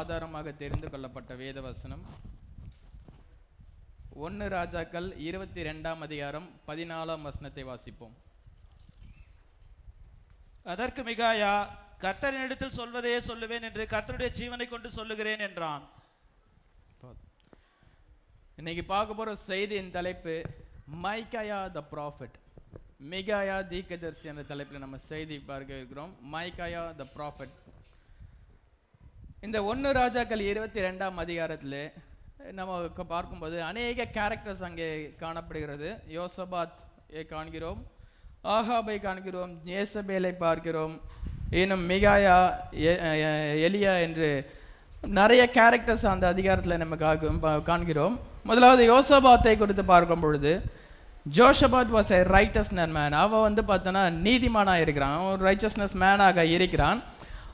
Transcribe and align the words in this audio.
ஆதாரமாக 0.00 0.50
தெரிந்து 0.60 0.88
கொள்ளப்பட்ட 0.92 1.34
வேத 1.40 1.58
வசனம் 1.66 2.02
ஒன்று 4.24 4.46
ராஜாக்கள் 4.54 5.06
இருபத்தி 5.26 5.60
ரெண்டாம் 5.68 6.00
அதிகாரம் 6.06 6.48
பதினாலாம் 6.66 7.22
வசனத்தை 7.28 7.62
வாசிப்போம். 7.68 8.12
அதற்கு 10.72 11.02
மிகாயா 11.10 11.54
கர்த்தரினிடத்தில் 12.04 12.76
சொல்வதையே 12.80 13.20
சொல்லுவேன் 13.30 13.66
என்று 13.68 13.84
கர்த்தருடைய 13.94 14.30
ஜீவனை 14.40 14.66
கொண்டு 14.74 14.90
சொல்லுகிறேன் 14.98 15.44
என்றான். 15.48 15.86
இன்னைக்கு 18.60 18.84
பார்க்க 18.94 19.20
போற 19.20 19.34
செய்தியின் 19.50 19.94
தலைப்பு 19.98 20.36
மைக்காயா 21.06 21.60
த 21.78 21.84
ப்ராஃபிட். 21.94 22.36
மிகாயா 23.14 23.56
தீக்கதர்சி 23.72 24.32
என்ற 24.32 24.44
தலைப்பில் 24.52 24.84
நம்ம 24.84 25.00
செய்தி 25.12 25.38
பார்க்க 25.52 25.80
இருக்கிறோம். 25.80 26.12
Micaiah 26.36 26.84
the 27.00 27.06
prophet. 27.16 27.56
இந்த 29.40 29.64
ஒன்று 29.64 29.92
ராஜாக்கள் 29.92 30.40
இருபத்தி 30.40 30.80
ரெண்டாம் 30.80 31.14
அதிகாரத்தில் 31.14 31.92
நம்ம 32.52 32.88
பார்க்கும்போது 33.08 33.62
அநேக 33.62 34.04
கேரக்டர்ஸ் 34.12 34.64
அங்கே 34.64 35.14
காணப்படுகிறது. 35.18 35.96
யோசபாத் 36.08 36.70
காண்கிறோம். 37.28 37.86
ஆஹாபை 38.44 39.00
காண்கிறோம். 39.00 39.58
ஏசபேலை 39.66 40.32
பார்க்கிறோம். 40.32 41.00
இன்னும் 41.50 41.90
மிகாயா 41.90 42.52
எ- 42.72 43.68
எலியா 43.68 44.00
என்று 44.00 44.50
நிறைய 45.00 45.48
கேரக்டர்ஸ் 45.52 46.06
அந்த 46.06 46.26
அதிகாரத்தில் 46.26 46.76
நம்ம 46.76 47.60
காண்கிறோம். 47.60 48.20
முதலாவது 48.44 48.94
யோசபாத்தை 48.94 49.58
குறித்து 49.58 49.84
பார்க்கும் 49.84 50.20
பொழுது 50.20 50.62
Jehoshaphat 51.32 51.90
was 51.92 52.12
a 52.12 52.22
righteousness 52.22 52.92
man 52.92 53.12
அவன் 53.12 53.54
வந்து 53.54 53.62
பார்த்தோன்னா 53.62 54.02
நீதிமானாக 54.02 54.80
இருக்கிறான். 54.80 55.18
அவன் 55.18 55.40
ரைச்சஸ்னஸ் 55.40 55.96
மேனாக 56.00 56.36
இருக்கிறான். 56.36 57.02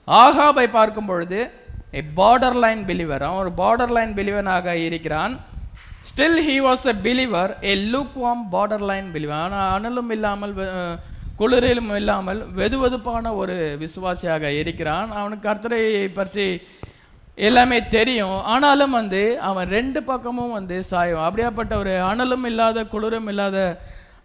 ஆஹாபை 0.06 0.66
பார்க்கும் 0.66 1.06
பொழுது 1.06 1.60
a 1.94 2.02
பார்டர் 2.16 2.54
லைன் 2.54 2.84
பிலிவர் 2.84 3.22
அவன் 3.22 3.46
ஒரு 3.46 3.52
பார்டர் 3.56 3.90
லைன் 3.90 4.14
பிலிவனாக 4.14 4.72
இருக்கிறான். 4.72 5.40
Still 6.02 6.40
he 6.48 6.56
was 6.66 6.86
a 6.86 6.94
believer 7.02 7.56
a 7.62 7.74
lukewarm 7.92 8.40
border 8.52 8.80
line 8.80 9.12
believer 9.12 9.36
ஆனால் 9.36 9.80
அனலும் 9.80 10.10
இல்லாமல் 10.10 10.54
வெ- 10.54 10.98
குளிரிலும் 11.38 11.96
இல்லாமல் 11.96 12.46
வெதுவெதுப்பான 12.56 13.34
ஒரு 13.34 13.78
விசுவாசியாக 13.80 14.42
இருக்கிறான். 14.42 15.12
அவனுக்கு 15.12 15.50
கர்த்தரை 15.50 16.10
பற்றி 16.14 16.62
எல்லாமே 17.34 17.86
தெரியும். 17.86 18.42
ஆனாலும் 18.42 18.90
வந்து 18.90 19.40
அவன் 19.40 19.68
ரெண்டு 19.68 20.02
பக்கமும் 20.02 20.52
வந்து 20.52 20.82
சாயும் 20.82 21.20
அப்படியாப்பட்ட 21.20 21.74
ஒரு 21.74 21.90
அனலும் 21.90 22.44
இல்லாத 22.44 22.84
குளிரும் 22.84 23.28
இல்லாத 23.28 23.80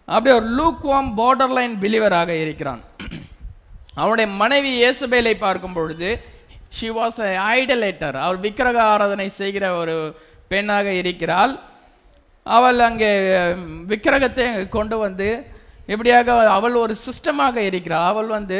அப்படியே 0.05 0.41
ஒரு 0.41 0.49
லூக்வாம் 0.57 1.13
பார்டர் 1.17 1.53
லைன் 1.53 1.75
பிலிவராக 1.81 2.27
இருக்கிறான். 2.27 2.81
அவனுடைய 3.93 4.31
மனைவி 4.31 4.83
இயேசுபேலை 4.83 5.33
பார்க்கும் 5.39 5.73
பொழுது 5.73 6.35
ஷி 6.77 6.87
வாஸ் 6.97 7.19
ஐடலேட்டர் 7.57 8.17
அவள் 8.23 8.39
விக்கிரக 8.45 8.79
ஆராதனை 8.93 9.27
செய்கிற 9.41 9.65
ஒரு 9.81 9.95
பெண்ணாக 10.51 10.87
இருக்கிறாள். 11.01 11.53
அவள் 12.45 12.79
அங்கே 12.89 13.11
விக்கிரகத்தை 13.91 14.45
கொண்டு 14.75 14.97
வந்து 15.05 15.29
எப்படியாக 15.93 16.35
அவள் 16.57 16.75
ஒரு 16.83 16.93
சிஸ்டமாக 17.05 17.57
இருக்கிறாள். 17.69 18.05
அவள் 18.11 18.29
வந்து 18.37 18.59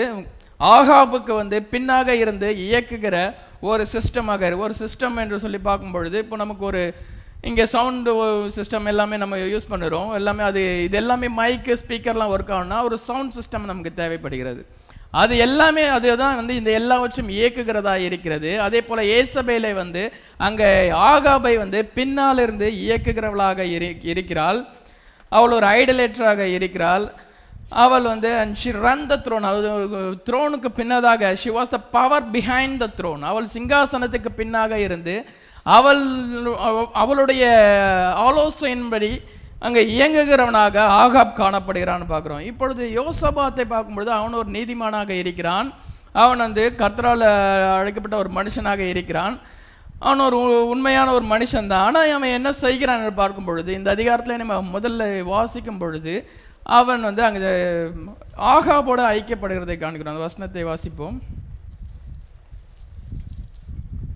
ஆகாபுக்கு 0.59 1.33
வந்து 1.41 1.58
பின்னாக 1.73 2.09
இருந்து 2.23 2.47
இயக்குகிற 2.67 3.17
ஒரு 3.69 3.83
சிஸ்டமாக 3.94 4.50
ஒரு 4.63 4.73
சிஸ்டம் 4.81 5.19
என்று 5.23 5.38
சொல்லி 5.45 5.59
பார்க்கும் 5.69 5.95
பொழுது 5.95 6.17
இப்போ 6.23 6.35
நமக்கு 6.44 6.66
ஒரு 6.72 6.81
இங்கே 7.50 7.66
சவுண்டு 7.73 8.11
சிஸ்டம் 8.55 8.89
எல்லாமே 8.91 9.16
நம்ம 9.23 9.38
யூஸ் 9.53 9.72
பண்ணுறோம். 9.72 10.09
எல்லாமே 10.19 10.44
அது 10.50 10.61
இது 10.85 10.97
எல்லாமே 11.02 11.28
மைக்கு 11.39 11.73
ஸ்பீக்கர்லாம் 11.81 12.33
ஒர்க் 12.35 12.53
ஆகும்னா 12.55 12.80
ஒரு 12.88 12.97
சவுண்ட் 13.08 13.35
சிஸ்டம் 13.38 13.69
நமக்கு 13.72 13.91
தேவைப்படுகிறது. 14.00 14.61
அது 15.21 15.33
எல்லாமே 15.45 15.83
அதுதான் 15.97 16.39
வந்து 16.39 16.53
இந்த 16.59 16.71
எல்லாவற்றும் 16.79 17.29
இயக்குகிறதா 17.37 17.93
இருக்கிறது. 18.07 18.49
அதே 18.65 18.79
போல 18.87 19.03
ஏசபேலை 19.17 19.71
வந்து 19.83 20.03
அங்கே 20.47 20.69
ஆகாபை 21.11 21.53
வந்து 21.63 21.79
பின்னால் 21.97 22.41
இருந்து 22.45 22.67
இயக்குகிறவளாக 22.85 23.59
இரு 23.75 23.89
இருக்கிறாள். 24.11 24.59
அவள் 25.38 25.55
ஒரு 25.59 25.67
ஐடலேட்டராக 25.77 26.43
இருக்கிறாள். 26.57 27.07
அவள் 27.83 28.06
வந்து 28.11 28.29
and 28.41 28.56
she 28.59 28.69
run 28.85 29.07
the 29.11 29.16
throne 29.23 29.47
த்ரோனுக்கு 30.27 30.69
பின்னதாக 30.77 31.31
she 31.41 31.50
was 31.56 31.73
the 31.75 31.79
power 31.95 32.27
behind 32.35 32.77
the 32.83 32.88
throne 33.00 33.23
அவள் 33.31 33.47
சிங்காசனத்துக்கு 33.56 34.29
பின்னாக 34.38 34.75
இருந்து 34.88 35.16
அவள் 35.77 36.03
அவளுடைய 37.03 37.44
ஆலோசனையின்படி 38.27 39.11
அங்கே 39.59 39.85
இயங்குகிறவனாக 39.85 40.79
ஆகாப் 40.79 41.38
காணப்படுகிறான்னு 41.38 42.06
பார்க்குறோம். 42.09 42.41
இப்பொழுது 42.41 43.03
யோசபாத்தை 43.03 43.66
பார்க்கும்பொழுது 43.66 44.12
அவன் 44.12 44.34
ஒரு 44.34 44.50
நீதிமானாக 44.50 45.09
இருக்கிறான். 45.09 45.73
அவன் 46.12 46.38
வந்து 46.38 46.73
கர்த்தரால் 46.78 47.75
அழைக்கப்பட்ட 47.78 48.18
ஒரு 48.18 48.29
மனுஷனாக 48.29 48.78
இருக்கிறான். 48.78 49.40
அவன் 50.00 50.19
ஒரு 50.19 50.40
உ- 50.40 50.69
உண்மையான 50.69 51.13
ஒரு 51.13 51.25
மனுஷன் 51.25 51.68
தான். 51.68 51.85
ஆனால் 51.85 52.12
அவன் 52.12 52.29
என்ன 52.29 52.51
செய்கிறான் 52.51 52.97
என்று 52.97 53.13
பார்க்கும் 53.13 53.45
பொழுது 53.45 53.73
இந்த 53.73 53.91
அதிகாரத்தில் 53.91 54.45
நம்ம 54.45 54.79
முதல்ல 54.79 55.22
வாசிக்கும் 55.22 55.78
பொழுது 55.78 56.29
அவன் 56.63 57.01
வந்து 57.01 57.24
அங்கே 57.24 57.47
ஆகாபோடு 58.38 59.01
ஐக்கியப்படுகிறதை 59.01 59.78
காண்கிறோம். 59.78 60.13
அந்த 60.13 60.28
வசனத்தை 60.28 60.66
வாசிப்போம். 60.66 61.19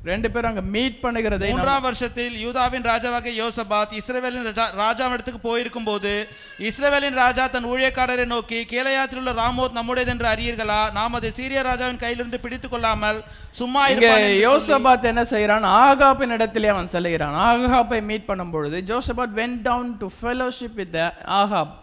ரெண்டு 0.04 0.32
பேரும் 0.32 0.50
அங்கே 0.52 0.64
மீட் 0.72 0.96
பண்ணுகிறதை 1.02 1.48
மூன்றாம் 1.50 1.82
வருஷத்தில் 1.82 2.36
யூதாவின் 2.40 2.84
ராஜாவாகிய 2.84 3.34
யோசபாத் 3.38 3.92
இஸ்ரவேலின் 3.98 4.48
ராஜா 4.48 4.66
ராஜாவிடத்துக்கு 4.80 5.42
போயிருக்கும் 5.42 5.84
போது 5.84 6.14
இஸ்ரவேலின் 6.60 7.14
ராஜா 7.16 7.48
தன் 7.48 7.66
ஊழியக்காரரை 7.66 8.26
நோக்கி 8.26 8.60
கீழையாத்தில் 8.64 9.18
உள்ள 9.18 9.32
ராமோத் 9.34 9.72
நம்முடையது 9.72 10.12
என்று 10.12 10.28
அறியீர்களா? 10.28 10.92
நாம் 10.92 11.14
அதை 11.14 11.32
சீரிய 11.32 11.62
ராஜாவின் 11.62 11.98
கையிலிருந்து 11.98 12.40
பிடித்துக் 12.40 12.72
கொள்ளாமல் 12.72 13.20
சும்மா 13.52 13.88
இங்க 13.88 14.08
சொல்லி- 14.08 14.42
யோசபாத் 14.44 15.04
என்ன 15.04 15.24
செய்கிறான்? 15.26 15.68
ஆகாப்பின் 15.82 16.30
இடத்திலே 16.30 16.68
அவன் 16.68 16.88
செல்கிறான். 16.88 17.38
ஆகாப்பை 17.46 18.02
மீட் 18.04 18.26
பண்ணும் 18.26 18.52
பொழுது 18.52 18.80
Jehoshaphat 18.88 19.36
went 19.36 19.62
down 19.62 19.98
to 19.98 20.10
fellowship 20.18 20.74
with 20.74 21.00
Ahab 21.40 21.74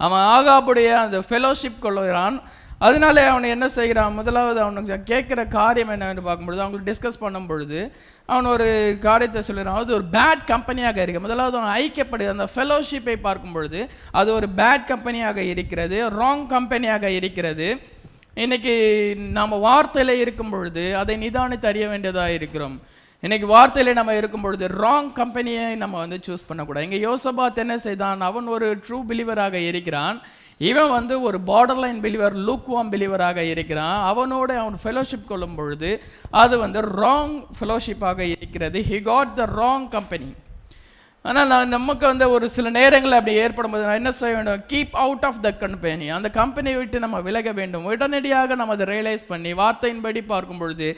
அவன் 0.00 0.24
ஆகாப்புடைய 0.34 0.90
அந்த 0.96 1.18
ஃபெலோஷிப் 1.28 1.82
கொள்ளுகிறான் 1.82 2.36
அதனால 2.86 3.16
அவனை 3.30 3.48
என்ன 3.54 3.66
செய்கிறான்? 3.76 4.16
முதலாவது 4.18 4.58
அவனுக்கு 4.64 4.96
கேட்குற 5.12 5.40
காரியம் 5.56 5.92
என்னன்னு 5.94 6.26
பார்க்கும்பொழுது 6.26 6.62
அவங்களுக்கு 6.62 6.90
டிஸ்கஸ் 6.90 7.22
பண்ணும் 7.22 7.48
பொழுது 7.50 7.78
அவன் 8.30 8.50
ஒரு 8.54 8.68
காரியத்தை 9.06 9.40
சொல்லுறான் 9.48 9.78
அது 9.80 9.96
ஒரு 9.98 10.06
பேட் 10.16 10.44
கம்பெனியாக 10.52 11.02
இருக்கு 11.02 11.24
முதலாவது 11.24 11.58
அவன் 11.58 11.74
ஐக்கியப்படுது 11.82 12.34
அந்த 12.34 12.48
ஃபெலோஷிப்பை 12.54 13.16
பார்க்கும் 13.26 13.52
பொழுது 13.52 13.80
அது 14.20 14.28
ஒரு 14.38 14.48
பேட் 14.60 14.84
கம்பெனியாக 14.92 15.42
இருக்கிறது 15.52 15.98
ராங் 16.20 16.46
கம்பெனியாக 16.54 17.10
இருக்கிறது. 17.18 17.68
இன்னைக்கு 18.44 18.74
நாம் 19.36 19.62
வார்த்தையில் 19.68 20.20
இருக்கும் 20.24 20.52
பொழுது 20.54 20.84
அதை 20.96 21.14
நிதானித்து 21.24 21.66
அறிய 21.72 21.86
வேண்டியதாக 21.88 22.36
இருக்கிறோம். 22.38 22.76
இன்னைக்கு 23.24 23.46
வார்த்தையில 23.56 23.92
நம்ம 23.98 24.12
இருக்கும் 24.14 24.44
பொழுது 24.46 24.66
ராங் 24.82 25.12
கம்பெனியை 25.12 25.64
நம்ம 25.82 25.98
வந்து 25.98 26.18
சூஸ் 26.26 26.48
பண்ணக்கூடாது. 26.48 26.86
இங்கே 26.88 27.00
யோசபாத் 27.08 27.62
என்ன 27.64 27.76
செய்தான்? 27.86 28.20
அவன் 28.20 28.46
ஒரு 28.56 28.66
ட்ரூ 28.84 28.98
பிலீவராக 29.08 29.54
இருக்கிறான். 29.70 30.18
இவன் 30.58 30.90
வந்து 30.96 31.14
ஒரு 31.28 31.38
பார்டர் 31.50 31.80
லைன் 31.84 32.02
பிலிவர் 32.04 32.34
லூக்வாம் 32.48 32.90
பிலிவராக 32.94 33.44
இருக்கிறான். 33.52 33.98
அவனோட 34.10 34.50
அவன் 34.62 34.78
ஃபெலோஷிப் 34.84 35.30
கொள்ளும் 35.30 35.56
பொழுது 35.60 35.90
அது 36.42 36.54
வந்து 36.64 36.82
ராங் 37.02 37.38
ஃபெலோஷிப்பாக 37.58 38.20
இருக்கிறது. 38.34 38.80
He 38.90 39.00
got 39.10 39.34
the 39.40 39.48
wrong 39.62 39.88
company 39.96 40.30
ஆனால் 41.24 41.48
நான் 41.52 41.72
நமக்கு 41.74 42.04
வந்து 42.08 42.26
ஒரு 42.34 42.46
சில 42.54 42.70
நேரங்கள் 42.76 43.16
அப்படி 43.16 43.32
ஏற்படும் 43.44 43.72
போது 43.72 43.86
நான் 43.86 43.98
என்ன 44.00 44.10
செய்ய 44.18 44.34
வேண்டும்? 44.36 44.60
Keep 44.72 44.94
out 45.04 45.24
of 45.28 45.40
the 45.46 45.50
company 45.62 46.06
அந்த 46.16 46.28
கம்பெனியை 46.36 46.76
விட்டு 46.78 46.98
நம்ம 47.04 47.20
விலக 47.28 47.52
வேண்டும். 47.58 47.86
உடனடியாக 47.90 48.54
நம்ம 48.60 48.76
அதை 48.76 48.86
ரியலைஸ் 48.92 49.24
பண்ணி 49.32 49.52
வார்த்தையின்படி 49.62 50.20
பார்க்கும் 50.32 50.60
பொழுது 50.62 50.88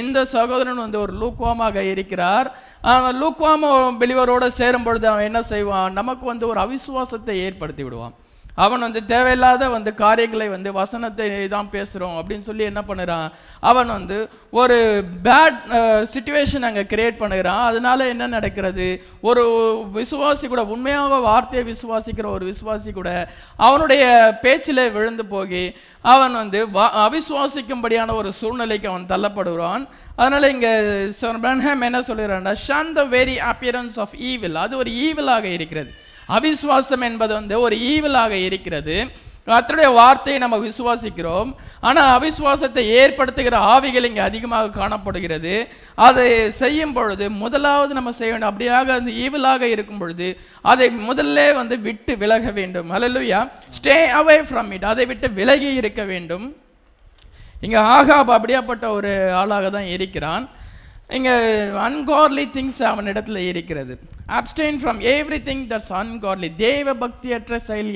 எந்த 0.00 0.24
சகோதரன் 0.34 0.84
வந்து 0.84 1.00
ஒரு 1.04 1.14
லூக்வாமாக 1.22 1.86
இருக்கிறார். 1.92 2.50
அவன் 2.94 3.18
லூக்வாம 3.22 3.72
பிலிவரோடு 4.02 4.50
சேரும் 4.60 4.86
பொழுது 4.88 5.08
அவன் 5.12 5.28
என்ன 5.30 5.42
செய்வான்? 5.52 5.98
நமக்கு 6.00 6.26
வந்து 6.32 6.46
ஒரு 6.52 6.60
அவிசுவாசத்தை 6.66 7.36
ஏற்படுத்தி 7.48 7.84
விடுவான். 7.88 8.16
அவன் 8.64 8.84
வந்து 8.86 9.00
தேவையில்லாத 9.12 9.68
வந்து 9.74 9.90
காரியங்களை 10.02 10.46
வந்து 10.54 10.70
வசனத்தை 10.80 11.26
தான் 11.54 11.70
பேசுகிறோம் 11.72 12.16
அப்படின்னு 12.18 12.46
சொல்லி 12.48 12.64
என்ன 12.70 12.82
பண்ணுறான்? 12.88 13.28
அவன் 13.70 13.90
வந்து 13.96 14.18
ஒரு 14.60 14.76
பேட் 15.26 15.58
சுச்சுவேஷன் 16.12 16.66
அங்கே 16.68 16.84
கிரியேட் 16.92 17.20
பண்ணுகிறான். 17.22 17.62
அதனால 17.70 18.06
என்ன 18.12 18.28
நடக்கிறது? 18.36 18.86
ஒரு 19.28 19.44
விசுவாசி 19.98 20.46
கூட 20.52 20.64
உண்மையாக 20.74 21.18
வார்த்தையை 21.28 21.64
விசுவாசிக்கிற 21.72 22.28
ஒரு 22.36 22.46
விசுவாசி 22.52 22.92
கூட 23.00 23.10
அவனுடைய 23.68 24.04
பேச்சில் 24.44 24.84
விழுந்து 24.98 25.26
போகி 25.34 25.64
அவன் 26.14 26.34
வந்து 26.42 26.60
அவிசுவாசிக்கும்படியான 27.06 28.14
ஒரு 28.20 28.32
சூழ்நிலைக்கு 28.40 28.88
அவன் 28.92 29.10
தள்ளப்படுகிறான். 29.12 29.84
அதனால 30.20 30.48
இங்கே 30.54 30.72
பிரன்ஹாம் 31.44 31.86
என்ன 31.90 32.00
சொல்கிறான்னா 32.08 32.52
shun 32.66 32.96
the 33.00 33.04
very 33.18 33.36
appearance 33.52 34.00
of 34.06 34.16
evil 34.30 34.64
அது 34.64 34.74
ஒரு 34.82 34.90
ஈவிலாக 35.06 35.46
இருக்கிறது. 35.58 35.92
அவிசுவாசம் 36.28 37.06
என்பது 37.10 37.34
வந்து 37.34 37.60
ஒரு 37.60 37.76
ஈவிலாக 37.76 38.30
இருக்கிறது. 38.30 38.96
கர்த்தருடைய 39.48 39.94
வார்த்தையை 39.94 40.36
நம்ம 40.42 40.56
விசுவாசிக்கிறோம். 40.68 41.54
ஆனால் 41.80 42.10
அவிசுவாசத்தை 42.16 42.84
ஏற்படுத்துகிற 43.00 43.56
ஆவிகள் 43.72 44.06
இங்கே 44.08 44.20
அதிகமாக 44.20 44.68
காணப்படுகிறது. 44.68 45.68
அதை 45.94 46.50
செய்யும் 46.50 46.92
பொழுது 46.92 47.30
முதலாவது 47.30 47.94
நம்ம 47.94 48.12
செய்ய 48.12 48.32
வேண்டும். 48.32 48.50
அப்படியாக 48.52 48.96
அந்த 48.98 49.12
ஈவிலாக 49.24 49.62
இருக்கும் 49.74 49.98
பொழுது 49.98 50.28
அதை 50.62 50.88
முதல்ல 51.10 51.54
வந்து 51.54 51.78
விட்டு 51.80 52.16
விலக 52.16 52.50
வேண்டும். 52.50 52.90
Hallelujah 52.94 53.40
stay 53.76 53.98
away 54.20 54.38
from 54.48 54.72
it 54.72 54.84
அதை 54.84 55.06
விட்டு 55.06 55.30
விலகி 55.30 55.72
இருக்க 55.74 56.02
வேண்டும். 56.02 56.56
இங்கே 57.60 57.76
ஆகாப் 57.76 58.36
அப்படியாப்பட்ட 58.36 58.86
ஒரு 58.88 59.32
ஆளாக 59.34 59.70
தான் 59.70 59.92
இருக்கிறான். 59.96 60.48
இங்கே 61.16 61.32
அன்கார்லி 61.86 62.44
திங்ஸ் 62.54 62.80
அவனிடத்துல 62.90 63.38
இருக்கிறது. 63.50 63.94
Abstain 64.36 64.78
from 64.82 65.00
everything 65.48 65.64
that's 65.70 65.92
ungodly 65.98 66.48
தேவ 66.62 66.94
பக்தியற்ற 67.02 67.56
செயல் 67.66 67.90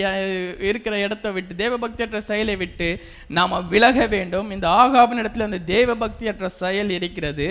இருக்கிற 0.68 0.94
இடத்தை 1.04 1.30
விட்டு 1.36 1.54
தேவ 1.62 1.76
பக்தியற்ற 1.84 2.18
செயலை 2.30 2.56
விட்டு 2.62 2.88
நாம் 3.36 3.54
விலக 3.72 4.06
வேண்டும். 4.14 4.50
இந்த 4.56 4.66
ஆகாபின் 4.82 5.22
இடத்துல 5.22 5.48
அந்த 5.48 5.60
தேவ 5.74 5.96
பக்தியற்ற 6.04 6.50
செயல் 6.62 6.92
இருக்கிறது. 6.98 7.48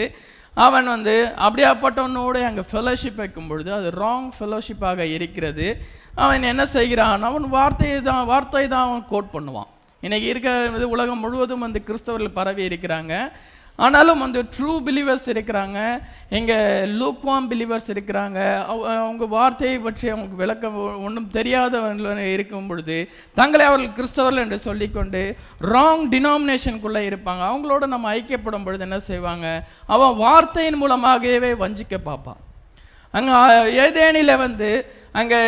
அவன் 0.68 0.88
வந்து 0.94 1.16
அப்படியாப்பட்டவனோடு 1.46 2.40
அங்கே 2.50 2.64
ஃபெலோஷிப் 2.70 3.20
வைக்கும் 3.24 3.50
பொழுது 3.50 3.74
அது 3.80 3.90
ராங் 4.04 4.30
ஃபெலோஷிப்பாக 4.38 5.10
இருக்கிறது. 5.18 5.68
அவன் 6.24 6.50
என்ன 6.52 6.64
செய்கிறான்? 6.78 7.28
அவன் 7.32 7.46
வார்த்தையை 7.58 8.00
தான் 8.08 8.24
வார்த்தை 8.32 8.66
தான் 8.68 8.88
அவன் 8.88 9.06
கோட் 9.12 9.34
பண்ணுவான். 9.36 9.70
இன்றைக்கி 10.06 10.28
இருக்கிற 10.32 10.54
இது 10.78 10.96
உலகம் 10.96 11.24
முழுவதும் 11.26 11.64
வந்து 11.66 11.80
கிறிஸ்தவர்கள் 11.88 12.38
பரவி 12.40 12.64
இருக்கிறாங்க. 12.70 13.14
ஆனாலும் 13.78 14.20
வந்து 14.20 14.44
ட்ரூ 14.44 14.82
பிலீவர்ஸ் 14.86 15.26
இருக்கிறாங்க. 15.26 16.02
எங்கள் 16.30 16.96
லூக்வாம் 17.00 17.48
பிலீவர்ஸ் 17.50 17.88
இருக்கிறாங்க. 17.88 18.66
அவ- 18.66 18.98
அவங்க 18.98 19.26
வார்த்தையை 19.26 19.80
பற்றி 19.80 20.08
அவங்களுக்கு 20.08 20.38
விளக்கம் 20.38 21.04
ஒன்றும் 21.04 21.30
தெரியாதவர்கள் 21.30 22.18
இருக்கும் 22.18 22.68
பொழுது 22.68 23.10
தங்களை 23.36 23.66
அவர்கள் 23.66 24.06
கிறிஸ்தவர்கள் 24.06 24.38
என்று 24.38 24.60
சொல்லிக்கொண்டு 24.60 25.36
ராங் 25.62 26.08
டினாமினேஷனுக்குள்ளே 26.12 27.02
இருப்பாங்க. 27.04 27.42
அவங்களோட 27.42 27.88
நம்ம 27.88 28.16
ஐக்கியப்படும் 28.16 28.64
பொழுது 28.64 28.84
என்ன 28.84 29.00
செய்வாங்க? 29.00 29.68
அவன் 29.88 30.16
வார்த்தையின் 30.16 30.76
மூலமாகவே 30.76 31.52
வஞ்சிக்க 31.54 31.98
பார்ப்பான். 32.04 32.38
அங்கே 33.12 33.32
ஏதேனில 33.90 34.38
வந்து 34.38 34.92
அங்கே 35.20 35.40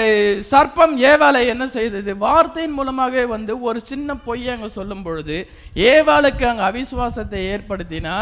சர்ப்பம் 0.51 0.94
ஏவாளை 1.10 1.39
என்ன 1.54 1.66
செய்தது? 1.77 2.12
வார்த்தையின் 2.25 2.77
மூலமாக 2.77 3.25
வந்து 3.36 3.54
ஒரு 3.69 3.80
சின்ன 3.89 4.16
பொய்யை 4.27 4.51
அங்கே 4.56 4.69
சொல்லும் 4.77 5.04
பொழுது 5.07 5.38
ஏவாளுக்கு 5.94 6.45
அங்கே 6.51 6.66
அவிசுவாசத்தை 6.69 7.42
ஏற்படுத்தினா 7.56 8.16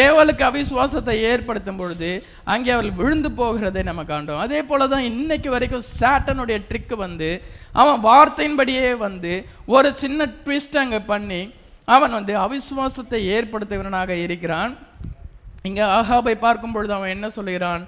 ஏவாளுக்கு 0.00 0.44
அவிசுவாசத்தை 0.48 1.14
ஏற்படுத்தும் 1.30 1.78
பொழுது 1.80 2.10
அங்கே 2.52 2.70
அவள் 2.74 2.90
விழுந்து 3.00 3.30
போகிறதை 3.40 3.82
நம்ம 3.88 4.02
காண்டோம் 4.10 4.42
அதே 4.44 4.60
போல 4.68 4.86
தான் 4.92 5.08
இன்னைக்கு 5.10 5.48
வரைக்கும் 5.54 5.88
சாட்டனுடைய 6.00 6.58
ட்ரிக்கு 6.68 6.96
வந்து 7.06 7.30
அவன் 7.82 7.98
வார்த்தையின்படியே 8.08 8.90
வந்து 9.06 9.32
ஒரு 9.76 9.90
சின்ன 10.02 10.28
ட்விஸ்ட் 10.44 10.80
அங்கே 10.82 11.00
பண்ணி 11.12 11.42
அவன் 11.94 12.16
வந்து 12.18 12.34
அவிசுவாசத்தை 12.44 13.20
ஏற்படுத்துகிறவனாக 13.36 14.10
இருக்கிறான். 14.26 14.72
இங்கே 15.68 15.84
ஆகாபை 15.98 16.34
பார்க்கும் 16.44 16.74
பொழுது 16.74 16.92
அவன் 16.96 17.14
என்ன 17.16 17.26
சொல்லுகிறான்? 17.36 17.82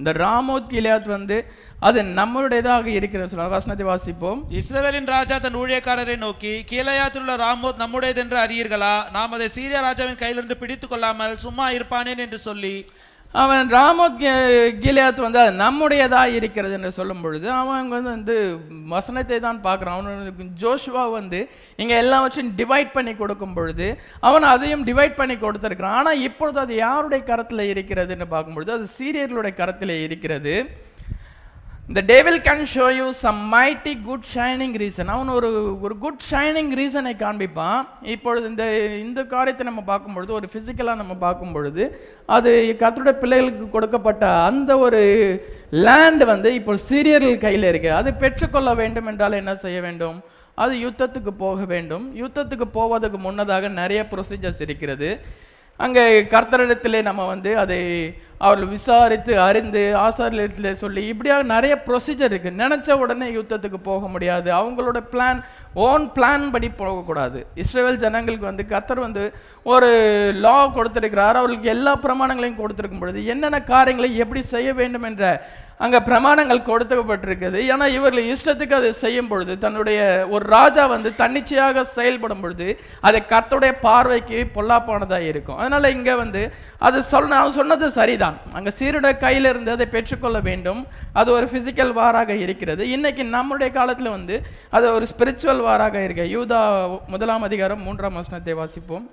இந்த 0.00 0.12
ராமோத் 0.12 0.70
கிலியாத் 0.72 1.08
வந்து 1.16 1.36
அது 1.80 2.02
நம்மளுடையதாக 2.02 2.86
இருக்கிற 2.86 3.26
சொல்ல 3.26 3.46
வசனத்தை 3.48 3.86
வாசிப்போம். 3.86 4.40
இஸ்ரேலின் 4.48 5.06
ராஜா 5.06 5.38
தன் 5.38 5.54
ஊழியக்காரரை 5.54 6.16
நோக்கி 6.16 6.52
கீழையாத்தில் 6.70 7.18
உள்ள 7.18 7.36
ராமோத் 7.36 7.82
நம்முடையது 7.82 8.20
என்று 8.20 8.38
அறியீர்களா? 8.38 8.94
நாம் 9.10 9.32
அதை 9.32 9.48
சீரிய 9.48 9.80
ராஜாவின் 9.80 10.20
கையிலிருந்து 10.22 10.56
பிடித்துக் 10.62 10.90
கொள்ளாமல் 10.90 11.38
சும்மா 11.38 11.70
இருப்பானேன்? 11.70 12.22
என்று 12.24 12.38
சொல்லி 12.38 12.74
அவன் 13.32 13.68
ராமோத் 13.74 14.22
கிலியாத் 14.84 15.20
வந்து 15.24 15.38
அது 15.42 15.52
நம்முடையதாக 15.62 16.36
இருக்கிறது 16.38 16.74
என்று 16.76 16.90
சொல்லும் 16.96 17.20
பொழுது 17.24 17.46
அவன் 17.58 17.92
வந்து 17.94 18.10
வந்து 18.14 18.36
வசனத்தை 18.94 19.36
தான் 19.40 19.60
பார்க்குறான். 19.66 19.98
அவனுக்கு 19.98 20.46
ஜோஷுவா 20.62 21.04
வந்து 21.10 21.40
இங்கே 21.82 21.96
எல்லாவற்றையும் 22.04 22.52
டிவைட் 22.60 22.90
பண்ணி 22.96 23.14
கொடுக்கும் 23.14 23.54
பொழுது 23.58 23.88
அவன் 24.28 24.46
அதையும் 24.54 24.84
டிவைட் 24.90 25.18
பண்ணி 25.20 25.36
கொடுத்துருக்கிறான். 25.44 25.98
ஆனால் 26.00 26.22
இப்பொழுது 26.28 26.60
அது 26.64 26.74
யாருடைய 26.74 27.22
கரத்தில் 27.30 27.70
இருக்கிறதுன்னு 27.72 28.28
பார்க்கும்பொழுது 28.34 28.72
அது 28.78 28.88
சீரியர்களுடைய 28.98 29.54
கரத்தில் 29.62 29.94
இருக்கிறது. 30.06 30.54
இந்த 31.90 32.02
devil 32.08 32.36
can 32.46 32.60
show 32.72 32.84
you 32.96 33.06
some 33.20 33.38
mighty 33.52 33.92
good 34.08 34.26
shining 34.34 34.74
reason 34.82 35.08
அவன் 35.14 35.30
ஒரு 35.36 35.48
ஒரு 35.84 35.94
குட் 36.04 36.20
ஷைனிங் 36.28 36.70
ரீசனை 36.80 37.12
காண்பிப்பான். 37.22 37.80
இப்பொழுது 38.14 38.44
இந்த 38.50 38.64
இந்த 39.06 39.22
காரியத்தை 39.32 39.64
நம்ம 39.68 39.82
பார்க்கும் 39.88 40.14
பொழுது 40.16 40.32
ஒரு 40.36 40.48
ஃபிசிக்கலாக 40.52 41.00
நம்ம 41.02 41.16
பார்க்கும் 41.24 41.54
பொழுது 41.56 41.82
அது 42.36 42.52
கத்தோட 42.82 43.14
பிள்ளைகளுக்கு 43.22 43.66
கொடுக்கப்பட்ட 43.74 44.30
அந்த 44.50 44.78
ஒரு 44.84 45.02
லேண்ட் 45.88 46.24
வந்து 46.32 46.54
இப்போ 46.60 46.78
சீரியர்கள் 46.88 47.44
கையில் 47.46 47.70
இருக்குது 47.72 47.98
அது 48.00 48.12
பெற்றுக்கொள்ள 48.22 48.76
வேண்டும் 48.82 49.10
என்றால் 49.12 49.40
என்ன 49.42 49.58
செய்ய 49.66 49.80
வேண்டும்? 49.88 50.16
அது 50.62 50.72
யுத்தத்துக்கு 50.86 51.34
போக 51.44 51.60
வேண்டும். 51.74 52.06
யுத்தத்துக்கு 52.22 52.68
போவதற்கு 52.80 53.20
முன்னதாக 53.28 53.74
நிறைய 53.82 54.02
ப்ரொசீஜர்ஸ் 54.14 54.66
இருக்கிறது. 54.68 55.10
அங்கே 55.80 56.02
கர்த்தரிடத்திலே 56.32 56.98
நம்ம 57.06 57.22
வந்து 57.34 57.50
அதை 57.60 57.78
அவர்கள் 58.46 58.72
விசாரித்து 58.74 59.32
அறிந்து 59.46 59.82
ஆசாரியத்தில் 60.04 60.78
சொல்லி 60.82 61.02
இப்படியாக 61.12 61.48
நிறைய 61.54 61.74
ப்ரொசீஜர் 61.86 62.32
இருக்குது 62.32 62.60
நினச்ச 62.62 62.98
உடனே 63.02 63.28
யுத்தத்துக்கு 63.36 63.80
போக 63.90 64.02
முடியாது. 64.14 64.48
அவங்களோட 64.60 65.00
பிளான் 65.12 65.40
ஓன் 65.86 66.06
பிளான் 66.16 66.46
படி 66.54 66.68
போகக்கூடாது. 66.82 67.40
இஸ்ரேல் 67.62 68.02
ஜனங்களுக்கு 68.04 68.50
வந்து 68.50 68.64
கர்த்தர் 68.74 69.06
வந்து 69.06 69.24
ஒரு 69.72 69.90
லா 70.44 70.58
கொடுத்துருக்கிறார். 70.76 71.38
அவர்களுக்கு 71.40 71.74
எல்லா 71.76 71.94
பிரமாணங்களையும் 72.04 72.60
கொடுத்துருக்கும் 72.62 73.02
பொழுது 73.02 73.22
என்னென்ன 73.34 73.60
காரியங்களை 73.72 74.10
எப்படி 74.24 74.42
செய்ய 74.54 74.70
வேண்டும் 74.80 75.08
என்ற 75.10 75.24
அங்கே 75.84 75.98
பிரமாணங்கள் 76.08 76.66
கொடுக்கப்பட்டிருக்குது. 76.70 77.58
ஏன்னா 77.72 77.86
இவர்கள் 77.98 78.26
இஷ்டத்துக்கு 78.32 78.74
அதை 78.78 78.90
செய்யும் 79.04 79.30
பொழுது 79.30 79.52
தன்னுடைய 79.62 80.00
ஒரு 80.34 80.44
ராஜா 80.56 80.82
வந்து 80.94 81.10
தன்னிச்சையாக 81.20 81.84
செயல்படும் 81.96 82.42
பொழுது 82.42 82.66
அது 83.08 83.18
கர்த்தருடைய 83.32 83.74
பார்வைக்கு 83.86 84.40
பொல்லாப்பானதாக 84.56 85.30
இருக்கும். 85.30 85.60
அதனால் 85.62 85.94
இங்கே 85.96 86.16
வந்து 86.22 86.42
அது 86.88 86.98
சொன்ன 87.12 87.38
அவன் 87.42 87.58
சொன்னது 87.60 87.88
சரிதான். 88.00 88.29
அங்க 88.58 88.70
சீருடைய 88.78 89.14
கையில் 89.24 89.50
இருந்து 89.52 89.74
அதை 89.76 89.86
பெற்றுக்கொள்ள 89.96 90.40
வேண்டும். 90.48 90.80
அது 91.20 91.30
ஒரு 91.38 91.48
பிசிக்கல் 91.54 91.94
வாராக 92.00 92.36
இருக்கிறது. 92.46 92.82
இன்னைக்கு 92.96 93.24
நம்முடைய 93.36 93.70
காலத்தில் 93.78 94.14
வந்து 94.16 94.36
அது 94.78 94.88
ஒரு 94.96 95.08
ஸ்பிரிச்சுவல் 95.12 95.66
வாராக 95.68 96.04
இருக்கு. 96.06 96.26
யூதா 96.36 96.62
முதலாம் 97.14 97.46
அதிகாரம் 97.50 97.86
மூன்றாம் 97.88 98.18
வசனத்தை 98.20 98.54
வாசிப்போம். 98.62 99.06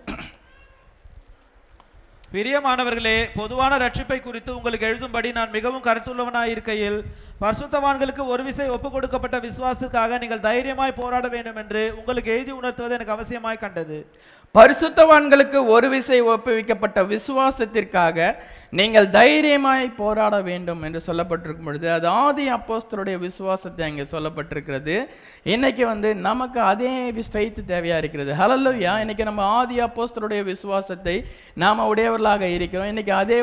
பிரியமானவர்களே 2.31 3.17
பொதுவான 3.35 3.73
ரட்சிப்பை 3.83 4.17
குறித்து 4.21 4.51
உங்களுக்கு 4.55 4.87
எழுதும்படி 4.87 5.29
நான் 5.37 5.53
மிகவும் 5.53 5.83
கருத்துள்ளவனாய் 5.85 6.51
இருக்கையில் 6.53 6.97
பரிசுத்தவான்களுக்கு 7.43 8.23
ஒரு 8.33 8.43
விசை 8.47 8.67
ஒப்புக் 8.73 8.95
கொடுக்கப்பட்ட 8.95 9.37
விசுவாசத்துக்காக 9.45 10.19
நீங்கள் 10.23 10.43
தைரியமாய் 10.47 10.97
போராட 10.99 11.27
வேண்டும் 11.35 11.59
என்று 11.61 11.83
உங்களுக்கு 11.99 12.33
எழுதி 12.35 12.51
உணர்த்துவது 12.51 12.95
எனக்கு 12.97 13.15
அவசியமாய் 13.15 13.63
கண்டது. 13.63 13.99
பரிசுத்தவான்களுக்கு 14.57 15.59
ஒரு 15.73 15.87
விசை 15.93 16.17
ஒப்புவிக்கப்பட்ட 16.33 16.99
விசுவாசத்திற்காக 17.13 18.27
நீங்கள் 18.77 19.07
தைரியமாய் 19.17 19.85
போராட 19.99 20.35
வேண்டும் 20.47 20.81
என்று 20.87 20.99
சொல்லப்பட்டிருக்கும் 21.07 21.67
பொழுது 21.69 21.87
அது 21.95 22.07
ஆதி 22.23 22.45
அப்போஸ்தருடைய 22.55 23.17
விசுவாசத்தை 23.25 23.83
அங்கே 23.89 24.05
சொல்லப்பட்டிருக்கிறது. 24.13 24.95
இன்னைக்கு 25.53 25.83
வந்து 25.91 26.09
நமக்கு 26.29 26.59
அதே 26.71 26.93
ஃபெய்த் 27.33 27.61
தேவையாக 27.73 28.01
இருக்கிறது. 28.03 28.33
ஹலல்லுயா 28.41 28.93
இன்னைக்கு 29.03 29.29
நம்ம 29.29 29.43
ஆதி 29.59 29.77
அப்போஸ்தருடைய 29.87 30.43
விசுவாசத்தை 30.53 31.15
நாம் 31.63 31.87
உடையவர்களாக 31.93 32.45
இருக்கிறோம். 32.57 32.91
இன்னைக்கு 32.93 33.13
அதே 33.23 33.39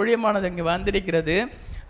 ஒழியமானது 0.00 0.50
இங்கே 0.52 0.66
வந்திருக்கிறது. 0.74 1.38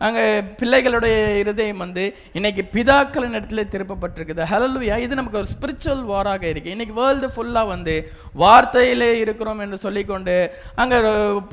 அங்கே 0.06 0.25
பிள்ளைகளுடைய 0.61 1.16
இருதயம் 1.42 1.83
வந்து 1.85 2.04
இன்னைக்கு 2.38 2.62
பிதாக்களின் 2.75 3.37
இடத்துல 3.38 3.64
திருப்பப்பட்டிருக்குது. 3.73 4.42
ஹலல்வியா 4.52 4.97
இது 5.04 5.19
நமக்கு 5.19 5.40
ஒரு 5.40 5.50
ஸ்பிரிச்சுவல் 5.52 6.04
வாராக 6.12 6.45
இருக்குது 6.50 6.75
இன்னைக்கு 6.76 6.95
வேர்ல்டு 7.00 7.28
ஃபுல்லாக 7.35 7.73
வந்து 7.75 7.95
வார்த்தையிலே 8.42 9.11
இருக்கிறோம் 9.25 9.62
என்று 9.64 9.78
சொல்லிக்கொண்டு 9.87 10.37
அங்கே 10.83 11.00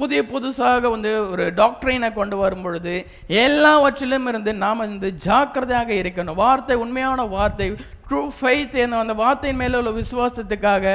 புதிய 0.01 0.21
புதுசாக 0.33 0.91
வந்து 0.95 1.11
ஒரு 1.33 1.45
டாக்டரினை 1.61 2.11
கொண்டு 2.19 2.37
வரும் 2.43 2.65
பொழுது 2.67 2.95
எல்லாவற்றிலும் 3.43 4.29
இருந்து 4.31 4.53
நாம் 4.63 4.85
வந்து 4.85 5.11
ஜாக்கிரதையாக 5.27 5.91
இருக்கணும். 6.01 6.39
வார்த்தை 6.43 6.77
உண்மையான 6.85 7.25
வார்த்தை 7.37 7.69
ட்ரூ 8.09 8.21
ஃபெய்த் 8.37 8.75
என்ன 8.83 8.99
அந்த 9.03 9.13
வார்த்தையின் 9.21 9.59
மேலே 9.61 9.75
உள்ள 9.79 9.91
விசுவாசத்துக்காக 10.01 10.85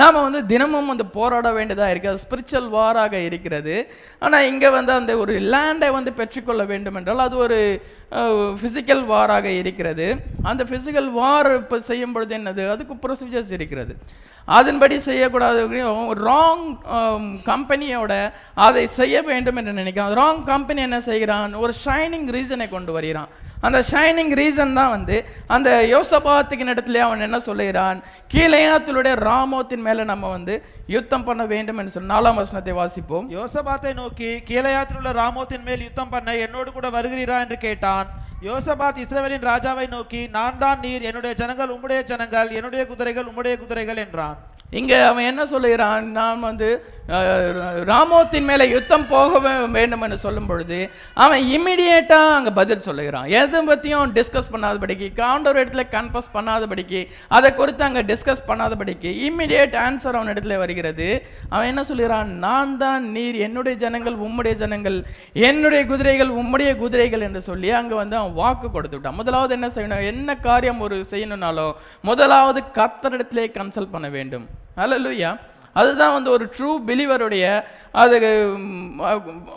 நாம் 0.00 0.22
வந்து 0.26 0.40
தினமும் 0.52 0.90
வந்து 0.92 1.06
போராட 1.16 1.48
வேண்டியதாக 1.58 1.92
இருக்குது 1.92 2.12
அது 2.12 2.24
ஸ்பிரிச்சுவல் 2.26 2.68
வாராக 2.76 3.14
இருக்கிறது. 3.28 3.74
ஆனால் 4.24 4.48
இங்கே 4.52 4.70
வந்து 4.78 4.92
அந்த 5.00 5.12
ஒரு 5.22 5.34
லேண்டை 5.54 5.90
வந்து 5.98 6.12
பெற்றுக்கொள்ள 6.20 6.64
வேண்டும் 6.72 6.98
என்றால் 7.00 7.24
அது 7.26 7.36
ஒரு 7.46 7.60
ஃபிசிக்கல் 8.60 9.04
வாராக 9.12 9.46
இருக்கிறது. 9.60 10.08
அந்த 10.50 10.62
ஃபிசிக்கல் 10.70 11.10
வார் 11.20 11.50
இப்போ 11.60 11.80
செய்யும் 11.90 12.14
பொழுது 12.16 12.34
என்னது? 12.40 12.64
அதுக்கு 12.74 12.96
ப்ரொசீஜர்ஸ் 13.06 13.54
இருக்கிறது. 13.58 13.94
அதன்படி 14.58 14.96
செய்யக்கூடாது 15.08 15.60
ராங் 16.28 16.66
கம்பெனியோட 17.50 18.12
அதை 18.66 18.82
செய்ய 18.98 19.16
வேண்டும் 19.30 19.58
என்று 19.60 19.72
நினைக்கிறான். 19.80 20.16
ராங் 20.20 20.42
கம்பெனி 20.52 20.80
என்ன 20.88 20.98
செய்கிறான்? 21.10 21.52
ஒரு 21.64 21.72
ஷைனிங் 21.84 22.28
ரீசனை 22.36 22.66
கொண்டு 22.76 22.92
வருகிறான். 22.96 23.30
அந்த 23.66 23.78
ஷைனிங் 23.90 24.32
ரீசன் 24.40 24.76
தான் 24.78 24.92
வந்து 24.94 25.16
அந்த 25.54 25.70
யோசபாத்துக்கின் 25.94 26.72
இடத்துல 26.74 27.02
அவன் 27.06 27.26
என்ன 27.26 27.38
சொல்லுகிறான்? 27.48 27.98
கீழையாத்துடைய 28.34 29.14
ராமோத்தின் 29.28 29.84
மேல 29.86 30.04
நம்ம 30.12 30.30
வந்து 30.36 30.54
யுத்தம் 30.94 31.26
பண்ண 31.28 31.42
வேண்டும் 31.52 31.78
என்று 31.80 31.94
சொல்லி 31.94 32.12
நாலாம் 32.14 32.40
வசனத்தை 32.40 32.74
வாசிப்போம். 32.80 33.28
யோசபாத்தை 33.38 33.92
நோக்கி 34.02 34.30
கீழையாத்தில் 34.50 35.00
உள்ள 35.00 35.12
ராமோத்தின் 35.22 35.66
மேல் 35.68 35.86
யுத்தம் 35.88 36.12
பண்ண 36.14 36.36
என்னோடு 36.46 36.70
கூட 36.78 36.90
வருகிறீரா 36.98 37.38
என்று 37.46 37.58
கேட்டான். 37.66 38.08
யோசபாத் 38.50 39.02
இஸ்ரவேலின் 39.02 39.48
ராஜாவை 39.50 39.84
நோக்கி 39.96 40.22
நான் 40.38 40.62
தான் 40.62 40.80
நீர் 40.86 41.08
என்னுடைய 41.10 41.34
ஜனங்கள் 41.42 41.74
உம்முடைய 41.74 42.00
ஜனங்கள் 42.12 42.48
என்னுடைய 42.60 42.84
குதிரைகள் 42.92 43.28
உம்முடைய 43.30 43.54
குதிரைகள் 43.60 44.02
என்றான். 44.06 44.38
இங்க 44.80 44.92
அவன் 45.08 45.26
என்ன 45.30 45.42
சொல்லுகிறான்? 45.52 46.04
நான் 46.18 46.38
வந்து 46.46 46.68
ராமோத்தின் 47.90 48.46
மேலே 48.50 48.64
யுத்தம் 48.74 49.04
போக 49.10 49.40
வேண்டும் 49.74 50.04
என்று 50.06 50.18
சொல்லும் 50.22 50.48
பொழுது 50.50 50.78
அவன் 51.24 51.42
இமிடியேட்டா 51.56 52.20
அங்க 52.36 52.50
பதில் 52.60 52.86
சொல்லுகிறான். 52.86 53.28
எதை 53.40 53.51
பத்தியும் 53.68 54.12
டிஸ்கஸ் 54.16 54.50
பண்ணாதபடிக்கு 54.54 55.06
காண்டவர் 55.20 55.60
இடத்துல 55.62 55.84
கன்ஃபஸ் 55.96 56.30
பண்ணாதபடிக்கு 56.36 57.00
அதை 57.36 57.50
குறித்து 57.60 57.84
அங்கே 57.88 58.02
டிஸ்கஸ் 58.10 58.42
பண்ணாதபடிக்கு 58.50 59.10
இமிடியேட் 59.28 59.76
ஆன்சர் 59.84 60.18
அவன் 60.18 60.32
இடத்துல 60.34 60.56
வருகிறது. 60.62 61.08
அவன் 61.52 61.70
என்ன 61.72 61.84
சொல்கிறான் 61.90 62.32
நான் 62.46 62.74
தான் 62.82 63.04
நீர் 63.16 63.38
என்னுடைய 63.46 63.76
ஜனங்கள் 63.84 64.16
உம்முடைய 64.26 64.54
ஜனங்கள் 64.62 64.98
என்னுடைய 65.48 65.82
குதிரைகள் 65.92 66.32
உம்முடைய 66.40 66.72
குதிரைகள் 66.82 67.26
என்று 67.28 67.42
சொல்லி 67.50 67.70
அங்கே 67.80 67.96
வந்து 68.02 68.16
அவன் 68.20 68.36
வாக்கு 68.42 68.70
கொடுத்து 68.70 68.96
விட்டான். 68.96 69.18
முதலாவது 69.20 69.54
என்ன 69.58 69.70
செய்யணும்? 69.76 70.04
என்ன 70.12 70.36
காரியம் 70.48 70.84
ஒரு 70.88 70.98
செய்யணும்னாலோ 71.12 71.68
முதலாவது 72.10 72.62
கத்தரிடத்திலே 72.80 73.46
கன்சல்ட் 73.58 73.94
பண்ண 73.96 74.08
வேண்டும். 74.18 74.46
அல்லேலூயா 74.84 75.32
அதுதான் 75.72 76.12
வந்து 76.12 76.30
ஒரு 76.30 76.52
ட்ரூ 76.58 76.78
பிலீவருடைய 76.86 77.62
அது 77.92 78.48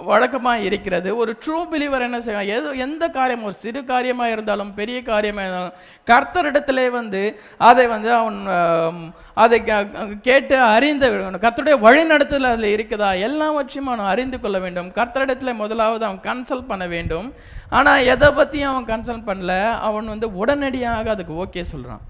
வழக்கமாக 0.03 0.59
இருக்கிறது. 0.59 1.15
ஒரு 1.15 1.37
ட்ரூ 1.45 1.73
பிலீவர் 1.73 2.01
என்ன 2.01 2.21
செய்வான்? 2.21 2.43
எது 2.43 2.77
எந்த 2.77 3.07
காரியம்? 3.07 3.43
ஒரு 3.43 3.53
சிறு 3.53 3.83
காரியமாக 3.83 4.31
இருந்தாலும் 4.31 4.73
பெரிய 4.73 5.01
காரியமாக 5.01 5.47
இருந்தாலும் 5.47 5.73
கர்த்தரிடத்திலே 6.05 6.89
வந்து 6.89 7.39
அதை 7.57 7.87
வந்து 7.87 8.13
அவன் 8.13 9.13
அதை 9.33 9.63
க- 9.63 9.85
கேட்டு 10.21 10.59
அறிந்து 10.59 11.11
கர்த்தருடைய 11.11 11.79
வழிநடத்தல் 11.79 12.41
அதில் 12.41 12.75
இருக்குதா? 12.75 13.19
எல்லாவற்றையும் 13.19 13.93
அவன் 13.93 14.05
அறிந்து 14.05 14.39
கொள்ள 14.39 14.59
வேண்டும். 14.59 14.89
கர்த்தரிடத்தில் 14.89 15.53
முதலாவது 15.53 16.05
அவன் 16.05 16.19
கன்சல்ட் 16.19 16.65
பண்ண 16.67 16.87
வேண்டும். 16.87 17.33
ஆனால் 17.69 18.03
எதை 18.03 18.31
பற்றியும் 18.31 18.75
அவன் 18.75 18.85
கன்சல்ட் 18.85 19.27
பண்ணல. 19.27 19.71
அவன் 19.71 20.07
வந்து 20.07 20.35
உடனடியாக 20.35 21.09
அதுக்கு 21.09 21.33
ஓகே 21.33 21.61
சொல்கிறான் 21.61 22.01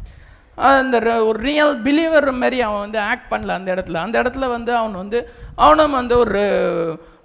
அந்த 0.56 1.24
ஒரு 1.26 1.40
ரியல் 1.40 1.82
பிலீவர் 1.82 2.32
மாதிரி 2.32 2.62
அவன் 2.62 2.80
வந்து 2.80 3.00
ஆக்ட் 3.00 3.32
பண்ணல 3.34 3.48
அந்த 3.48 3.74
இடத்துல. 3.76 3.94
அந்த 3.94 4.22
இடத்துல 4.22 4.48
வந்து 4.48 4.76
அவன் 4.76 4.96
வந்து 4.96 5.30
அவனும் 5.56 5.92
வந்து 5.92 6.18
ஒரு 6.18 6.44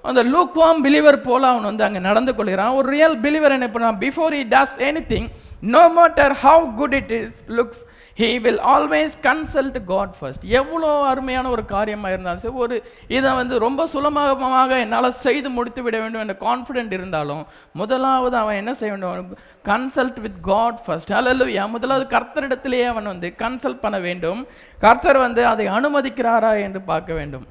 அந்த 0.02 0.24
லூக்வாம் 0.24 0.80
பிலீவர் 0.84 1.22
போல் 1.22 1.42
அவன் 1.42 1.62
வந்து 1.62 1.84
அங்கே 1.84 1.98
நடந்து 1.98 2.34
கொள்கிறான். 2.34 2.72
ஒரு 2.72 2.88
ரியல் 2.90 3.20
பிலீவர் 3.20 3.56
என்ன 3.58 3.66
பண்ணுறான் 3.66 3.98
before 4.00 4.36
he 4.40 4.42
does 4.54 4.76
anything 5.08 5.28
no 5.60 5.82
matter 5.98 6.34
how 6.42 6.74
good 6.74 6.94
it 6.94 7.10
is 7.10 7.42
looks 7.48 7.82
he 8.20 8.28
will 8.44 8.58
always 8.72 9.12
consult 9.26 9.76
God 9.90 10.14
first 10.16 10.44
எவ்வளோ 10.60 10.88
அருமையான 11.10 11.50
ஒரு 11.54 11.62
காரியமாக 11.74 12.14
இருந்தாலும் 12.14 12.42
சரி 12.44 12.58
ஒரு 12.64 12.76
இதை 13.16 13.30
வந்து 13.40 13.54
ரொம்ப 13.64 13.86
சுலபமாக 13.92 14.78
என்னால் 14.84 15.08
செய்து 15.26 15.50
முடித்து 15.56 15.82
விட 15.86 15.96
வேண்டும் 16.02 16.22
என்ற 16.24 16.36
கான்ஃபிடென்ட் 16.46 16.92
இருந்தாலும் 16.98 17.42
முதலாவது 17.82 18.36
அவன் 18.42 18.58
என்ன 18.62 18.74
செய்ய 18.80 18.92
வேண்டும்? 18.94 19.30
Consult 19.70 20.20
with 20.26 20.40
God 20.50 20.82
first 20.86 21.14
hallelujah 21.16 21.64
முதலாவது 21.76 22.06
கர்த்தரிடத்திலேயே 22.16 22.88
அவன் 22.94 23.10
வந்து 23.12 23.30
கன்சல்ட் 23.44 23.82
பண்ண 23.86 24.00
வேண்டும். 24.08 24.42
கர்த்தர் 24.78 25.24
வந்து 25.26 25.44
அதை 25.52 25.68
அனுமதிக்கிறாரா 25.78 26.52
என்று 26.66 26.82
பார்க்க 26.92 27.20
வேண்டும். 27.20 27.46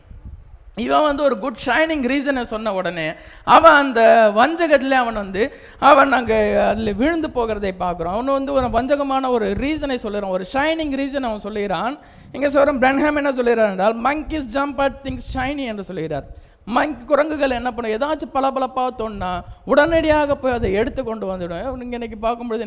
இவன் 0.85 1.07
வந்து 1.07 1.23
ஒரு 1.27 1.35
குட் 1.43 1.61
ஷைனிங் 1.67 2.05
ரீசனை 2.11 2.43
சொன்ன 2.53 2.73
உடனே 2.79 3.07
அவன் 3.55 3.77
அந்த 3.83 4.01
வஞ்சகத்தில் 4.39 4.99
அவன் 5.01 5.21
வந்து 5.23 5.43
அவன் 5.91 6.17
அங்கே 6.19 6.39
அதில் 6.71 6.97
விழுந்து 7.01 7.29
போகிறதை 7.37 7.73
பார்க்குறோம் 7.85 8.15
அவன் 8.15 8.37
வந்து 8.39 8.57
ஒரு 8.57 8.69
வஞ்சகமான 8.77 9.31
ஒரு 9.37 9.47
ரீசனை 9.63 9.97
சொல்லுறான். 10.05 10.35
ஒரு 10.37 10.45
ஷைனிங் 10.53 10.93
ரீசன் 11.01 11.29
அவன் 11.29 11.45
சொல்லுகிறான். 11.47 11.95
இங்கே 12.35 12.51
சொல்கிறோம் 12.57 12.83
பிரன்ஹாம் 12.83 13.19
என்ன 13.21 13.33
சொல்லுகிறார் 13.39 13.73
என்றால் 13.73 13.97
monkeys 14.09 14.51
jump 14.57 14.83
at 14.85 15.01
things 15.07 15.27
shiny 15.37 15.65
என்று 15.73 15.89
சொல்லுகிறார். 15.89 16.27
மங்க் 16.75 17.05
குரங்குகள் 17.09 17.55
என்ன 17.57 17.69
பண்ணும்? 17.75 17.93
ஏதாச்சும் 17.95 18.33
பளபளப்பாக 18.33 18.89
தோணுனா 18.97 19.29
உடனடியாக 19.71 20.35
போய் 20.41 20.55
அதை 20.57 20.69
எடுத்து 20.81 21.01
கொண்டு 21.03 21.25
வந்துடும். 21.29 21.77
நீங்கள் 21.81 21.97
இன்றைக்கி 21.99 22.17
பார்க்கும்பொழுது 22.25 22.65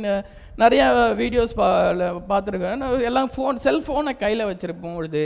நிறையா 0.63 0.87
வீடியோஸ் 1.21 1.55
பா 1.61 1.69
பார்த்துருக்கேன். 2.31 2.83
எல்லாம் 3.11 3.31
ஃபோன் 3.35 3.61
செல்ஃபோனை 3.67 4.15
கையில் 4.23 4.49
வச்சுருக்கும் 4.51 4.97
பொழுது 4.99 5.23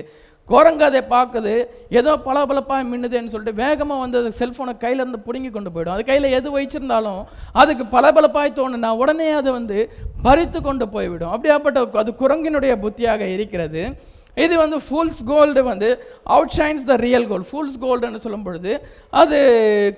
குரங்கு 0.51 0.85
அதை 0.89 1.01
பார்க்குது 1.15 1.53
ஏதோ 1.99 2.11
பளபளப்பாக 2.27 2.85
மின்னுதுன்னு 2.91 3.33
சொல்லிட்டு 3.33 3.61
வேகமாக 3.63 4.03
வந்து 4.03 4.19
அது 4.21 4.31
செல்ஃபோனை 4.41 4.73
கையிலேருந்து 4.83 5.21
பிடுங்கி 5.27 5.51
கொண்டு 5.53 5.71
போயிடும். 5.75 5.95
அது 5.97 6.05
கையில் 6.11 6.35
எது 6.39 6.49
வச்சிருந்தாலும் 6.57 7.23
அதுக்கு 7.61 7.85
பளபளப்பாய் 7.95 8.59
தோணுனா 8.59 8.91
உடனே 9.03 9.29
அதை 9.41 9.53
வந்து 9.59 9.79
பறித்து 10.27 10.61
கொண்டு 10.69 10.87
போய்விடும். 10.95 11.33
அப்படியாப்பட்ட 11.37 11.99
அது 12.03 12.13
குரங்கினுடைய 12.23 12.75
புத்தியாக 12.85 13.29
இருக்கிறது. 13.37 13.83
இது 14.45 14.55
வந்து 14.63 14.79
ஃபுல்ஸ் 14.87 15.21
கோல்டு 15.31 15.61
வந்து 15.71 15.89
outshines 16.57 16.87
the 16.91 16.97
real 17.05 17.29
gold 17.31 17.49
fool's 17.51 17.79
கோல்டுன்னு 17.85 18.23
சொல்லும் 18.25 18.47
பொழுது 18.47 18.73
அது 19.21 19.39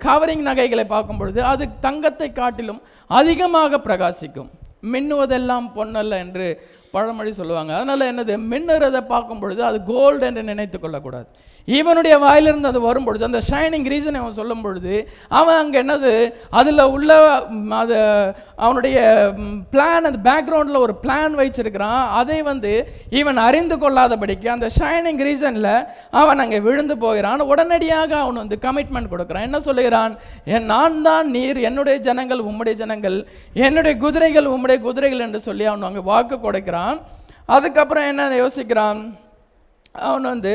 கவரிங் 0.04 0.44
நகைகளை 0.48 0.84
பார்க்கும் 0.94 1.20
பொழுது 1.20 1.40
அது 1.52 1.66
தங்கத்தை 1.86 2.28
காட்டிலும் 2.32 2.80
அதிகமாக 3.20 3.80
பிரகாசிக்கும். 3.86 4.50
மின்னுவதெல்லாம் 4.92 5.66
பொன்னல்ல 5.76 6.18
என்று 6.24 6.46
பழமொழி 6.90 7.32
சொல்லுவாங்க. 7.32 7.74
அதனால 7.74 8.12
என்னது? 8.12 8.36
மின்னுறதை 8.52 9.06
பார்க்கும் 9.06 9.38
பொழுது 9.38 9.64
அது 9.64 9.82
கோல்டு 9.82 10.26
என்று 10.26 10.42
நினைத்து 10.42 10.80
கொள்ளக்கூடாது. 10.80 11.26
இவனுடைய 11.76 12.14
வாயிலிருந்து 12.24 12.70
அது 12.70 12.80
வரும் 12.86 13.06
பொழுது 13.06 13.26
அந்த 13.28 13.40
ஷைனிங் 13.48 13.86
ரீசன் 13.92 14.18
அவன் 14.20 14.36
சொல்லும் 14.38 14.62
பொழுது 14.64 14.94
அவன் 15.38 15.58
அங்கே 15.62 15.78
என்னது 15.82 16.12
அதில் 16.58 16.82
உள்ள 16.94 17.10
அது 17.80 17.96
அவனுடைய 18.64 18.98
பிளான் 19.72 20.08
அந்த 20.10 20.20
பேக்ரவுண்டில் 20.28 20.82
ஒரு 20.84 20.94
பிளான் 21.04 21.34
வச்சிருக்கிறான். 21.40 22.02
அதை 22.20 22.38
வந்து 22.50 22.72
இவன் 23.20 23.40
அறிந்து 23.46 23.78
கொள்ளாதபடிக்கு 23.82 24.48
அந்த 24.56 24.68
ஷைனிங் 24.78 25.22
ரீசனில் 25.28 25.70
அவன் 26.22 26.42
அங்கே 26.44 26.60
விழுந்து 26.68 26.96
போகிறான். 27.04 27.46
உடனடியாக 27.52 28.10
அவன் 28.22 28.42
வந்து 28.42 28.58
கமிட்மெண்ட் 28.66 29.12
கொடுக்குறான். 29.12 29.46
என்ன 29.48 29.60
சொல்லுகிறான்? 29.68 30.14
என் 30.54 30.68
நான் 30.74 30.98
தான் 31.08 31.28
நீர் 31.36 31.60
என்னுடைய 31.68 31.98
ஜனங்கள் 32.08 32.46
உம்முடைய 32.48 32.76
ஜனங்கள் 32.82 33.18
என்னுடைய 33.66 33.94
குதிரைகள் 34.04 34.52
உம்முடைய 34.54 34.78
குதிரைகள் 34.88 35.24
என்று 35.28 35.40
சொல்லி 35.48 35.66
அவன் 35.70 35.88
அங்கே 35.90 36.08
வாக்கு 36.10 36.38
கொடுக்கிறான். 36.48 36.98
அதுக்கப்புறம் 37.56 38.08
என்ன 38.12 38.32
யோசிக்கிறான்? 38.44 39.00
அவன் 40.08 40.30
வந்து 40.32 40.52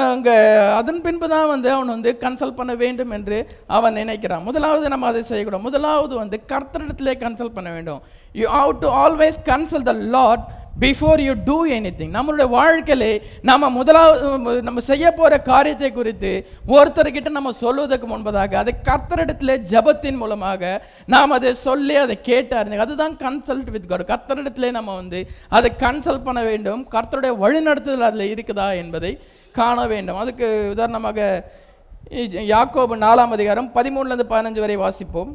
அங்கே 0.00 0.34
அதன் 0.78 1.00
பின்பு 1.04 1.26
தான் 1.32 1.48
வந்து 1.52 1.68
அவன் 1.74 1.92
வந்து 1.94 2.10
கன்சல்ட் 2.22 2.58
பண்ண 2.60 2.72
வேண்டும் 2.82 3.10
என்று 3.16 3.38
அவன் 3.76 3.98
நினைக்கிறான். 4.00 4.46
முதலாவது 4.48 4.92
நம்ம 4.92 5.06
அதை 5.10 5.22
செய்யக்கூடாது. 5.30 5.66
முதலாவது 5.68 6.14
வந்து 6.22 6.36
கர்த்தரிடத்திலே 6.52 7.14
கன்சல்ட் 7.24 7.56
பண்ண 7.58 7.70
வேண்டும். 7.76 8.00
You 8.40 8.46
have 8.58 8.72
to 8.84 8.90
always 9.04 9.38
consult 9.50 9.88
the 9.90 9.94
Lord 10.16 10.44
before 10.84 11.20
you 11.24 11.32
do 11.48 11.56
anything 11.76 12.14
நம்மளுடைய 12.14 12.46
வாழ்க்கையிலே 12.54 13.10
நம்ம 13.50 13.68
முதலாவது 13.76 14.54
நம்ம 14.68 14.82
செய்ய 14.88 15.06
போகிற 15.18 15.38
காரியத்தை 15.50 15.90
குறித்து 15.98 16.30
ஒருத்தர்கிட்ட 16.76 17.32
நம்ம 17.36 17.52
சொல்வதற்கு 17.60 18.08
முன்பதாக 18.12 18.58
அதை 18.62 18.74
கர்த்தரிடத்திலே 18.88 19.56
ஜெபத்தின் 19.72 20.20
மூலமாக 20.22 20.72
நாம் 21.14 21.36
அதை 21.38 21.52
சொல்லி 21.66 21.96
அதை 22.04 22.16
கேட்டு 22.30 22.56
அறிந்து 22.60 22.84
அதுதான் 22.86 23.18
கன்சல்ட் 23.24 23.70
வித் 23.76 23.90
காட் 23.92 24.06
கர்த்தரிடத்திலே 24.12 24.70
நம்ம 24.78 24.96
வந்து 25.02 25.22
அதை 25.58 25.72
கன்சல்ட் 25.84 26.26
பண்ண 26.30 26.42
வேண்டும். 26.50 26.82
கர்த்தருடைய 26.96 27.34
வழிநடத்துதல் 27.44 28.08
அதில் 28.10 28.32
இருக்குதா 28.34 28.70
என்பதை 28.82 29.12
காண 29.60 29.86
வேண்டும். 29.94 30.20
அதுக்கு 30.24 30.46
உதாரணமாக 30.74 31.20
யாக்கோபு 32.52 32.94
நாலாம் 33.06 33.34
அதிகாரம் 33.38 33.72
பதிமூணுலேருந்து 33.78 34.32
பதினஞ்சு 34.34 34.62
வரை 34.64 34.76
வாசிப்போம். 34.84 35.32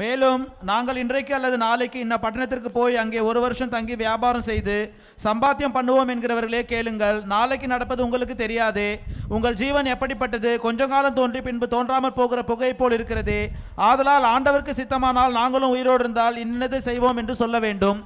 மேலும் 0.00 0.42
நாங்கள் 0.68 0.98
இன்றைக்கு 1.02 1.32
அல்லது 1.36 1.56
நாளைக்கு 1.64 1.98
இன்ன 2.04 2.16
பட்டணத்திற்கு 2.24 2.70
போய் 2.76 3.00
அங்கே 3.02 3.20
ஒரு 3.28 3.38
வருஷம் 3.44 3.72
தங்கி 3.72 3.94
வியாபாரம் 4.02 4.44
செய்து 4.48 4.76
சம்பாத்தியம் 5.24 5.74
பண்ணுவோம் 5.76 6.10
என்கிறவர்களே 6.14 6.60
கேளுங்கள். 6.72 7.18
நாளைக்கு 7.32 7.66
நடப்பது 7.72 8.04
உங்களுக்கு 8.06 8.34
தெரியாதே. 8.42 8.90
உங்கள் 9.36 9.58
ஜீவன் 9.62 9.90
எப்படிப்பட்டது? 9.94 10.52
கொஞ்ச 10.66 10.86
காலம் 10.92 11.18
தோன்றி 11.18 11.42
பின்பு 11.48 11.68
தோன்றாமல் 11.74 12.16
போகிற 12.20 12.42
புகை 12.50 12.72
போல் 12.82 12.96
இருக்கிறதே. 12.98 13.40
ஆதலால் 13.88 14.30
ஆண்டவருக்கு 14.34 14.78
சித்தமானால் 14.80 15.36
நாங்களும் 15.40 15.74
உயிரோடு 15.76 16.04
இருந்தால் 16.04 16.38
இன்னதை 16.46 16.80
செய்வோம் 16.88 17.20
என்று 17.22 17.36
சொல்ல 17.42 17.58
வேண்டும். 17.66 18.00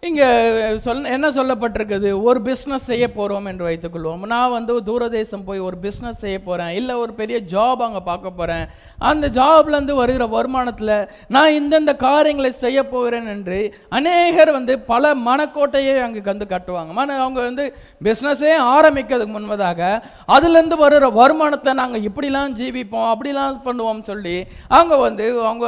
இங்கே 0.00 0.78
சொல் 0.78 1.04
என்ன 1.04 1.28
சொல்லப்பட்டிருக்குது? 1.28 2.22
ஒரு 2.22 2.40
பிஸ்னஸ் 2.44 2.86
செய்ய 2.90 3.12
போகிறோம் 3.12 3.44
என்று 3.44 3.68
வைத்துக்கொள்வோம் 3.68 4.26
நான் 4.26 4.50
வந்து 4.50 4.80
தூரதேசம் 4.80 5.44
போய் 5.44 5.58
ஒரு 5.58 5.76
பிஸ்னஸ் 5.82 6.20
செய்ய 6.24 6.42
போகிறேன் 6.42 6.74
இல்லை 6.74 6.94
ஒரு 6.94 7.12
பெரிய 7.12 7.40
ஜாப் 7.52 7.76
அங்கே 7.76 7.98
பார்க்க 7.98 8.30
போகிறேன் 8.30 8.66
அந்த 8.98 9.28
ஜாப்லேருந்து 9.28 9.92
வருகிற 9.92 10.26
வருமானத்தில் 10.26 11.08
நான் 11.28 11.52
இந்தந்த 11.52 11.96
காரியங்களை 11.96 12.52
செய்ய 12.52 12.88
போகிறேன் 12.88 13.26
என்று 13.26 13.74
அநேகர் 13.88 14.52
வந்து 14.52 14.78
பல 14.78 15.14
மனக்கோட்டையை 15.14 16.02
அங்கே 16.02 16.20
வந்து 16.20 16.46
கட்டுவாங்க. 16.48 16.92
மன 16.92 17.20
அவங்க 17.20 17.40
வந்து 17.40 17.74
பிஸ்னஸே 18.04 18.52
ஆரம்பிக்கிறதுக்கு 18.78 19.34
முன்பதாக 19.38 20.02
அதுலேருந்து 20.28 20.76
வருகிற 20.76 21.08
வருமானத்தை 21.08 21.72
நாங்கள் 21.72 22.00
இப்படிலாம் 22.00 22.54
ஜீவிப்போம் 22.60 23.12
அப்படிலாம் 23.12 23.60
பண்ணுவோம் 23.64 24.00
சொல்லி 24.00 24.44
அவங்க 24.68 24.96
வந்து 24.96 25.40
அவங்க 25.40 25.66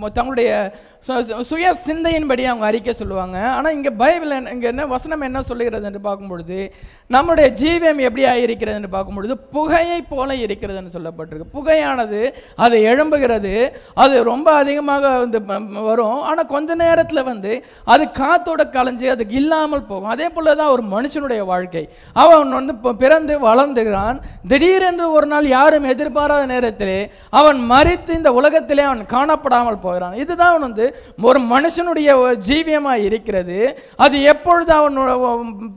தங்களுடைய 0.00 0.74
சு- 1.08 1.10
சு- 1.10 1.40
சுய 1.40 1.76
சிந்தையின்படி 1.86 2.44
அவங்க 2.44 2.66
அறிக்கை 2.66 2.92
சொல்லுவாங்க. 2.92 3.43
ஆனால் 3.46 3.72
இங்கே 3.72 3.90
பைபிள் 3.90 4.30
என்ன- 4.30 4.50
இங்கே 4.50 4.66
என்ன 4.66 4.86
வசனம் 4.86 5.20
என்ன 5.20 5.42
சொல்லுகிறது 5.42 5.84
என்று 5.84 6.00
பார்க்கும்பொழுது 6.00 6.74
நம்முடைய 7.06 7.50
ஜீவியம் 7.50 7.96
எப்படி 7.96 8.40
இருக்கிறது 8.40 8.76
என்று 8.76 8.88
பார்க்கும் 8.88 9.12
புகையை 9.50 10.02
போல 10.02 10.34
இருக்கிறதுன்னு 10.34 10.92
சொல்லப்பட்டிருக்கு. 10.92 11.52
புகையானது 11.54 12.32
அது 12.56 12.78
எழும்புகிறது 12.78 13.72
அது 13.94 14.22
ரொம்ப 14.22 14.52
அதிகமாக 14.52 15.18
வந்து 15.18 15.44
வரும். 15.82 16.20
ஆனால் 16.20 16.46
கொஞ்ச 16.46 16.74
நேரத்தில் 16.74 17.22
வந்து 17.22 17.64
அது 17.84 18.04
காத்தோட 18.04 18.62
கலைஞ்சு 18.70 19.08
அதுக்கு 19.08 19.34
இல்லாமல் 19.34 19.86
போகும். 19.86 20.08
அதே 20.08 20.28
போல் 20.28 20.56
தான் 20.56 20.68
ஒரு 20.68 20.82
மனுஷனுடைய 20.82 21.44
வாழ்க்கை. 21.44 21.88
அவன் 22.12 22.50
வந்து 22.50 22.96
பிறந்து 22.96 23.38
வளர்ந்துகிறான். 23.40 24.20
திடீரென்று 24.48 25.10
ஒரு 25.10 25.26
நாள் 25.26 25.46
யாரும் 25.46 25.84
எதிர்பாராத 25.84 26.46
நேரத்திலே 26.46 27.10
அவன் 27.30 27.70
மறித்து 27.70 28.10
இந்த 28.10 28.32
உலகத்திலே 28.32 28.82
அவன் 28.82 29.06
காணப்படாமல் 29.06 29.80
போகிறான். 29.80 30.14
இதுதான் 30.14 30.48
அவன் 30.48 30.60
வந்து 30.60 30.96
ஒரு 31.22 31.40
மனுஷனுடைய 31.40 32.36
ஜீவியமாக 32.48 32.92
இருக்கிறது. 32.94 33.33
இருக்கிறது. 33.34 33.58
அது 34.04 34.16
எப்பொழுது 34.32 34.72
அவன் 34.78 34.98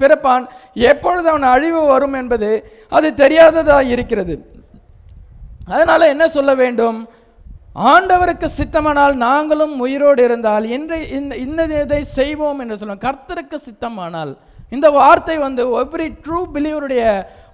பிறப்பான்? 0.02 0.46
எப்பொழுது 0.92 1.28
அவன் 1.32 1.48
அழிவு 1.54 1.82
வரும் 1.94 2.18
என்பது 2.22 2.50
அது 2.98 3.08
தெரியாததா 3.24 3.78
இருக்கிறது. 3.94 4.36
அதனால 5.74 6.02
என்ன 6.14 6.26
சொல்ல 6.36 6.52
வேண்டும்? 6.64 7.00
ஆண்டவருக்கு 7.94 8.48
சித்தமானால் 8.60 9.16
நாங்களும் 9.28 9.74
உயிரோடு 9.86 10.22
இருந்தால் 10.28 10.66
இன்றை 10.76 11.00
இந்த 11.18 11.34
இந்த 11.46 11.62
இதை 11.86 12.02
செய்வோம் 12.20 12.60
என்று 12.62 12.78
சொல்லுவோம் 12.80 13.06
கர்த்தருக்கு 13.08 13.58
சித்தமானால். 13.68 14.32
இந்த 14.76 14.88
வார்த்தை 15.00 15.36
வந்து 15.46 15.64
எவ்ரி 15.82 16.08
ட்ரூ 16.24 16.40
பிலீவருடைய 16.54 17.04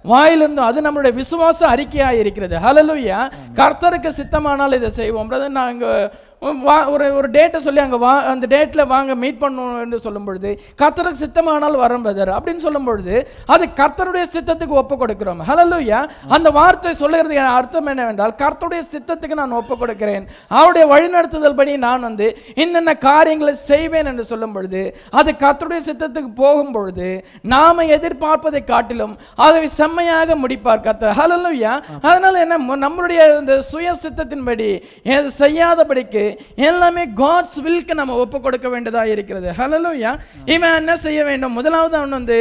வாயிலிருந்து 0.04 0.62
அது 0.62 0.80
நம்மளுடைய 0.80 1.14
விசுவாச 1.14 1.60
அறிக்கையாக 1.60 2.18
இருக்கிறது. 2.18 2.56
ஹலலுயா 2.56 3.32
கர்த்தருக்கு 3.54 4.10
சித்தமானால் 4.20 4.74
இதை 4.74 4.90
செய்வோம். 4.90 5.30
பிரதர் 5.30 5.48
நான் 5.48 5.82
வா- 6.66 6.90
ஒரு 6.90 7.14
ஒரு 7.14 7.30
டேட்டை 7.30 7.56
சொல்லி 7.56 7.80
அங்கே 7.80 7.96
வா 7.96 8.12
அந்த 8.22 8.46
டேட்டில் 8.46 8.86
வாங்க 8.86 9.14
மீட் 9.14 9.38
பண்ணணும் 9.40 9.82
என்று 9.82 9.98
சொல்லும் 9.98 10.24
பொழுது 10.24 10.60
கர்த்தருக்கு 10.82 11.22
சித்தமானால் 11.24 11.76
வரும் 11.76 12.04
பிரதர் 12.04 12.32
அப்படின்னு 12.36 12.58
சொல்லும் 12.58 12.84
பொழுது 12.84 13.28
அது 13.46 13.68
கர்த்தருடைய 13.76 14.24
சித்தத்துக்கு 14.32 14.74
ஒப்பு 14.80 14.94
கொடுக்கிறோம். 14.96 15.40
ஹலலுயா 15.48 16.08
அந்த 16.28 16.50
வார்த்தை 16.50 16.94
சொல்லுகிறது 16.94 17.38
அர்த்தம் 17.38 17.86
என்னவென்றால் 17.86 18.34
கர்த்தருடைய 18.38 18.82
சித்தத்துக்கு 18.92 19.34
நான் 19.34 19.50
ஒப்பு 19.50 19.78
கொடுக்கிறேன். 19.78 20.26
அவருடைய 20.48 20.84
வழிநடத்துதல் 20.86 21.56
படி 21.56 21.76
நான் 21.76 22.00
வந்து 22.00 22.38
என்னென்ன 22.54 22.94
காரியங்களை 22.94 23.54
செய்வேன் 23.54 24.06
என்று 24.06 24.24
சொல்லும் 24.24 24.52
பொழுது 24.52 24.96
அது 25.10 25.32
கர்த்தருடைய 25.32 25.80
சித்தத்துக்கு 25.86 26.34
போகும் 26.34 26.72
பொழுது 26.72 27.08
நாம் 27.42 27.78
எதிர்பார்ப்பதை 27.78 28.64
காட்டிலும் 28.64 29.16
அதை 29.36 29.70
செம்மையாக 29.94 30.34
முடிப்பார் 30.42 30.84
கர்த்தர். 30.84 31.16
ஹalleluya 31.18 31.72
அதனால 32.08 32.34
என்ன 32.44 32.76
நம்மளுடைய 32.84 33.20
இந்த 33.40 33.54
சுய 33.68 33.88
சித்தத்தின்படி 34.02 34.68
செய்யாதபடிக்கு 35.40 36.24
எல்லாமே 36.68 37.04
காட்ஸ் 37.20 37.58
வில்க்கு 37.64 37.94
நம்ம 38.00 38.16
ஒப்பு 38.22 38.38
கொடுக்க 38.46 38.66
வேண்டியதா 38.72 39.02
இருக்கிறது. 39.14 39.48
ஹalleluya 39.58 40.12
இவன் 40.54 40.76
என்ன 40.80 40.92
செய்ய 41.04 41.20
வேண்டும்? 41.28 41.54
முதலாவது 41.58 41.94
அவன் 42.00 42.16
வந்து 42.18 42.38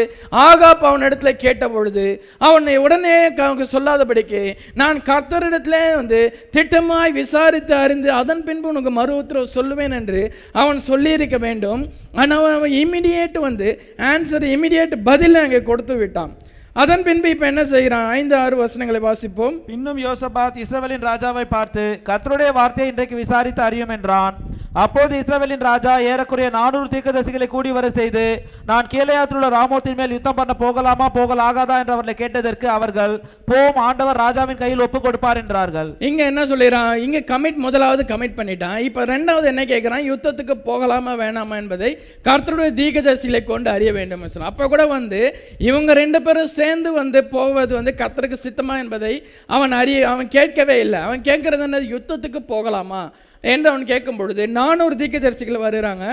ஆகாப் 0.47 0.85
அவன் 0.89 1.05
இடத்துல 1.07 1.33
கேட்ட 1.43 1.67
பொழுது 1.75 2.05
அவனை 2.47 2.75
உடனே 2.85 3.15
அவனுக்கு 3.43 3.67
சொல்லாதபடிக்கு 3.75 4.41
நான் 4.81 4.99
கர்த்தரிடத்திலே 5.09 5.83
வந்து 5.99 6.21
திட்டமாய் 6.57 7.17
விசாரித்து 7.21 7.75
அறிந்து 7.83 8.11
அதன் 8.21 8.43
பின்பு 8.49 8.71
உனக்கு 8.73 8.93
மறு 8.99 9.13
உத்தரவு 9.21 9.53
சொல்லுவேன் 9.57 9.95
என்று 9.99 10.23
அவன் 10.63 10.81
சொல்லியிருக்க 10.89 11.39
வேண்டும். 11.47 11.83
ஆனால் 12.21 12.49
அவன் 12.57 12.75
இமிடியேட் 12.83 13.39
வந்து 13.47 13.69
ஆன்சர் 14.13 14.47
இமிடியேட் 14.55 14.97
பதில் 15.11 15.41
அங்கே 15.45 15.61
கொடுத்து 15.69 15.95
விட்டான். 16.01 16.33
அதன் 16.81 17.03
பின்பு 17.05 17.31
இப்போ 17.33 17.45
என்ன 17.49 17.63
செய்கிறான்? 17.71 18.07
ஐந்து 18.19 18.35
ஆறு 18.43 18.55
வசனங்களை 18.61 18.99
வாசிப்போம். 19.07 19.57
பின்னும் 19.71 19.99
யோசபாத் 20.05 20.57
இஸ்ரவேலின் 20.63 21.05
ராஜாவை 21.09 21.45
பார்த்து 21.55 21.83
கர்த்தருடைய 22.07 22.51
வார்த்தையை 22.59 22.87
இன்றைக்கு 22.93 23.15
விசாரித்து 23.23 23.61
அறியும் 23.67 23.93
என்றான். 23.97 24.37
அப்போது 24.83 25.13
இஸ்ரவேலின் 25.21 25.65
ராஜா 25.67 25.91
ஏறக்குறைய 26.11 26.47
நானூறு 26.55 26.87
தீர்க்கதரிசிகளை 26.93 27.47
கூடி 27.49 27.71
வர 27.75 27.87
செய்து 27.97 28.23
நான் 28.69 28.87
கீழையாத்தில் 28.93 29.37
உள்ள 29.39 29.49
ராமோத்தின் 29.55 29.97
மேல் 29.99 30.15
யுத்தம் 30.15 30.37
பண்ண 30.39 30.53
போகலாமா? 30.61 31.07
போகலாகாதா 31.17 31.75
என்று 31.81 31.93
அவர்களை 31.95 32.15
கேட்டதற்கு 32.21 32.67
அவர்கள் 32.77 33.13
போம் 33.49 33.77
ஆண்டவர் 33.87 34.19
ராஜாவின் 34.23 34.59
கையில் 34.61 34.83
ஒப்பு 34.85 35.01
கொடுப்பார் 35.03 35.41
என்றார்கள். 35.43 35.91
இங்க 36.09 36.23
என்ன 36.31 36.45
சொல்லிடுறான் 36.51 36.91
இங்க 37.05 37.21
கமிட் 37.33 37.61
முதலாவது 37.65 38.05
கமிட் 38.13 38.37
பண்ணிட்டான். 38.39 38.79
இப்போ 38.87 39.05
ரெண்டாவது 39.13 39.49
என்ன 39.53 39.65
கேட்குறான் 39.73 40.07
யுத்தத்துக்கு 40.09 40.57
போகலாமா 40.69 41.15
வேணாமா 41.21 41.57
என்பதை 41.63 41.91
கர்த்தருடைய 42.29 42.73
தீர்க்கதரிசிகளை 42.81 43.43
கொண்டு 43.51 43.71
அறிய 43.75 43.93
வேண்டும் 43.99 44.25
அப்போ 44.51 44.71
கூட 44.73 44.83
வந்து 44.97 45.21
இவங்க 45.69 45.93
ரெண்டு 46.03 46.21
பேரும் 46.25 46.51
சேர்ந்து 46.63 46.91
வந்து 46.91 47.19
போவது 47.35 47.73
வந்து 47.75 47.93
கத்தருக்கு 47.97 48.37
சித்தமா 48.45 48.75
என்பதை 48.83 49.13
அவன் 49.47 49.73
அறிய 49.81 50.09
அவன் 50.09 50.33
கேட்கவே 50.37 50.75
இல்லை. 50.79 50.99
அவன் 50.99 51.21
கேட்கறது 51.21 51.65
என்ன 51.67 51.79
யுத்தத்துக்கு 51.93 52.41
போகலாமா? 52.53 53.03
என்று 53.51 53.67
அவன் 53.71 53.85
கேட்கும் 53.91 54.19
பொழுது 54.19 54.43
நானூறு 54.57 54.95
தீக்கதரிசிகள் 55.01 55.63
வருகிறாங்க. 55.65 56.05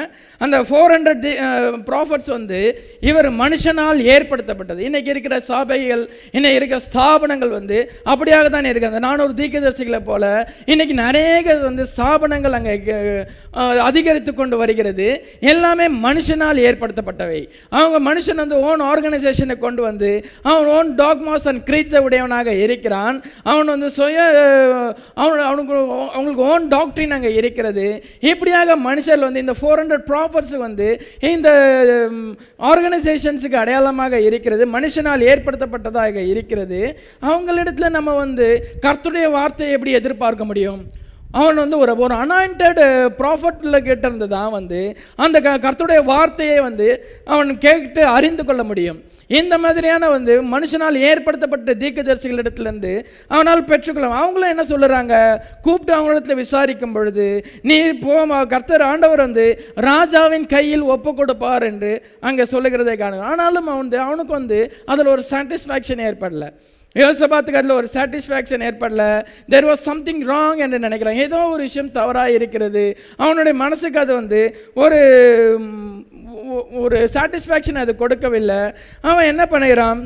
அந்த 0.45 0.57
ஃபோர் 0.69 0.93
ஹண்ட்ரட் 0.95 1.21
தி 1.27 1.33
ப்ராஃபட்ஸ் 1.91 2.31
வந்து 2.37 2.61
இவர் 3.11 3.29
மனுஷனால் 3.43 4.01
ஏற்படுத்தப்பட்டது. 4.15 4.81
இன்னைக்கு 4.89 5.11
இருக்கிற 5.15 5.37
சபைகள் 5.51 6.03
இன்னைக்கு 6.37 6.59
இருக்கிற 6.61 6.81
ஸ்தாபனங்கள் 6.89 7.53
வந்து 7.59 7.79
அப்படியாக 8.13 8.49
தான் 8.57 8.69
இருக்குது 8.71 8.91
அந்த 8.93 9.03
நானூறு 9.07 9.35
தீக்கதரிசிகளை 9.41 10.01
போல் 10.11 10.29
இன்றைக்கி 10.73 10.97
நிறைய 11.05 11.57
வந்து 11.69 11.87
ஸ்தாபனங்கள் 11.95 12.57
அங்கே 12.59 12.77
அதிகரித்து 13.89 14.35
கொண்டு 14.41 14.57
வருகிறது. 14.63 15.09
எல்லாமே 15.53 15.87
மனுஷனால் 16.07 16.63
ஏற்படுத்தப்பட்டவை. 16.69 17.41
அவங்க 17.79 18.01
மனுஷன் 18.11 18.43
வந்து 18.45 18.59
ஓன் 18.69 18.85
ஆர்கனைசேஷனை 18.91 19.59
கொண்டு 19.67 19.83
வந்து 19.89 20.11
அவன் 20.51 20.69
ஓன் 20.77 20.91
டாக்மாஸ் 21.03 21.49
அண்ட் 21.53 21.65
கிரீட்ஸை 21.71 22.03
உடையவனாக 22.09 22.57
இருக்கிறான். 22.65 23.17
அவன் 23.51 23.73
வந்து 23.75 23.91
சுய 23.99 24.19
அவன் 25.23 25.47
அவனுக்கு 25.49 25.75
அவங்களுக்கு 26.17 26.45
ஓன் 26.53 26.67
டாக்டரின் 26.77 27.19
அங்கே 27.21 27.33
இருக்கிறது. 27.41 27.87
இப்படியாக 28.33 28.77
மனுஷர் 28.89 29.25
வந்து 29.27 29.44
இந்த 29.44 29.55
ஃபோர் 29.61 29.81
ஹண்ட்ரட் 29.81 30.07
ப்ராஃபர்ஸ் 30.11 30.55
வந்து 30.66 30.88
இந்த 31.35 31.51
ஆர்கனைசேஷன்ஸுக்கு 32.71 33.59
அடையாளமாக 33.62 34.21
இருக்கிறது. 34.29 34.66
மனுஷனால் 34.77 35.27
ஏற்படுத்தப்பட்டதாக 35.33 36.16
இருக்கிறது. 36.33 36.81
அவங்களிடத்தில் 37.33 37.94
நம்ம 37.99 38.14
வந்து 38.25 38.49
கர்த்துடைய 38.87 39.29
வார்த்தையை 39.38 39.75
எப்படி 39.77 39.94
எதிர்பார்க்க 40.01 40.51
முடியும்? 40.53 40.83
அவன் 41.38 41.61
வந்து 41.62 41.77
ஒரு 41.79 41.93
ஒரு 42.05 42.14
அனாயிண்டட் 42.23 42.81
ப்ராஃபட்டில் 43.19 43.77
uh, 43.79 43.83
கேட்டிருந்து 43.87 44.27
தான் 44.29 44.53
வந்து 44.57 44.81
அந்த 45.25 45.37
க 45.40 45.51
கர்த்தருடைய 45.64 46.01
வார்த்தையை 46.05 46.59
வந்து 46.61 46.88
அவன் 47.25 47.51
கேட்டு 47.59 48.03
அறிந்து 48.16 48.45
கொள்ள 48.45 48.62
முடியும். 48.71 48.99
இந்த 49.40 49.55
மாதிரியான 49.59 50.05
வந்து 50.09 50.35
மனுஷனால் 50.55 50.97
ஏற்படுத்தப்பட்ட 51.09 51.75
தீக்கதரிசிகளிடத்துலேருந்து 51.83 52.95
அவனால் 53.31 53.69
பெற்றுக்கொள்ள 53.69 54.09
அவங்களும் 54.23 54.53
என்ன 54.55 54.64
சொல்லுறாங்க? 54.73 55.14
கூப்பிட்டு 55.62 55.95
அவங்களிடத்துல 55.97 56.37
விசாரிக்கும் 56.43 56.97
பொழுது 56.97 57.29
நீ 57.71 57.77
போமா 58.07 58.40
கர்த்தர் 58.55 58.88
ஆண்டவர் 58.90 59.25
வந்து 59.27 59.47
ராஜாவின் 59.88 60.47
கையில் 60.47 60.85
ஒப்பு 60.97 61.12
கொடுப்பார் 61.14 61.66
என்று 61.71 61.93
அங்கே 62.21 62.47
சொல்லுகிறதை 62.55 62.97
காணுங்க 62.97 63.31
ஆனாலும் 63.33 63.71
அவன் 63.71 63.83
வந்து 63.85 64.01
அவனுக்கு 64.07 64.35
வந்து 64.40 64.61
அதில் 64.87 65.14
ஒரு 65.14 65.25
சாட்டிஸ்ஃபேக்ஷன் 65.31 66.05
ஏற்படல. 66.11 66.47
யோசபாத்துக்கு 66.94 67.61
அதில் 67.61 67.79
ஒரு 67.81 67.88
சாட்டிஸ்ஃபேக்ஷன் 67.92 68.64
ஏற்படல. 68.68 69.03
தேர் 69.48 69.64
வாஸ் 69.64 69.87
சம்திங் 69.90 70.22
ராங் 70.26 70.57
என்று 70.57 70.79
நினைக்கிறான். 70.79 71.20
ஏதோ 71.26 71.37
ஒரு 71.37 71.62
விஷயம் 71.62 71.92
தவறாக 71.92 72.31
இருக்கிறது. 72.31 72.85
அவனுடைய 73.16 73.55
மனசுக்கு 73.64 73.98
அது 73.98 74.12
வந்து 74.14 74.40
ஒரு 74.74 75.00
ஒரு 76.85 76.98
சாட்டிஸ்ஃபேக்ஷன் 77.14 77.83
அது 77.83 77.92
கொடுக்கவில்லை. 77.96 78.61
அவன் 79.00 79.31
என்ன 79.33 79.42
பண்ணுகிறான் 79.50 80.00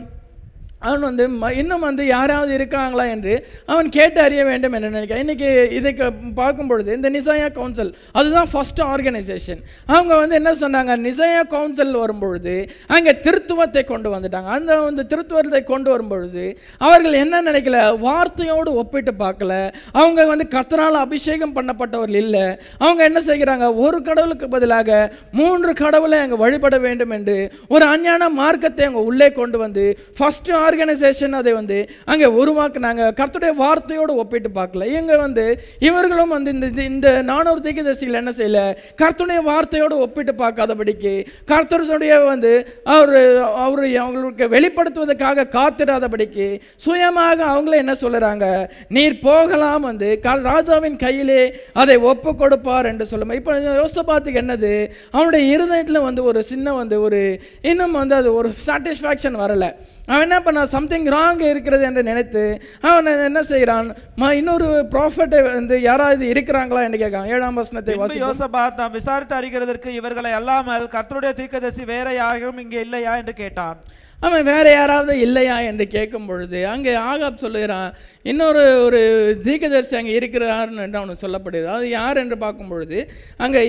அவன் 0.84 1.00
வந்து 1.00 1.28
ம- 1.28 1.56
இன்னும் 1.56 1.80
வந்து 1.80 2.06
யாராவது 2.06 2.54
இருக்காங்களா? 2.54 3.04
என்று 3.04 3.46
அவன் 3.66 3.88
கேட்டு 3.88 4.20
அறிய 4.20 4.44
வேண்டும் 4.44 4.72
என்று 4.72 4.90
நினைக்கிறேன். 4.90 5.26
இன்றைக்கி 5.26 5.70
இதை 5.70 5.94
க- 5.94 6.12
பார்க்கும் 6.34 6.66
பொழுது 6.66 6.94
இந்த 6.94 7.10
நிசாயா 7.10 7.52
கவுன்சில் 7.52 7.96
அதுதான் 8.12 8.48
ஃபஸ்ட் 8.52 8.80
ஆர்கனைசேஷன் 8.80 9.58
அவங்க 9.86 10.16
வந்து 10.16 10.34
என்ன 10.34 10.52
சொன்னாங்க? 10.52 10.96
நிசாயா 10.98 11.46
கவுன்சில் 11.46 11.94
வரும்பொழுது 11.94 12.70
அங்கே 12.86 13.12
திருத்துவத்தை 13.12 13.84
கொண்டு 13.84 14.16
வந்துட்டாங்க. 14.16 14.46
அந்த 14.46 14.80
வந்து 14.80 15.06
திருத்துவத்தை 15.08 15.62
கொண்டு 15.62 15.90
வரும்பொழுது 15.90 16.58
அவர்கள் 16.78 17.12
என்ன 17.12 17.42
நினைக்கல? 17.42 17.98
வார்த்தையோடு 17.98 18.68
ஒப்பிட்டு 18.68 19.12
பார்க்கல. 19.18 19.72
அவங்க 19.92 20.24
வந்து 20.24 20.46
கத்தனால் 20.50 20.90
அபிஷேகம் 20.90 21.56
பண்ணப்பட்டவர்கள் 21.56 22.14
இல்லை. 22.14 22.58
அவங்க 22.78 23.04
என்ன 23.04 23.20
செய்கிறாங்க? 23.20 23.74
ஒரு 23.74 24.02
கடவுளுக்கு 24.02 24.48
பதிலாக 24.48 25.12
மூன்று 25.32 25.72
கடவுளை 25.72 26.18
அங்கே 26.18 26.36
வழிபட 26.36 26.78
வேண்டும் 26.78 27.10
என்று 27.10 27.52
ஒரு 27.68 27.84
அஞ்ஞான 27.84 28.28
மார்க்கத்தை 28.28 28.84
அவங்க 28.84 29.04
உள்ளே 29.04 29.32
கொண்டு 29.32 29.58
வந்து 29.58 29.98
ஃபஸ்ட்டு 30.18 30.72
ஆர்கனைசேஷன் 30.74 31.30
அதை 31.30 31.52
வந்து 31.52 31.90
அங்கே 32.04 32.24
உருவாக்குனாங்க 32.24 33.10
கர்த்தருடைய 33.16 33.50
வார்த்தையோடு 33.58 34.14
ஒப்பிட்டு 34.14 34.48
பார்க்கல. 34.54 34.86
இவங்க 34.86 35.16
வந்து 35.16 35.60
இவர்களும் 35.78 36.28
வந்து 36.28 36.50
இந்த 36.50 36.82
இந்த- 36.82 37.22
நானூறு 37.22 37.42
நானூறு 37.44 37.82
தசையில் 37.82 38.12
என்ன 38.12 38.30
செய்யல? 38.30 38.76
கர்த்தருடைய 39.02 39.40
வார்த்தையோடு 39.46 39.92
ஒப்பிட்டு 39.92 40.32
பார்க்காதபடிக்கு 40.32 41.26
கர்த்தருடைய 41.46 42.24
வந்து 42.24 42.80
அவர் 42.84 43.36
அவர் 43.36 43.96
அவங்களுக்கு 43.96 44.48
வெளிப்படுத்துவதற்காக 44.48 45.44
காத்திராதபடிக்கு 45.44 46.60
சுயமாக 46.76 47.44
அவங்களே 47.44 47.70
என்ன 47.70 47.92
சொல்லுறாங்க? 47.92 48.68
நீர் 48.88 49.18
போகலாம் 49.18 49.80
வந்து 49.80 50.20
க- 50.20 50.34
ராஜாவின் 50.34 50.96
கையிலே 50.96 51.56
அதை 51.72 51.96
ஒப்பு 51.96 52.36
கொடுப்பார் 52.36 52.86
என்று 52.86 53.06
சொல்லும்? 53.06 53.30
இப்போ 53.30 53.52
யோசபாத்துக்கு 53.52 54.40
என்னது? 54.40 54.90
அவனுடைய 55.10 55.52
இருதயத்தில் 55.52 56.00
வந்து 56.00 56.24
ஒரு 56.24 56.42
சின்ன 56.42 56.74
வந்து 56.74 57.00
ஒரு 57.00 57.40
இன்னும் 57.62 57.92
வந்து 57.92 58.14
அது 58.14 58.34
ஒரு 58.34 58.52
சாட்டிஸ்ஃபேக்ஷன் 58.66 59.36
வரலை. 59.38 59.74
அவன் 60.08 60.24
என்ன 60.26 60.38
பண்ணான் 60.46 60.72
சம்திங் 60.74 61.06
ராங் 61.14 61.42
இருக்கிறது 61.50 61.84
என்று 61.88 62.02
நினைத்து 62.08 62.42
அவன் 62.88 63.06
என்ன 63.28 63.40
செய்கிறான்? 63.50 63.86
ம 64.20 64.30
இன்னொரு 64.40 64.66
ப்ராஃபட்டை 64.94 65.40
வந்து 65.46 65.76
யாராவது 65.88 66.24
இருக்கிறாங்களா? 66.32 66.80
என்று 66.86 67.00
கேட்கான் 67.02 67.30
ஏழாம் 67.34 67.58
வசனத்தை 67.60 67.94
வாசி 68.00 68.18
யோசபாத் 68.24 68.78
தாம் 68.80 68.96
விசாரித்து 68.98 69.36
அறிகிறதற்கு 69.40 69.90
இவர்களை 70.00 70.32
அல்லாமல் 70.40 70.86
கர்த்தருடைய 70.94 71.32
தீர்க்கதரிசி 71.40 71.84
வேற 71.94 72.06
யாரும் 72.22 72.60
இங்கே 72.64 72.80
இல்லையா 72.86 73.14
என்று 73.22 73.34
கேட்டான். 73.42 73.78
அவன் 74.20 74.44
வேற 74.52 74.66
யாராவது 74.72 75.14
இல்லையா 75.26 75.56
என்று 75.70 75.84
கேட்கும் 75.94 76.28
பொழுது 76.28 76.58
அங்கே 76.74 76.92
ஆகாப் 77.10 77.42
சொல்லுகிறான் 77.42 77.90
இன்னொரு 78.30 78.62
ஒரு 78.86 79.00
தீர்க்கதரிசி 79.46 79.94
அங்கே 80.00 80.14
இருக்கிறார்னு 80.18 80.84
என்று 80.86 81.00
அவனுக்கு 81.00 81.24
சொல்லப்படுது 81.26 81.68
அது 81.76 81.88
யார்? 81.98 82.20
என்று 82.22 82.38
பார்க்கும் 82.44 82.70
பொழுது 82.72 82.98
அங்கே 83.46 83.62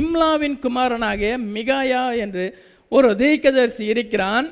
இம்லாவின் 0.00 0.58
குமாரனாகிய 0.66 1.32
மிகாயா 1.56 2.04
என்று 2.24 2.46
ஒரு 2.92 3.08
தீர்க்கதரிசி 3.22 3.84
இருக்கிறான். 3.94 4.48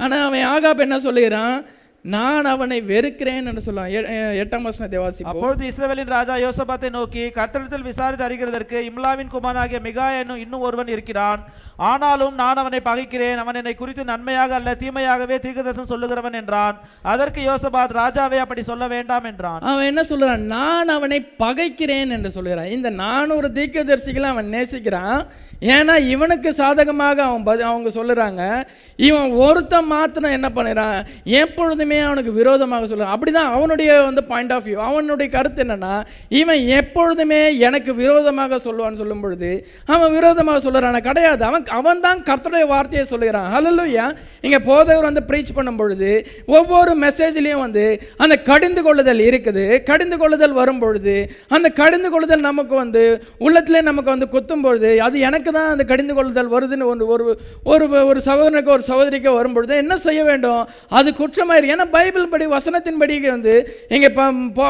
ஆனால் 0.00 0.24
அவன் 0.26 0.46
ஆகாப் 0.46 0.84
என்ன 0.86 0.96
சொல்லுகிறான்? 1.00 1.56
நான் 2.02 2.44
அவனை 2.44 2.80
வெறுக்கிறேன் 2.80 3.46
என்று 3.46 3.92
எ- 3.92 4.44
எட்டாம் 4.44 4.62
வசனத்தை 4.62 5.00
வாசிப்போம் 5.00 5.26
அப்பொழுது 5.26 5.66
இஸ்ரவேலின் 5.66 6.06
ராஜா 6.06 6.36
யோசபாத்தை 6.36 6.90
நோக்கி 6.90 7.26
கர்த்தரிடத்தில் 7.26 7.80
விசாரித்து 7.80 8.28
அறிகிறதற்கு 8.28 8.80
இம்லாவின் 8.80 9.28
குமாரனாகிய 9.28 9.78
மிகா 9.78 10.18
என்னும் 10.18 10.36
இன்னும் 10.36 10.60
ஒருவன் 10.60 10.86
இருக்கிறான். 10.86 11.44
ஆனாலும் 11.76 12.34
நான் 12.34 12.54
அவனை 12.54 12.80
பகைக்கிறேன். 12.84 13.34
அவன் 13.34 13.54
என்னை 13.54 13.74
குறித்து 13.74 14.04
நன்மையாக 14.04 14.54
அல்ல 14.54 14.76
தீமையாகவே 14.78 15.38
தீர்க்கதரிசனம் 15.38 15.90
சொல்லுகிறவன் 15.90 16.32
என்றான். 16.32 16.80
அதற்கு 17.02 17.40
யோசபாத் 17.50 17.94
ராஜாவே 17.94 18.36
அப்படி 18.36 18.62
சொல்ல 18.62 18.88
வேண்டாம் 18.88 19.24
என்றான். 19.24 19.60
அவன் 19.60 19.84
என்ன 19.84 20.00
சொல்றான்? 20.00 20.36
நான் 20.36 20.88
அவனை 20.88 21.28
பகைக்கிறேன் 21.38 22.10
என்று 22.10 22.30
சொல்கிறான் 22.30 22.66
இந்த 22.66 22.90
நானூறு 22.90 23.48
தீர்க்கதரிசிகளை 23.48 24.22
அவன் 24.22 24.50
நேசிக்கிறான். 24.50 25.26
ஏன்னா 25.60 26.08
இவனுக்கு 26.08 26.52
சாதகமாக 26.52 27.22
அவன் 27.22 27.60
அவங்க 27.60 27.88
சொல்லுறாங்க. 27.88 28.64
இவன் 28.96 29.30
ஒருத்தன் 29.30 29.86
மாத்திரம் 29.86 30.30
என்ன 30.30 30.48
பண்ணுறான்? 30.48 31.06
எப்பொழுதுமே 31.24 31.89
அவனுக்கு 31.98 32.32
விரோதமாக 32.32 32.86
சொல்லுறான் 32.86 33.12
அப்படிதான் 33.14 33.50
அவனுடைய 33.56 34.02
வந்து 34.02 34.24
பாயிண்ட் 34.24 34.52
ஆஃப் 34.52 34.66
வியூ 34.66 34.78
அவனுடைய 34.88 35.30
கருத்து 35.36 35.64
என்னென்னா 35.64 35.94
இவன் 36.28 36.66
எப்பொழுதுமே 36.66 37.58
எனக்கு 37.58 37.94
விரோதமாக 37.94 38.56
சொல்லுவான்னு 38.56 39.00
சொல்லும் 39.02 39.20
பொழுது 39.20 39.66
அவன் 39.84 40.12
விரோதமாக 40.12 40.58
சொல்லுறான். 40.66 41.00
கிடையாது. 41.00 41.44
அவன் 41.44 41.64
அவன் 41.66 42.00
தான் 42.00 42.22
கர்த்தருடைய 42.28 42.66
வார்த்தையை 42.66 43.04
சொல்லுகிறான். 43.12 43.48
ஹalleluya 43.54 44.06
இங்கே 44.40 44.58
போதவர் 44.58 45.08
வந்து 45.08 45.22
ப்ரீச் 45.28 45.54
பண்ணும் 45.54 45.76
பொழுது 45.76 46.26
ஒவ்வொரு 46.46 46.92
மெசேஜ்லேயும் 47.04 47.64
வந்து 47.66 47.84
அந்த 48.16 48.36
கடிந்து 48.50 48.82
கொள்ளுதல் 48.82 49.22
இருக்குது. 49.28 49.82
கடிந்து 49.82 50.18
கொள்ளுதல் 50.18 50.52
வரும் 50.52 50.78
பொழுது 50.78 51.30
அந்த 51.48 51.68
கடிந்து 51.68 52.10
கொள்ளுதல் 52.10 52.40
நமக்கு 52.40 52.74
வந்து 52.74 53.24
உள்ளத்திலே 53.38 53.80
நமக்கு 53.80 54.10
வந்து 54.10 54.28
குத்தும் 54.34 54.62
பொழுது 54.62 55.02
அது 55.02 55.18
எனக்கு 55.18 55.52
தான் 55.52 55.70
அந்த 55.70 55.84
கடிந்து 55.84 56.14
கொள்ளுதல் 56.14 56.52
வருதுன்னு 56.54 56.88
ஒரு 57.14 57.38
ஒரு 57.64 57.86
ஒரு 58.10 58.20
சகோதரனுக்கு 58.26 58.76
ஒரு 58.76 58.82
சகோதரிக்கு 58.90 59.32
வரும் 59.32 59.52
பொழுது 59.52 59.76
என்ன 59.76 59.96
செய்ய 59.96 60.24
வேண்டும்? 60.24 60.68
அது 60.88 61.14
குற்றமாக 61.14 61.56
இருக்கு 61.56 61.74
ஏன்னா 61.80 61.90
பைபிள் 61.90 62.28
படி 62.28 62.46
வசனத்தின்படி 62.48 63.14
வந்து 63.26 63.52
இங்கே 63.88 64.08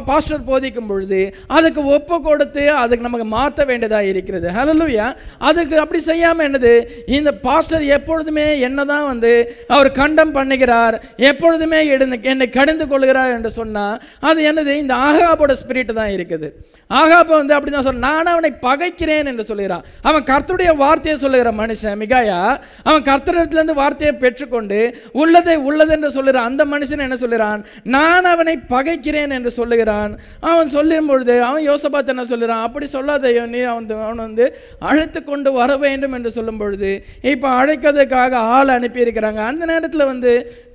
பாஸ்டர் 0.07 0.45
போதிக்கும் 0.45 0.87
பொழுது 0.87 1.21
அதுக்கு 1.51 1.81
ஒப்பு 1.91 2.17
கொடுத்து 2.23 2.65
அதுக்கு 2.75 3.07
நமக்கு 3.07 3.27
மாற்ற 3.31 3.65
வேண்டியதாக 3.65 4.11
இருக்கிறது. 4.13 4.49
ஹalleluya 4.49 5.07
அதுக்கு 5.49 5.77
அப்படி 5.81 6.01
செய்யாமல் 6.03 6.47
என்னது? 6.49 6.73
இந்த 7.11 7.31
பாஸ்டர் 7.41 7.85
எப்பொழுதுமே 7.91 8.47
என்னதான் 8.61 9.07
வந்து 9.07 9.33
அவர் 9.69 9.91
கண்டம் 9.93 10.35
பண்ணுகிறார் 10.35 10.97
எப்பொழுதுமே 11.31 11.81
எடுந்து- 11.91 12.23
என்னை 12.25 12.49
கடிந்து 12.51 12.87
கொள்கிறார் 12.89 13.33
என்று 13.33 13.51
சொன்னால் 13.51 13.97
அது 14.23 14.41
என்னது? 14.51 14.75
இந்த 14.83 14.95
ஆகாபோட 15.09 15.55
ஸ்பிரிட் 15.61 15.93
தான் 15.93 16.15
இருக்குது. 16.17 16.49
ஆகாப 16.91 17.29
வந்து 17.35 17.55
அப்படி 17.55 17.73
தான் 17.73 17.87
சொல்ல 17.87 18.07
நான் 18.09 18.31
அவனை 18.31 18.53
பகைக்கிறேன் 18.63 19.29
என்று 19.31 19.45
சொல்லுகிறான் 19.45 19.85
அவன் 20.03 20.25
கர்த்தருடைய 20.25 20.71
வார்த்தையை 20.77 21.17
சொல்லுகிற 21.21 21.51
மனுஷன் 21.59 22.01
மிகாயா 22.03 22.41
அவன் 22.85 23.05
கர்த்தரிடத்திலிருந்து 23.05 23.79
வார்த்தையை 23.81 24.15
பெற்றுக்கொண்டு 24.17 24.81
உள்ளதை 25.21 25.57
உள்ளது 25.69 25.93
என்று 25.93 26.11
சொல்லுகிற 26.11 26.41
அந்த 26.49 26.63
மனுஷன் 26.67 27.00
என்ன 27.01 27.17
சொல்லுகிறான்? 27.17 27.65
நான் 27.97 28.25
அவனை 28.25 28.55
பகைக்கிறேன் 28.69 29.35
என்று 29.39 29.51
சொல்லுகிறான். 29.51 30.13
அவன் 30.41 30.69
சொல்லும் 30.69 31.07
பொழுது 31.07 31.43
அவன் 31.43 31.69
யோசபாத் 31.71 32.13
என்ன 32.15 32.25
சொல்லுகிறான்? 32.25 32.63
அப்படி 32.63 32.87
சொல்லாதையோ 32.93 33.47
நீ 33.47 33.61
அவன் 33.61 33.89
அவன் 33.91 34.25
வந்து 34.27 34.47
அழைத்து 34.79 35.25
கொண்டு 35.25 35.53
வர 35.53 35.77
வேண்டும் 35.77 36.13
என்று 36.13 36.31
சொல்லும் 36.31 36.57
பொழுது 36.57 37.05
இப்போ 37.35 37.49
அழைக்கிறதுக்காக 37.61 38.33
ஆள் 38.33 38.75
அனுப்பியிருக்கிறாங்க. 38.79 39.41
அந்த 39.51 39.65
நேரத்தில் 39.67 40.11
வந்து 40.13 40.33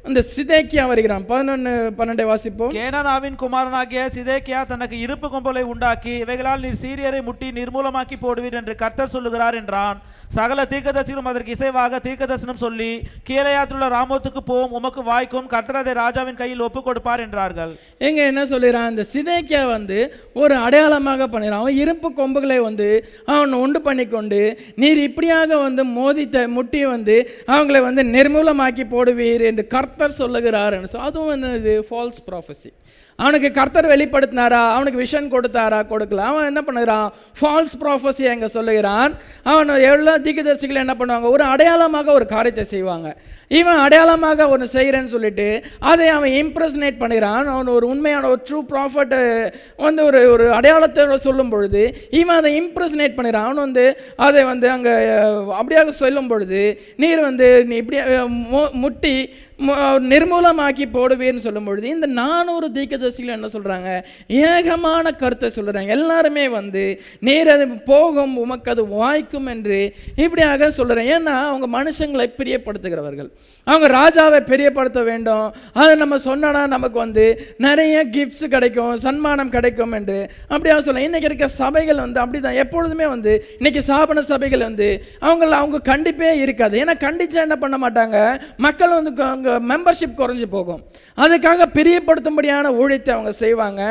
அந்த 0.07 0.21
சிதேக்கியா 0.33 0.83
வருகிறான். 0.89 1.23
பதினொன்று 1.29 1.71
பன்னெண்டை 1.99 2.25
வாசிப்போம். 2.31 2.73
கேனானாவின் 2.77 3.37
குமாரனாகிய 3.43 4.01
சிதேக்கியா 4.15 4.59
தனக்கு 4.71 4.97
இருப்பு 5.05 5.27
கொம்பலை 5.33 5.63
உண்டாக்கி 5.71 6.13
இவைகளால் 6.23 6.63
நீர் 6.65 6.81
சீரியரை 6.81 7.21
முட்டி 7.27 7.47
நிர்மூலமாக்கி 7.59 8.17
போடுவீர் 8.25 8.57
என்று 8.59 8.73
கர்த்தர் 8.81 9.13
சொல்லுகிறார் 9.15 9.55
என்றான். 9.61 9.97
சகல 10.37 10.59
தீர்க்கதரிசிகளும் 10.71 11.29
அதற்கு 11.31 11.55
இசைவாக 11.55 11.99
தீர்க்கதரிசனம் 12.05 12.61
சொல்லி 12.65 12.91
கீழையாத்துள்ள 13.29 13.87
ராமோத்துக்கு 13.95 14.43
போம் 14.51 14.75
உமக்கு 14.79 15.01
வாய்க்கும் 15.09 15.49
கர்த்தர் 15.53 15.81
அதை 15.81 15.93
ராஜாவின் 16.01 16.39
கையில் 16.41 16.63
ஒப்புக் 16.67 16.87
கொடுப்பார் 16.87 17.23
என்றார்கள். 17.25 17.73
எங்க 18.07 18.21
என்ன 18.31 18.43
சொல்லிடுறான் 18.53 18.89
அந்த 18.91 19.05
சிதேக்கியா 19.13 19.63
வந்து 19.75 19.99
ஒரு 20.43 20.55
அடையாளமாக 20.65 21.29
பண்ணிடுறான் 21.33 21.63
அவன் 21.63 21.81
இரும்பு 21.83 22.11
கொம்புகளை 22.21 22.59
வந்து 22.67 22.89
அவன் 23.33 23.57
உண்டு 23.63 23.81
பண்ணிக்கொண்டு 23.89 24.41
நீர் 24.83 25.01
இப்படியாக 25.07 25.61
வந்து 25.65 25.85
மோதித்த 25.97 26.47
முட்டி 26.57 26.83
வந்து 26.93 27.17
அவங்களை 27.55 27.81
வந்து 27.89 28.03
நிர்மூலமாக்கி 28.15 28.85
போடுவீர் 28.95 29.45
என்று 29.51 29.65
கர்த்தர் 29.95 30.27
சொல்லுகிறார் 30.27 30.81
ஸோ 30.81 30.85
சொல் 30.85 31.01
அதுவும் 31.01 31.43
என்னது? 31.43 31.81
ஃபால்ஸ் 31.91 32.31
ப்ராஃபஸி 32.31 32.73
அவனுக்கு 33.17 33.51
கர்த்தர் 33.51 33.85
வெளிப்படுத்தினாரா? 33.85 34.71
அவனுக்கு 34.71 35.03
விஷன் 35.03 35.31
கொடுத்தாரா? 35.31 35.85
கொடுக்கல. 35.89 36.17
அவன் 36.17 36.45
என்ன 36.45 36.61
பண்ணுகிறான்? 36.61 37.09
ஃபால்ஸ் 37.41 37.81
ப்ராஃபஸி 37.81 38.29
அங்கே 38.29 38.47
சொல்லுகிறான். 38.47 39.13
அவன் 39.43 39.67
எல்லா 39.67 40.15
தீர்க்கதரிசிகளும் 40.15 40.73
என்ன 40.73 40.95
பண்ணுவாங்க? 40.99 41.29
ஒரு 41.29 41.43
அடையாளமாக 41.43 42.11
ஒரு 42.11 42.25
காரியத்தை 42.25 42.63
செய்வாங்க. 42.63 43.17
இவன் 43.47 43.75
அடையாளமாக 43.75 44.49
ஒன்று 44.49 44.65
செய்கிறேன்னு 44.65 45.05
சொல்லிட்டு 45.05 45.63
அதை 45.79 46.07
அவன் 46.07 46.29
இம்ப்ரெஸ்னேட் 46.29 46.95
பண்ணுகிறான். 46.99 47.43
அவன் 47.43 47.67
ஒரு 47.67 47.87
உண்மையான 47.87 48.29
ஒரு 48.29 48.41
ட்ரூ 48.49 48.73
ப்ராஃபட் 48.73 49.53
வந்து 49.77 50.03
ஒரு 50.03 50.31
ஒரு 50.31 50.51
அடையாளத்தை 50.51 51.17
சொல்லும் 51.17 51.49
பொழுது 51.49 51.97
இவன் 52.09 52.35
அதை 52.35 52.61
இம்ப்ரெஸ்னேட் 52.61 53.17
பண்ணுகிறான். 53.17 53.43
அவன் 53.43 53.55
வந்து 53.55 54.01
அதை 54.15 54.43
வந்து 54.43 54.69
அங்கே 54.69 54.89
அப்படியாக 54.89 55.89
சொல்லும் 55.89 56.27
பொழுது 56.27 56.81
நீர் 56.97 57.19
வந்து 57.19 57.65
நீ 57.65 57.75
இப்படி 57.75 58.01
மு- 58.01 58.71
முட்டி 58.71 59.33
நிர்மூலமாக்கி 60.11 60.85
போடுவேன்னு 60.95 61.43
சொல்லும் 61.45 61.67
பொழுது 61.67 61.87
இந்த 61.95 62.07
நானூறு 62.21 62.67
தீக்கதர்சிகள் 62.77 63.35
என்ன 63.35 63.47
சொல்கிறாங்க 63.53 63.89
ஏகமான 64.47 65.11
கருத்தை 65.21 65.49
சொல்கிறாங்க 65.57 65.93
எல்லாருமே 65.97 66.45
வந்து 66.49 66.83
நீர் 67.27 67.51
அது 67.53 67.65
போகும் 67.91 68.33
உமக்கு 68.43 68.71
அது 68.73 68.83
வாய்க்கும் 68.87 69.47
என்று 69.53 69.79
இப்படியாக 70.23 70.69
சொல்கிறேன் 70.79 71.09
ஏன்னா 71.15 71.35
அவங்க 71.51 71.67
மனுஷங்களை 71.77 72.25
பிரியப்படுத்துகிறவர்கள். 72.39 73.29
அவங்க 73.67 73.87
ராஜாவை 73.99 74.39
பிரியப்படுத்த 74.49 75.03
வேண்டும். 75.11 75.45
அதை 75.81 75.93
நம்ம 76.01 76.19
சொன்னோன்னா 76.27 76.63
நமக்கு 76.75 76.99
வந்து 77.03 77.25
நிறைய 77.67 77.95
கிஃப்ட்ஸ் 78.15 78.45
கிடைக்கும் 78.55 78.93
சன்மானம் 79.05 79.53
கிடைக்கும் 79.55 79.95
என்று 79.99 80.17
அப்படியாக 80.53 80.83
சொல்ல 80.87 81.05
இன்றைக்கி 81.07 81.29
இருக்க 81.29 81.47
சபைகள் 81.61 82.03
வந்து 82.05 82.21
அப்படி 82.23 82.41
தான் 82.47 82.59
எப்பொழுதுமே 82.65 83.07
வந்து 83.15 83.33
இன்றைக்கி 83.59 83.83
சாபன 83.91 84.25
சபைகள் 84.31 84.67
வந்து 84.69 84.89
அவங்கள 85.27 85.55
அவங்க 85.61 85.83
கண்டிப்பே 85.91 86.33
இருக்காது. 86.43 86.75
ஏன்னா 86.83 86.97
கண்டிச்சா 87.07 87.41
என்ன 87.47 87.57
பண்ண 87.63 87.77
மாட்டாங்க? 87.85 88.17
மக்கள் 88.67 88.97
வந்து 88.99 89.13
அவங்க 89.45 89.65
மெம்பர்ஷிப் 89.71 90.17
குறைஞ்சி 90.19 90.47
போகும். 90.55 90.81
அதுக்காக 91.23 91.65
பிரியப்படுத்தும்படியான 91.77 92.71
ஊழியத்தை 92.81 93.11
அவங்க 93.15 93.31
செய்வாங்க. 93.41 93.81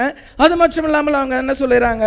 அது 0.45 0.55
மட்டும் 0.61 0.87
இல்லாமல் 0.89 1.19
அவங்க 1.21 1.35
என்ன 1.43 1.55
சொல்லிடுறாங்க 1.61 2.07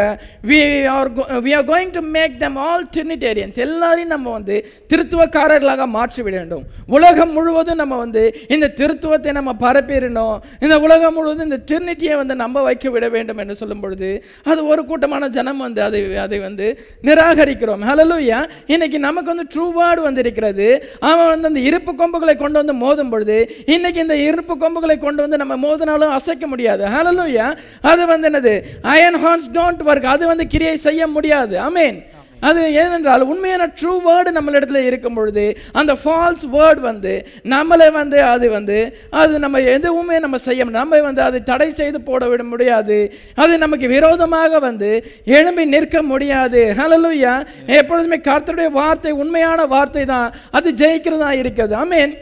we 0.50 0.60
are 0.96 1.10
we 1.46 1.52
are 1.58 1.68
going 1.72 1.94
to 1.98 2.02
make 2.16 2.36
them 2.44 2.58
all 2.68 2.86
Trinitarians 2.96 3.58
எல்லாரையும் 3.68 4.14
நம்ம 4.16 4.32
வந்து 4.38 4.56
திருத்துவக்காரர்களாக 4.92 5.88
மாற்றி 5.98 6.22
விட 6.26 6.36
வேண்டும். 6.42 6.66
உலகம் 6.98 7.34
முழுவதும் 7.38 7.82
நம்ம 7.82 7.98
வந்து 8.04 8.24
இந்த 8.56 8.72
திருத்துவத்தை 8.82 9.34
நம்ம 9.40 9.54
பரப்பிடணும். 9.66 10.36
இந்த 10.66 10.78
உலகம் 10.86 11.16
முழுவதும் 11.18 11.48
இந்த 11.50 11.62
டிரினிட்டியை 11.72 12.18
வந்து 12.22 12.38
நம்ப 12.44 12.58
வைக்க 12.68 12.90
விட 12.96 13.06
வேண்டும் 13.16 13.42
என்று 13.44 13.58
சொல்லும் 13.62 13.84
பொழுது 13.86 14.12
அது 14.52 14.60
ஒரு 14.74 14.84
கூட்டமான 14.92 15.30
ஜனம் 15.38 15.64
வந்து 15.68 15.84
அதை 15.88 16.02
அதை 16.26 16.40
வந்து 16.48 16.68
நிராகரிக்கிறோம். 17.10 17.84
ஹலலூயா 17.92 18.42
இன்னைக்கு 18.74 18.98
நமக்கு 19.08 19.34
வந்து 19.34 19.48
ட்ரூ 19.54 19.66
வேர்டு 19.80 20.02
வந்து 20.08 20.24
இருக்கிறது 20.26 20.68
அவன் 21.10 21.32
வந்து 21.34 21.50
அந்த 21.52 21.62
இருப்பு 21.70 21.92
கொம்புகளை 22.02 22.36
கொண்டு 22.44 22.58
வந்து 22.62 22.76
மோதும் 22.84 23.12
பொழுது 23.14 23.37
இன்னைக்கு 23.76 24.00
இந்த 24.06 24.18
இருப்பு 24.28 24.54
கொம்புகளை 24.58 24.98
கொண்டு 24.98 25.24
வந்து 25.26 25.42
நம்ம 25.44 25.56
மோதினாலும் 25.66 26.16
அசைக்க 26.18 26.48
முடியாது. 26.48 26.86
ஹalleluya 26.96 27.48
அது 27.92 28.06
வந்து 28.14 28.30
என்னது? 28.32 28.56
அயன் 28.94 29.20
ஹார்ன்ஸ் 29.26 29.50
டோன்ட் 29.58 29.88
ஒர்க் 29.90 30.14
அது 30.18 30.26
வந்து 30.34 30.48
கிரியை 30.54 30.78
செய்ய 30.90 31.08
முடியாது. 31.08 31.58
அமேன் 31.70 32.00
அது 32.48 32.62
ஏனென்றால் 32.80 33.24
உண்மையான 33.32 33.64
ட்ரூ 33.80 33.94
வேர்டு 34.08 34.30
நம்மளிடத்துல 34.36 34.80
இருக்கும் 34.88 35.16
பொழுது 35.18 35.46
அந்த 35.80 35.94
ஃபால்ஸ் 36.02 36.44
வேர்டு 36.56 36.82
வந்து 36.88 37.14
நம்மளை 37.54 37.88
வந்து 37.98 38.18
அது 38.34 38.48
வந்து 38.56 38.78
அது 39.22 39.40
நம்ம 39.46 39.62
எதுவுமே 39.76 40.18
நம்ம 40.26 40.40
செய்ய 40.46 40.68
நம்ம 40.78 41.00
வந்து 41.08 41.22
அதை 41.28 41.40
தடை 41.50 41.70
செய்து 41.80 42.02
போட 42.10 42.28
விட 42.32 42.44
முடியாது. 42.52 42.98
அது 43.44 43.54
நமக்கு 43.64 43.88
விரோதமாக 43.96 44.60
வந்து 44.68 44.92
எழும்பி 45.40 45.66
நிற்க 45.74 46.04
முடியாது. 46.12 46.62
ஹலலுயா 46.82 47.34
எப்பொழுதுமே 47.80 48.20
கர்த்தருடைய 48.30 48.72
வார்த்தை 48.80 49.14
உண்மையான 49.24 49.66
வார்த்தை 49.76 50.06
தான். 50.14 50.30
அது 50.60 50.72
ஜெயிக்கிறதா 50.84 51.32
இருக்கிறது. 51.42 51.76
ஆமேன். 51.84 52.14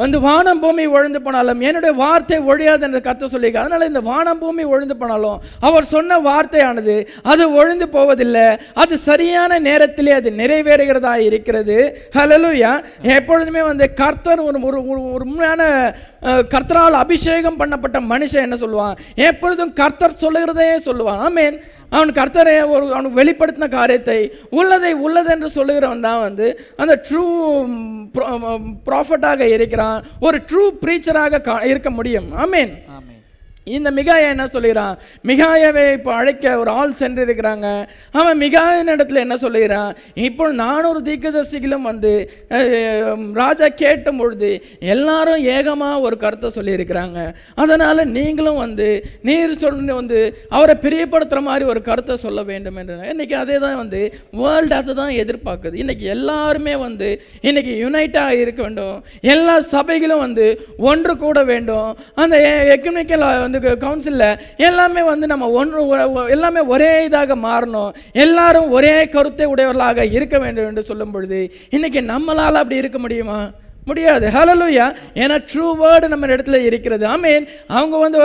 வந்து 0.00 0.18
வானம் 0.26 0.60
பூமி 0.60 0.84
ஒழுந்து 0.96 1.20
போனாலும் 1.22 1.60
என்னுடைய 1.68 1.92
வார்த்தை 2.00 2.38
ஒழியாது 2.50 2.84
என்று 2.86 3.00
கத்த 3.06 3.28
சொல்லியிருக்க 3.32 3.60
அதனால 3.60 3.86
இந்த 3.90 4.00
வானம் 4.08 4.40
பூமி 4.42 4.64
ஒழுந்து 4.72 4.96
போனாலும் 4.96 5.38
அவர் 5.68 5.90
சொன்ன 5.94 6.18
வார்த்தையானது 6.28 6.96
அது 7.32 7.44
ஒழுந்து 7.60 7.86
போவதில்லை. 7.88 8.46
அது 8.82 8.94
சரியான 9.08 9.58
நேரத்திலே 9.68 10.12
அது 10.12 10.30
நிறைவேறுகிறதா 10.40 11.14
இருக்கிறது. 11.28 11.78
ஹலலுயா 12.16 12.72
எப்பொழுதுமே 13.16 13.62
வந்து 13.70 13.86
கர்த்தர் 14.02 14.42
ஒரு 14.48 14.60
ஒரு 14.64 14.80
உண்மையான 15.22 15.62
கர்த்தரால் 16.26 16.96
அபிஷேகம் 17.04 17.58
பண்ணப்பட்ட 17.60 17.98
மனுஷன் 18.12 18.44
என்ன 18.46 18.56
சொல்லுவான்? 18.62 18.96
எப்பொழுதும் 19.28 19.72
கர்த்தர் 19.80 20.20
சொல்லுகிறதே 20.22 20.68
சொல்லுவான். 20.86 21.20
ஆமேன். 21.28 21.56
அவன் 21.96 22.10
கர்த்தரை 22.18 22.54
ஒரு 22.74 22.84
அவனுக்கு 22.94 23.20
வெளிப்படுத்தின 23.20 23.68
காரியத்தை 23.76 24.18
உள்ளதை 24.58 24.92
உள்ளதென்று 25.06 25.48
சொல்லுகிறவன் 25.58 26.06
தான் 26.08 26.20
வந்து 26.20 26.46
அந்த 26.76 26.94
ட்ரூ 27.08 27.24
ப்ராஃபட்டாக 28.88 29.40
இருக்கிறான். 29.56 29.98
ஒரு 30.20 30.40
ட்ரூ 30.50 30.64
ப்ரீச்சராக 30.84 31.64
இருக்க 31.72 31.90
முடியும். 31.98 32.28
ஆமேன். 32.44 32.72
இந்த 33.74 33.88
மிகாயா 33.98 34.26
என்ன 34.32 34.44
சொல்லுகிறான்? 34.54 34.96
மிகாயாவை 35.28 35.84
இப்போ 35.96 36.10
அழைக்க 36.16 36.50
ஒரு 36.62 36.70
ஆள் 36.80 36.92
சென்றிருக்கிறாங்க. 37.00 37.68
அவன் 38.18 38.38
மிகாயின் 38.42 38.90
இடத்துல 38.92 39.22
என்ன 39.24 39.36
சொல்லுகிறான்? 39.44 39.90
இப்போ 40.26 40.44
நானூறு 40.60 41.00
தீக்கதர்சிகளும் 41.08 41.88
வந்து 41.90 42.12
ராஜா 43.40 43.68
கேட்ட 43.82 44.12
பொழுது 44.18 44.50
எல்லாரும் 44.94 45.42
ஏகமாக 45.56 46.04
ஒரு 46.08 46.18
கருத்தை 46.24 46.50
சொல்லியிருக்கிறாங்க. 46.58 47.18
அதனால் 47.64 48.02
நீங்களும் 48.18 48.60
வந்து 48.64 48.88
நீர் 49.30 49.56
சொல்லி 49.64 49.96
வந்து 50.00 50.20
அவரை 50.58 50.76
பிரியப்படுத்துகிற 50.84 51.42
மாதிரி 51.48 51.66
ஒரு 51.72 51.82
கருத்தை 51.88 52.16
சொல்ல 52.24 52.44
வேண்டும் 52.52 52.78
என்று. 52.82 53.00
இன்றைக்கி 53.14 53.36
அதே 53.42 53.58
தான் 53.66 53.80
வந்து 53.82 54.00
வேர்ல்டு 54.42 54.78
அதை 54.78 54.94
தான் 55.02 55.12
எதிர்பார்க்குது. 55.24 55.82
இன்றைக்கி 55.82 56.06
எல்லாருமே 56.16 56.76
வந்து 56.86 57.10
இன்றைக்கி 57.48 57.74
யுனைட்டாக 57.82 58.38
இருக்க 58.44 58.60
வேண்டும். 58.66 58.96
எல்லா 59.34 59.58
சபைகளும் 59.74 60.24
வந்து 60.26 60.48
ஒன்று 60.92 61.12
கூட 61.26 61.38
வேண்டும். 61.52 61.90
அந்த 62.22 62.36
எக்கனாமிக்கல் 62.76 63.28
வந்து 63.44 63.54
கவுன்சிலில் 63.60 64.38
எல்லாமே 64.56 65.02
வந்து 65.02 65.26
நம்ம 65.26 65.50
ஒன்று 65.50 65.88
எல்லாமே 66.28 66.60
ஒரே 66.60 67.08
இதாக 67.08 67.34
மாறணும். 67.42 67.94
எல்லாரும் 68.12 68.70
ஒரே 68.70 69.08
கருத்தை 69.08 69.46
உடையவர்களாக 69.46 70.06
இருக்க 70.06 70.38
வேண்டும் 70.38 70.66
என்று 70.66 70.82
சொல்லும் 70.82 71.10
பொழுது 71.10 71.52
இன்றைக்கி 71.70 72.10
நம்மளால் 72.12 72.60
அப்படி 72.62 72.76
இருக்க 72.76 72.98
முடியுமா? 72.98 73.50
முடியாது. 73.88 74.28
ஹalleluya 74.28 74.94
ஏன்னா 75.14 75.44
ட்ரூ 75.54 75.70
வேர்டு 75.80 76.08
நம்ம 76.08 76.26
இடத்துல 76.26 76.64
இருக்கிறது. 76.64 77.08
ஆமீன் 77.08 77.46
அவங்க 77.66 77.96
வந்து 77.96 78.20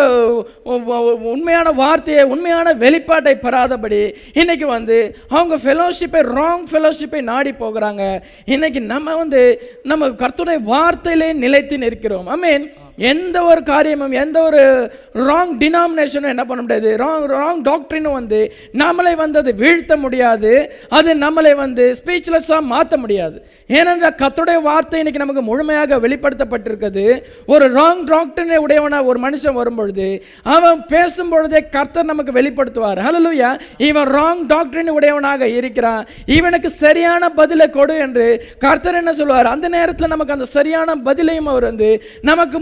உண்மையான 1.24 1.72
வார்த்தையை 1.72 2.24
உண்மையான 2.24 2.74
வெளிப்பாட்டை 2.74 3.34
பெறாதபடி 3.42 4.16
இன்றைக்கி 4.34 4.66
வந்து 4.66 5.18
அவங்க 5.30 5.56
ஃபெலோஷிப்பை 5.56 6.22
ராங் 6.40 6.64
ஃபெலோஷிப்பை 6.72 7.22
நாடி 7.22 7.52
போகிறாங்க. 7.52 8.22
இன்றைக்கி 8.46 8.80
நம்ம 8.80 9.16
வந்து 9.16 9.72
நம்ம 9.84 10.08
கர்த்துடைய 10.08 10.58
வார்த்தையிலே 10.68 11.34
நிலைத்து 11.34 11.78
நிற்கிறோம். 11.78 12.28
ஆமீன் 12.28 12.74
எந்த 12.98 13.44
ஒரு 13.44 13.64
காரியமும் 13.64 14.12
எந்த 14.12 14.42
ஒரு 14.42 14.92
ராங் 15.16 15.54
டினாமினேஷனும் 15.60 16.34
என்ன 16.34 16.46
பண்ண 16.46 16.62
முடியாது. 16.62 16.90
ராங் 17.04 17.28
ராங் 17.38 17.62
டாக்டரினும் 17.62 18.18
வந்து 18.20 18.54
நம்மளை 18.74 19.16
வந்து 19.16 19.40
அது 19.40 19.54
வீழ்த்த 19.56 19.98
முடியாது. 19.98 20.52
அது 20.90 21.16
நம்மளை 21.16 21.56
வந்து 21.56 21.98
ஸ்பீச்லெஸ்ஸாக 22.06 22.62
மாற்ற 22.62 22.98
முடியாது. 22.98 23.48
ஏனென்றால் 23.68 24.18
கத்துடைய 24.22 24.62
வார்த்தை 24.62 25.00
இன்னைக்கு 25.00 25.24
நமக்கு 25.26 25.42
முழுமையாக 25.42 26.00
வெளிப்படுத்தப்பட்டிருக்குது 26.00 27.06
ஒரு 27.46 27.66
ராங் 27.74 28.04
டாக்டரினை 28.14 28.56
உடையவனாக 28.56 29.06
ஒரு 29.06 29.20
மனுஷன் 29.20 29.60
வரும்பொழுது 29.62 30.24
அவன் 30.44 30.86
பேசும் 30.88 31.30
பொழுதே 31.30 31.70
கர்த்தர் 31.70 32.10
நமக்கு 32.12 32.32
வெளிப்படுத்துவார். 32.40 33.00
ஹலலுயா 33.08 33.60
இவன் 33.78 34.08
ராங் 34.08 34.46
டாக்டரின் 34.46 34.90
உடையவனாக 34.90 35.48
இருக்கிறான். 35.48 36.08
இவனுக்கு 36.26 36.70
சரியான 36.70 37.30
பதிலை 37.30 37.70
கொடு 37.70 37.96
என்று 37.98 38.26
கர்த்தர் 38.60 38.96
என்ன 38.96 39.14
சொல்வார் 39.14 39.46
அந்த 39.46 39.68
நேரத்தில் 39.70 40.08
நமக்கு 40.08 40.34
அந்த 40.34 40.46
சரியான 40.46 40.96
பதிலையும் 40.96 41.50
அவர் 41.54 41.64
வந்து 41.64 41.90
நமக்கு 42.22 42.60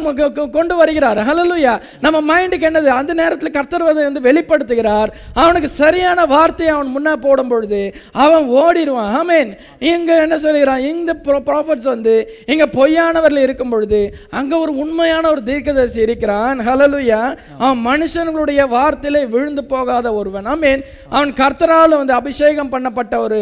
கொண்டு 0.57 0.75
வருகிறார். 0.75 1.19
ஹலலுயா 1.29 1.73
நம்ம 2.05 2.17
மைண்டுக்கு 2.29 2.67
என்னது? 2.69 2.89
அந்த 2.99 3.13
நேரத்தில் 3.21 3.55
கர்த்தர்வதை 3.57 4.03
வந்து 4.07 4.25
வெளிப்படுத்துகிறார். 4.27 5.09
அவனுக்கு 5.33 5.69
சரியான 5.81 6.25
வார்த்தையை 6.35 6.75
அவன் 6.75 6.93
முன்னே 6.95 7.13
போடும் 7.25 7.47
பொழுது 7.47 7.81
அவன் 8.25 8.45
ஓடிடுவான். 8.61 9.11
ஆமேன் 9.21 9.51
இங்கே 9.93 10.15
என்ன 10.25 10.37
சொல்கிறான்? 10.45 10.83
இந்த 10.91 11.11
ப்ராஃபட்ஸ் 11.49 11.89
வந்து 11.93 12.15
இங்கே 12.45 12.67
பொய்யானவர்கள் 12.77 13.45
இருக்கும் 13.47 13.69
பொழுது 13.69 14.01
அங்கே 14.29 14.55
ஒரு 14.55 14.71
உண்மையான 14.83 15.29
ஒரு 15.29 15.43
தீர்க்கதரிசி 15.43 16.01
இருக்கிறான். 16.07 16.59
ஹலலுயா 16.69 17.21
அவன் 17.57 17.81
மனுஷனுடைய 17.89 18.61
வார்த்தையிலே 18.75 19.23
விழுந்து 19.35 19.63
போகாத 19.73 20.07
ஒருவன். 20.13 20.47
ஆமேன் 20.55 20.81
அவன் 21.09 21.33
கர்த்தரால் 21.41 21.99
வந்து 22.01 22.13
அபிஷேகம் 22.13 22.71
பண்ணப்பட்ட 22.73 23.15
ஒரு 23.17 23.41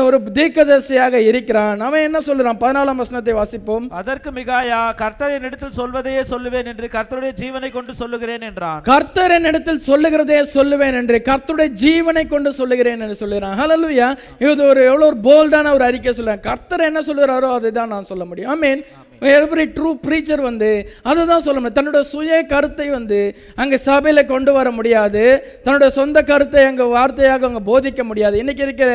ஒரு 0.00 0.18
தீர்க்கதரிசியாக 0.36 1.16
இருக்கிறான். 1.30 1.80
அவன் 1.86 2.04
என்ன 2.08 2.18
சொல்றான் 2.26 2.60
பதினாலாம் 2.62 3.00
வசனத்தை 3.02 3.32
வாசிப்போம். 3.38 3.86
அதற்கு 4.00 4.30
மிகாயா 4.38 4.78
கர்த்தர் 5.02 5.34
என்னிடத்தில் 5.36 5.76
சொல்வதையே 5.80 6.22
சொல்லுவேன் 6.32 6.68
என்று 6.72 6.86
கர்த்தருடைய 6.96 7.32
ஜீவனை 7.42 7.70
கொண்டு 7.76 7.94
சொல்லுகிறேன் 8.02 8.46
என்றான். 8.48 8.80
கர்த்தர் 8.90 9.36
என்னிடத்தில் 9.38 9.84
சொல்லுகிறதே 9.90 10.40
சொல்லுவேன் 10.56 10.98
என்று 11.00 11.18
கர்த்தருடைய 11.30 11.70
ஜீவனை 11.84 12.24
கொண்டு 12.34 12.52
சொல்லுகிறேன் 12.60 13.04
என்று 13.06 13.20
சொல்லுகிறான். 13.22 13.56
ஹalleluya 13.60 14.08
இது 14.46 14.62
ஒரு 14.72 14.82
எவ்வளோ 14.90 15.06
ஒரு 15.12 15.20
போல்டான 15.28 15.72
ஒரு 15.78 15.86
அறிக்கை 15.90 16.14
சொல்லுறேன் 16.18 16.44
கர்த்தர் 16.50 16.88
என்ன 16.90 17.02
சொல்லுகிறாரோ 17.08 17.50
அதை 17.58 17.72
தான் 17.80 17.94
நான் 17.96 18.10
சொல்ல 18.12 18.24
முடியும். 18.30 18.52
I 18.54 18.58
mean 18.66 18.82
every 19.30 19.64
true 19.76 19.90
preacher 20.04 20.42
வந்து 20.48 20.70
அதை 21.10 21.22
தான் 21.30 21.44
சொல்ல 21.46 21.56
முடியும். 21.58 21.76
தன்னோட 21.78 22.00
சுய 22.12 22.40
கருத்தை 22.52 22.86
வந்து 22.96 23.20
அங்கே 23.62 23.78
சபையில் 23.88 24.30
கொண்டு 24.32 24.52
வர 24.58 24.68
முடியாது. 24.78 25.24
தன்னோட 25.64 25.86
சொந்த 25.98 26.18
கருத்தை 26.30 26.62
அங்கே 26.70 26.86
வார்த்தையாக 26.96 27.48
அங்கே 27.48 27.62
போதிக்க 27.70 28.02
முடியாது. 28.10 28.36
இன்னைக்கு 28.42 28.64
இருக்கிற 28.66 28.90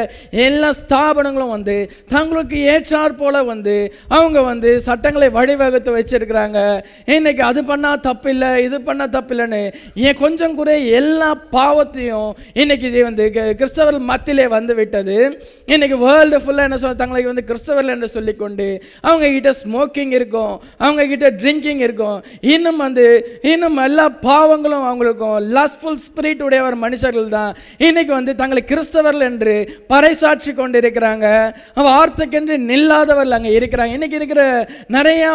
எல்லா 0.48 0.70
ஸ்தாபனங்களும் 0.82 1.54
வந்து 1.56 1.78
தங்களுக்கு 2.16 2.58
ஏற்றாற் 2.74 3.20
போல 3.22 3.44
வந்து 3.52 3.76
அவங்க 4.18 4.38
வந்து 4.52 4.72
சட்டங்களை 4.88 5.30
வழிவகுத்து 5.38 5.98
வச்சிருக்கிறாங்க. 5.98 6.60
இன்னைக்கு 7.16 7.44
அது 7.50 7.64
பண்ணால் 7.72 8.04
தப்பில்லை 8.08 8.52
இது 8.68 8.80
பண்ணால் 8.90 9.14
தப்பில்லைன்னு 9.18 9.62
ஏன் 10.08 10.20
கொஞ்சம் 10.24 10.58
குறை 10.60 10.78
எல்லா 11.00 11.30
பாவத்தையும் 11.56 12.32
இன்னைக்கு 12.62 12.88
இது 12.92 13.04
வந்து 13.10 13.26
கிறிஸ்தவர்கள் 13.60 14.10
மத்தியிலே 14.12 14.48
வந்து 14.58 14.74
விட்டது. 14.82 15.18
இன்னைக்கு 15.74 15.98
வேர்ல்டு 16.06 16.38
ஃபுல்லாக 16.44 16.68
என்ன 16.70 16.80
சொல்ல 16.84 17.02
தங்களுக்கு 17.04 17.32
வந்து 17.34 17.48
கிறிஸ்தவர்கள் 17.50 17.96
என்று 17.96 18.10
சொல்லிக்கொண்டு 18.18 18.68
அவங்க 19.08 19.26
கிட்ட 19.36 19.52
ஸ்மோக்கிங் 19.64 20.14
இருக்கும். 20.20 20.54
அவங்க 20.86 21.06
கிட்ட 21.12 21.30
ட்ரிங்கிங் 21.42 21.82
இருக்கும். 21.88 22.18
இன்னும் 22.54 22.82
வந்து 22.86 23.06
இன்னும் 23.52 23.80
எல்லா 23.88 24.06
பாவங்களும் 24.28 24.86
அவங்களுக்கும் 24.90 25.38
லஸ்ஃபுல் 25.58 26.02
ஸ்பிரிட் 26.06 26.46
உடையவர் 26.48 26.78
மனுஷர்கள் 26.86 27.30
தான். 27.38 27.52
இன்னைக்கு 27.88 28.14
வந்து 28.20 28.36
தங்களை 28.42 28.64
கிறிஸ்தவர்கள் 28.72 29.28
என்று 29.30 29.56
பறைசாட்சி 29.94 30.54
கொண்டு 30.62 30.80
இருக்கிறாங்க 30.84 31.26
வார்த்தைக்கென்று 31.90 32.56
நில்லாதவர்கள் 32.72 33.38
அங்கே 33.40 33.54
இருக்கிறாங்க. 33.60 33.94
இன்னைக்கு 33.98 34.20
இருக்கிற 34.22 34.42
நிறைய 34.98 35.26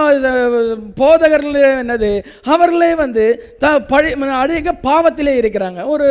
போதகர்கள் 1.00 1.58
என்னது? 1.84 2.12
அவர்களே 2.54 2.92
வந்து 3.04 3.26
த 3.64 3.74
பழி 3.92 4.10
அதிக 4.44 4.74
பாவத்திலே 4.88 5.34
இருக்கிறாங்க. 5.42 5.80
ஒரு 5.94 6.08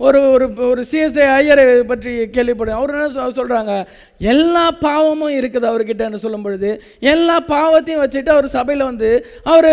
ஒரு 0.00 0.30
ஒரு 0.30 0.54
ஒரு 0.54 0.84
சிஎஸ்ஐ 0.90 1.24
ஐயரை 1.28 1.82
பற்றி 1.82 2.10
கேள்விப்படும் 2.26 2.72
அவர் 2.72 2.94
என்ன 2.94 3.30
சொல்கிறாங்க 3.30 3.86
எல்லா 4.18 4.70
பாவமும் 4.70 5.30
இருக்குது 5.30 5.66
அவர்கிட்டன்னு 5.70 6.14
சொல்லும் 6.14 6.42
பொழுது 6.42 6.82
எல்லா 7.00 7.40
பாவத்தையும் 7.40 8.02
வச்சுட்டு 8.02 8.28
அவர் 8.28 8.48
சபையில் 8.48 8.84
வந்து 8.84 9.26
அவர் 9.44 9.68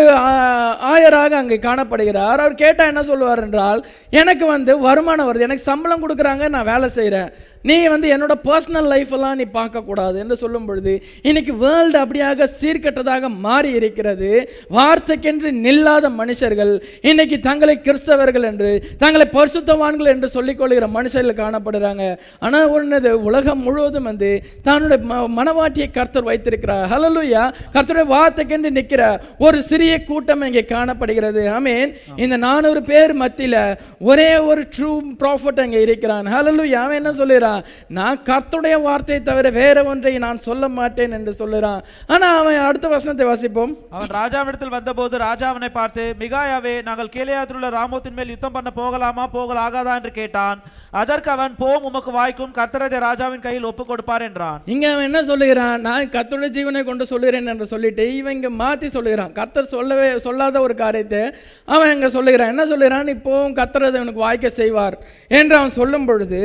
ஆயராக 0.92 1.30
அங்கே 1.30 1.58
காணப்படுகிறார். 1.58 2.38
அவர் 2.38 2.54
கேட்டால் 2.54 2.86
என்ன 2.86 3.02
சொல்லுவார் 3.02 3.40
என்றால் 3.40 3.86
எனக்கு 4.10 4.46
வந்து 4.46 4.78
வருமானம் 4.78 5.32
வருது 5.32 5.38
எனக்கு 5.38 5.62
சம்பளம் 5.62 6.08
கொடுக்குறாங்க 6.08 6.48
நான் 6.48 6.64
வேலை 6.64 6.88
செய்கிறேன் 6.88 7.32
நீ 7.62 7.86
வந்து 7.86 8.16
என்னோட 8.16 8.30
பர்சனல் 8.44 8.90
லைஃபெல்லாம் 8.90 9.34
நீ 9.34 9.44
பார்க்கக்கூடாது 9.54 10.16
என்று 10.16 10.36
சொல்லும் 10.36 10.66
பொழுது 10.66 11.02
இன்னைக்கு 11.22 11.54
வேர்ல்டு 11.54 11.98
அப்படியாக 12.04 12.48
சீர்கெட்டதாக 12.60 13.28
மாறி 13.28 13.70
இருக்கிறது. 13.70 14.50
வார்த்தைக்கென்று 14.70 15.50
நில்லாத 15.50 16.10
மனுஷர்கள் 16.18 16.82
இன்னைக்கு 17.00 17.40
தங்களை 17.40 17.80
கிறிஸ்தவர்கள் 17.84 18.42
என்று 18.42 18.84
தங்களை 18.98 19.26
பரிசுத்தவான்கள் 19.32 20.04
என்று 20.04 20.30
சொல்லிக்கொள்கிற 20.34 20.86
மனுஷர்கள் 20.94 21.36
காணப்படுறாங்க. 21.38 22.18
ஆனால் 22.38 22.68
ஒன்று 22.68 23.22
உலகம் 23.22 23.62
முழுவதும் 23.62 24.02
வந்து 24.02 24.42
தன்னுடைய 24.62 25.14
ம- 25.14 25.28
மனவாட்டியை 25.36 25.90
கர்த்தர் 25.90 26.22
வைத்திருக்கிறார். 26.22 26.90
ஹலலுயா 26.90 27.52
கர்த்தருடைய 27.72 28.06
வார்த்தைக்கென்று 28.06 28.70
நிற்கிற 28.70 29.20
ஒரு 29.38 29.62
சிறிய 29.62 30.04
கூட்டம் 30.04 30.42
இங்கே 30.42 30.64
காணப்படுகிறது. 30.64 31.48
ஆமீன் 31.48 31.94
இந்த 32.16 32.36
நானூறு 32.36 32.82
பேர் 32.82 33.12
மத்தியில் 33.12 33.76
ஒரே 34.00 34.38
ஒரு 34.38 34.68
ட்ரூ 34.78 35.00
ப்ராஃபிட் 35.18 35.60
அங்கே 35.60 35.80
இருக்கிறான். 35.80 36.26
ஹலலுயா 36.26 36.72
அவன் 36.72 36.96
என்ன 36.96 37.12
சொல்லுறான் 37.48 37.66
நான் 37.98 38.18
கர்த்தருடைய 38.28 38.76
வார்த்தையை 38.82 39.20
தவிர 39.22 39.50
வேற 39.60 39.76
ஒன்றை 39.84 40.12
நான் 40.26 40.44
சொல்ல 40.46 40.64
மாட்டேன் 40.78 41.14
என்று 41.18 41.32
சொல்லுறான் 41.40 41.80
ஆனா 42.12 42.26
அவன் 42.40 42.66
அடுத்த 42.68 42.86
வசனத்தை 42.88 43.24
வாசிப்போம். 43.28 43.72
அவன் 43.94 44.12
ராஜாவிடத்தில் 44.18 44.74
வந்தபோது 44.76 45.14
ராஜா 45.26 45.46
அவனை 45.48 45.70
பார்த்து 45.70 46.02
மிகாயாவே 46.22 46.74
நாங்கள் 46.88 47.12
கீழையாத்தில் 47.14 47.58
உள்ள 47.58 47.70
ராமோத்தின் 47.78 48.16
மேல் 48.18 48.32
யுத்தம் 48.34 48.56
பண்ண 48.56 48.70
போகலாமா? 48.80 49.24
போகலாகாதா? 49.36 49.94
என்று 50.00 50.12
கேட்டான். 50.12 50.58
அதற்கு 51.02 51.30
அவன் 51.30 51.54
போம் 51.62 51.86
உமக்கு 51.88 52.10
வாய்க்கும் 52.18 52.54
கர்த்தரதை 52.58 52.98
ராஜாவின் 53.08 53.44
கையில் 53.46 53.68
ஒப்புக் 53.70 53.90
கொடுப்பார் 53.90 54.26
என்றான். 54.28 54.60
இங்க 54.74 54.86
அவன் 54.92 55.08
என்ன 55.08 55.20
சொல்லுகிறான் 55.30 55.84
நான் 55.88 56.12
கர்த்தருடைய 56.16 56.52
ஜீவனை 56.56 56.82
கொண்டு 56.84 57.04
சொல்லுகிறேன் 57.12 57.50
என்று 57.54 57.66
சொல்லிட்டு 57.72 58.04
இவன் 58.18 58.36
இங்க 58.38 58.50
மாத்தி 58.62 58.88
சொல்லுகிறான் 58.96 59.32
கர்த்தர் 59.38 59.72
சொல்லவே 59.74 60.08
சொல்லாத 60.26 60.56
ஒரு 60.66 60.74
காரியத்தை 60.82 61.22
அவன் 61.68 61.92
இங்க 61.96 62.08
சொல்லுகிறான் 62.16 62.52
என்ன 62.54 62.64
சொல்லுகிறான் 62.72 63.12
இப்போவும் 63.14 63.56
கர்த்தர் 63.58 63.88
அதை 63.88 63.98
அவனுக்கு 64.00 64.24
வாய்க்க 64.26 64.48
செய்வார் 64.60 64.96
என்று 65.30 65.54
அவன் 65.58 65.76
சொல்லும் 65.78 66.06
பொழுது 66.08 66.40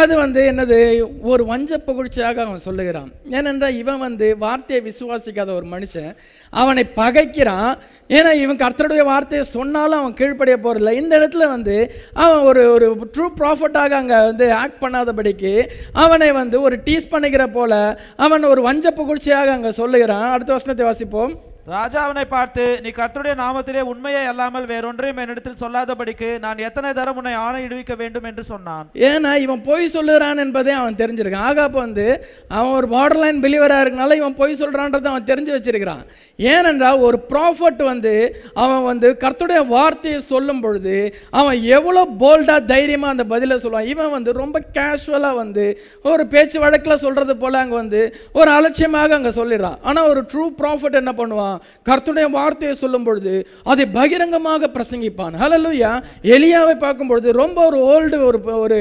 அது 0.00 0.12
வந்து 0.22 0.41
என்னது? 0.50 0.78
ஒரு 1.32 1.42
வஞ்ச 1.50 1.78
புகழ்ச்சியாக 1.86 2.40
அவன் 2.44 2.64
சொல்லுகிறான். 2.66 3.08
ஏனென்றால் 3.38 3.76
இவன் 3.82 4.00
வந்து 4.06 4.26
வார்த்தையை 4.44 4.80
விசுவாசிக்காத 4.88 5.50
ஒரு 5.58 5.66
மனுஷன். 5.74 6.10
அவனை 6.50 6.84
பகைக்கிறான். 6.96 7.72
ஏன்னா 8.16 8.32
இவன் 8.44 8.60
கர்த்தருடைய 8.62 9.04
வார்த்தையை 9.10 9.44
சொன்னாலும் 9.56 10.00
அவன் 10.00 10.18
கீழ்ப்படிய 10.20 10.56
போகிறதில்ல 10.64 10.92
இந்த 11.02 11.12
இடத்துல 11.18 11.46
வந்து 11.54 11.76
அவன் 12.24 12.42
ஒரு 12.50 12.64
ஒரு 12.72 12.88
ட்ரூ 13.16 13.28
ப்ராஃபிட்டாக 13.40 14.00
அங்கே 14.00 14.18
வந்து 14.30 14.48
ஆக்ட் 14.62 14.82
பண்ணாதபடிக்கு 14.84 15.54
அவனை 16.04 16.32
வந்து 16.32 16.58
ஒரு 16.66 16.78
டீஸ் 16.88 17.12
பண்ணிக்கிற 17.14 17.46
போல 17.58 17.72
அவன் 18.16 18.50
ஒரு 18.52 18.62
வஞ்ச 18.62 18.94
புகழ்ச்சியாக 19.00 19.56
அங்கே 19.56 19.72
சொல்லுகிறான். 19.80 20.28
அடுத்த 20.34 20.52
வசனத்தை 20.52 20.86
வாசிப்போம். 20.90 21.34
ராஜா 21.66 21.98
அவனை 22.04 22.22
பார்த்து 22.32 22.62
நீ 22.84 22.90
கர்த்தருடைய 22.94 23.34
நாமத்திலே 23.40 23.82
உண்மையை 23.90 24.22
அல்லாமல் 24.30 24.64
வேறொன்றையும் 24.70 25.20
என்னிடத்தில் 25.22 25.60
சொல்லாதபடிக்கு 25.60 26.28
நான் 26.44 26.62
எத்தனை 26.68 26.88
தரம் 26.92 27.18
உன்னை 27.20 27.34
ஆணையிடுவிக்க 27.42 27.94
வேண்டும்? 28.00 28.26
என்று 28.30 28.42
சொன்னான். 28.44 28.86
ஏன்னா 29.08 29.32
இவன் 29.42 29.62
பொய் 29.68 29.92
சொல்லுறான் 29.94 30.40
என்பதே 30.44 30.72
அவன் 30.78 30.98
தெரிஞ்சிருக்கான். 31.02 31.46
ஆகாப் 31.50 31.76
வந்து 31.84 32.06
அவன் 32.56 32.74
ஒரு 32.78 32.88
பார்டர் 32.94 33.20
லைன் 33.24 33.38
பிலிவராக 33.44 33.84
இருக்கனால 33.84 34.16
இவன் 34.20 34.36
பொய் 34.40 34.58
சொல்கிறான்றதை 34.62 35.08
அவன் 35.12 35.28
தெரிஞ்சு 35.30 35.52
வச்சிருக்கிறான். 35.56 36.02
ஏனென்றால் 36.38 37.04
ஒரு 37.08 37.20
ப்ராஃபட் 37.30 37.82
வந்து 37.90 38.14
அவன் 38.64 38.82
வந்து 38.90 39.10
கர்த்தருடைய 39.22 39.62
வார்த்தையை 39.76 40.20
சொல்லும் 40.32 40.62
பொழுது 40.66 40.96
அவன் 41.42 41.60
எவ்வளோ 41.78 42.04
போல்டாக 42.24 42.68
தைரியமாக 42.74 43.14
அந்த 43.16 43.26
பதிலை 43.34 43.60
சொல்லுவான். 43.66 43.88
இவன் 43.94 44.12
வந்து 44.16 44.32
ரொம்ப 44.42 44.64
கேஷுவலாக 44.80 45.40
வந்து 45.42 45.66
ஒரு 46.02 46.26
பேச்சு 46.34 46.58
வழக்கில் 46.66 47.02
சொல்கிறது 47.06 47.36
போல் 47.44 47.62
அங்கே 47.62 47.78
வந்து 47.82 48.02
ஒரு 48.40 48.50
அலட்சியமாக 48.58 49.18
அங்கே 49.20 49.34
சொல்லிடுறான். 49.40 49.80
ஆனால் 49.88 50.10
ஒரு 50.12 50.22
ட்ரூ 50.34 50.46
ப்ராஃபட் 50.60 51.00
என்ன 51.04 51.14
பண்ணுவான்? 51.22 51.51
கர்த்துடைய 51.88 52.26
வார்த்தையை 52.36 52.74
சொல்லும் 52.82 53.06
பொழுது 53.06 53.34
அதை 53.72 53.84
பகிரங்கமாக 53.98 54.70
பிரசங்கிப்பான். 54.76 55.34
ஹலலுயா 55.42 55.92
எலியாவை 56.34 56.74
பார்க்கும் 56.84 57.10
பொழுது 57.12 57.28
ரொம்ப 57.42 57.58
ஒரு 57.70 57.78
ஓல்டு 57.92 58.18
ஒரு 58.28 58.40
ஒரு 58.64 58.78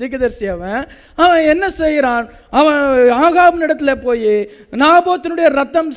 திகதர்சி 0.00 0.46
அவன். 0.54 0.82
அவன் 1.24 1.48
என்ன 1.52 1.64
செய்கிறான்? 1.80 2.26
அவன் 2.60 2.80
ஆகாபின் 3.24 3.66
இடத்துல 3.66 3.94
போய் 4.06 4.34
நாபோத்தினுடைய 4.82 5.48
ரத்தம் 5.58 5.90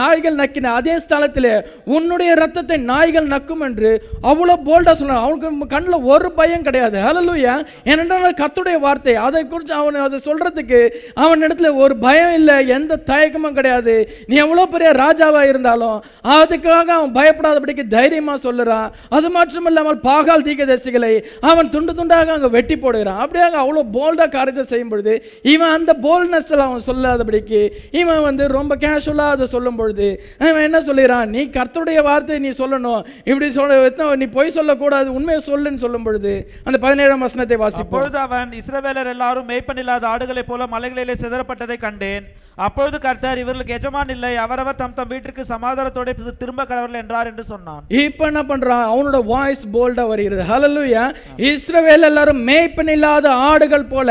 நாய்கள் 0.00 0.40
நக்கின 0.42 0.72
அதே 0.80 0.96
ஸ்தலத்திலே 1.04 1.54
உன்னுடைய 1.96 2.30
ரத்தத்தை 2.42 2.78
நாய்கள் 2.92 3.32
நக்கும் 3.34 3.64
என்று 3.68 3.90
அவ்வளோ 4.30 4.56
போல்டாக 4.68 4.96
சொன்னான் 5.00 5.22
அவனுக்கு 5.24 5.70
கண்ணில் 5.74 6.06
ஒரு 6.12 6.28
பயம் 6.40 6.66
கிடையாது. 6.68 6.98
ஹலலுயா 7.06 7.54
ஏனென்றால் 7.90 8.38
கத்துடைய 8.42 8.78
வார்த்தை 8.86 9.14
அதை 9.26 9.42
குறித்து 9.44 9.74
அவன் 9.80 10.00
அதை 10.06 10.18
சொல்றதுக்கு 10.28 10.80
அவன் 11.24 11.44
இடத்துல 11.46 11.70
ஒரு 11.82 11.94
பயம் 12.06 12.34
இல்லை 12.38 12.56
எந்த 12.76 13.00
தயக்கமும் 13.10 13.56
கிடையாது. 13.58 13.94
நீ 14.28 14.34
எவ்வளோ 14.44 14.66
பெரிய 14.74 14.90
ராஜாவை 15.02 15.41
இருந்தாலும் 15.50 15.98
அதுக்காக 16.36 16.88
அவன் 16.96 17.14
பயப்படாதபடிக்கு 17.18 17.84
தைரியமா 17.96 18.34
சொல்லுறான். 18.46 18.88
அது 19.16 19.30
மட்டும் 19.36 19.68
இல்லாமல் 19.70 20.00
பாகால் 20.08 20.46
தீக்கதரிசிகளை 20.48 21.12
அவன் 21.50 21.70
துண்டு 21.74 21.94
துண்டாக 21.98 22.34
அங்க 22.36 22.50
வெட்டி 22.56 22.76
போடுகிறான். 22.84 23.20
அப்படியாக 23.24 23.60
அவ்வளோ 23.64 23.84
போல்டாக 23.96 24.30
காரியத்தை 24.36 24.64
செய்யும் 24.72 24.92
பொழுது 24.92 25.14
இவன் 25.54 25.74
அந்த 25.76 25.92
போல்ட்னஸ்ல 26.06 26.62
அவன் 26.68 26.86
சொல்லாதபடிக்கு 26.90 27.62
இவன் 28.02 28.22
வந்து 28.28 28.46
ரொம்ப 28.58 28.76
கேஷுவலாக 28.84 29.36
அதை 29.36 29.48
சொல்லும் 29.56 29.78
பொழுது 29.80 30.08
அவன் 30.46 30.66
என்ன 30.68 30.80
சொல்லிடுறான் 30.88 31.32
நீ 31.36 31.42
கர்த்தருடைய 31.58 32.00
வார்த்தை 32.10 32.38
நீ 32.46 32.52
சொல்லணும். 32.62 33.00
இப்படி 33.30 33.50
சொல்ல 33.58 34.14
நீ 34.22 34.28
பொய் 34.38 34.56
சொல்லக்கூடாது. 34.58 35.08
உண்மையை 35.18 35.40
சொல்லுன்னு 35.50 35.84
சொல்லும் 35.86 36.06
பொழுது 36.06 36.34
அந்த 36.66 36.76
பதினேழாம் 36.84 37.24
வசனத்தை 37.26 37.58
வாசிப்போம். 37.64 38.20
அவன் 38.26 38.52
இஸ்ரவேலர் 38.60 39.12
எல்லாரும் 39.14 39.48
மேய்ப்பனில்லாத 39.50 40.06
ஆடுகளைப் 40.14 40.50
போல 40.50 40.66
மலைகளிலே 40.76 41.16
சிதறப்பட்டதை 41.24 41.76
கண்டேன். 41.86 42.24
அப்பொழுது 42.58 42.96
கர்த்தர் 43.04 43.40
இவர்களுக்கு 43.42 43.74
எஜமான் 43.76 44.10
இல்லை 44.14 44.30
அவரவர் 44.44 44.78
தம் 44.80 44.94
தம் 44.96 45.10
வீட்டிற்கு 45.12 45.42
சமாதானத்தோட 45.52 46.12
திரும்ப 46.42 46.62
கடவர்கள் 46.70 47.00
என்றார் 47.00 47.28
என்று 47.30 47.44
சொன்னான். 47.52 47.82
இப்போ 48.02 48.24
என்ன 48.30 48.40
பண்றான் 48.50 48.84
அவனோட 48.90 49.18
வாய்ஸ் 49.30 49.62
போல்டா 49.74 50.04
வருகிறது. 50.10 50.42
ஹலலுயா 50.50 51.04
இஸ்ரவேல் 51.50 52.06
எல்லாரும் 52.08 52.40
மேய்ப்பன் 52.48 52.92
இல்லாத 52.96 53.30
ஆடுகள் 53.50 53.86
போல 53.92 54.10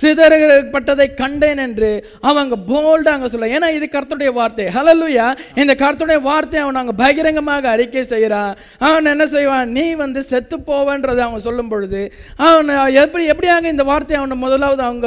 சிதறப்பட்டதை 0.00 1.06
கண்டேன் 1.22 1.62
என்று 1.66 1.90
அவங்க 2.30 2.58
போல்டா 2.70 3.14
அங்க 3.16 3.30
சொல்ல 3.34 3.48
ஏன்னா 3.56 3.70
இது 3.78 3.88
கர்த்தருடைய 3.96 4.32
வார்த்தை. 4.40 4.66
ஹலலுயா 4.76 5.28
இந்த 5.62 5.76
கர்த்தருடைய 5.84 6.22
வார்த்தை 6.28 6.60
அவன் 6.64 6.80
அங்க 6.82 6.94
பகிரங்கமாக 7.02 7.70
அறிக்கை 7.74 8.04
செய்கிறான் 8.12 8.52
அவன் 8.88 9.12
என்ன 9.14 9.26
செய்வான்? 9.36 9.66
நீ 9.78 9.86
வந்து 10.04 10.20
செத்து 10.32 10.58
போவன்றது 10.70 11.22
அவன் 11.28 11.46
சொல்லும் 11.48 11.72
பொழுது 11.72 12.02
அவன் 12.48 12.70
எப்படி 13.04 13.24
எப்படியாங்க 13.32 13.74
இந்த 13.74 13.86
வார்த்தையை 13.92 14.20
அவன் 14.20 14.44
முதலாவது 14.44 14.82
அவங்க 14.90 15.06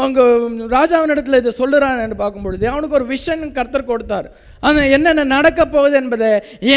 அவங்க 0.00 0.20
ராஜாவின் 0.76 1.14
இடத்துல 1.16 1.42
இதை 1.42 1.54
சொல்லுறான் 1.62 2.16
பார்க்கும் 2.20 2.46
பொழுது 2.46 2.64
அவனுக்கு 2.72 2.98
ஒரு 3.00 3.06
விஷன் 3.14 3.44
கர்த்தர் 3.58 3.90
கொடுத்தார். 3.90 4.28
ஆனால் 4.66 4.92
என்னென்ன 4.96 5.24
நடக்க 5.36 5.60
போகுது 5.74 5.96
என்பதை 6.02 6.30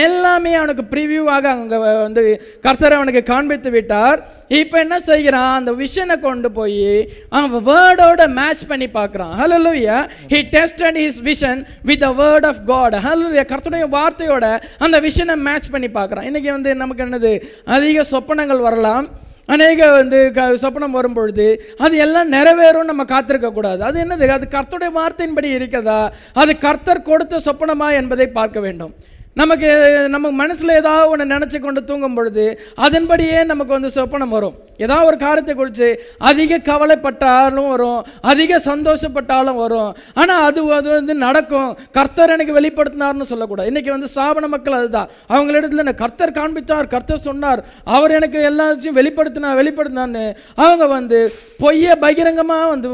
எல்லாமே 0.06 0.51
அவனுக்கு 0.60 0.84
ப்ரிவியூவாக 0.93 1.45
அங்கே 1.54 1.77
வந்து 2.06 2.23
கர்த்தர் 2.65 2.97
அவனுக்கு 2.97 3.23
காண்பித்து 3.32 3.69
விட்டார். 3.75 4.19
இப்போ 4.62 4.77
என்ன 4.86 4.95
செய்கிறான்? 5.10 5.54
அந்த 5.60 5.71
விஷனை 5.84 6.17
கொண்டு 6.27 6.51
போய் 6.60 6.86
அவன் 7.39 7.65
வேர்டோட 7.69 8.21
மேட்ச் 8.39 8.63
பண்ணி 8.71 8.89
பார்க்குறான். 8.99 9.34
Hallelujah 9.65 9.97
he 10.34 10.41
test 10.56 10.84
his 11.01 11.21
vision 11.30 11.62
with 11.91 12.04
the 12.06 12.12
word 12.21 12.47
of 12.51 12.62
God 12.71 12.97
hallelujah 13.32 13.45
கர்த்தருடைய 13.54 13.88
வார்த்தையோட 13.97 14.45
அந்த 14.86 14.99
விஷனை 15.08 15.38
மேட்ச் 15.47 15.73
பண்ணி 15.75 15.91
பார்க்குறான். 15.97 16.27
இன்றைக்கி 16.30 16.51
வந்து 16.58 16.71
நமக்கு 16.84 17.06
என்னது? 17.08 17.34
அதிக 17.77 18.06
சொப்பனங்கள் 18.13 18.65
வரலாம். 18.69 19.08
அநேக 19.45 19.91
வந்து 19.91 20.32
க 20.34 20.41
சொப்பனம் 20.41 20.97
வரும்பொழுது 20.97 21.63
அது 21.77 21.97
எல்லாம் 21.97 22.32
நிறைவேறும் 22.32 22.84
நம்ம 22.84 23.04
காத்திருக்கக்கூடாது 23.04 23.80
அது 23.80 24.04
என்னது? 24.04 24.27
அது 24.27 24.47
கர்த்தருடைய 24.51 24.91
வார்த்தையின்படி 24.95 25.43
இருக்கிறதா? 25.43 26.12
அது 26.34 26.58
கர்த்தர் 26.58 27.01
கொடுத்த 27.01 27.38
சொப்பனமா 27.38 27.93
என்பதை 27.93 28.27
பார்க்க 28.27 28.60
வேண்டும். 28.60 28.95
நமக்கு 29.39 29.70
நம்ம 30.13 30.28
மனசில் 30.39 30.78
ஏதாவது 30.80 31.10
ஒன்று 31.12 31.26
நினச்சி 31.34 31.58
கொண்டு 31.60 31.82
தூங்கும் 31.89 32.15
பொழுது 32.17 32.46
அதன்படியே 32.86 33.38
நமக்கு 33.52 33.76
வந்து 33.76 33.89
சொப்பனம் 33.98 34.34
வரும். 34.36 34.56
ஏதாவது 34.86 35.08
ஒரு 35.10 35.17
காரியத்தை 35.24 35.54
குறித்து 35.56 35.88
அதிக 36.30 36.58
கவலைப்பட்டாலும் 36.70 37.70
வரும் 37.74 38.00
அதிக 38.32 38.58
சந்தோஷப்பட்டாலும் 38.67 39.60
வரும். 39.63 39.91
ஆனால் 40.22 40.41
அது 40.48 40.62
அது 40.78 40.89
வந்து 40.89 41.13
நடக்கும். 41.26 41.72
கர்த்தர் 41.98 42.34
எனக்கு 42.36 42.58
வெளிப்படுத்தினார்னு 42.60 43.30
சொல்லக்கூடாது. 43.32 43.70
இன்றைக்கி 43.72 43.91
வந்து 43.96 44.10
சாபன 44.15 44.50
மக்கள் 44.56 44.78
அதுதான். 44.80 45.12
அவங்களிடத்துல 45.36 45.84
என்ன 45.86 45.96
கர்த்தர் 46.04 46.38
காண்பித்தார் 46.39 46.91
கர்த்தர் 46.96 47.26
சொன்னார் 47.30 47.62
அவர் 47.96 48.15
எனக்கு 48.20 48.41
எல்லாத்தையும் 48.52 48.98
வெளிப்படுத்தினார் 49.00 49.60
வெளிப்படுத்தினார்னு 49.62 50.26
அவங்க 50.65 50.88
வந்து 50.98 51.22
பொய்யை 51.63 51.96
பகிரங்கமாக 52.06 52.67
வந்து 52.74 52.89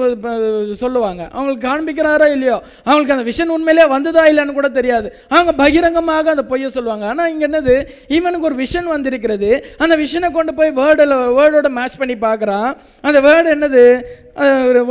சொல்லுவாங்க. 0.84 1.21
அவங்களுக்கு 1.36 1.67
காண்பிக்கிறாரோ 1.69 2.30
இல்லையோ? 2.36 2.60
அவங்களுக்கு 2.88 3.17
அந்த 3.17 3.28
விஷன் 3.32 3.56
உண்மையிலே 3.58 3.88
வந்ததா 3.95 4.26
இல்லைன்னு 4.32 4.58
கூட 4.62 4.71
தெரியாது. 4.80 5.10
அவங்க 5.36 5.52
பகிரங்கமாக 5.63 6.26
அந்த 6.35 6.45
பொய்யை 6.51 6.69
சொல்லுவாங்க. 6.75 7.05
ஆனால் 7.13 7.31
இங்கே 7.33 7.47
என்னது? 7.49 7.75
இவனுக்கு 8.17 8.49
ஒரு 8.51 8.59
விஷன் 8.63 8.93
வந்திருக்கிறது. 8.95 9.51
அந்த 9.83 9.97
விஷனை 10.03 10.29
கொண்டு 10.37 10.53
போய் 10.59 10.77
வேர்டில் 10.79 11.17
வேர்டோட 11.39 11.69
மேட்ச் 11.79 11.99
பண்ணி 12.03 12.17
பார்க்குறான். 12.27 12.71
அந்த 13.09 13.19
வேர்டு 13.27 13.49
என்னது? 13.57 13.83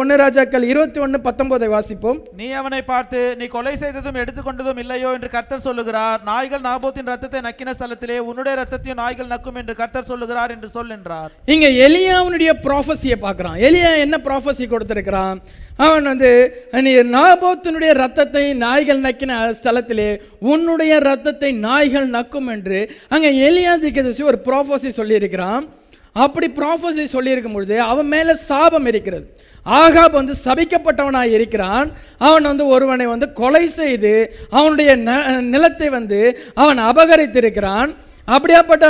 ஒன்று 0.01 0.15
ராஜாக்கள் 0.23 0.65
இருபத்தி 0.71 0.99
ஒன்று 1.05 1.19
பத்தொம்போதை 1.27 1.67
வாசிப்போம். 1.75 2.17
நீ 2.39 2.47
அவனை 2.61 2.81
பார்த்து 2.89 3.19
நீ 3.41 3.45
கொலை 3.53 3.75
செய்ததும் 3.83 4.19
எடுத்துக்கொண்டதும் 4.23 4.81
இல்லையோ 4.83 5.11
என்று 5.17 5.29
கர்த்தர் 5.35 5.65
சொல்லுகிறார். 5.67 6.19
நாய்கள் 6.31 6.65
நாபோத்தின் 6.67 7.11
ரத்தத்தை 7.13 7.43
நக்கின 7.47 7.75
ஸ்தலத்திலே 7.77 8.17
உன்னுடைய 8.31 8.55
ரத்தத்தையும் 8.61 9.01
நாய்கள் 9.03 9.31
நக்கும் 9.35 9.61
என்று 9.61 9.77
கர்த்தர் 9.81 10.11
சொல்லுகிறார் 10.11 10.55
என்று 10.55 10.71
சொல் 10.77 10.95
என்றார். 10.97 11.31
இங்க 11.55 11.69
எலியாவுடைய 11.87 12.53
ப்ராஃபஸியை 12.67 13.19
பார்க்குறான். 13.27 13.61
எலியா 13.69 13.93
என்ன 14.07 14.19
ப்ராஃபஸி 14.27 14.67
கொடுத்திருக்கிறான்? 14.75 15.41
அவன் 15.77 16.03
வந்து 16.03 16.63
நீ 16.71 16.95
நாபோத்தினுடைய 16.97 17.93
ரத்தத்தை 17.93 18.53
நாய்கள் 18.53 19.01
நக்கின 19.01 19.55
ஸ்தலத்திலே 19.63 20.21
உன்னுடைய 20.41 20.99
ரத்தத்தை 20.99 21.53
நாய்கள் 21.53 22.11
நக்கும் 22.11 22.51
என்று. 22.51 22.91
அங்கே 23.09 23.51
எலியா 23.51 23.71
திக்கதசி 23.71 24.23
ஒரு 24.23 24.39
ப்ராஃபஸி 24.45 24.89
சொல்லியிருக்கிறான். 24.89 25.69
அப்படி 26.13 26.53
ப்ராஃபஸி 26.57 27.07
சொல்லியிருக்கும் 27.13 27.53
பொழுது 27.53 27.81
அவன் 27.81 28.07
மேலே 28.07 28.35
சாபம் 28.35 28.87
இருக்கிறது. 28.87 29.37
ஆகாப் 29.67 30.11
வந்து 30.11 30.35
சபிக்கப்பட்டவனாக 30.45 31.31
இருக்கிறான். 31.31 31.91
அவன் 32.19 32.43
வந்து 32.43 32.67
ஒருவனை 32.67 33.07
வந்து 33.07 33.33
கொலை 33.33 33.69
செய்து 33.69 34.37
அவனுடைய 34.51 34.97
ந- 34.97 35.41
நிலத்தை 35.41 35.89
வந்து 35.89 36.39
அவன் 36.55 36.79
அபகரித்திருக்கிறான். 36.79 37.95
அப்படியாப்பட்ட 38.35 38.87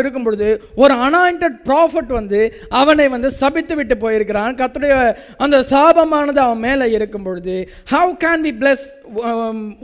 இருக்கும் 0.00 0.26
பொழுது 0.26 0.48
ஒரு 0.82 0.94
அனாயிண்டட் 1.06 1.56
ப்ராஃபட் 1.68 2.12
வந்து 2.18 2.40
அவனை 2.80 3.08
வந்து 3.14 3.30
சபித்து 3.40 3.74
விட்டு 3.76 3.96
போயிருக்கிறான். 3.96 4.54
கத்துடைய 4.60 4.94
அந்த 5.44 5.58
சாபமானது 5.72 6.40
அவன் 6.46 6.64
மேலே 6.68 6.86
இருக்கும் 6.98 7.26
பொழுது 7.28 7.56
how 7.90 8.12
can 8.24 8.44
we 8.48 8.54
bless 8.62 8.86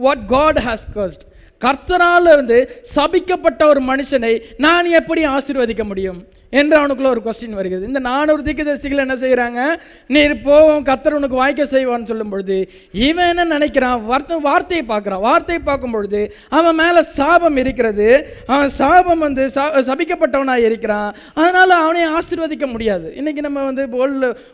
what 0.06 0.24
God 0.36 0.60
has 0.68 0.86
cursed 0.98 1.24
கர்த்தரால் 1.62 2.28
வந்து 2.38 2.58
சபிக்கப்பட்ட 2.94 3.62
ஒரு 3.72 3.80
மனுஷனை 3.90 4.34
நான் 4.66 4.94
எப்படி 5.00 5.22
ஆசீர்வதிக்க 5.26 5.84
முடியும்? 5.90 6.20
என்று 6.54 6.78
அவனுக்குள்ள 6.78 7.06
ஒரு 7.06 7.20
கொஸ்டின் 7.24 7.50
வருகிறது. 7.50 7.86
இந்த 7.86 7.98
நானூறு 7.98 8.42
தீர்க்கதரிசிகள் 8.42 8.96
என்ன 8.96 9.14
செய்கிறாங்க 9.14 9.80
நீ 10.06 10.26
போவோம் 10.26 10.82
கர்த்தர் 10.82 11.14
உனக்கு 11.14 11.36
வாய்க்க 11.36 11.64
செய்வான்னு 11.64 12.04
சொல்லும் 12.04 12.28
பொழுது 12.28 12.70
இவன் 12.92 13.36
என்ன 13.36 13.58
நினைக்கிறான்? 13.58 14.02
வார்த்தை 14.02 14.36
வார்த்தையை 14.40 14.86
பார்க்குறான். 14.88 15.20
வார்த்தையை 15.20 15.64
பார்க்கும் 15.64 15.90
பொழுது 15.90 16.34
அவன் 16.48 16.74
மேலே 16.74 17.02
சாபம் 17.02 17.56
இருக்கிறது. 17.56 18.28
அவன் 18.46 18.70
சாபம் 18.70 19.18
வந்து 19.18 19.50
சா- 19.54 19.82
சபிக்கப்பட்டவனாக 19.82 20.56
இருக்கிறான். 20.56 21.14
அதனால் 21.34 21.70
அவனை 21.70 22.06
ஆசிர்வதிக்க 22.06 22.66
முடியாது. 22.66 23.14
இன்றைக்கி 23.16 23.38
நம்ம 23.38 23.64
வந்து 23.64 23.88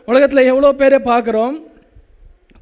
உலகத்தில் 0.05 0.45
எவ்வளோ 0.45 0.73
பேரை 0.73 0.99
பார்க்குறோம்? 1.05 1.67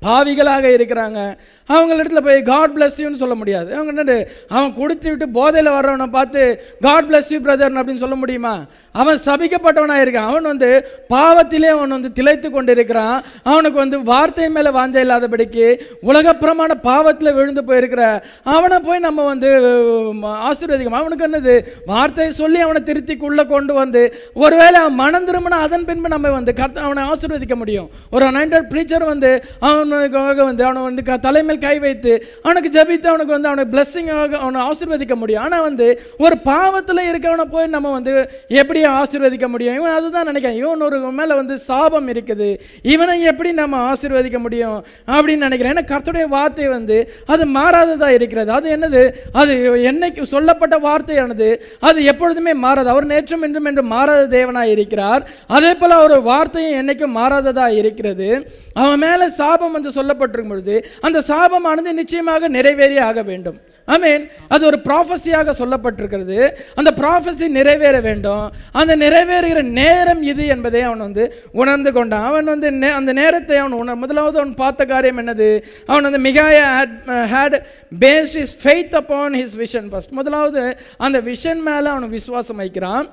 பாவிகளாக 0.02 0.68
இருக்கிறாங்க. 0.68 1.38
அவங்களிடத்துல 1.70 2.22
போய் 2.22 2.42
காட் 2.42 2.72
bless 2.76 2.92
யூன்னு 2.98 3.16
சொல்ல 3.16 3.36
முடியாது. 3.36 3.76
அவங்க 3.76 4.04
என்னது? 4.04 4.26
அவன் 4.48 4.76
கொடுத்து 4.76 5.10
விட்டு 5.10 5.30
போதையில் 5.30 5.72
வர்றவனை 5.72 6.06
பார்த்து 6.06 6.64
காட் 6.82 7.04
பிளஸ் 7.04 7.24
யூ 7.30 7.40
பிரதர் 7.40 7.78
அப்படின்னு 7.78 7.98
சொல்ல 7.98 8.16
முடியுமா? 8.16 8.66
அவன் 8.92 9.20
சபிக்கப்பட்டவனாக 9.26 10.08
இருக்கான் 10.08 10.28
அவன் 10.28 10.44
வந்து 10.44 10.88
பாவத்திலே 11.10 11.66
அவன் 11.66 11.90
வந்து 11.90 12.12
திளைத்து 12.12 12.50
கொண்டிருக்கிறான். 12.50 13.24
அவனுக்கு 13.44 13.78
வந்து 13.80 14.04
வார்த்தை 14.04 14.50
மேலே 14.50 14.70
வாஞ்ச 14.70 14.96
இல்லாதபடிக்கு 14.96 15.80
உலகப்புறமான 16.08 16.74
பாவத்தில் 16.82 17.34
விழுந்து 17.34 17.62
போயிருக்கிற 17.62 18.22
அவனை 18.44 18.80
போய் 18.80 19.00
நம்ம 19.00 19.26
வந்து 19.26 19.62
உம், 20.08 20.24
ஆசீர்வதிக்கணும். 20.24 20.86
அவனுக்கு 20.86 21.28
என்னது? 21.28 21.86
வார்த்தையை 21.86 22.34
சொல்லி 22.34 22.60
அவனை 22.60 22.82
திருத்திக்குள்ளே 22.86 23.46
கொண்டு 23.46 23.74
வந்து 23.74 24.16
ஒருவேளை 24.34 24.74
அவன் 24.74 24.94
மனம் 24.94 25.28
திரும்பினா 25.28 25.50
அதன் 25.50 25.86
பின்பு 25.86 26.10
நம்ம 26.10 26.30
வந்து 26.30 26.54
கர்த்த 26.56 26.78
அவனை 26.78 27.04
ஆசீர்வதிக்க 27.04 27.56
முடியும். 27.56 27.90
ஒரு 28.12 28.26
அனாயிண்டட் 28.26 28.66
ப்ரீச்சர் 28.70 29.06
வந்து 29.06 29.44
அவனுக்காக 29.60 30.44
வந்து 30.44 30.64
அவனை 30.64 30.82
வந்து 30.82 31.04
க- 31.04 31.56
கை 31.66 31.76
வைத்து 31.86 32.14
அவனுக்கு 32.44 32.70
ஜபித்து 32.78 33.08
அவனுக்கு 33.12 33.36
வந்து 33.36 33.50
அவனுக்கு 33.50 33.74
பிளஸ்ஸிங்காக 33.76 34.40
அவனை 34.44 34.62
ஆசீர்வதிக்க 34.70 35.16
முடியும். 35.22 35.44
ஆனால் 35.44 35.66
வந்து 35.68 35.88
ஒரு 36.26 36.38
பாவத்தில் 36.50 37.08
இருக்கவனை 37.12 37.46
போய் 37.56 37.74
நம்ம 37.76 37.92
வந்து 37.98 38.14
எப்படி 38.62 38.82
ஆசீர்வதிக்க 39.00 39.48
முடியும்? 39.54 39.78
இவன் 39.80 39.96
அதுதான் 39.98 40.30
நினைக்கிறேன். 40.32 40.60
இவன் 40.62 40.86
ஒரு 40.88 41.00
மேலே 41.20 41.34
வந்து 41.42 41.58
சாபம் 41.70 42.10
இருக்குது. 42.14 42.50
இவனை 42.94 43.16
எப்படி 43.32 43.52
நம்ம 43.62 43.94
ஆசீர்வதிக்க 43.94 44.40
முடியும் 44.46 44.78
அப்படின்னு 45.16 45.46
நினைக்கிறேன். 45.48 45.74
ஏன்னா 45.76 45.86
கர்த்தருடைய 45.94 46.28
வார்த்தை 46.36 46.68
வந்து 46.68 46.98
அது 47.26 47.44
மாறாததாக 47.58 48.18
இருக்கிறது. 48.20 48.52
அது 48.58 48.68
என்னது? 48.76 49.04
அது 49.42 49.54
என்னைக்கு 49.92 50.24
சொல்லப்பட்ட 50.34 50.76
வார்த்தையானது. 50.88 51.50
அது 51.80 52.00
எப்பொழுதுமே 52.04 52.54
மாறாது. 52.66 52.90
அவர் 52.90 53.12
நேற்றும் 53.14 53.46
என்றும் 53.48 53.68
என்று 53.72 53.84
மாறாத 53.94 54.24
தேவனாக 54.38 54.74
இருக்கிறார். 54.76 55.24
அதே 55.58 55.74
போல 55.74 56.00
ஒரு 56.06 56.18
வார்த்தையும் 56.22 56.78
என்னைக்கும் 56.82 57.16
மாறாததாக 57.20 57.80
இருக்கிறது. 57.82 58.30
அவன் 58.74 59.02
மேலே 59.06 59.28
சாபம் 59.40 59.76
வந்து 59.76 59.92
சொல்லப்பட்டிருக்கும் 59.98 60.54
பொழுது 60.54 60.76
அந்த 61.02 61.20
சாபமானது 61.48 61.92
நிச்சயமாக 61.92 62.48
நிறைவேறி 62.48 62.98
ஆக 62.98 63.22
வேண்டும். 63.22 63.60
ஆமீன். 63.88 64.30
அது 64.48 64.66
ஒரு 64.66 64.80
ப்ராஃபஸியாக 64.84 65.52
சொல்லப்பட்டிருக்கிறது. 65.60 66.52
அந்த 66.76 66.94
ப்ராஃபஸி 66.96 67.48
நிறைவேற 67.48 68.00
வேண்டும். 68.00 68.52
அந்த 68.72 68.98
நிறைவேறுகிற 68.98 69.64
நேரம் 69.64 70.24
இது 70.24 70.46
என்பதை 70.48 70.82
அவன் 70.82 70.98
வந்து 70.98 71.44
உணர்ந்து 71.52 71.92
கொண்டான். 71.92 72.28
அவன் 72.28 72.44
வந்து 72.44 72.72
நே- 72.72 72.92
அந்த 72.92 73.14
நேரத்தை 73.14 73.58
அவன் 73.58 73.72
உணர் 73.72 73.96
முதலாவது 73.96 74.40
அவன் 74.40 74.56
பார்த்த 74.56 74.86
காரியம் 74.86 75.18
என்னது? 75.18 75.62
அவன் 75.86 76.04
வந்து 76.04 76.20
Micaiah 76.20 76.88
had 77.08 77.62
based 78.00 78.36
his 78.36 78.68
faith 78.68 78.96
upon 78.96 79.34
his 79.34 79.58
vision 79.58 79.90
first 79.92 80.10
முதலாவது 80.10 80.78
அந்த 80.98 81.22
விஷன் 81.22 81.62
மேலே 81.66 81.88
அவன் 81.88 82.10
விசுவாசம் 82.10 82.56
வைக்கிறான். 82.56 83.10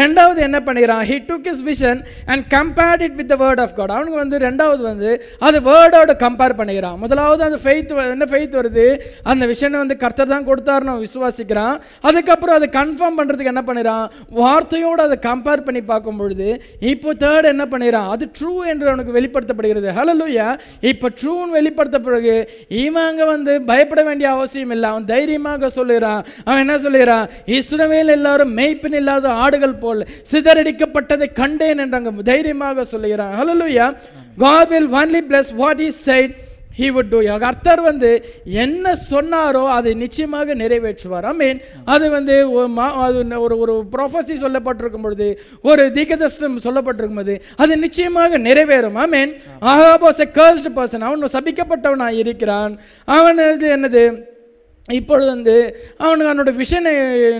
ரெண்டாவது 0.00 0.40
என்ன 0.48 0.58
பண்ணிக்கிறான்? 0.66 1.02
He 1.10 1.16
took 1.30 1.48
his 1.52 1.62
vision 1.70 2.00
and 2.32 2.44
compared 2.56 3.02
it 3.06 3.16
with 3.20 3.30
the 3.32 3.36
word 3.44 3.60
of 3.64 3.74
God 3.78 3.94
அவனுக்கு 3.96 4.20
வந்து 4.22 4.38
ரெண்டாவது 4.46 4.82
வந்து 4.90 5.10
அது 5.46 5.56
வேர்டோட 5.70 6.12
கம்பேர் 6.24 6.56
பண்ணிக்கிறான். 6.60 6.96
முதலாவது 7.04 7.42
அந்த 7.48 7.58
ஃபெய்த் 7.64 7.92
என்ன 8.14 8.28
ஃபெய்த் 8.32 8.58
வருது? 8.60 8.86
அந்த 9.32 9.44
விஷயம் 9.52 9.78
வந்து 9.82 9.96
கர்த்தர் 10.04 10.32
தான் 10.34 10.46
கொடுத்தாரு 10.50 10.90
அவன் 10.92 11.04
விசுவாசிக்கிறான். 11.06 11.76
அதுக்கப்புறம் 12.08 12.56
அதை 12.58 12.68
கன்ஃபார்ம் 12.78 13.18
பண்ணுறதுக்கு 13.20 13.52
என்ன 13.52 13.64
பண்ணிக்கிறான்? 13.68 14.06
வார்த்தையோடு 14.40 15.02
அதை 15.06 15.18
கம்பேர் 15.28 15.64
பண்ணி 15.66 15.82
பார்க்கும் 15.92 16.20
பொழுது 16.22 16.48
இப்போ 16.92 17.12
தேர்ட் 17.24 17.50
என்ன 17.52 17.66
பண்ணிக்கிறான்? 17.72 18.08
அது 18.14 18.24
ட்ரூ 18.38 18.52
என்று 18.72 18.88
அவனுக்கு 18.92 19.16
வெளிப்படுத்தப்படுகிறது. 19.18 19.88
ஹலலூயா 20.00 20.48
இப்போ 20.92 21.06
ட்ரூன்னு 21.20 21.56
வெளிப்படுத்த 21.58 21.98
பிறகு 22.08 22.36
இவன் 22.84 23.08
அங்கே 23.10 23.26
வந்து 23.34 23.52
பயப்பட 23.70 24.02
வேண்டிய 24.08 24.30
அவசியம் 24.36 24.74
இல்லை. 24.76 24.88
அவன் 24.92 25.08
தைரியமாக 25.14 25.68
சொல்லுகிறான். 25.78 26.22
அவன் 26.44 26.62
என்ன 26.64 26.78
சொல்லுகிறான்? 26.86 27.26
இஸ்ரவேல் 27.58 28.14
எல்லாரும் 28.18 28.52
மெய்ப்பின் 28.60 28.98
இல்லாத 29.00 29.28
ஆடுகள் 29.44 29.80
போல் 29.84 30.02
சிதறடிக்கப்பட்டதை 30.32 31.32
கண்டேன் 31.32 31.78
என்றாங்க 31.78 32.10
அங்கே 32.10 32.24
தைரியமாக 32.24 32.84
சொல்லுகிறாங்க 32.92 33.36
hallelujah 33.40 33.86
God 34.38 34.68
will 34.68 34.90
only 34.92 35.22
bless 35.28 35.54
what 35.54 35.80
is 35.80 36.02
said 36.02 36.34
he 36.78 36.86
would 36.90 37.08
do 37.08 37.38
கர்த்தர் 37.38 37.80
வந்து 37.80 38.08
என்ன 38.62 38.94
சொன்னாரோ 39.10 39.68
அதை 39.68 39.94
நிச்சயமாக 39.94 40.54
நிறைவேற்றுவார். 40.54 41.22
ஐ 41.22 41.32
மீன் 41.32 41.58
அது 41.86 42.10
வந்து 42.10 42.34
மா- 42.68 42.92
அது 42.98 43.18
ஒரு 43.40 43.58
ஒரு 43.58 43.84
ப்ரொஃபஸி 43.92 44.34
சொல்லப்பட்டிருக்கும் 44.40 45.02
பொழுது 45.02 45.28
ஒரு 45.62 45.92
தீகதர்ஷனம் 45.94 46.64
சொல்லப்பட்டிருக்கும் 46.64 47.14
போது 47.14 47.34
அது 47.56 47.76
நிச்சயமாக 47.76 48.38
நிறைவேறும். 48.38 48.92
ஐ 48.94 49.06
மீன் 49.06 49.32
ஆஹாபோஸ் 49.62 50.18
எ 50.18 50.28
கர்ஸ்டு 50.34 50.70
பர்சன் 50.76 51.00
அவன் 51.00 51.32
சபிக்கப்பட்டவனாக 51.32 52.12
இருக்கிறான் 52.16 52.74
அவன் 53.08 53.38
இது 53.54 53.76
என்னது? 53.76 54.04
இப்பொழுது 54.88 55.28
வந்து 55.30 55.52
அவனுக்கு 56.04 56.30
அவனோட 56.30 56.50
விஷனை 56.62 56.90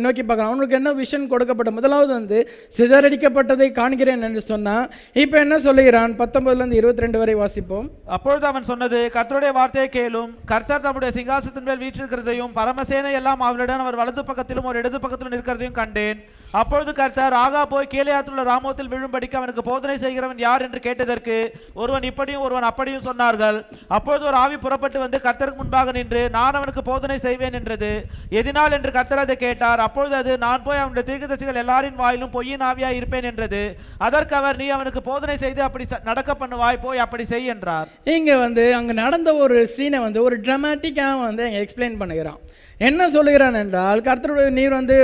நோக்கி 0.05 0.23
பார்க்குறான் 0.23 0.51
அவனுக்கு 0.51 0.77
என்ன 0.79 0.91
விஷன் 1.01 1.27
கொடுக்கப்பட்ட 1.33 1.71
முதலாவது 1.71 2.13
வந்து 2.13 2.39
சிதறடிக்கப்பட்டதை 2.77 3.69
காண்கிறேன் 3.79 4.23
என்று 4.29 4.43
சொன்னான். 4.53 4.87
இப்போ 5.13 5.39
என்ன 5.39 5.59
சொல்லுகிறான்? 5.59 6.13
பத்தொன்பதுலேருந்து 6.21 6.79
இருபத்தி 6.81 7.05
ரெண்டு 7.05 7.21
வரை 7.23 7.35
வாசிப்போம். 7.43 7.89
அப்பொழுது 8.17 8.47
அவன் 8.47 8.69
சொன்னது 8.71 9.01
கர்த்தருடைய 9.17 9.53
வார்த்தையை 9.59 9.89
கேளும். 9.99 10.31
கர்த்தர் 10.53 10.87
தம்முடைய 10.87 11.13
சிங்காசத்தின் 11.19 11.69
மேல் 11.69 11.83
வீற்றிருக்கிறதையும் 11.85 12.57
பரமசேனை 12.61 13.13
எல்லாம் 13.21 13.45
அவளுடன் 13.49 13.85
அவர் 13.85 14.01
வலது 14.03 14.25
பக்கத்திலும் 14.31 14.71
ஒரு 14.71 14.79
இடது 14.79 14.99
பக்கத்திலும் 15.05 15.37
இருக்கிறதையும் 15.37 15.79
கண்டேன். 15.83 16.23
அப்பொழுது 16.61 16.93
கர்த்தர் 16.93 17.33
ஆகா 17.33 17.65
போய் 17.65 17.87
கீழையாத்துள்ள 17.91 18.43
ராமோத்தில் 18.43 18.89
விழும்படிக்கு 18.89 19.35
அவனுக்கு 19.35 19.63
போதனை 19.63 19.97
செய்கிறவன் 19.97 20.39
யார் 20.39 20.63
என்று 20.63 20.81
கேட்டதற்கு 20.81 21.37
ஒருவன் 21.75 22.03
இப்படியும் 22.03 22.43
ஒருவன் 22.43 22.63
அப்படியும் 22.63 23.07
சொன்னார்கள். 23.07 23.59
அப்பொழுது 23.89 24.25
ஒரு 24.27 24.37
ஆவி 24.37 24.57
புறப்பட்டு 24.57 24.99
வந்து 24.99 25.21
கர்த்தருக்கு 25.23 25.57
முன்பாக 25.57 25.93
நின்று 25.93 26.31
நான் 26.31 26.53
அவனுக்கு 26.53 26.83
போதனை 26.83 27.19
செய்வேன் 27.19 27.53
என்றது. 27.53 27.91
எதினால் 28.31 28.73
என்று 28.73 28.93
கர்த்தர் 28.93 29.19
அதை 29.19 29.37
கேட்டார். 29.37 29.79
அப்பொழுது 29.79 30.15
அது 30.15 30.39
நான் 30.39 30.63
போய் 30.63 30.79
அவனுடைய 30.79 31.05
தீர்க்கதரிசிகள் 31.09 31.63
எல்லாரின் 31.65 31.99
வாயிலும் 31.99 32.31
பொய்யின் 32.31 32.61
ஆவியாய் 32.61 32.99
இருப்பேன் 33.01 33.25
என்றது. 33.25 33.63
அதற்கு 33.99 34.37
அவர் 34.37 34.57
நீ 34.57 34.69
அவனுக்கு 34.69 35.03
போதனை 35.03 35.37
செய்து 35.37 35.63
அப்படி 35.63 35.85
ச- 35.91 36.05
நடக்க 36.05 36.37
பண்ணுவாய் 36.41 36.83
போய் 36.83 36.99
அப்படி 36.99 37.25
செய் 37.25 37.47
என்றார். 37.47 37.89
இங்கே 38.05 38.37
வந்து 38.37 38.75
அங்கே 38.75 38.93
நடந்த 38.93 39.35
ஒரு 39.35 39.71
சீனை 39.77 40.01
வந்து 40.01 40.23
ஒரு 40.23 40.41
ட்ராமாட்டிக்காக 40.41 41.21
வந்து 41.21 41.47
எக்ஸ்பிளைன் 41.47 42.01
பண்ணுகிறான். 42.01 42.41
என்ன 42.89 43.09
சொல்லுகிறான் 43.17 43.59
என்றால் 43.63 44.01
கர்த்தருடைய 44.09 44.51
நீர் 44.59 44.77
வந்து 44.79 44.97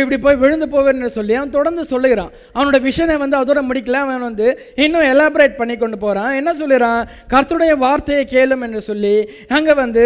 இப்படி 0.00 0.18
போய் 0.24 0.40
விழுந்து 0.42 0.66
போவேன்னு 0.74 1.10
சொல்லி 1.18 1.34
அவன் 1.38 1.54
தொடர்ந்து 1.56 1.84
சொல்லுகிறான். 1.92 2.32
அவனோட 2.56 2.78
விஷனை 2.88 3.16
வந்து 3.24 3.38
அதோட 3.42 3.60
முடிக்கல. 3.68 4.00
அவன் 4.06 4.26
வந்து 4.28 4.46
இன்னும் 4.84 5.08
எலாபரேட் 5.12 5.60
பண்ணி 5.60 5.76
கொண்டு 5.76 5.98
போகிறான் 6.04 6.32
என்ன 6.40 6.50
சொல்லுகிறான்? 6.62 7.00
கர்த்தருடைய 7.34 7.74
வார்த்தையை 7.84 8.24
கேளும் 8.34 8.64
என்று 8.68 8.82
சொல்லி 8.90 9.16
அங்கே 9.58 9.74
வந்து 9.84 10.04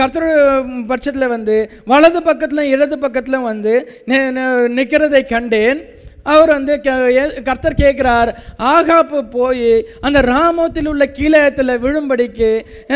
கர்த்தருடைய 0.00 0.38
பட்சத்தில் 0.92 1.32
வந்து 1.36 1.56
வலது 1.92 2.22
பக்கத்தில் 2.28 2.70
இடது 2.74 2.98
பக்கத்தில் 3.06 3.46
வந்து 3.50 3.74
நிற்கிறதை 4.78 5.22
கண்டேன். 5.34 5.80
அவர் 6.24 6.48
வந்து 6.48 6.80
க- 6.80 6.92
கர்த்தர் 7.42 7.80
கேட்குறார் 7.80 8.30
ஆகாப்பு 8.68 9.18
போய் 9.30 9.66
அந்த 10.00 10.20
ராமத்தில் 10.20 10.86
உள்ள 10.86 11.04
கீழத்தில் 11.12 11.80
விழும்படிக்கு 11.80 12.50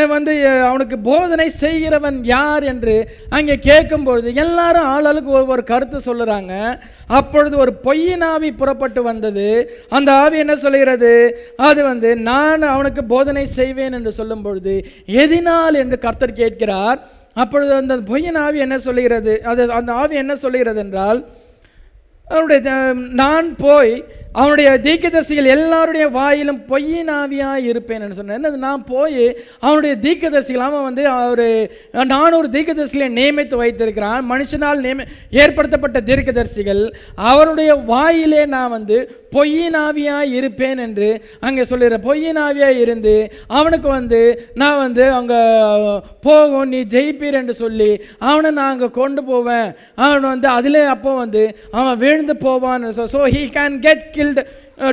வந்து 0.08 0.34
அவனுக்கு 0.62 0.98
போதனை 0.98 1.48
செய்கிறவன் 1.48 2.24
யார் 2.26 2.62
என்று 2.62 2.96
அங்கே 3.30 3.56
கேட்கும்பொழுது 3.62 4.34
எல்லாரும் 4.34 4.86
ஆளாளுக்கு 4.86 5.32
ஒவ்வொரு 5.32 5.64
கருத்து 5.64 5.98
சொல்லுறாங்க. 6.06 6.52
அப்பொழுது 7.06 7.56
ஒரு 7.58 7.72
பொய்யின் 7.76 8.20
ஆவி 8.22 8.52
புறப்பட்டு 8.52 9.02
வந்தது. 9.02 9.48
அந்த 9.88 10.12
ஆவி 10.14 10.38
என்ன 10.38 10.56
சொல்கிறது 10.56 11.12
அது 11.56 11.84
வந்து 11.84 12.16
நான் 12.28 12.62
அவனுக்கு 12.62 13.04
போதனை 13.04 13.46
செய்வேன் 13.48 13.92
என்று 13.92 14.12
சொல்லும் 14.12 14.42
பொழுது 14.42 14.74
எதினால் 15.22 15.74
என்று 15.74 15.98
கர்த்தர் 15.98 16.32
கேட்கிறார். 16.32 16.98
அப்பொழுது 17.34 17.74
அந்த 17.74 17.96
பொய்யின் 18.02 18.34
ஆவி 18.36 18.58
என்ன 18.58 18.78
சொல்லுகிறது? 18.78 19.42
அது 19.44 19.72
அந்த 19.72 19.92
ஆவி 19.92 20.16
என்ன 20.16 20.36
சொல்லுகிறது 20.36 20.78
என்றால் 20.78 21.20
அவனுடைய 22.34 22.60
நான் 23.22 23.48
போய் 23.64 23.92
அவனுடைய 24.40 24.70
தீர்க்கதரிசிகள் 24.86 25.46
எல்லாருடைய 25.54 26.04
வாயிலும் 26.16 26.58
பொய்யின் 26.70 27.10
ஆவியாக 27.20 27.62
இருப்பேன் 27.70 28.02
என்று 28.02 28.16
சொன்னேன் 28.18 28.36
என்னது? 28.38 28.58
நான் 28.66 28.82
போய் 28.90 29.22
அவனுடைய 29.66 29.92
தீர்க்கதரிசிகள் 30.04 30.64
அவன் 30.66 30.84
வந்து 30.88 31.04
ஒரு 31.30 31.46
நானூறு 32.12 32.48
தீர்க்கதரிசிகளை 32.56 33.08
நியமித்து 33.18 33.56
வைத்திருக்கிறான். 33.62 34.22
மனுஷனால் 34.32 34.82
நியமி 34.86 35.06
ஏற்படுத்தப்பட்ட 35.42 36.00
தீர்க்கதரிசிகள் 36.10 36.82
அவருடைய 37.30 37.70
வாயிலே 37.92 38.42
நான் 38.56 38.74
வந்து 38.76 38.98
பொய்யின் 39.36 39.78
ஆவியாக 39.86 40.28
இருப்பேன் 40.38 40.82
என்று 40.86 41.08
அங்கே 41.46 41.64
சொல்லுகிற 41.70 41.98
பொய்யின் 42.06 42.40
ஆவியாக 42.44 42.82
இருந்து 42.84 43.16
அவனுக்கு 43.58 43.88
வந்து 43.96 44.20
நான் 44.62 44.78
வந்து 44.84 45.04
அங்கே 45.18 45.40
போகும் 46.28 46.70
நீ 46.74 46.82
ஜெயிப்பீர் 46.94 47.40
என்று 47.40 47.56
சொல்லி 47.64 47.90
அவனை 48.28 48.52
நான் 48.60 48.72
அங்கே 48.74 48.90
கொண்டு 49.00 49.20
போவேன். 49.32 49.68
அவன் 50.04 50.30
வந்து 50.32 50.48
அதிலே 50.58 50.84
அப்போ 50.94 51.10
வந்து 51.24 51.42
அவன் 51.78 52.00
வீழ்ந்து 52.18 52.36
போவான். 52.46 52.84
So 53.14 53.20
he 53.34 53.42
can 53.56 53.76
get 53.86 54.04
killed 54.16 54.42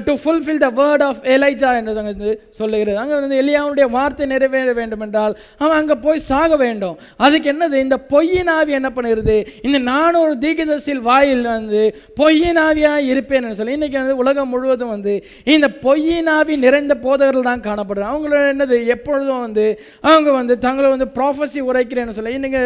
to 0.08 0.14
fulfil 0.22 0.62
the 0.64 0.70
word 0.80 1.04
of 1.08 1.20
Elijah 1.36 1.72
என்று 1.80 2.32
சொல்லுகிறது. 2.60 2.98
அங்கே 3.02 3.16
வந்து 3.20 3.40
எலியாவுடைய 3.42 3.86
வார்த்தை 3.96 4.26
நிறைவேற 4.34 4.70
வேண்டும் 4.80 5.04
என்றால் 5.06 5.34
அவன் 5.64 5.78
அங்கே 5.80 5.96
போய் 6.06 6.22
சாக 6.30 6.58
வேண்டும். 6.64 6.96
அதுக்கு 7.26 7.50
என்னது? 7.54 7.78
இந்த 7.86 7.98
பொய்யின் 8.14 8.52
ஆவி 8.56 8.72
என்ன 8.80 8.90
பண்ணுகிறது? 8.96 9.38
இந்த 9.68 9.80
நானூறு 9.92 10.34
தீர்க்கதரிசியில் 10.46 11.04
வாயில் 11.10 11.46
வந்து 11.56 11.82
பொய்யின் 12.22 12.60
ஆவியாக 12.68 13.10
இருப்பேன் 13.12 13.44
என்று 13.44 13.60
சொல்லி 13.60 13.78
இன்றைக்கி 13.80 14.00
வந்து 14.02 14.18
உலகம் 14.24 14.52
முழுவதும் 14.54 14.94
வந்து 14.96 15.16
இந்த 15.56 15.70
பொய்யின் 15.86 16.32
ஆவி 16.38 16.56
நிறைந்த 16.66 16.98
போதகர்கள் 17.06 17.50
தான் 17.50 17.66
காணப்படுறாங்க. 17.68 18.12
அவங்களோட 18.14 18.44
என்னது? 18.56 18.80
எப்பொழுதும் 18.96 19.44
வந்து 19.46 19.68
அவங்க 20.10 20.30
வந்து 20.40 20.58
தங்களை 20.66 20.90
வந்து 20.96 21.10
ப்ராஃபஸி 21.20 21.62
உரைக்கிறேன்னு 21.70 22.18
சொல்லி 22.20 22.36
இன்றைக்கி 22.40 22.64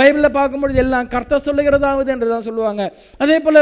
பைபிளில் 0.00 0.36
பார்க்கும்பொழுது 0.38 0.82
எல்லாம் 0.84 1.12
கர்த்த 1.14 1.40
சொல்லுகிறதாவது 1.48 2.12
என்று 2.16 2.32
தான் 2.34 2.46
சொல்லுவாங்க. 2.48 2.82
அதே 3.22 3.38
போல் 3.46 3.60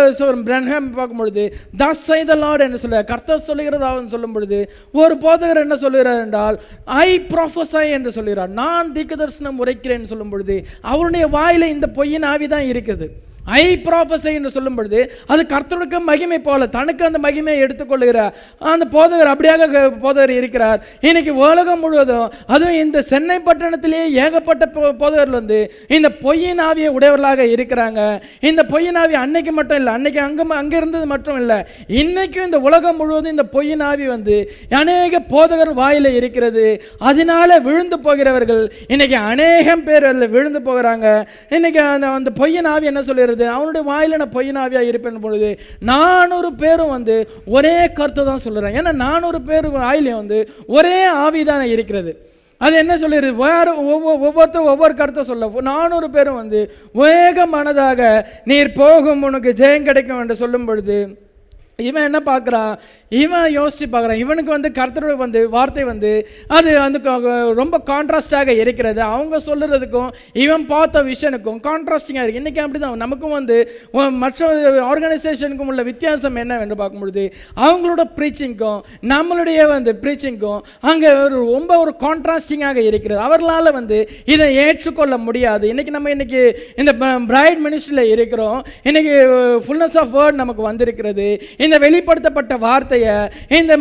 பிரன்ஹாம் 0.48 0.88
பார்க்கும்பொழுது 0.98 1.44
தஸ் 1.82 2.08
செய்த 2.10 2.28
த 2.44 2.64
என்று 2.68 2.82
சொல்ல 2.82 2.98
கர்த்தர் 3.04 3.46
சொல்லுகிறதாவது 3.46 4.12
சொல்லும் 4.14 4.32
பொழுது 4.32 4.58
ஒரு 4.92 5.16
போதகர் 5.24 5.62
என்ன 5.64 5.76
சொல்லுகிறார் 5.76 6.22
என்றால் 6.26 6.56
ஐ 6.84 7.08
ப்ரொஃபஸாய் 7.32 7.94
என்று 7.96 8.12
சொல்லுகிறார். 8.12 8.50
நான் 8.62 8.92
தீர்க்க 8.92 9.16
தரிசனம் 9.16 9.60
உரைக்கிறேன் 9.64 10.10
சொல்லும் 10.12 10.32
பொழுது 10.34 10.56
அவருடைய 10.80 11.26
வாயில 11.38 11.68
இந்த 11.76 11.86
பொய்யின் 11.98 12.28
ஆவி 12.32 12.48
தான் 12.48 12.68
இருக்குது. 12.72 13.08
ஐ 13.50 13.80
ப்ராஃபஸை 13.84 14.32
என்று 14.34 14.50
சொல்லும் 14.50 14.74
பொழுது 14.74 15.12
அது 15.26 15.46
கர்த்தருக்கு 15.48 15.98
மகிமை 15.98 16.38
போல 16.38 16.66
தனக்கு 16.66 17.04
அந்த 17.04 17.18
மகிமையை 17.22 17.60
எடுத்துக்கொள்கிறார் 17.60 18.32
அந்த 18.58 18.86
போதகர் 18.92 19.28
அப்படியாக 19.28 19.68
போதகர் 20.02 20.28
இருக்கிறார். 20.28 20.84
இன்னைக்கு 21.00 21.36
உலகம் 21.36 21.80
முழுவதும் 21.80 22.32
அதுவும் 22.46 22.74
இந்த 22.74 23.02
சென்னை 23.02 23.38
பட்டணத்திலேயே 23.38 24.10
ஏகப்பட்ட 24.10 24.68
போ- 24.74 24.92
போதகர்கள் 24.92 25.28
வந்து 25.28 25.72
இந்த 25.88 26.10
பொய்யின் 26.10 26.60
ஆவியை 26.60 26.88
உடையவர்களாக 26.88 27.42
இருக்கிறாங்க. 27.42 28.20
இந்த 28.40 28.64
பொய்யின் 28.64 28.94
ஆவி 28.94 29.14
அன்னைக்கு 29.14 29.52
மட்டும் 29.52 29.76
இல்லை 29.76 29.92
அன்னைக்கு 29.92 30.20
அங்கே 30.20 30.42
அங்கே 30.48 30.76
இருந்தது 30.76 31.06
மட்டும் 31.06 31.36
இல்லை 31.36 31.56
இன்னைக்கும் 31.88 32.44
இந்த 32.44 32.58
உலகம் 32.58 32.96
முழுவதும் 32.96 33.30
இந்த 33.30 33.42
பொய்யின் 33.42 33.80
ஆவி 33.80 34.06
வந்து 34.06 34.52
அநேக 34.70 35.20
போதகர் 35.30 35.74
வாயில் 35.74 36.04
இருக்கிறது. 36.04 36.82
அதனால 36.98 37.58
விழுந்து 37.58 37.98
போகிறவர்கள் 38.00 38.72
இன்னைக்கு 38.88 39.16
அநேகம் 39.16 39.84
பேர் 39.84 40.04
அதில் 40.04 40.28
விழுந்து 40.28 40.60
போகிறாங்க. 40.60 41.24
இன்னைக்கு 41.50 41.80
அந்த 41.80 42.08
அந்த 42.08 42.30
பொய்யன் 42.40 42.66
ஆவி 42.66 42.86
என்ன 42.86 43.02
பொழுது 43.40 43.56
அவனுடைய 43.56 43.82
வாயில் 43.86 44.16
நான் 44.16 44.34
பொய்யன் 44.34 44.82
இருப்பேன் 44.82 45.20
பொழுது 45.20 45.58
நானூறு 45.80 46.52
பேரும் 46.52 46.88
வந்து 46.88 47.28
ஒரே 47.46 47.88
கருத்தை 47.92 48.24
தான் 48.24 48.38
சொல்கிறேன் 48.38 48.74
ஏன்னா 48.74 48.92
நானூறு 48.94 49.40
பேர் 49.40 49.68
வாயிலையும் 49.70 50.20
வந்து 50.26 50.50
ஒரே 50.66 51.04
ஆவி 51.04 51.44
தானே 51.44 51.68
இருக்கிறது. 51.70 52.12
அது 52.60 52.76
என்ன 52.76 52.96
சொல்லிடுது 52.96 53.34
வேறு 53.34 53.84
ஒவ்வொரு 53.84 54.20
ஒவ்வொருத்தரும் 54.20 54.66
ஒவ்வொரு 54.66 54.94
கருத்தை 54.94 55.24
சொல்ல 55.24 55.60
நானூறு 55.60 56.10
பேரும் 56.10 56.34
வந்து 56.34 56.60
வேக 56.92 57.46
மனதாக 57.46 58.00
நீர் 58.44 58.72
போகும் 58.72 59.22
உனக்கு 59.22 59.52
ஜெயம் 59.52 59.82
கிடைக்கும் 59.82 60.20
என்று 60.20 60.36
சொல்லும் 60.36 60.64
பொழுது 60.64 60.98
இவன் 61.88 62.06
என்ன 62.08 62.20
பார்க்குறான்? 62.30 62.72
இவன் 63.22 63.48
யோசித்து 63.58 63.86
பார்க்குறான். 63.92 64.20
இவனுக்கு 64.24 64.50
வந்து 64.56 64.70
கர்த்தரோட 64.78 65.14
வந்து 65.24 65.40
வார்த்தை 65.56 65.84
வந்து 65.92 66.12
அது 66.58 66.70
வந்து 66.84 67.00
ரொம்ப 67.60 67.76
கான்ட்ராஸ்டாக 67.90 68.54
இருக்கிறது. 68.62 69.00
அவங்க 69.14 69.36
சொல்லுறதுக்கும் 69.48 70.10
இவன் 70.44 70.66
பார்த்த 70.72 71.02
விஷனுக்கும் 71.10 71.60
கான்ட்ராஸ்டிங்காக 71.68 72.24
இருக்குது 72.24 72.42
இன்றைக்கி 72.42 72.62
அப்படி 72.64 72.80
தான் 72.84 73.02
நமக்கும் 73.04 73.36
வந்து 73.38 73.56
மற்ற 74.24 74.48
ஆர்கனைசேஷனுக்கும் 74.90 75.70
உள்ள 75.72 75.82
வித்தியாசம் 75.90 76.38
என்ன 76.42 76.58
என்று 76.64 76.78
பார்க்கும்பொழுது 76.82 77.24
அவங்களோட 77.66 78.02
ப்ரீச்சிங்க்கும் 78.18 78.80
நம்மளுடைய 79.12 79.60
வந்து 79.74 79.92
ப்ரீச்சிங்க்கும் 80.02 80.60
அங்கே 80.90 81.10
ஒரு 81.24 81.36
ரொம்ப 81.54 81.72
ஒரு 81.84 81.94
கான்ட்ராஸ்டிங்காக 82.06 82.78
இருக்கிறது. 82.90 83.20
அவர்களால் 83.26 83.76
வந்து 83.78 83.98
இதை 84.34 84.46
ஏற்றுக்கொள்ள 84.64 85.14
முடியாது. 85.26 85.64
இன்றைக்கி 85.72 85.92
நம்ம 85.96 86.10
இன்றைக்கி 86.16 86.42
இந்த 86.82 86.92
பிரைட் 87.30 87.60
மினிஸ்டரில் 87.66 88.10
இருக்கிறோம். 88.14 88.58
இன்றைக்கி 88.88 89.14
ஃபுல்னஸ் 89.66 89.98
ஆஃப் 90.02 90.14
வேர்ட் 90.16 90.40
நமக்கு 90.42 90.62
வந்திருக்கிறது. 90.70 91.28
இந்த 91.70 91.80
வெளிப்படுத்தப்பட்ட 91.86 92.54
வார்த்தையை 92.64 93.16
இந்த 93.58 93.72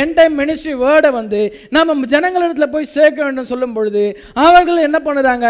என் 0.00 0.14
டைம் 0.16 0.34
மினிஸ்ட்ரி 0.40 0.72
வேர்டை 0.82 1.10
வந்து 1.18 1.38
நம்ம 1.76 2.08
ஜனங்களிடத்தில் 2.14 2.72
போய் 2.72 2.90
சேர்க்க 2.94 3.18
வேண்டும் 3.26 3.48
சொல்லும் 3.50 3.72
பொழுது 3.76 4.02
அவர்கள் 4.46 4.82
என்ன 4.86 4.98
பண்ணுறாங்க? 5.06 5.46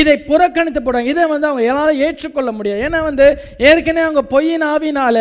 இதை 0.00 0.14
புறக்கணித்து 0.28 0.80
போடுறாங்க. 0.80 1.10
இதை 1.14 1.24
வந்து 1.32 1.48
அவங்க 1.48 1.64
எல்லாரும் 1.70 2.00
ஏற்றுக்கொள்ள 2.06 2.50
முடியாது. 2.58 2.80
ஏன்னா 2.86 3.00
வந்து 3.08 3.26
ஏற்கனவே 3.70 4.04
அவங்க 4.06 4.22
பொய்யின் 4.32 4.64
ஆவினால 4.70 5.16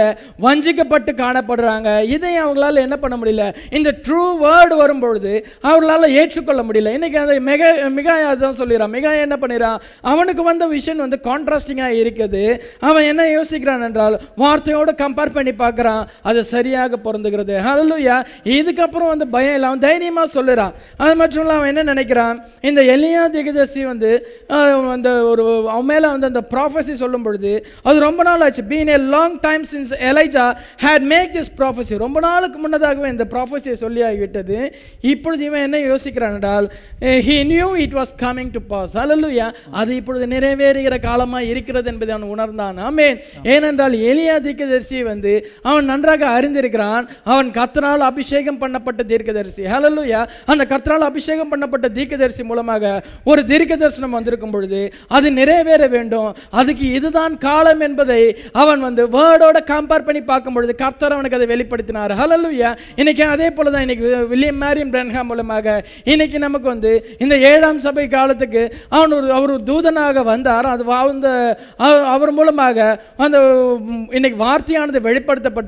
வஞ்சிக்கப்பட்டு 0.45 1.13
காணப்படுறாங்க. 1.23 1.89
இதை 2.15 2.31
அவங்களால 2.43 2.83
என்ன 2.87 2.97
பண்ண 3.03 3.17
முடியல? 3.23 3.45
இந்த 3.79 3.93
ட்ரூ 4.05 4.23
வேர்டு 4.45 4.77
வரும்பொழுது 4.83 5.33
அவர்களால் 5.67 6.15
ஏற்றுக்கொள்ள 6.21 6.63
முடியல. 6.69 6.95
இன்னைக்கு 6.99 7.19
அந்த 7.23 7.37
மிக 7.49 7.73
மிக 7.99 8.17
தான் 8.45 8.59
சொல்லிடுறான் 8.61 8.95
மிகாயா 8.97 9.25
என்ன 9.27 9.39
பண்ணிடுறான் 9.43 9.83
அவனுக்கு 10.13 10.45
வந்த 10.49 10.67
விஷன் 10.75 11.03
வந்து 11.05 11.19
கான்ட்ராஸ்டிங்காக 11.29 11.99
இருக்குது. 12.05 12.45
அவன் 12.89 13.09
என்ன 13.11 13.27
யோசிக்கிறான் 13.37 13.85
என்றால் 13.89 14.17
வார்த்தையோடு 14.45 14.93
கம்பேர் 15.03 15.35
பண்ணி 15.39 15.55
பார்க்குறான். 15.65 16.03
அது 16.29 16.39
சரியாக 16.53 16.99
பொருந்துகிறது. 17.05 17.53
ஹalleluya 17.67 18.15
இதுக்கப்புறம் 18.57 19.11
வந்து 19.13 19.27
பயம் 19.35 19.55
இல்லை 19.57 19.67
அவன் 19.69 19.83
தைரியமாக 19.87 20.27
சொல்லுறான். 20.37 20.73
அது 21.03 21.13
மட்டும் 21.21 21.43
இல்லை 21.43 21.55
அவன் 21.57 21.71
என்ன 21.73 21.83
நினைக்கிறான்? 21.93 22.37
இந்த 22.69 22.81
எலியா 22.95 23.23
திகதர்சி 23.35 23.81
வந்து 23.91 24.11
அந்த 24.95 25.09
ஒரு 25.31 25.45
அவன் 25.73 25.89
மேலே 25.91 26.07
வந்து 26.13 26.29
அந்த 26.31 26.43
ப்ராஃபஸி 26.53 26.93
சொல்லும் 27.03 27.25
பொழுது 27.27 27.53
அது 27.87 27.97
ரொம்ப 28.07 28.23
நாள் 28.29 28.45
ஆச்சு. 28.47 28.63
Been 28.71 28.91
a 28.95 28.97
long 29.15 29.37
time 29.47 29.63
since 29.73 29.93
Elijah 30.11 30.45
had 30.85 31.07
make 31.13 31.31
this 31.37 31.53
prophecy 31.59 31.97
ரொம்ப 32.05 32.19
நாளுக்கு 32.27 32.59
முன்னதாகவே 32.65 33.09
இந்த 33.15 33.27
ப்ராஃபஸியை 33.33 33.75
சொல்லி 33.83 34.03
ஆகிவிட்டது. 34.09 34.59
இப்பொழுது 35.13 35.43
இவன் 35.49 35.65
என்ன 35.67 35.77
யோசிக்கிறான் 35.91 36.35
என்றால் 36.37 36.67
he 37.27 37.37
knew 37.53 37.69
it 37.85 37.95
was 37.99 38.13
coming 38.25 38.51
to 38.57 38.63
pass 38.73 38.93
hallelujah 38.99 39.47
அது 39.81 39.91
இப்பொழுது 39.99 40.25
நிறைவேறுகிற 40.35 40.95
காலமாக 41.07 41.49
இருக்கிறது 41.51 41.89
என்பதை 41.93 42.11
அவன் 42.15 42.31
உணர்ந்தான். 42.35 42.77
ஆமென் 42.87 43.17
ஏனென்றால் 43.53 43.95
எலியா 44.11 44.35
தீர்க்கதரிசி 44.45 44.99
வந்து 45.11 45.33
அவன் 45.69 45.89
நன்றாக 45.95 46.41
அறிந்திருக்கிறான். 46.41 47.07
அவன் 47.23 47.49
கத்தனால் 47.49 47.97
அபிஷேகம் 47.97 48.61
பண்ணப்பட்ட 48.61 49.05
தீர்க்கதரிசி. 49.07 49.63
ஹலலுயா 49.63 50.27
அந்த 50.45 50.65
கத்தனால் 50.69 51.07
அபிஷேகம் 51.09 51.51
பண்ணப்பட்ட 51.51 51.91
தீர்க்கதரிசி 51.91 52.43
மூலமாக 52.43 53.03
ஒரு 53.23 53.45
தீர்க்க 53.45 53.75
தரிசனம் 53.75 54.09
வந்திருக்கும் 54.09 54.51
பொழுது 54.51 54.93
அது 55.07 55.31
நிறைவேற 55.31 55.87
வேண்டும். 55.87 56.35
அதுக்கு 56.49 56.91
இதுதான் 56.91 57.37
காலம் 57.37 57.79
என்பதை 57.79 58.37
அவன் 58.51 58.79
வந்து 58.79 59.07
வேர்டோட 59.07 59.57
கம்பேர் 59.65 60.05
பண்ணி 60.05 60.21
பார்க்கும் 60.21 60.53
பொழுது 60.53 60.75
கர்த்தர் 60.75 61.11
அவனுக்கு 61.11 61.37
அதை 61.37 61.55
வெளிப்படுத்தினார். 61.55 62.13
ஹலலுயா 62.21 62.77
இன்னைக்கு 62.95 63.23
அதே 63.25 63.49
போல 63.49 63.69
தான் 63.69 63.81
இன்னைக்கு 63.81 64.27
வில்லியம் 64.27 64.61
மேரியம் 64.61 64.93
பிரன்ஹாம் 64.93 65.23
மூலமாக 65.23 65.85
இன்னைக்கு 66.03 66.39
நமக்கு 66.39 66.67
வந்து 66.67 67.05
இந்த 67.17 67.37
ஏழாம் 67.37 67.79
சபை 67.79 68.07
காலத்துக்கு 68.07 68.75
அவன் 68.89 69.11
ஒரு 69.11 69.31
அவர் 69.31 69.63
தூதனாக 69.63 70.23
வந்தார். 70.23 70.65
அது 70.65 70.83
வா- 70.83 71.09
அந்த 71.09 71.59
அவர் 72.05 72.31
மூலமாக 72.31 73.03
அந்த 73.17 73.37
இன்னைக்கு 74.09 74.43
வார்த்தையானது 74.43 74.99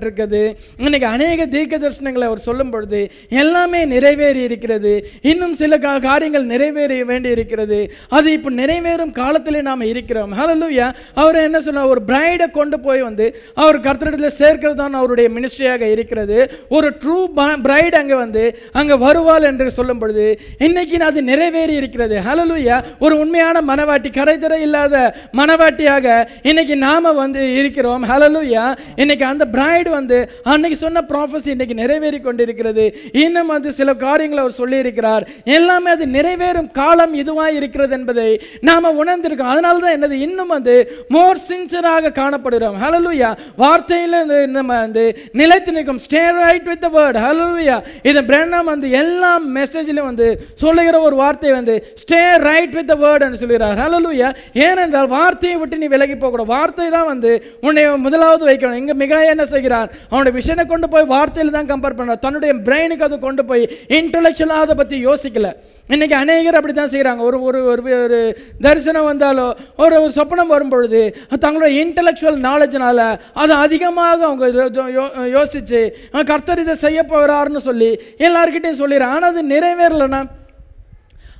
வெளிப்படுத்தப்பட்டிருக்கிறது 0.07 0.41
இன்னைக்கு 0.85 1.07
அநேக 1.15 1.45
தீர்க்க 1.55 1.75
தரிசனங்களை 1.83 2.25
அவர் 2.29 2.45
சொல்லும் 2.47 2.71
பொழுது 2.73 2.99
எல்லாமே 3.41 3.81
நிறைவேறி 3.93 4.41
இருக்கிறது. 4.49 4.93
இன்னும் 5.31 5.55
சில 5.61 5.77
காரியங்கள் 6.07 6.51
நிறைவேற 6.53 6.91
வேண்டி 7.11 7.29
இருக்கிறது. 7.35 7.79
அது 8.17 8.27
இப்போ 8.37 8.49
நிறைவேறும் 8.61 9.13
காலத்திலே 9.21 9.61
நாம் 9.69 9.89
இருக்கிறோம். 9.91 10.31
ஹalleluya 10.39 10.87
அவர் 11.21 11.37
என்ன 11.47 11.59
சொன்னார்? 11.67 11.91
ஒரு 11.93 12.01
பிரைடை 12.09 12.47
கொண்டு 12.57 12.77
போய் 12.85 13.01
வந்து 13.07 13.25
அவர் 13.61 13.79
கர்த்தரிடத்தில் 13.87 14.37
சேர்க்கிறது 14.41 14.79
தான் 14.81 14.97
அவருடைய 14.99 15.27
மினிஸ்ட்ரியாக 15.35 15.83
இருக்கிறது. 15.95 16.37
ஒரு 16.77 16.89
ட்ரூ 17.01 17.17
பிரைட் 17.65 17.97
அங்கே 18.01 18.17
வந்து 18.23 18.43
அங்கே 18.79 18.95
வருவாள் 19.05 19.47
என்று 19.49 19.69
சொல்லும் 19.79 20.01
பொழுது 20.01 20.25
இன்னைக்கு 20.67 21.03
அது 21.09 21.19
நிறைவேறி 21.31 21.75
இருக்கிறது. 21.81 22.15
ஹalleluya 22.27 22.77
ஒரு 23.05 23.13
உண்மையான 23.23 23.57
மனவாட்டி 23.71 24.09
கரைதரை 24.19 24.59
இல்லாத 24.67 24.95
மனவாட்டியாக 25.39 26.07
இன்னைக்கு 26.49 26.75
நாம 26.87 27.11
வந்து 27.21 27.41
இருக்கிறோம். 27.59 28.03
ஹalleluya 28.11 28.65
இன்னைக்கு 29.03 29.25
அந்த 29.31 29.43
பிரைடு 29.55 29.89
வந்து 29.99 30.17
அன்னைக்கு 30.51 30.77
சொன்ன 30.83 31.03
ப்ராஃபஸி 31.11 31.49
இன்னைக்கு 31.55 31.75
நிறைவேறி 31.81 32.19
கொண்டிருக்கிறது 32.27 32.85
இன்னும் 33.23 33.51
வந்து 33.55 33.69
சில 33.79 33.89
காரியங்களை 34.05 34.41
அவர் 34.43 34.59
சொல்லியிருக்கிறார். 34.61 35.23
எல்லாமே 35.57 35.89
அது 35.95 36.05
நிறைவேறும் 36.17 36.69
காலம் 36.79 37.13
இதுவாக 37.21 37.57
இருக்கிறது 37.59 37.95
என்பதை 37.99 38.29
நாம் 38.69 38.89
உணர்ந்திருக்கோம். 39.01 39.51
அதனால 39.53 39.79
தான் 39.85 39.95
என்னது? 39.97 40.15
இன்னும் 40.27 40.53
வந்து 40.55 40.75
மோர் 41.15 41.43
சின்சராக 41.49 42.11
காணப்படுகிறோம். 42.21 42.77
ஹலலுயா 42.83 43.31
வார்த்தையில் 43.63 44.17
வந்து 44.21 44.39
நம்ம 44.57 44.71
வந்து 44.85 45.05
நிலைத்து 45.41 45.71
நிற்கும். 45.77 46.01
Stay 46.05 46.23
right 46.41 46.67
with 46.71 46.85
word 46.97 47.19
hallelujah 47.25 47.77
இது 48.09 48.19
பிரண்ணம் 48.31 48.71
வந்து 48.73 48.87
எல்லா 49.01 49.31
மெசேஜிலும் 49.57 50.09
வந்து 50.11 50.27
சொல்லுகிற 50.63 50.95
ஒரு 51.07 51.15
வார்த்தை 51.23 51.51
வந்து 51.59 51.75
stay 52.03 52.21
right 52.49 52.75
with 52.79 52.91
the 52.91 52.97
word 53.03 53.39
சொல்கிறார் 53.43 53.79
ஹலலுயா 53.83 54.29
ஏனென்றால் 54.67 55.09
வார்த்தையை 55.17 55.55
விட்டு 55.61 55.81
நீ 55.83 55.87
விலகி 55.95 56.15
போகக்கூடாது. 56.15 56.51
வார்த்தை 56.55 56.87
தான் 56.97 57.09
வந்து 57.13 57.31
உன்னை 57.67 57.83
முதலாவது 58.05 58.43
வைக்கணும். 58.49 58.79
இங்கே 58.81 58.95
மிக 59.03 59.21
என்ன 59.33 59.43
செய்கிறார் 59.53 59.86
செய்கிறான் 59.87 60.09
அவனுடைய 60.09 60.43
விஷனை 60.43 60.65
கொண்டு 60.65 60.89
போய் 60.89 61.03
வார்த்தையில் 61.03 61.51
தான் 61.51 61.69
கம்பேர் 61.69 61.97
பண்ணுறார் 61.97 62.19
தன்னுடைய 62.19 62.53
பிரெயினுக்கு 62.53 62.99
அது 62.99 63.19
கொண்டு 63.19 63.45
போய் 63.45 63.77
இன்டலெக்சுவலாக 63.87 64.59
அதை 64.59 64.75
பற்றி 64.75 65.05
யோசிக்கல. 65.05 65.51
இன்னைக்கு 65.89 66.15
அநேகர் 66.15 66.55
அப்படி 66.55 66.73
தான் 66.73 66.89
செய்கிறாங்க 66.89 67.17
ஒரு 67.17 67.41
ஒரு 67.41 67.65
ஒரு 67.65 67.81
ஒரு 67.93 68.37
தரிசனம் 68.61 69.05
வந்தாலோ 69.05 69.53
ஒரு 69.75 70.01
ஒரு 70.01 70.11
சொப்பனம் 70.15 70.47
வரும்பொழுது 70.47 71.15
தங்களோட 71.41 71.69
இன்டலெக்சுவல் 71.83 72.39
நாலேஜினால் 72.43 73.19
அதை 73.33 73.55
அதிகமாக 73.55 74.25
அவங்க 74.25 75.27
யோசித்து 75.27 75.95
கர்த்தர் 76.11 76.59
இதை 76.59 76.75
செய்ய 76.75 77.03
போகிறாருன்னு 77.03 77.57
சொல்லி 77.57 77.99
எல்லாருக்கிட்டையும் 78.17 78.81
சொல்லிடுறான் 78.81 79.15
ஆனால் 79.15 79.29
அது 79.29 79.43
நிறைவேறலைன்னா 79.43 80.23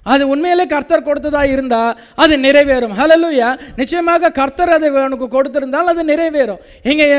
அது 0.07 0.27
உண்மையிலே 0.27 0.65
கர்த்தர் 0.65 1.03
கொடுத்ததா 1.03 1.51
இருந்தால் 1.51 1.99
அது 2.15 2.37
நிறைவேறும். 2.37 2.93
ஹலலுயா 2.99 3.59
நிச்சயமாக 3.75 4.29
கர்த்தர் 4.29 4.69
அதை 4.69 4.89
உனக்கு 4.89 5.27
கொடுத்திருந்தால் 5.27 5.87
அது 5.87 6.03
நிறைவேறும். 6.03 6.57
இங்கே 6.83 7.09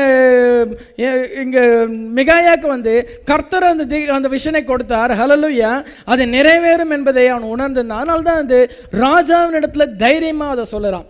இங்கே 1.43 1.59
மிகாயாக்கு 2.21 2.67
வந்து 2.67 3.21
கர்த்தர் 3.25 3.63
அந்த 3.63 3.85
தி- 3.85 4.07
அந்த 4.07 4.29
விஷனை 4.29 4.63
கொடுத்தார். 4.63 5.11
ஹலலுயா 5.11 5.85
அது 6.05 6.25
நிறைவேறும் 6.25 6.91
என்பதை 6.91 7.27
அவன் 7.27 7.49
உணர்ந்திருந்தான். 7.49 7.97
அதனால்தான் 8.01 8.35
வந்து 8.35 8.71
ராஜாவின் 8.89 9.59
இடத்துல 9.59 9.95
தைரியமாக 9.95 10.61
அதை 10.61 10.65
சொல்லுறான். 10.71 11.05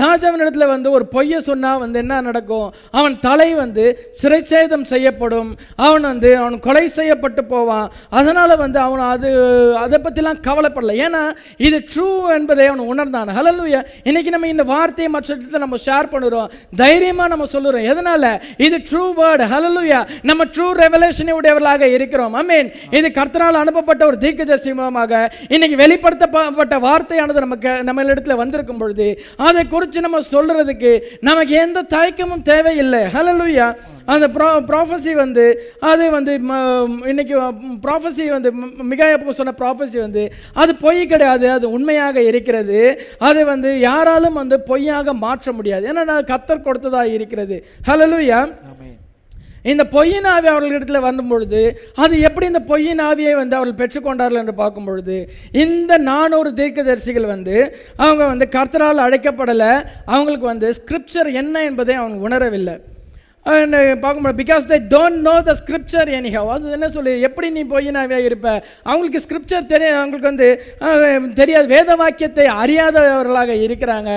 ராஜாவின் 0.00 0.42
இடத்துல 0.44 0.66
வந்து 0.66 0.90
ஒரு 0.90 1.06
பொய்யை 1.06 1.40
சொன்னால் 1.40 1.78
வந்து 1.78 1.98
என்ன 1.98 2.20
நடக்கும்? 2.20 2.72
அவன் 2.90 3.18
தலை 3.20 3.54
வந்து 3.54 3.84
சிறைச்சேதம் 4.22 4.86
செய்யப்படும். 4.92 5.50
அவன் 5.76 6.00
வந்து 6.00 6.36
அவன் 6.36 6.56
கொலை 6.60 6.88
செய்யப்பட்டு 6.88 7.44
போவான். 7.44 7.90
அதனால் 8.08 8.56
வந்து 8.56 8.78
அவன் 8.78 9.00
அது 9.00 9.28
அதை 9.84 9.98
பற்றிலாம் 10.04 10.40
கவலைப்படல. 10.48 10.94
ஏன்னா 11.06 11.22
இது 11.56 11.78
ட்ரூ 11.92 12.08
என்பதை 12.38 12.66
அவன் 12.66 12.90
உணர்ந்தான். 12.92 13.28
ஹலலுயா 13.28 13.82
இன்னைக்கு 14.04 14.30
நம்ம 14.30 14.48
இந்த 14.48 14.64
வார்த்தையை 14.64 15.12
மற்ற 15.12 15.36
இடத்துல 15.36 15.62
நம்ம 15.64 15.76
ஷேர் 15.86 16.12
பண்ணுறோம். 16.14 16.50
தைரியமாக 16.76 17.28
நம்ம 17.28 17.48
சொல்லுறோம். 17.52 17.88
எதனால்? 17.92 18.30
இது 18.56 18.78
ட்ரூ 18.90 19.04
வேர்டு 19.20 19.46
ஹலலுயா 19.54 20.00
நம்ம 20.22 20.44
ட்ரூ 20.54 20.68
ரெவலேஷனை 20.82 21.34
உடையவர்களாக 21.40 21.88
இருக்கிறோம். 21.88 22.34
ஐ 22.34 22.44
மீன் 22.44 22.70
இது 22.90 23.08
கர்த்தனால் 23.20 23.62
அனுப்பப்பட்ட 23.64 24.02
ஒரு 24.06 24.18
தீர்க்கதரிசி 24.18 24.74
மூலமாக 24.74 25.32
இன்றைக்கி 25.48 25.76
வெளிப்படுத்தப்பட்ட 25.84 26.78
வார்த்தையானது 26.88 27.46
நமக்கு 27.46 27.70
நம்ம 27.82 28.02
இடத்துல 28.02 28.34
வந்திருக்கும் 28.42 28.78
பொழுது 28.78 29.08
அதை 29.48 29.62
குறித்து 29.82 30.00
நம்ம 30.00 30.20
சொல்கிறதுக்கு 30.20 31.00
நமக்கு 31.20 31.54
எந்த 31.54 31.82
தயக்கமும் 31.82 32.42
தேவையில்லை. 32.42 33.00
ஹலலுயா 33.00 33.74
அந்த 34.04 34.28
ப்ரா 34.28 34.64
ப்ராஃபஸி 34.70 35.12
வந்து 35.12 35.74
அது 35.80 36.10
வந்து 36.10 36.38
ம- 36.38 37.06
இன்னைக்கு 37.06 37.40
ப்ராஃபஸி 37.82 38.28
வந்து 38.28 38.52
ம- 38.52 39.30
சொன்ன 39.30 39.54
ப்ராஃபஸி 39.58 40.00
வந்து 40.00 40.32
அது 40.52 40.74
பொய் 40.74 41.06
கிடையாது 41.06 41.50
அது 41.50 41.70
உண்மையாக 41.70 42.22
இருக்கிறது. 42.22 43.02
அது 43.18 43.44
வந்து 43.44 43.80
யாராலும் 43.80 44.32
வந்து 44.32 44.60
பொய்யாக 44.60 45.14
மாற்ற 45.14 45.52
முடியாது. 45.52 45.88
ஏன்னா 45.88 46.04
நான் 46.04 46.24
கத்தர் 46.24 46.62
கொடுத்ததாக 46.62 47.08
இருக்கிறது. 47.08 47.66
ஹலலுயா 47.86 48.52
இந்த 49.64 49.84
பொய்யின் 49.86 50.24
ஆவி 50.24 50.48
அவர்களிடத்துல 50.48 51.00
வரும்பொழுது 51.00 51.62
அது 51.94 52.20
எப்படி 52.20 52.46
இந்த 52.46 52.62
பொய்யின் 52.62 52.98
ஆவியை 52.98 53.34
வந்து 53.34 53.56
அவர்கள் 53.56 53.80
பெற்றுக்கொண்டார்கள் 53.80 54.40
என்று 54.40 54.54
பார்க்கும் 54.54 54.84
பொழுது 54.84 55.18
இந்த 55.64 55.98
நானூறு 55.98 56.52
தீர்க்கதரிசிகள் 56.54 57.26
வந்து 57.26 57.56
அவங்க 57.96 58.26
வந்து 58.26 58.48
கர்த்தரால் 58.48 59.04
அழைக்கப்படலை 59.06 59.72
அவங்களுக்கு 60.06 60.46
வந்து 60.46 60.70
ஸ்கிரிப்சர் 60.80 61.30
என்ன 61.32 61.64
என்பதை 61.64 61.94
அவங்க 61.94 62.28
உணரவில்லை. 62.28 62.76
And, 63.46 63.72
பார்க்கும்போது 64.02 64.36
because 64.40 64.64
they 64.70 64.76
don't 64.92 65.16
know 65.28 65.32
the 65.46 65.52
scripture 65.60 66.10
anyhow 66.16 66.50
அது 66.56 66.74
என்ன 66.76 66.88
சொல்லி 66.96 67.12
எப்படி 67.26 67.48
நீ 67.54 67.62
பொய்யினாவே 67.72 68.18
இருப்ப? 68.26 68.50
அவங்களுக்கு 68.88 69.22
ஸ்கிரிப்சர் 69.24 69.64
தெரியும் 69.72 69.96
அவங்களுக்கு 70.00 70.30
வந்து 70.30 70.48
தெரியாது. 71.40 71.66
வேத 71.72 71.96
வாக்கியத்தை 72.00 72.44
அறியாதவர்களாக 72.62 73.54
இருக்கிறாங்க. 73.64 74.10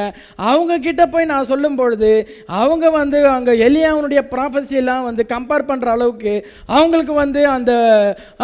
அவங்க 0.50 0.78
கிட்ட 0.78 1.06
போய் 1.14 1.30
நான் 1.32 1.50
சொல்லும் 1.52 1.78
பொழுது 1.80 2.12
அவங்க 2.60 2.92
வந்து 2.98 3.22
அங்கே 3.30 3.56
எலியாவனுடைய 3.70 4.24
ப்ராஃபஸிலாம் 4.34 5.08
வந்து 5.10 5.26
கம்பேர் 5.34 5.68
பண்ணுற 5.72 5.90
அளவுக்கு 5.96 6.36
அவங்களுக்கு 6.80 7.16
வந்து 7.24 7.42
அந்த 7.56 7.72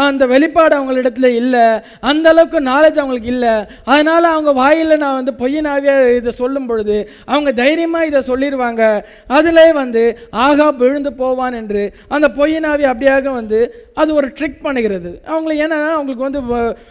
அந்த 0.08 0.24
வெளிப்பாடு 0.34 0.76
அவங்களிடத்துல 0.80 1.32
இல்லை. 1.42 1.66
அந்த 2.00 2.28
அளவுக்கு 2.34 2.62
நாலேஜ் 2.72 3.00
அவங்களுக்கு 3.04 3.32
இல்லை. 3.36 3.54
அதனால் 3.94 4.32
அவங்க 4.34 4.54
வாயில 4.64 5.00
நான் 5.06 5.20
வந்து 5.20 5.36
பொய்யினாவே 5.44 5.96
இதை 6.18 6.36
சொல்லும் 6.42 6.68
பொழுது 6.72 6.98
அவங்க 7.26 7.52
தைரியமாக 7.64 8.12
இதை 8.12 8.24
சொல்லிடுவாங்க 8.32 8.84
அதிலே 9.40 9.70
வந்து 9.82 10.06
ஆகா 10.48 10.70
விழுந்து 10.78 11.14
போவான் 11.14 11.54
என்று 11.54 11.94
அந்த 12.08 12.28
பொய்யினாவி 12.38 12.86
அப்படியாக 12.92 13.24
வந்து 13.24 13.60
அது 13.94 14.14
ஒரு 14.14 14.28
ட்ரிக் 14.28 14.60
பண்ணுகிறது. 14.64 15.10
அவங்களை 15.34 15.56
ஏன்னா 15.66 15.80
அவங்களுக்கு 15.98 16.28
வந்து 16.28 16.42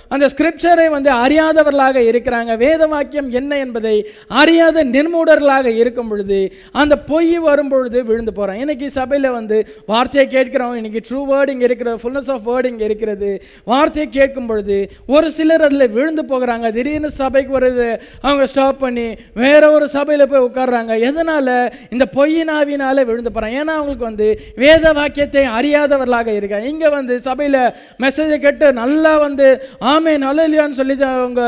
அந்த 0.09 0.28
ஸ்கிரிப்சரை 0.37 0.91
வந்து 0.91 1.11
அறியாதவர்களாக 1.12 1.99
இருக்கிறாங்க. 2.11 2.57
வேத 2.57 2.87
வாக்கியம் 2.87 3.31
என்ன 3.31 3.57
என்பதை 3.57 4.09
அறியாத 4.28 4.85
நிர்மூடர்களாக 4.85 5.66
இருக்கும் 5.66 6.09
பொழுது 6.09 6.53
அந்த 6.72 6.99
பொய் 6.99 7.39
வரும் 7.39 7.68
பொழுது 7.68 8.05
விழுந்து 8.05 8.33
போகிறான் 8.33 8.61
இன்றைக்கி 8.64 8.87
சபையில் 8.87 9.31
வந்து 9.31 9.57
வார்த்தையை 9.87 10.31
கேட்கிறோம் 10.31 10.74
இன்னைக்கு 10.74 11.01
ட்ரூ 11.09 11.20
வேர்ட் 11.33 11.49
இங்கே 11.49 11.64
இருக்கிற 11.64 11.95
ஃபுல்னஸ் 12.03 12.31
ஆஃப் 12.31 12.49
வேர்டிங் 12.51 12.72
இங்கே 12.74 12.85
இருக்கிறது. 12.85 13.43
வார்த்தையை 13.64 14.12
கேட்கும் 14.12 14.47
பொழுது 14.47 14.91
ஒரு 15.07 15.33
சிலர் 15.33 15.62
அதில் 15.62 15.91
விழுந்து 15.91 16.22
போகிறாங்க. 16.22 16.72
திடீர்னு 16.72 17.11
சபைக்கு 17.11 17.59
வருது. 17.59 17.89
அவங்க 18.22 18.47
ஸ்டாப் 18.47 18.78
பண்ணி 18.78 19.16
வேற 19.35 19.70
ஒரு 19.70 19.89
சபையில் 19.89 20.28
போய் 20.28 20.47
உட்கார்றாங்க. 20.49 21.01
எதனால்? 21.01 21.72
இந்த 21.91 22.05
பொய்யினாவினால 22.16 23.05
விழுந்து 23.05 23.31
போகிறாங்க 23.35 23.61
ஏன்னா 23.62 23.70
அவங்களுக்கு 23.77 24.09
வந்து 24.11 24.29
வேத 24.64 24.93
வாக்கியத்தை 24.99 25.45
அறியாதவர்களாக 25.59 26.29
இருக்காங்க. 26.39 26.66
இங்கே 26.73 26.89
வந்து 26.97 27.14
சபையில் 27.29 27.59
மெசேஜை 28.05 28.39
கேட்டு 28.45 28.66
நல்லா 28.83 29.12
வந்து 29.27 29.47
ஆமே 29.93 30.14
நல்ல 30.27 30.47
இல்லையான்னு 30.49 30.79
சொல்லி 30.81 30.97
அவங்க 31.09 31.43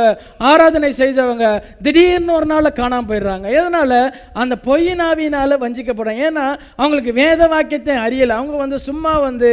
ஆராதனை 0.51 0.91
செய்தவங்க 1.03 1.47
திடீர்னு 1.87 2.37
ஒரு 2.39 2.49
நாள் 2.53 2.71
காணாமல் 2.81 3.09
போயிடுறாங்க. 3.11 3.47
எதனால்? 3.59 3.99
அந்த 4.43 4.55
பொய்னாவினால் 4.69 5.61
வஞ்சிக்கப்படுறாங்க. 5.65 6.23
ஏன்னா 6.31 6.47
அவங்களுக்கு 6.81 7.13
வேத 7.23 7.41
வாக்கியத்தை 7.55 7.97
அறியலை. 8.07 8.35
அவங்க 8.41 8.57
வந்து 8.65 8.79
சும்மா 8.89 9.15
வந்து 9.29 9.51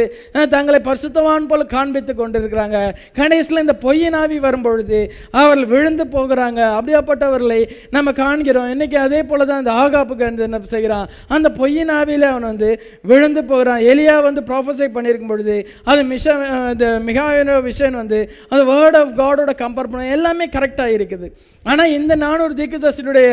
தங்களை 0.54 0.80
பரிசுத்தவான் 0.88 1.48
போல 1.50 1.64
காண்பித்து 1.76 2.12
கொண்டிருக்கிறாங்க. 2.14 2.78
கடைசியில் 3.20 3.64
இந்த 3.64 3.76
பொய்யினாவி 3.86 4.36
வரும்பொழுது 4.46 5.00
அவர்கள் 5.40 5.70
விழுந்து 5.74 6.04
போகிறாங்க. 6.16 6.60
அப்படியாப்பட்டவர்களை 6.78 7.60
நம்ம 7.96 8.12
காண்கிறோம். 8.22 8.68
இன்னைக்கு 8.74 8.98
அதே 9.06 9.20
போல 9.30 9.44
தான் 9.50 9.62
இந்த 9.62 9.72
ஆகாப்புக்கு 9.82 10.26
என்ன 10.48 10.60
செய்கிறான்? 10.74 11.06
அந்த 11.36 11.48
பொய்யினாவியில் 11.60 12.26
அவன் 12.30 12.48
வந்து 12.50 12.59
வந்து 12.60 12.70
விழுந்து 13.10 13.42
போகிறான். 13.50 13.82
எலியா 13.92 14.14
வந்து 14.28 14.40
ப்ராஃபஸை 14.48 14.88
பண்ணியிருக்கும் 14.94 15.32
பொழுது 15.32 15.56
அது 15.90 16.00
மிஷன் 16.10 16.42
இந்த 16.72 16.86
மிகாவின 17.08 17.56
விஷன் 17.68 17.96
வந்து 18.00 18.18
அந்த 18.52 18.62
வேர்ட் 18.70 18.98
ஆஃப் 19.00 19.12
காடோட 19.20 19.52
கம்பேர் 19.62 19.90
பண்ண 19.92 20.08
எல்லாமே 20.16 20.46
கரெக்டாக 20.56 20.96
இருக்குது. 20.96 21.28
ஆனால் 21.70 21.92
இந்த 21.98 22.12
நானூறு 22.24 22.54
தீர்க்கதரிசனுடைய 22.60 23.30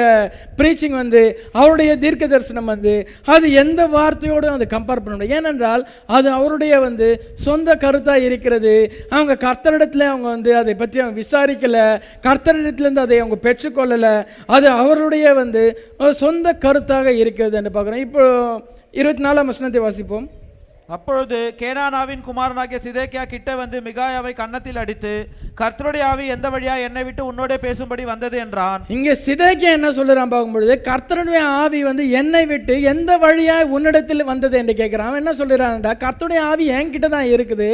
ப்ரீச்சிங் 0.60 0.96
வந்து 1.02 1.22
அவருடைய 1.60 1.92
தீர்க்க 2.04 2.32
தரிசனம் 2.34 2.72
வந்து 2.74 2.94
அது 3.34 3.46
எந்த 3.64 3.82
வார்த்தையோடும் 3.98 4.58
அது 4.58 4.68
கம்பேர் 4.76 5.04
பண்ண 5.04 5.16
முடியும் 5.16 5.36
ஏனென்றால் 5.40 5.84
அது 6.18 6.28
அவருடைய 6.40 6.74
வந்து 6.88 7.10
சொந்த 7.48 7.78
கருத்தாக 7.84 8.28
இருக்கிறது. 8.30 8.76
அவங்க 9.16 9.40
கர்த்தரிடத்தில் 9.46 10.10
அவங்க 10.12 10.28
வந்து 10.36 10.54
அதை 10.62 10.76
பற்றி 10.84 10.98
அவங்க 11.04 11.18
விசாரிக்கலை. 11.24 11.86
கர்த்தரிடத்துலேருந்து 12.28 13.06
அதை 13.06 13.20
அவங்க 13.24 13.40
பெற்றுக்கொள்ளலை. 13.48 14.16
அது 14.58 14.68
அவருடைய 14.82 15.28
வந்து 15.42 15.64
சொந்த 16.24 16.56
கருத்தாக 16.66 17.16
இருக்கிறது 17.22 17.56
என்று 17.60 17.72
பார்க்குறோம். 17.76 18.04
இப்போ 18.08 18.24
இருபத்தி 18.92 19.24
நாலாம் 19.24 19.46
வசனத்தை 19.46 19.82
வாசிப்போம். 19.82 20.28
அப்பொழுது 20.96 21.38
கேனானாவின் 21.60 22.22
குமாரனாகிய 22.26 22.78
சிதேக்கியா 22.84 23.24
கிட்ட 23.32 23.50
வந்து 23.62 23.78
மிகாயாவை 23.88 24.32
கன்னத்தில் 24.38 24.78
அடித்து 24.82 25.12
கர்த்தருடைய 25.62 26.04
ஆவி 26.10 26.26
எந்த 26.36 26.48
வழியா 26.54 26.76
என்னை 26.88 27.02
விட்டு 27.08 27.22
உன்னோடே 27.30 27.56
பேசும்படி 27.64 28.04
வந்தது? 28.10 28.36
என்றான். 28.44 28.82
இங்கே 28.96 29.14
சிதைக்கியா 29.24 29.72
என்ன 29.78 29.90
சொல்லுறான் 29.98 30.32
பார்க்கும்பொழுது 30.34 30.76
கர்த்தருடைய 30.88 31.42
ஆவி 31.62 31.80
வந்து 31.88 32.04
என்னை 32.20 32.44
விட்டு 32.52 32.76
எந்த 32.92 33.18
வழியாய் 33.24 33.72
உன்னிடத்தில் 33.78 34.28
வந்தது? 34.30 34.56
என்று 34.62 34.76
கேட்குறான். 34.82 35.18
என்ன 35.22 35.34
சொல்லுறான்டா 35.42 35.94
கர்த்தருடைய 36.04 36.44
ஆவி 36.52 36.68
என்கிட்ட 36.78 37.10
தான் 37.16 37.28
இருக்குது. 37.34 37.70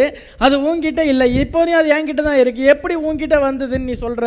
அது 0.47 0.55
உன்கிட்ட 0.69 1.03
இல்லை. 1.11 1.27
இப்போதையும் 1.43 1.81
அது 1.81 1.93
என்கிட்ட 1.97 2.25
தான் 2.29 2.41
இருக்கு. 2.43 2.63
எப்படி 2.73 2.97
உன்கிட்ட 3.09 3.39
வந்ததுன்னு 3.47 3.89
நீ 3.91 3.97
சொல்ற? 4.05 4.25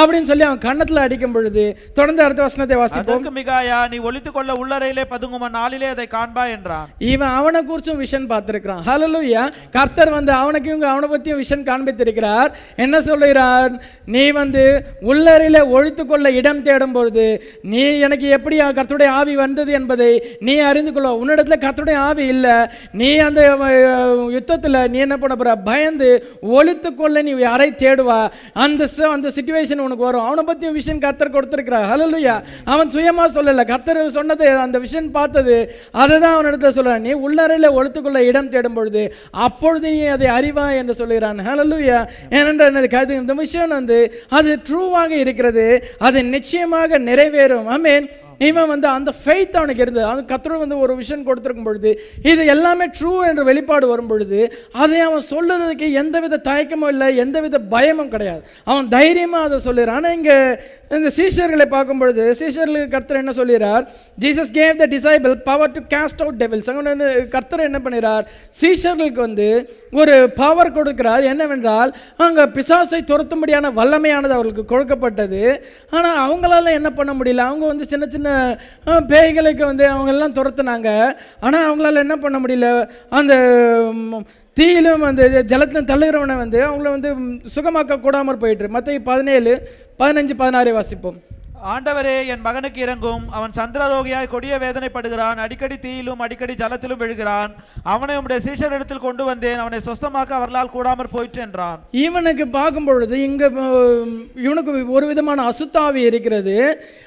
அப்படின்னு 0.00 0.30
சொல்லி 0.32 0.46
அவன் 0.48 0.64
கன்னத்தில் 0.66 1.04
அடிக்கும் 1.06 1.36
பொழுது 1.38 1.66
தொடர்ந்து 2.00 2.24
அடுத்த 2.26 2.42
வசனத்தை 2.48 2.78
வாசிப்போம். 2.82 3.26
மிகாயா 3.40 3.80
நீ 3.94 3.98
ஒளித்துக் 4.10 4.38
கொள்ள 4.38 4.52
உள்ளறையிலே 4.64 5.06
பதுங்கும 5.14 5.52
நாளிலே 5.58 5.90
அதை 5.96 6.08
காண்பா 6.18 6.46
என்றான். 6.58 6.88
இவன் 7.14 7.34
அவனை 7.40 7.62
குறிச்சும் 7.72 8.02
விஷன் 8.04 8.24
விஷன் 8.26 8.32
பார்த்துருக்கிறான். 8.32 8.82
ஹலலுயா 8.88 9.42
கர்த்தர் 9.76 10.10
வந்து 10.16 10.32
அவனுக்கு 10.40 10.68
இவங்க 10.72 10.86
அவனை 10.92 11.08
பற்றியும் 11.08 11.40
விஷன் 11.42 11.66
காண்பித்திருக்கிறார். 11.70 12.50
என்ன 12.84 12.96
சொல்லுகிறார்? 13.08 13.72
நீ 14.14 14.24
வந்து 14.40 14.62
உள்ளறையில் 15.10 15.60
ஒழித்து 15.76 16.02
கொள்ள 16.06 16.26
இடம் 16.40 16.62
தேடும் 16.66 16.94
பொழுது 16.96 17.26
நீ 17.72 17.82
எனக்கு 18.06 18.26
எப்படி 18.36 18.56
கர்த்தருடைய 18.78 19.10
ஆவி 19.20 19.34
வந்தது 19.44 19.70
என்பதை 19.78 20.10
நீ 20.48 20.54
அறிந்து 20.70 20.92
கொள்ள 20.92 21.08
உன்னிடத்தில் 21.22 21.64
கர்த்தருடைய 21.66 21.98
ஆவி 22.08 22.24
இல்லை. 22.34 22.56
நீ 23.00 23.10
அந்த 23.28 23.40
யுத்தத்தில் 24.36 24.80
நீ 24.92 24.98
என்ன 25.06 25.16
பண்ண 25.22 25.34
போற? 25.36 25.52
பயந்து 25.70 26.10
ஒழித்து 26.58 26.90
கொள்ள 26.94 27.22
நீ 27.26 27.32
யாரை 27.48 27.68
தேடுவா. 27.84 28.20
அந்த 28.64 28.84
அந்த 29.16 29.28
சுச்சுவேஷன் 29.36 29.84
உனக்கு 29.86 30.08
வரும். 30.08 30.26
அவனை 30.28 30.42
பற்றியும் 30.48 30.76
விஷன் 30.78 31.04
கர்த்தர் 31.04 31.34
கொடுத்துருக்கிறார். 31.36 31.88
ஹலலுயா 31.92 32.36
அவன் 32.74 32.92
சுயமாக 32.94 33.28
சொல்லலை. 33.36 33.64
கர்த்தர் 33.72 34.00
சொன்னது 34.18 34.46
அந்த 34.64 34.76
விஷன் 34.84 35.08
பார்த்தது 35.18 35.56
அதை 36.02 36.14
தான் 36.24 36.36
அவனிடத்துல 36.36 36.72
சொல்கிறான் 36.76 37.04
நீ 37.06 37.12
உள்ளறையில் 37.26 37.74
ஒழித்துக்கொள்ள 37.78 38.15
இடம் 38.24 38.48
தேடும் 38.48 38.74
பொழுது 38.74 39.14
அப்பொழுது 39.30 39.90
நீ 39.90 40.04
அதை 40.04 40.28
அறிவா 40.28 40.76
என்று 40.76 40.94
சொல்லுகிறான். 40.94 41.38
ஹalleluya 41.38 42.06
ஏனென்றால் 42.30 42.68
எனது 42.68 42.98
கது 42.98 43.10
இந்த 43.10 43.34
விஷயம் 43.34 43.68
வந்து 43.68 43.98
அது 44.28 44.58
ட்ரூவாக 44.68 45.10
இருக்கிறது 45.10 45.84
அது 45.98 46.24
நிச்சயமாக 46.24 46.98
நிறைவேறும். 46.98 47.64
ஆமென் 47.64 48.10
இவன் 48.48 48.70
வந்து 48.72 48.88
அந்த 48.96 49.10
ஃபெய்த் 49.20 49.58
அவனுக்கு 49.60 49.84
இருந்தது. 49.84 50.06
அது 50.12 50.20
கத்தர் 50.32 50.62
வந்து 50.64 50.78
ஒரு 50.84 50.92
விஷன் 51.00 51.26
கொடுத்துருக்கும் 51.28 51.68
பொழுது 51.68 51.90
இது 52.30 52.42
எல்லாமே 52.54 52.86
ட்ரூ 52.98 53.12
என்ற 53.30 53.42
வெளிப்பாடு 53.50 53.86
வரும் 53.92 54.10
பொழுது 54.12 54.40
அதை 54.84 55.00
அவன் 55.08 55.24
சொல்லுறதுக்கு 55.32 55.88
எந்தவித 56.02 56.40
தயக்கமும் 56.50 56.92
இல்லை 56.94 57.08
எந்தவித 57.24 57.60
பயமும் 57.74 58.12
கிடையாது. 58.14 58.42
அவன் 58.70 58.88
தைரியமாக 58.96 59.48
அதை 59.48 59.60
சொல்லிடுறான் 59.68 60.00
ஆனால் 60.00 60.16
இங்கே 60.18 60.38
இந்த 60.96 61.10
சீஷர்களை 61.18 61.66
பார்க்கும் 61.74 62.00
பொழுது 62.00 62.24
சீஷர்களுக்கு 62.40 62.92
கர்த்தர் 62.94 63.20
என்ன 63.22 63.32
சொல்லுகிறார்? 63.38 63.84
Jesus 64.24 64.52
gave 64.58 64.80
the 64.82 64.86
disciple 64.96 65.34
power 65.48 65.72
to 65.76 65.80
cast 65.94 66.20
out 66.24 66.38
devils 66.42 66.70
அவங்க 66.72 66.90
வந்து 66.94 67.08
கர்த்தர் 67.34 67.66
என்ன 67.68 67.78
பண்ணுகிறார்? 67.86 68.24
சீஷர்களுக்கு 68.60 69.20
வந்து 69.26 69.48
ஒரு 70.00 70.14
பவர் 70.40 70.74
கொடுக்கிறார். 70.78 71.24
என்னவென்றால் 71.32 71.90
அங்கே 72.26 72.44
பிசாசை 72.56 73.00
துரத்தும்படியான 73.10 73.72
வல்லமையானது 73.80 74.36
அவர்களுக்கு 74.36 74.64
கொடுக்கப்பட்டது. 74.74 75.42
ஆனால் 75.96 76.20
அவங்களால 76.26 76.72
என்ன 76.80 76.90
பண்ண 77.00 77.12
முடியல? 77.18 77.46
அவங்க 77.50 77.66
வந்து 77.72 77.86
சின்ன 77.92 78.04
சின்ன 78.14 78.25
சின்ன 78.26 79.00
பேய்களுக்கு 79.12 79.62
வந்து 79.70 79.84
அவங்கெல்லாம் 79.92 80.36
துரத்துனாங்க. 80.38 80.90
ஆனால் 81.40 81.66
அவங்களால 81.68 82.04
என்ன 82.06 82.16
பண்ண 82.16 82.38
முடியல? 82.38 82.68
அந்த 83.18 83.34
தீயிலும் 84.56 85.06
அந்த 85.10 85.24
ஜலத்திலும் 85.52 85.90
தள்ளுகிறவனை 85.90 86.36
வந்து 86.36 86.58
அவங்கள 86.66 86.90
வந்து 86.96 87.10
சுகமாக்க 87.54 88.02
கூடாமற் 88.04 88.42
போயிட்டு 88.44 88.74
மற்ற 88.76 88.98
பதினேழு 89.10 89.52
பதினஞ்சு 89.98 90.34
பதினாறை 90.42 90.72
வாசிப்போம். 90.78 91.18
ஆண்டவரே 91.64 92.26
என் 92.26 92.42
மகனுக்கு 92.46 92.80
இறங்கும் 92.80 93.22
அவன் 93.30 93.50
சந்திரரோகியாய் 93.58 94.28
கொடிய 94.32 94.58
வேதனைப்படுகிறான். 94.58 95.38
அடிக்கடி 95.44 95.76
தீயிலும் 95.76 96.22
அடிக்கடி 96.24 96.54
ஜலத்திலும் 96.54 97.00
விழுகிறான். 97.02 97.52
அவனை 97.82 98.16
உம்முடைய 98.16 98.40
சீஷரிடத்தில் 98.46 99.02
கொண்டு 99.06 99.24
வந்தேன். 99.24 99.58
அவனை 99.58 99.78
சொஸ்தமாக்க 99.86 100.30
அவர்களால் 100.38 100.72
கூடாமற் 100.74 101.12
போயிற்று 101.12 101.42
என்றான். 101.42 101.78
இவனுக்கு 101.90 102.48
பார்க்கும் 102.48 102.84
பொழுது 102.84 103.22
இங்கே 103.22 103.48
இவனுக்கு 104.34 104.92
ஒரு 104.92 105.06
விதமான 105.06 105.52
அசுத்தாவி 105.52 106.02
இருக்கிறது. 106.10 106.56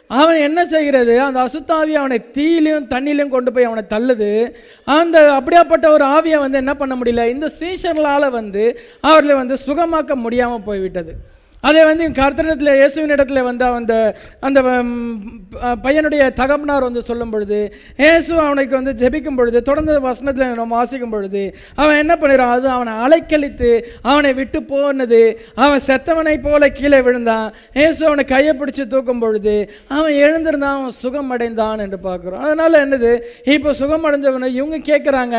அவன் 0.08 0.36
என்ன 0.36 0.66
செய்கிறது? 0.66 1.22
அந்த 1.22 1.40
அசுத்தாவி 1.48 1.94
அவனை 1.94 2.20
தீயிலையும் 2.34 2.90
தண்ணியிலையும் 2.94 3.36
கொண்டு 3.38 3.52
போய் 3.52 3.64
அவனை 3.64 3.84
தள்ளுது. 3.90 4.52
அந்த 4.86 5.40
அப்படியாப்பட்ட 5.40 5.88
ஒரு 5.88 6.06
ஆவியை 6.06 6.40
வந்து 6.40 6.58
என்ன 6.58 6.76
பண்ண 6.76 6.96
முடியல? 6.96 7.26
இந்த 7.28 7.52
சீஷர்களால் 7.60 8.30
வந்து 8.30 8.80
அவர்களை 9.02 9.36
வந்து 9.36 9.58
சுகமாக்க 9.68 10.16
முடியாமல் 10.16 10.62
போய்விட்டது. 10.62 11.38
அதே 11.64 11.82
வந்து 11.86 12.12
கர்த்தனத்தில் 12.14 12.74
இயேசுவின் 12.74 13.12
இடத்துல 13.12 13.44
வந்து 13.44 13.66
அந்த 13.72 13.94
அந்த 14.40 14.60
ப- 14.62 15.78
பையனுடைய 15.84 16.34
தகப்பனார் 16.34 16.84
வந்து 16.84 17.02
சொல்லும் 17.02 17.32
பொழுது 17.32 17.60
இயேசு 17.98 18.40
அவனுக்கு 18.40 18.76
வந்து 18.76 18.94
ஜெபிக்கும் 18.94 19.36
பொழுது 19.36 19.62
தொடர்ந்து 19.62 20.02
வசனத்தில் 20.02 20.54
நம்ம 20.54 20.76
வாசிக்கும் 20.76 21.10
பொழுது 21.10 21.42
அவன் 21.76 21.96
என்ன 21.96 22.16
பண்ணிடுறான் 22.16 22.54
அது 22.54 22.70
அவனை 22.70 22.94
அலைக்கழித்து 23.00 23.72
அவனை 24.04 24.34
விட்டு 24.34 24.64
போனது. 24.64 25.22
அவன் 25.56 25.82
செத்தவனை 25.88 26.36
போல 26.40 26.70
கீழே 26.70 27.02
விழுந்தான். 27.02 27.48
இயேசு 27.74 28.06
அவனை 28.06 28.26
கையை 28.26 28.56
பிடிச்சி 28.56 28.88
தூக்கும் 28.88 29.20
பொழுது 29.20 29.56
அவன் 29.90 30.14
எழுந்திருந்தான் 30.20 30.78
அவன் 30.78 30.98
சுகம் 31.00 31.30
அடைந்தான் 31.30 31.80
என்று 31.80 32.00
பார்க்குறோம். 32.04 32.40
அதனால் 32.40 32.82
என்னது? 32.82 33.12
இப்போ 33.50 33.74
சுகம் 33.74 34.06
அடைஞ்சவனை 34.06 34.50
இவங்க 34.54 34.78
கேட்குறாங்க 34.86 35.36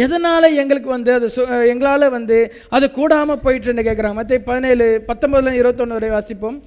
எதனால 0.00 0.28
எங்களுக்கு 0.54 0.88
வந்து 0.88 1.12
அது 1.12 1.26
சு- 1.28 1.48
எங்களால் 1.66 2.08
வந்து 2.10 2.38
அது 2.70 2.90
கூடாமல் 2.90 3.42
போயிட்டுன்னு 3.44 3.86
கேட்குறாங்க 3.88 4.14
மற்ற 4.14 4.38
பதினேழு 4.44 4.86
பத்தொன்பதுல 5.08 5.56
இருபத்தொன்று 5.62 5.98
வரை 5.98 6.10
வாசிப்போம். 6.16 6.58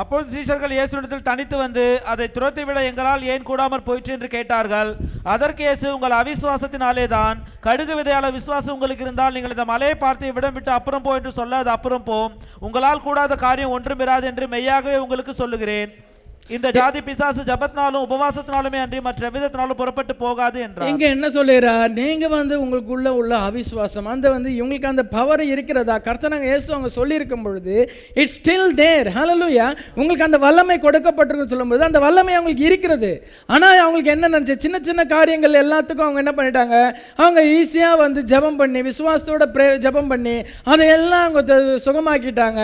அப்போது 0.00 0.30
சீஷர்கள் 0.34 0.72
இயேசுடத்தில் 0.74 1.24
தனித்து 1.26 1.56
வந்து 1.62 1.82
அதை 2.12 2.26
துரத்தி 2.36 2.62
விட 2.66 2.78
எங்களால் 2.90 3.26
ஏன் 3.32 3.44
கூடாமற் 3.48 3.84
போயிற்று? 3.88 4.12
என்று 4.16 4.28
கேட்டார்கள். 4.34 4.90
அதற்கு 5.32 5.62
இயேசு 5.66 5.86
உங்கள் 5.96 6.14
அவிசுவாசத்தினாலே 6.20 7.04
தான் 7.16 7.42
கடுகு 7.66 7.94
விதையால 7.98 8.30
விசுவாசம் 8.36 8.74
உங்களுக்கு 8.76 9.04
இருந்தால் 9.06 9.34
நீங்கள் 9.36 9.54
இந்த 9.56 9.66
மலையை 9.72 9.96
பார்த்து 10.04 10.30
இவ்விடம் 10.30 10.54
விட்டு 10.56 10.72
அப்புறம் 10.78 11.04
போ 11.06 11.12
என்று 11.18 11.32
சொல்ல 11.40 11.60
அது 11.64 11.72
அப்புறம் 11.76 12.06
போம் 12.08 12.32
உங்களால் 12.68 13.04
கூடாத 13.08 13.36
காரியம் 13.44 13.74
ஒன்றும் 13.76 14.04
இராது 14.06 14.28
என்று 14.30 14.46
மெய்யாகவே 14.54 14.96
உங்களுக்கு 15.04 15.34
சொல்லுகிறேன். 15.42 15.92
இந்த 16.56 16.68
ஜாதி 16.76 17.00
பிசாசு 17.06 17.42
ஜபத்தினாலும் 17.48 18.04
உபவாசத்தினாலுமே 18.06 18.78
அன்றி 18.84 18.98
மற்ற 19.06 19.28
விதத்தினாலும் 19.34 19.78
புறப்பட்டு 19.80 20.14
போகாது 20.22 20.58
என்றார். 20.64 20.88
இங்க 20.92 21.04
என்ன 21.14 21.26
சொல்லுறார் 21.36 21.92
நீங்க 22.00 22.26
வந்து 22.34 22.54
உங்களுக்குள்ள 22.62 23.08
உள்ள 23.20 23.32
அவிசுவாசம் 23.48 24.08
அந்த 24.14 24.26
வந்து 24.34 24.50
இவங்களுக்கு 24.58 24.90
அந்த 24.92 25.04
பவர் 25.16 25.42
இருக்கிறதா? 25.52 25.96
கர்த்தனாங்க 26.06 26.46
இயேசு 26.50 26.68
அவங்க 26.74 26.90
சொல்லியிருக்கும் 26.98 27.44
பொழுது 27.46 27.76
இட்ஸ் 28.20 28.36
ஸ்டில் 28.38 28.74
தேர் 28.82 29.10
ஹalleluya 29.16 29.68
உங்களுக்கு 29.98 30.26
அந்த 30.28 30.40
வல்லமை 30.46 30.76
கொடுக்கப்பட்டிருக்குன்னு 30.86 31.54
சொல்லும்போது 31.54 31.86
அந்த 31.88 32.00
வல்லமை 32.06 32.34
அவங்களுக்கு 32.38 32.66
இருக்கிறது. 32.70 33.12
ஆனா 33.54 33.68
அவங்களுக்கு 33.84 34.14
என்ன 34.16 34.30
நினைச்சு 34.34 34.56
சின்ன 34.66 34.80
சின்ன 34.88 35.06
காரியங்கள் 35.14 35.60
எல்லாத்துக்கும் 35.62 36.06
அவங்க 36.06 36.22
என்ன 36.24 36.34
பண்ணிட்டாங்க? 36.38 36.76
அவங்க 37.22 37.40
ஈஸியா 37.58 37.90
வந்து 38.04 38.22
ஜெபம் 38.32 38.60
பண்ணி 38.62 38.82
விசுவாசத்தோட 38.90 39.46
ப்ரே 39.56 39.68
ஜெபம் 39.86 40.12
பண்ணி 40.14 40.36
அதையெல்லாம் 40.72 41.26
அவங்க 41.28 41.58
சுகமாக்கிட்டாங்க. 41.86 42.60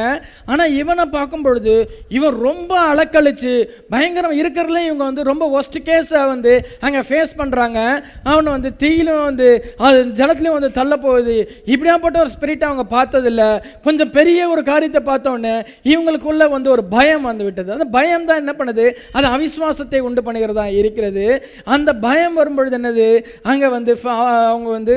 ஆனா 0.52 0.66
இவனை 0.80 1.06
பார்க்கும் 1.16 1.46
பொழுது 1.48 1.76
இவன் 2.18 2.38
ரொம்ப 2.48 2.72
அலக்கழிச்சு 2.90 3.54
பயங்கரம் 3.94 4.36
இருக்கிறதுல 4.40 4.82
இவங்க 4.88 5.04
வந்து 5.10 5.22
ரொம்ப 5.30 5.44
ஒஸ்ட் 5.58 5.78
கேஸை 5.88 6.22
வந்து 6.32 6.52
அங்கே 6.86 7.02
ஃபேஸ் 7.08 7.34
பண்ணுறாங்க 7.40 7.78
அவனை 8.30 8.48
வந்து 8.56 8.72
தீயிலும் 8.82 9.24
வந்து 9.28 9.48
அது 9.88 9.98
ஜலத்துலையும் 10.20 10.58
வந்து 10.58 10.72
தள்ள 10.78 10.96
போகுது. 11.06 11.36
இப்படியாப்பட்ட 11.72 12.18
ஒரு 12.24 12.32
ஸ்பிரிட்டை 12.36 12.66
அவங்க 12.70 12.86
பார்த்ததில்ல. 12.96 13.44
கொஞ்சம் 13.86 14.12
பெரிய 14.18 14.48
ஒரு 14.54 14.62
காரியத்தை 14.70 15.02
பார்த்தோன்னே 15.10 15.54
இவங்களுக்குள்ளே 15.92 16.48
வந்து 16.56 16.70
ஒரு 16.76 16.84
பயம் 16.96 17.26
வந்து 17.30 17.46
விட்டது. 17.48 17.72
அந்த 17.76 17.88
பயம் 17.96 18.26
தான் 18.30 18.40
என்ன 18.42 18.54
பண்ணுது? 18.58 18.86
அது 19.18 19.26
அவிஸ்வாசத்தை 19.36 20.00
உண்டு 20.08 20.22
பண்ணுகிறதா 20.26 20.66
இருக்கிறது. 20.80 21.26
அந்த 21.76 21.90
பயம் 22.06 22.38
வரும்பொழுது 22.40 22.76
என்னது? 22.80 23.08
அங்கே 23.52 23.68
வந்து 23.76 23.94
அவங்க 24.52 24.68
வந்து 24.78 24.94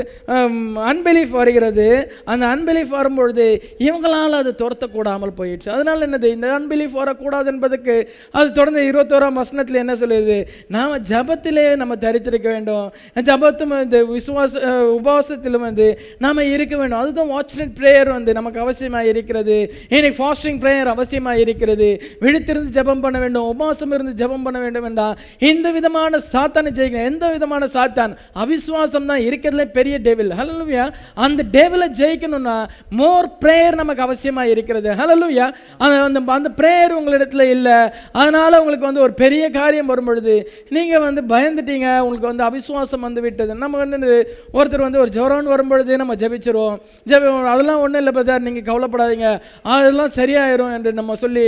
அன்பிலீஃப் 0.91 1.33
வருகிறது. 1.41 1.87
அந்த 2.31 2.45
அன்பிலீஃப் 2.53 2.93
வரும்பொழுது 2.99 3.45
இவங்களால் 3.87 4.39
அது 4.41 4.51
துரத்தக்கூடாமல் 4.61 5.35
போயிடுச்சு. 5.39 5.69
அதனால் 5.75 6.05
என்னது? 6.07 6.27
இந்த 6.37 6.47
அன்பிலீஃப் 6.57 6.95
வரக்கூடாது 7.01 7.47
என்பதுக்கு 7.53 7.95
அது 8.39 8.49
தொடர்ந்து 8.61 8.81
இருபத்தோராம் 8.91 9.39
வசனத்தில் 9.41 9.81
என்ன 9.83 9.93
சொல்லுது? 10.03 10.39
நாம் 10.77 10.97
ஜபத்திலே 11.11 11.67
நம்ம 11.83 11.93
தரித்திருக்க 12.05 12.47
வேண்டும். 12.55 12.87
ஜபத்தும் 13.29 13.73
வந்து 13.75 13.99
விசுவாச 14.15 14.53
உபவாசத்திலும் 14.97 15.65
வந்து 15.67 15.87
நாம் 16.23 16.39
இருக்க 16.55 16.73
வேண்டும். 16.81 16.99
அதுதான் 17.03 17.31
வாட்ச்னட் 17.35 17.73
ப்ரேயர் 17.79 18.09
வந்து 18.17 18.31
நமக்கு 18.39 18.59
அவசியமாக 18.63 19.11
இருக்கிறது. 19.11 19.57
இன்னைக்கு 19.95 20.17
ஃபாஸ்டிங் 20.19 20.59
ப்ரேயர் 20.63 20.89
அவசியமாக 20.93 21.43
இருக்கிறது. 21.43 21.89
விழித்திருந்து 22.23 22.75
ஜெபம் 22.77 23.03
பண்ண 23.05 23.17
வேண்டும். 23.23 23.47
உபவாசம் 23.53 23.93
இருந்து 23.95 24.13
ஜெபம் 24.21 24.45
பண்ண 24.47 24.57
வேண்டும் 24.65 24.87
என்றால் 24.89 25.15
இந்த 25.49 25.67
விதமான 25.77 26.19
சாத்தானை 26.33 26.71
ஜெயிக்கணும். 26.79 27.09
எந்த 27.11 27.25
விதமான 27.35 27.69
சாத்தான்? 27.75 28.13
அவிசுவாசம் 28.43 29.09
தான் 29.11 29.23
இருக்கிறதுல 29.29 29.65
பெரிய 29.77 29.95
டேவில் 30.07 30.31
ஹலலுவியா 30.39 30.85
அந்த 31.25 31.45
டேவிலை 31.57 31.89
ஜெயிக்கணும்னா 32.01 32.57
மோர் 33.01 33.29
ப்ரேயர் 33.43 33.79
நமக்கு 33.81 34.05
அவசியமாக 34.07 34.53
இருக்கிறது. 34.55 34.89
ஹலலுவியா 35.01 35.47
அந்த 35.85 36.19
அந்த 36.39 36.51
ப்ரேயர் 36.61 36.97
உங்களிடத்துல 36.99 37.45
இல்லை. 37.55 37.77
அதனால் 38.21 38.50
உங்களுக்கு 38.61 38.87
வந்து 38.89 39.03
ஒரு 39.05 39.13
பெரிய 39.23 39.43
காரியம் 39.57 39.89
வரும் 39.91 40.09
பொழுது 40.09 40.35
நீங்கள் 40.75 41.03
வந்து 41.07 41.21
பயந்துட்டீங்க 41.33 41.87
உங்களுக்கு 42.03 42.29
வந்து 42.31 42.45
அவிசுவாசம் 42.49 43.05
வந்து 43.07 43.21
விட்டது. 43.25 43.51
நம்ம 43.63 43.77
வந்து 43.81 43.97
என்னது, 43.97 44.17
ஒருத்தர் 44.57 44.85
வந்து 44.87 45.01
ஒரு 45.03 45.11
ஜுரம் 45.17 45.49
வரும்பொழுது 45.53 45.99
நம்ம 46.01 46.15
ஜபிச்சிருவோம். 46.21 46.77
ஜெபி 47.11 47.27
அதெல்லாம் 47.53 47.81
ஒன்றும் 47.85 48.01
இல்லை 48.01 48.13
பார்த்தார் 48.17 48.45
நீங்கள் 48.47 48.67
கவலைப்படாதீங்க. 48.69 49.29
அதெல்லாம் 49.75 50.13
சரியாயிரும் 50.19 50.73
என்று 50.77 50.93
நம்ம 50.99 51.15
சொல்லி 51.23 51.45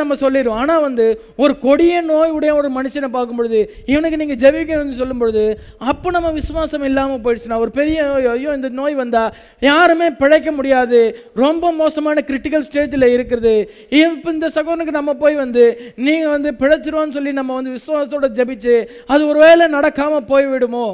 நம்ம 0.00 0.16
சொல்லிடுவோம். 0.24 0.60
ஆனால் 0.62 0.84
வந்து 0.86 1.06
ஒரு 1.44 1.54
கொடிய 1.66 1.94
நோய் 2.10 2.34
உடைய 2.36 2.52
ஒரு 2.60 2.68
மனுஷனை 2.78 3.10
பார்க்கும் 3.16 3.40
பொழுது 3.40 3.60
இவனுக்கு 3.92 4.20
நீங்கள் 4.22 4.40
ஜபிக்கணும்னு 4.44 4.98
சொல்லும் 5.00 5.22
பொழுது 5.22 5.44
அப்போ 5.90 6.08
நம்ம 6.16 6.30
விசுவாசம் 6.40 6.86
இல்லாமல் 6.90 7.22
போயிடுச்சுன்னா 7.24 7.60
ஒரு 7.64 7.72
பெரிய 7.78 8.04
ஐயோ 8.32 8.50
இந்த 8.58 8.68
நோய் 8.80 8.96
வந்தால் 9.02 9.32
யாருமே 9.68 10.08
பிழைக்க 10.22 10.50
முடியாது. 10.58 11.00
ரொம்ப 11.44 11.72
மோசமான 11.82 12.22
கிரிட்டிக்கல் 12.28 12.66
ஸ்டேஜில் 12.68 13.06
இருக்கிறது. 13.16 13.54
இப்போ 14.00 14.28
இந்த 14.36 14.48
சகோதரனுக்கு 14.56 14.98
நம்ம 14.98 15.14
போய் 15.22 15.36
வந்து 15.42 15.64
நீங்கள் 16.06 16.34
வந்து 16.36 16.54
பிழைச்சிருவோன்னு 16.60 17.16
சொல்லி 17.18 17.32
நம்ம 17.32 17.54
வந்து 17.58 17.76
விசுவாசத்தோட 17.78 18.28
ஜபிச்சு 18.38 18.76
அது 19.06 19.28
ஒருவேளை 19.28 19.66
நடக்காமல் 19.72 20.30
போய்விடுமோ? 20.32 20.88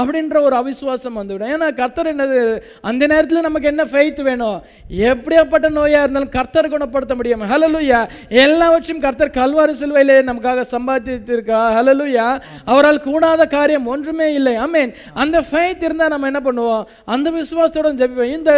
அப்படின்ற 0.00 0.36
ஒரு 0.42 0.54
அவிசுவாசம் 0.56 1.16
வந்துவிடும். 1.16 1.50
ஏன்னா 1.54 1.66
கர்த்தர் 1.74 2.10
என்னது? 2.12 2.62
அந்த 2.80 3.06
நேரத்தில் 3.06 3.40
நமக்கு 3.40 3.68
என்ன 3.68 3.84
ஃபெய்த் 3.84 4.22
வேணும்? 4.22 4.62
எப்படியாப்பட்ட 5.00 5.66
நோயாக 5.74 6.02
இருந்தாலும் 6.04 6.28
கர்த்தர் 6.28 6.68
குணப்படுத்த 6.68 7.14
முடியும். 7.14 7.42
ஹலலுயா 7.42 7.98
எல்லாவற்றையும் 8.28 9.02
கர்த்தர் 9.04 9.36
கல்வாரி 9.38 9.74
சிலுவையிலே 9.80 10.16
நமக்காக 10.30 10.64
சம்பாதித்திருக்கா 10.70 11.60
ஹலலுயா 11.78 12.28
அவரால் 12.64 13.00
கூடாத 13.00 13.46
காரியம் 13.46 13.86
ஒன்றுமே 13.86 14.28
இல்லை. 14.34 14.54
ஐ 14.56 14.66
மீன் 14.66 14.94
அந்த 15.14 15.40
ஃபெய்த் 15.50 15.84
இருந்தால் 15.88 16.14
நம்ம 16.14 16.30
என்ன 16.32 16.40
பண்ணுவோம்? 16.48 16.84
அந்த 17.04 17.30
விசுவாசத்தோட 17.30 17.92
ஜெபிப்போம். 18.00 18.34
இந்த 18.38 18.52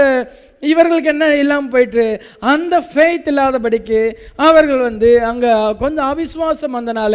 இவர்களுக்கு 0.73 1.11
என்ன 1.13 1.29
இல்லாமல் 1.43 1.73
போயிட்டு 1.75 2.05
அந்த 2.53 2.75
ஃபெய்த் 2.91 3.29
இல்லாதபடிக்கு 3.33 4.01
அவர்கள் 4.49 4.83
வந்து 4.89 5.11
அங்கே 5.31 5.53
கொஞ்சம் 5.83 6.09
அவிஸ்வாசம் 6.13 6.77
வந்தனால 6.79 7.15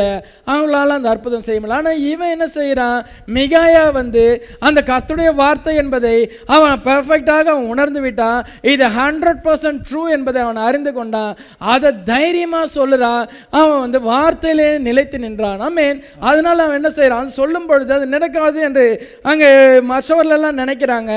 அவங்களால 0.51 0.97
அந்த 0.97 1.09
அற்புதம் 1.13 1.45
செய்ய 1.47 1.59
முடியல. 1.59 1.79
ஆனால் 1.81 2.01
இவன் 2.11 2.33
என்ன 2.35 2.47
செய்கிறான் 2.57 2.99
மிகாயா 3.37 3.85
வந்து 3.99 4.25
அந்த 4.67 4.79
கத்துடைய 4.91 5.31
வார்த்தை 5.41 5.75
என்பதை 5.83 6.15
அவன் 6.55 6.83
பெர்ஃபெக்டாக 6.87 7.45
அவன் 7.55 7.71
உணர்ந்து 7.75 8.01
விட்டான். 8.05 8.39
இது 8.73 8.85
ஹண்ட்ரட் 8.99 9.41
பர்சன்ட் 9.47 9.83
ட்ரூ 9.89 10.03
என்பதை 10.17 10.39
அவன் 10.45 10.61
அறிந்து 10.67 10.93
கொண்டான். 10.99 11.33
அதை 11.73 11.91
தைரியமாக 12.11 12.67
சொல்லுறான் 12.77 13.23
அவன் 13.59 13.81
வந்து 13.85 14.01
வார்த்தையிலே 14.11 14.69
நிலைத்து 14.87 15.17
நின்றான். 15.25 15.61
ஆமேன் 15.67 15.97
அதனால 16.29 16.57
அவன் 16.65 16.79
என்ன 16.79 16.91
செய்கிறான் 16.99 17.35
சொல்லும் 17.39 17.67
பொழுது 17.69 17.93
அது 17.97 18.05
நடக்காது 18.15 18.59
என்று 18.67 18.85
அங்கே 19.31 19.49
மற்றவர்களெல்லாம் 19.91 20.59
நினைக்கிறாங்க. 20.61 21.11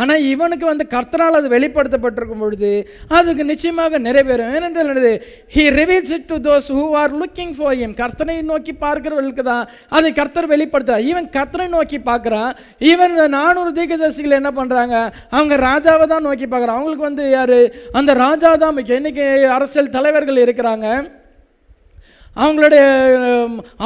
ஆனால் 0.00 0.24
இவனுக்கு 0.32 0.66
வந்து 0.72 0.86
கர்த்தனால் 0.94 1.38
அது 1.40 1.48
வெளிப்படுத்தப்பட்டிருக்கும் 1.76 2.42
பொழுது 2.44 2.70
அதுக்கு 3.16 3.42
நிச்சயமாக 3.50 3.98
நிறைவேறும் 4.06 4.52
ஏனென்றால் 4.56 4.90
என்னது? 4.92 5.12
He 5.54 5.64
reveals 5.78 6.12
it 6.16 6.28
to 6.32 6.36
those 6.48 6.68
who 6.78 6.84
are 7.00 7.12
looking 7.22 7.54
for 7.58 7.76
him 7.80 7.94
கர்த்தனை 8.02 8.36
நோக்கி 8.52 8.72
பார்க்கிறவர்களுக்கு 8.84 9.44
தான் 9.50 9.64
அதை 9.96 10.10
கர்த்தர் 10.20 10.50
வெளிப்படுத்த 10.54 11.00
இவன் 11.10 11.28
கர்த்தனை 11.36 11.66
நோக்கி 11.76 12.00
பார்க்குறான். 12.10 12.52
இவன் 12.92 13.14
நானூறு 13.38 13.72
தீர்க்கதரிசிகள் 13.78 14.38
என்ன 14.40 14.52
பண்ணுறாங்க 14.60 14.96
அவங்க 15.36 15.54
ராஜாவை 15.68 16.06
தான் 16.14 16.26
நோக்கி 16.28 16.48
பார்க்குறான் 16.48 16.78
அவங்களுக்கு 16.78 17.08
வந்து 17.10 17.26
யார்? 17.36 17.58
அந்த 18.00 18.10
ராஜா 18.24 18.50
தான் 18.64 18.76
முக்கியம். 18.78 19.00
இன்றைக்கி 19.02 19.26
அரசியல் 19.58 19.94
தலைவர்கள் 19.98 20.44
இருக்கிறாங்க. 20.46 20.88
அவங்களுடைய 22.42 22.82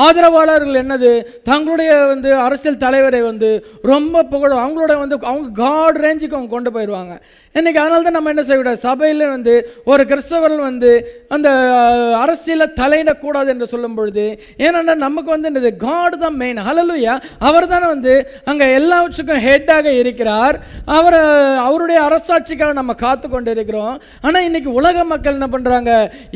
ஆதரவாளர்கள் 0.04 0.80
என்னது? 0.82 1.12
தங்களுடைய 1.50 1.90
வந்து 2.12 2.30
அரசியல் 2.46 2.82
தலைவரை 2.84 3.20
வந்து 3.30 3.50
ரொம்ப 3.92 4.24
புகழும் 4.32 4.62
அவங்களோட 4.64 4.92
வந்து 5.02 5.18
அவங்க 5.32 5.48
காட் 5.62 6.00
ரேஞ்சுக்கு 6.04 6.38
அவங்க 6.38 6.52
கொண்டு 6.54 6.72
போயிடுவாங்க. 6.76 7.14
இன்றைக்கி 7.54 7.78
அதனால 7.82 8.04
தான் 8.06 8.16
நம்ம 8.16 8.32
என்ன 8.32 8.42
செய்யக்கூடாது? 8.42 8.80
சபையில் 8.88 9.24
வந்து 9.34 9.54
ஒரு 9.92 10.02
கிறிஸ்தவர்கள் 10.10 10.66
வந்து 10.68 10.90
அந்த 11.36 11.48
அரசியலை 12.24 12.66
தலையிடக்கூடாது 12.80 13.48
என்று 13.54 13.70
சொல்லும் 13.72 13.96
பொழுது 13.98 14.26
ஏன்னா 14.66 14.94
நமக்கு 15.06 15.30
வந்து 15.34 15.50
என்னது? 15.50 15.72
காடு 15.86 16.16
தான் 16.24 16.38
மெயின் 16.42 16.60
ஹலலுயா 16.68 17.14
அவர் 17.48 17.70
தானே 17.72 17.86
வந்து 17.94 18.14
அங்கே 18.50 18.66
எல்லாவற்றுக்கும் 18.78 19.42
ஹெட்டாக 19.46 19.86
இருக்கிறார். 20.02 20.58
அவர் 20.98 21.18
அவருடைய 21.68 21.98
அரசாட்சிக்காக 22.08 22.72
நம்ம 22.80 22.94
காத்து 23.04 23.26
கொண்டு 23.28 23.50
இருக்கிறோம். 23.56 23.96
ஆனால் 24.26 24.46
இன்றைக்கி 24.48 24.70
உலக 24.80 25.04
மக்கள் 25.12 25.36
என்ன 25.38 25.48
பண்ணுறாங்க 25.56 25.90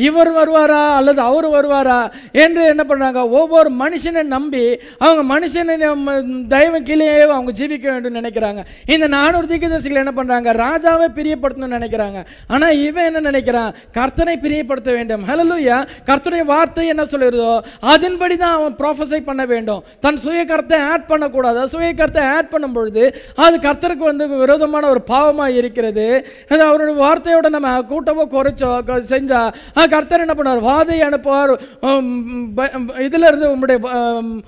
இவர் 0.08 0.32
வருவாரா? 0.40 0.82
அல்லது 0.98 1.20
அவர் 1.30 1.48
வருவாரா? 1.56 2.00
என்று 2.44 2.62
என்ன 2.72 2.82
பண்றாங்க? 2.90 3.20
ஒவ்வொரு 3.40 3.70
மனுஷனை 3.82 4.22
நம்பி 4.34 4.64
அவங்க 5.04 5.22
மனுஷனை 5.34 5.76
நம்ம 5.84 6.16
தயவு 6.54 6.80
கீழேயே 6.88 7.16
அவங்க 7.36 7.52
ஜீவிக்க 7.60 7.86
வேண்டும் 7.92 8.18
நினைக்கிறாங்க. 8.20 8.60
இந்த 8.94 9.06
நானூறு 9.16 9.48
தீர்க்கதரிசிகள் 9.52 10.02
என்ன 10.04 10.14
பண்றாங்க? 10.20 10.52
ராஜாவை 10.64 11.08
பிரியப்படுத்தணும்னு 11.18 11.78
நினைக்கிறாங்க. 11.78 12.20
ஆனால் 12.54 12.76
இவன் 12.86 13.08
என்ன 13.10 13.22
நினைக்கிறான்? 13.30 13.72
கர்த்தனை 13.98 14.36
பிரியப்படுத்த 14.46 14.90
வேண்டும். 14.98 15.22
ஹalleluya 15.30 15.78
கர்த்தனை 16.08 16.40
வார்த்தை 16.52 16.86
என்ன 16.92 17.02
சொல்லுறதோ 17.12 17.52
அதன்படி 17.92 18.34
தான் 18.42 18.56
அவன் 18.58 18.76
ப்ரொஃபஸை 18.80 19.20
பண்ண 19.28 19.42
வேண்டும். 19.52 19.82
தன் 20.04 20.22
சுய 20.24 20.40
கருத்தை 20.50 20.78
ஆட் 20.92 21.06
பண்ணக்கூடாது. 21.10 21.60
சுய 21.74 21.90
கருத்தை 22.00 22.24
ஆட் 22.36 22.50
பண்ணும் 22.52 22.74
பொழுது 22.76 23.04
அது 23.44 23.56
கர்த்தருக்கு 23.66 24.04
வந்து 24.10 24.24
விரோதமான 24.42 24.88
ஒரு 24.94 25.02
பாவமாக 25.12 25.58
இருக்கிறது. 25.60 26.06
அது 26.52 26.62
அவரோட 26.68 26.92
வார்த்தையோட 27.04 27.48
நம்ம 27.56 27.70
கூட்டவோ 27.92 28.24
குறைச்சோ 28.34 28.70
செஞ்சால் 29.12 29.88
கர்த்தர் 29.94 30.24
என்ன 30.24 30.34
பண்ணுவார்? 30.38 30.62
வாதை 30.70 30.98
அனுப்புவார். 31.08 31.52
உம், 31.96 32.54
ப- 32.54 32.70
இருந்து 32.98 33.50
உங்களுடைய 33.50 33.88
பெயரானது 33.88 34.42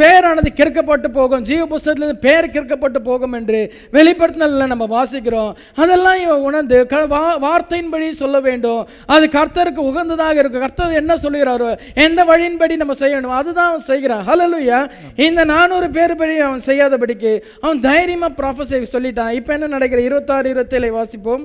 பேரானது 0.00 0.48
கிறுக்கப்பட்டு 0.56 1.08
போகும். 1.08 1.42
ஜீவ 1.42 1.76
புஸ்தகத்திலிருந்து 1.76 2.18
பேர் 2.20 2.50
கிறுக்கப்பட்டு 2.50 2.98
போகும் 2.98 3.32
என்று 3.32 3.72
வெளிப்படுத்தினல 3.92 4.66
நம்ம 4.66 5.04
வாசிக்கிறோம். 5.04 5.52
அதெல்லாம் 5.74 6.20
இவன் 6.20 6.38
உணர்ந்து 6.38 6.86
க- 6.86 7.06
வா- 7.06 7.44
வார்த்தையின்படி 7.44 8.10
சொல்ல 8.10 8.40
வேண்டும். 8.40 8.88
அது 9.06 9.26
கர்த்தருக்கு 9.26 9.76
உகந்ததாக 9.76 10.36
இருக்கும். 10.36 10.60
கர்த்தர் 10.60 10.92
என்ன 10.92 11.14
சொல்லுகிறாரோ 11.14 11.78
எந்த 11.94 12.24
வழியின்படி 12.24 12.76
நம்ம 12.76 12.92
செய்யணும் 12.92 13.34
அதுதான் 13.34 13.66
அவன் 13.66 13.80
செய்கிறான். 13.80 14.26
ஹலலுயா 14.26 14.90
இந்த 15.16 15.44
நானூறு 15.44 15.90
பேர் 15.90 16.16
படி 16.16 16.38
அவன் 16.38 16.60
செய்யாதபடிக்கு 16.66 17.42
அவன் 17.60 17.80
தைரியமாக 17.80 18.42
ப்ராஃபஸை 18.42 18.86
சொல்லிட்டான். 18.92 19.30
இப்போ 19.30 19.52
என்ன 19.52 19.66
நடக்கிற 19.66 20.02
இருபத்தாறு 20.02 20.48
இருபத்தேழை 20.48 20.92
வாசிப்போம். 20.92 21.44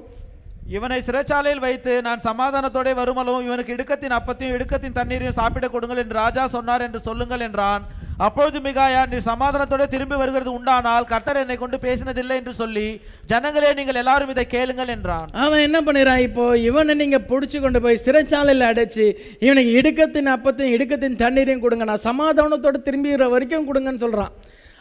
இவனை 0.65 0.97
சிறைச்சாலையில் 1.07 1.63
வைத்து 1.65 2.01
நான் 2.05 2.23
சமாதானத்தோட 2.27 2.91
வருமளவும் 2.99 3.43
இவனுக்கு 3.47 3.73
இடுக்கத்தின் 3.75 4.15
அப்பத்தையும் 4.17 4.55
இடுக்கத்தின் 4.55 4.95
தண்ணீரையும் 4.97 5.35
சாப்பிட 5.39 5.67
கொடுங்கள் 5.73 6.01
என்று 6.03 6.15
ராஜா 6.23 6.43
சொன்னார் 6.53 6.85
என்று 6.85 6.99
சொல்லுங்கள் 7.07 7.43
என்றான். 7.47 7.83
அப்பொழுது 8.27 8.59
மிகாயா 8.67 9.01
நீ 9.11 9.17
சமாதானத்தோட 9.27 9.83
திரும்பி 9.93 10.15
வருகிறது 10.21 10.51
உண்டானால் 10.57 11.07
கர்த்தர் 11.11 11.39
என்னை 11.41 11.57
கொண்டு 11.57 11.77
பேசினதில்லை 11.85 12.35
என்று 12.41 12.53
சொல்லி 12.61 12.87
ஜனங்களே 13.31 13.71
நீங்கள் 13.79 13.99
எல்லாரும் 14.01 14.31
இதை 14.33 14.45
கேளுங்கள் 14.55 14.93
என்றான். 14.95 15.29
அவன் 15.43 15.65
என்ன 15.67 15.77
பண்ணிடுறான் 15.81 16.23
இப்போ? 16.27 16.57
இவனை 16.69 16.95
நீங்க 16.95 17.19
பிடிச்சி 17.31 17.59
கொண்டு 17.59 17.81
போய் 17.81 18.03
சிறைச்சாலையில் 18.05 18.69
அடைச்சு 18.71 19.07
இவனுக்கு 19.39 19.71
இடுக்கத்தின் 19.81 20.33
அப்பத்தையும் 20.35 20.75
இடுக்கத்தின் 20.77 21.21
தண்ணீரையும் 21.23 21.63
கொடுங்க. 21.67 21.85
நான் 21.91 22.07
சமாதானத்தோட 22.09 22.79
திரும்பிற 22.89 23.29
வரைக்கும் 23.35 23.69
கொடுங்கன்னு 23.69 24.05
சொல்றான். 24.05 24.33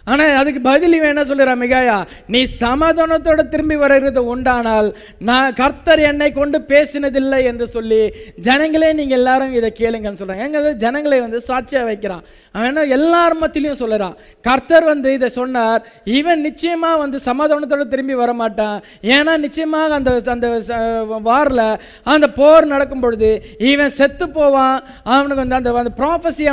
ஆனால் 0.06 0.38
அதுக்கு 0.40 0.60
பதில் 0.70 0.96
இவன் 0.96 1.12
என்ன 1.12 1.22
சொல்லுறான் 1.28 1.60
மிகாயா 1.62 1.98
நீ 2.32 2.40
சமாதானத்தோட 2.64 3.42
திரும்பி 3.52 3.76
வருகிறது 3.82 4.22
உண்டானால் 4.32 4.88
நான் 5.28 5.54
கர்த்தர் 5.60 6.02
என்னை 6.10 6.28
கொண்டு 6.32 6.58
பேசினதில்லை 6.72 7.40
என்று 7.50 7.66
சொல்லி 7.76 8.00
ஜனங்களே 8.48 8.90
நீங்கள் 9.00 9.18
எல்லாரும் 9.18 9.54
இதை 9.58 9.70
கேளுங்கன்னு 9.80 10.20
சொல்கிறாங்க 10.20 10.46
எங்க 10.48 10.72
ஜனங்களை 10.84 11.18
வந்து 11.24 11.40
சாட்சியாக 11.48 11.88
வைக்கிறான். 11.90 12.24
அவன் 12.54 12.68
என்ன 12.70 12.84
எல்லார் 12.96 13.36
மத்திலையும் 13.42 13.80
சொல்லுறான் 13.82 14.16
கர்த்தர் 14.48 14.86
வந்து 14.92 15.08
இதை 15.18 15.28
சொன்னார். 15.38 15.80
இவன் 16.18 16.44
நிச்சயமாக 16.48 17.00
வந்து 17.04 17.18
சமாதானத்தோட 17.28 17.84
திரும்பி 17.94 18.16
வர 18.22 18.32
மாட்டான் 18.42 18.76
ஏன்னா 19.16 19.32
நிச்சயமாக 19.46 19.94
அந்த 19.98 20.10
அந்த 20.34 20.48
வாரில் 21.28 21.64
அந்த 22.14 22.26
போர் 22.38 22.70
நடக்கும் 22.74 23.04
பொழுது 23.04 23.30
இவன் 23.72 23.96
செத்து 24.00 24.28
போவான். 24.38 24.76
அவனுக்கு 25.14 25.42
வந்து 25.42 25.58
அந்த 25.60 25.72
அந்த 25.82 25.92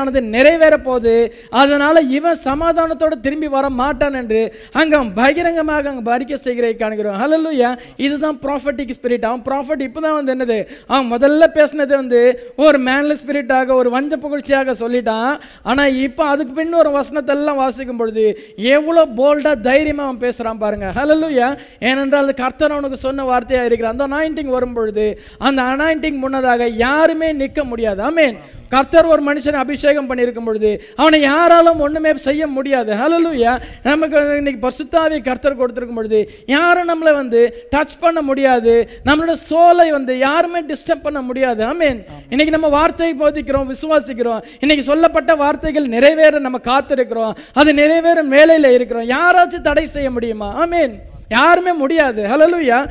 ஆனது 0.01 0.19
நிறைவேற 0.35 0.75
போகுது 0.87 1.15
அதனால் 1.61 1.99
இவன் 2.17 2.41
சமாதானத்தோடு 2.49 3.15
திரும்பி 3.25 3.40
வர 3.47 3.69
மாட்டான் 3.81 4.13
என்று 4.13 4.41
அங்க 4.71 4.95
அவன் 4.97 5.13
பகிரங்கமாக 5.13 5.89
அங்க 5.89 6.11
அறிக்கை 6.11 6.37
செய்கிறதை 6.37 6.75
காணுகிறோம். 6.75 7.17
ஹalleluya 7.21 7.69
இதுதான் 7.95 8.37
ப்ராஃபட்டிக் 8.41 8.93
ஸ்பிரிட் 8.97 9.25
அவன் 9.29 9.43
ப்ராஃபட் 9.49 9.85
இப்பதான் 9.87 10.17
வந்து 10.17 10.33
என்னது? 10.35 10.57
அவன் 10.87 11.09
முதல்ல 11.13 11.43
பேசினது 11.57 11.93
வந்து 12.01 12.21
ஒரு 12.55 12.79
மேன்ல 12.79 13.15
ஸ்பிரிட்டாக 13.21 13.73
ஒரு 13.73 13.89
வஞ்ச 13.89 14.17
புகழ்ச்சியாக 14.17 14.75
சொல்லிட்டான். 14.83 15.33
ஆனா 15.63 15.85
இப்போ 15.87 16.23
அதுக்கு 16.25 16.53
பின் 16.53 16.73
ஒரு 16.73 16.91
வசனத்தை 16.91 17.35
எல்லாம் 17.35 17.61
வாசிக்கும் 17.63 17.97
பொழுது 17.97 18.25
எவ்வளோ 18.55 19.05
போல்டா 19.19 19.53
தைரியமா 19.61 20.03
அவன் 20.03 20.23
பேசுறான் 20.25 20.61
பாருங்க. 20.63 20.87
ஹalleluya 20.97 21.57
ஏனென்றால் 21.79 22.23
அது 22.23 22.33
கர்த்தர் 22.33 22.71
அவனுக்கு 22.71 22.97
சொன்ன 22.97 23.25
வார்த்தையாக 23.31 23.69
இருக்கிற 23.69 23.89
அந்த 23.89 24.07
அனாயிண்டிங் 24.07 24.55
வரும் 24.57 24.73
பொழுது 24.73 25.19
அந்த 25.37 25.61
அனாயிண்டிங் 25.61 26.17
முன்னதாக 26.23 26.67
யாருமே 26.67 27.33
நிற்க 27.33 27.63
முடியாது. 27.63 28.01
ஆமென் 28.01 28.37
கர்த்தர் 28.69 29.05
ஒரு 29.05 29.21
மனுஷனை 29.23 29.59
அபிஷேகம் 29.61 30.09
பண்ணியிருக்கும் 30.09 30.45
பொழுது 30.45 30.69
அவனை 30.95 31.21
யாராலும் 31.21 31.79
ஒண்ணுமே 31.79 32.11
செய்ய 32.17 32.47
முடியாது. 32.47 32.91
ஹalleluya 33.31 33.61
நமக்கு 33.83 34.15
வந்து 34.17 34.37
இன்னைக்கு 34.37 34.61
பசுத்தாவி 34.67 35.23
கர்த்தர் 35.23 35.59
கொடுத்துருக்கும் 35.61 35.95
பொழுது 35.95 36.19
யாரும் 36.45 36.89
நம்மளை 36.91 37.13
வந்து 37.13 37.67
டச் 37.75 37.95
பண்ண 37.99 38.21
முடியாது. 38.21 38.89
நம்மளோட 39.05 39.33
சோலை 39.33 39.91
வந்து 39.91 40.17
யாருமே 40.17 40.61
டிஸ்டர்ப் 40.61 41.01
பண்ண 41.01 41.21
முடியாது. 41.21 41.65
ஆமீன் 41.65 41.99
இன்னைக்கு 42.29 42.57
நம்ம 42.57 42.67
வார்த்தையை 42.67 43.15
போதிக்கிறோம் 43.19 43.71
விசுவாசிக்கிறோம். 43.73 44.43
இன்னைக்கு 44.59 44.85
சொல்லப்பட்ட 44.85 45.35
வார்த்தைகள் 45.35 45.87
நிறைவேற 45.87 46.39
நம்ம 46.39 46.57
காத்திருக்கிறோம். 46.63 47.35
அது 47.53 47.73
நிறைவேறும் 47.73 48.33
வேலையில 48.37 48.73
இருக்கிறோம். 48.73 49.07
யாராச்சும் 49.09 49.61
தடை 49.61 49.85
செய்ய 49.85 50.11
முடியுமா? 50.11 50.67
ஆமீன் 50.67 50.93
யாருமே 51.31 51.71
முடியாது. 51.73 52.23
ஹலலுயா 52.23 52.89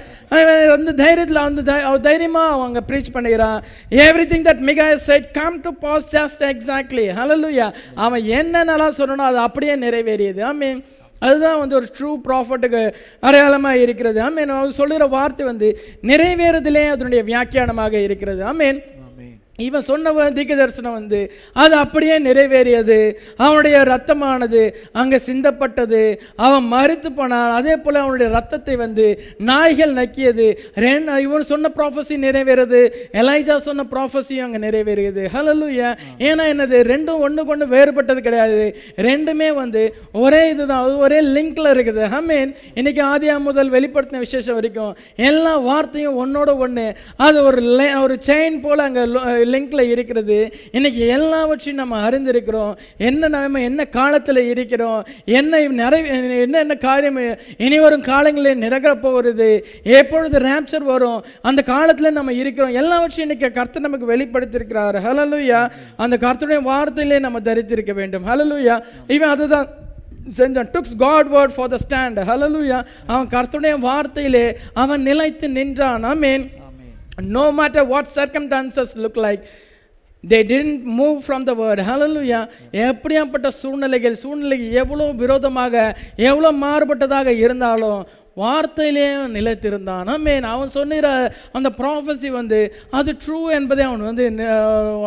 அந்த 0.73 0.93
தைரியத்தில் 0.97 1.41
வந்து 1.41 1.73
தை- 1.73 1.83
அவங்க 2.33 2.81
ப்ரீச் 2.89 3.15
பண்ணிக்கிறான் 3.15 3.59
everything 4.25 4.47
that 4.49 4.59
Micaiah 4.59 4.99
said 4.99 5.33
come 5.33 5.61
to 5.61 5.73
pass 5.73 6.17
just 6.17 6.43
exactly 6.43 7.07
hallelujah 7.15 7.75
அவன் 7.95 8.23
என்னென்னலாம் 8.23 8.97
சொல்லணும் 8.99 9.27
அது 9.29 9.39
அப்படியே 9.39 9.77
நிறைவேறியது. 9.77 10.41
ஐ 10.41 10.55
மீன் 10.55 10.85
அதுதான் 11.19 11.59
வந்து 11.59 11.75
ஒரு 11.75 11.89
ட்ரூ 11.99 12.17
ப்ராஃபிட்டுக்கு 12.29 12.93
அடையாளமாக 13.21 13.77
இருக்கிறது. 13.77 14.23
ஐ 14.23 14.31
மீன் 14.31 14.49
அவர் 14.49 14.73
சொல்லுகிற 14.73 15.07
வார்த்தை 15.07 15.47
வந்து 15.47 15.81
நிறைவேறதிலே 16.03 16.89
அதனுடைய 16.89 17.25
வியாக்கியானமாக 17.25 17.93
இருக்கிறது. 17.93 18.45
ஐ 18.45 18.53
மீன் 18.53 18.83
இவன் 19.67 19.87
சொன்ன 19.89 20.29
தீர்க்க 20.37 20.59
தரிசனம் 20.61 20.97
வந்து 20.99 21.21
அது 21.63 21.75
அப்படியே 21.85 22.17
நிறைவேறியது. 22.27 22.99
அவனுடைய 23.45 23.77
ரத்தமானது 23.93 24.63
அங்கே 25.01 25.19
சிந்தப்பட்டது. 25.29 26.03
அவன் 26.47 26.67
மறித்து 26.75 27.11
போனான். 27.19 27.51
அதே 27.59 27.75
போல் 27.85 28.01
அவனுடைய 28.03 28.29
ரத்தத்தை 28.37 28.77
வந்து 28.85 29.07
நாய்கள் 29.51 29.93
நக்கியது. 30.01 30.49
ரெண்டு 30.87 31.19
இவன் 31.27 31.49
சொன்ன 31.53 31.71
ப்ராஃபஸி 31.79 32.17
நிறைவேறது. 32.27 32.81
எலைஜா 33.23 33.57
சொன்ன 33.69 33.87
ப்ராஃபஸியும் 33.95 34.47
அங்கே 34.47 34.61
நிறைவேறியது. 34.67 35.25
ஹலலுயா 35.37 35.91
ஏன்னா 36.29 36.47
என்னது? 36.53 36.79
ரெண்டும் 36.93 37.23
ஒன்று 37.27 37.45
கொண்டு 37.51 37.67
வேறுபட்டது 37.77 38.21
கிடையாது. 38.29 38.65
ரெண்டுமே 39.09 39.51
வந்து 39.63 39.83
ஒரே 40.25 40.43
இதுதான். 40.53 40.85
அது 40.85 40.97
ஒரே 41.07 41.21
லிங்க்ல 41.37 41.69
இருக்குது. 41.77 42.03
ஐ 42.19 42.23
மீன் 42.31 42.53
இன்னைக்கு 42.75 43.03
ஆதியா 43.13 43.37
முதல் 43.49 43.73
வெளிப்படுத்தின 43.77 44.23
விசேஷம் 44.27 44.59
வரைக்கும் 44.59 44.95
எல்லா 45.31 45.55
வார்த்தையும் 45.69 46.19
ஒன்னோட 46.23 46.51
ஒன்று 46.65 46.87
அது 47.27 47.39
ஒரு 47.49 47.59
ஒரு 48.05 48.15
செயின் 48.27 48.61
போல் 48.65 48.87
அங்கே 48.87 49.03
லிங்க்ல 49.53 49.81
இருக்கிறது. 49.95 50.39
இன்னைக்கு 50.73 51.07
எல்லாவற்றையும் 51.07 51.81
நம்ம 51.83 52.09
அறிந்திருக்கிறோம். 52.09 52.75
என்ன 52.97 53.29
நம்ம 53.29 53.61
என்ன 53.61 53.85
காலத்தில் 53.85 54.43
இருக்கிறோம்? 54.53 55.01
என்ன 55.25 55.61
நிறை 55.81 56.01
என்ன 56.07 56.59
என்ன 56.59 56.75
காரியம் 56.75 57.19
இனி 57.59 57.79
வரும் 57.81 58.07
காலங்களில் 58.11 58.63
நிரகர 58.65 58.95
போகிறது. 58.95 59.51
எப்பொழுது 59.83 60.39
ரேப்சர் 60.39 60.85
வரும்? 60.93 61.25
அந்த 61.43 61.63
காலத்தில் 61.63 62.17
நம்ம 62.19 62.33
இருக்கிறோம். 62.33 62.75
எல்லாவற்றையும் 62.75 63.31
இன்னைக்கு 63.31 63.51
கர்த்தர் 63.51 63.87
நமக்கு 63.89 64.17
வெளிப்படுத்தியிருக்கிறார். 64.17 64.97
ஹலலுயா 65.09 65.61
அந்த 65.97 66.17
கர்த்தருடைய 66.21 66.63
வார்த்தையிலே 66.73 67.19
நம்ம 67.19 67.39
தரித்திருக்க 67.41 67.95
வேண்டும். 67.95 68.27
ஹலலுயா 68.27 68.77
இவன் 69.07 69.29
அதுதான் 69.29 69.69
செஞ்சான் 70.37 70.69
டுக்ஸ் 70.73 70.97
God 70.99 71.27
word 71.27 71.55
for 71.57 71.69
the 71.69 71.79
stand 71.85 72.19
hallelujah 72.31 72.79
அவன் 73.07 73.29
கர்த்தருடைய 73.35 73.77
வார்த்தையிலே 73.89 74.45
அவன் 74.73 75.03
நிலைத்து 75.03 75.49
நின்றான். 75.49 76.03
Amen 76.03 76.45
No 77.21 77.53
matter 77.53 77.85
what 77.85 78.07
circumstances 78.09 78.91
look 78.97 79.21
like 79.25 79.43
they 80.25 80.39
tend 80.43 80.81
move 80.99 81.19
from 81.27 81.45
the 81.45 81.53
word 81.55 81.81
hallelujah 81.81 82.41
எப்படியாப்பட்ட 82.85 83.49
சூழ்நிலைகள் 83.61 84.17
சூழ்நிலைக்கு 84.17 84.67
எவ்வளோ 84.73 85.07
விரோதமாக 85.13 85.75
எவ்வளோ 86.29 86.51
மாறுபட்டதாக 86.65 87.35
இருந்தாலும் 87.37 88.01
வார்த்தையிலே 88.37 89.07
நிலைத்திருந்தான். 89.37 90.09
ஆமென். 90.15 90.45
அவன் 90.53 90.71
சொன்னிற 90.75 91.07
அந்த 91.53 91.69
ப்ராஃபஸி 91.79 92.31
வந்து 92.31 92.61
அது 92.91 93.11
ட்ரூ 93.25 93.39
என்பதை 93.59 93.85
அவன் 93.85 94.05
வந்து 94.09 94.25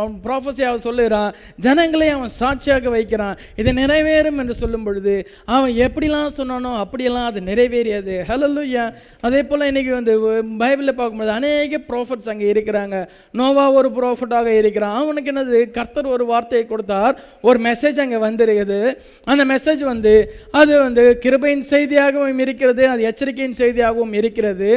அவன் 0.02 0.18
ப்ராஃபஸி 0.26 0.64
அவன் 0.70 0.84
சொல்லுகிறான். 0.88 1.32
ஜனங்களை 1.66 2.10
அவன் 2.10 2.34
சாட்சியாக 2.40 2.90
வைக்கிறான். 2.90 3.38
இதை 3.56 3.74
நிறைவேறும் 3.74 4.40
என்று 4.44 4.56
சொல்லும் 4.62 4.84
பொழுது 4.84 5.16
அவன் 5.46 5.74
எப்படிலாம் 5.86 6.36
சொன்னானோ 6.38 6.72
அப்படியெல்லாம் 6.84 7.30
அது 7.32 7.42
நிறைவேறியது. 7.52 8.18
ஹலலுயா 8.30 8.86
அதே 9.22 9.44
போல் 9.44 9.68
இன்றைக்கி 9.72 9.94
வந்து 10.00 10.16
பைபிளில் 10.64 10.98
பார்க்கும்போது 11.00 11.34
அநேக 11.38 11.82
ப்ராஃபட்ஸ் 11.90 12.32
அங்கே 12.34 12.52
இருக்கிறாங்க. 12.52 13.08
நோவா 13.32 13.72
ஒரு 13.72 13.92
ப்ராஃபட்டாக 13.98 14.48
இருக்கிறான். 14.62 14.98
அவனுக்கு 15.02 15.32
என்னது? 15.34 15.72
கர்த்தர் 15.72 16.14
ஒரு 16.16 16.26
வார்த்தையை 16.26 16.68
கொடுத்தார். 16.68 17.16
ஒரு 17.42 17.60
மெசேஜ் 17.70 18.00
அங்கே 18.06 18.20
வந்திருக்குது. 18.28 18.80
அந்த 19.26 19.46
மெசேஜ் 19.54 19.84
வந்து 19.84 20.14
அது 20.52 20.74
வந்து 20.80 21.20
கிருபையின் 21.26 21.66
செய்தியாகவும் 21.74 22.40
இருக்கிறது 22.40 22.90
அது 22.90 23.02
எச்சரிக்கையின் 23.24 23.60
செய்தியாகவும் 23.60 24.14
இருக்கிறது. 24.14 24.70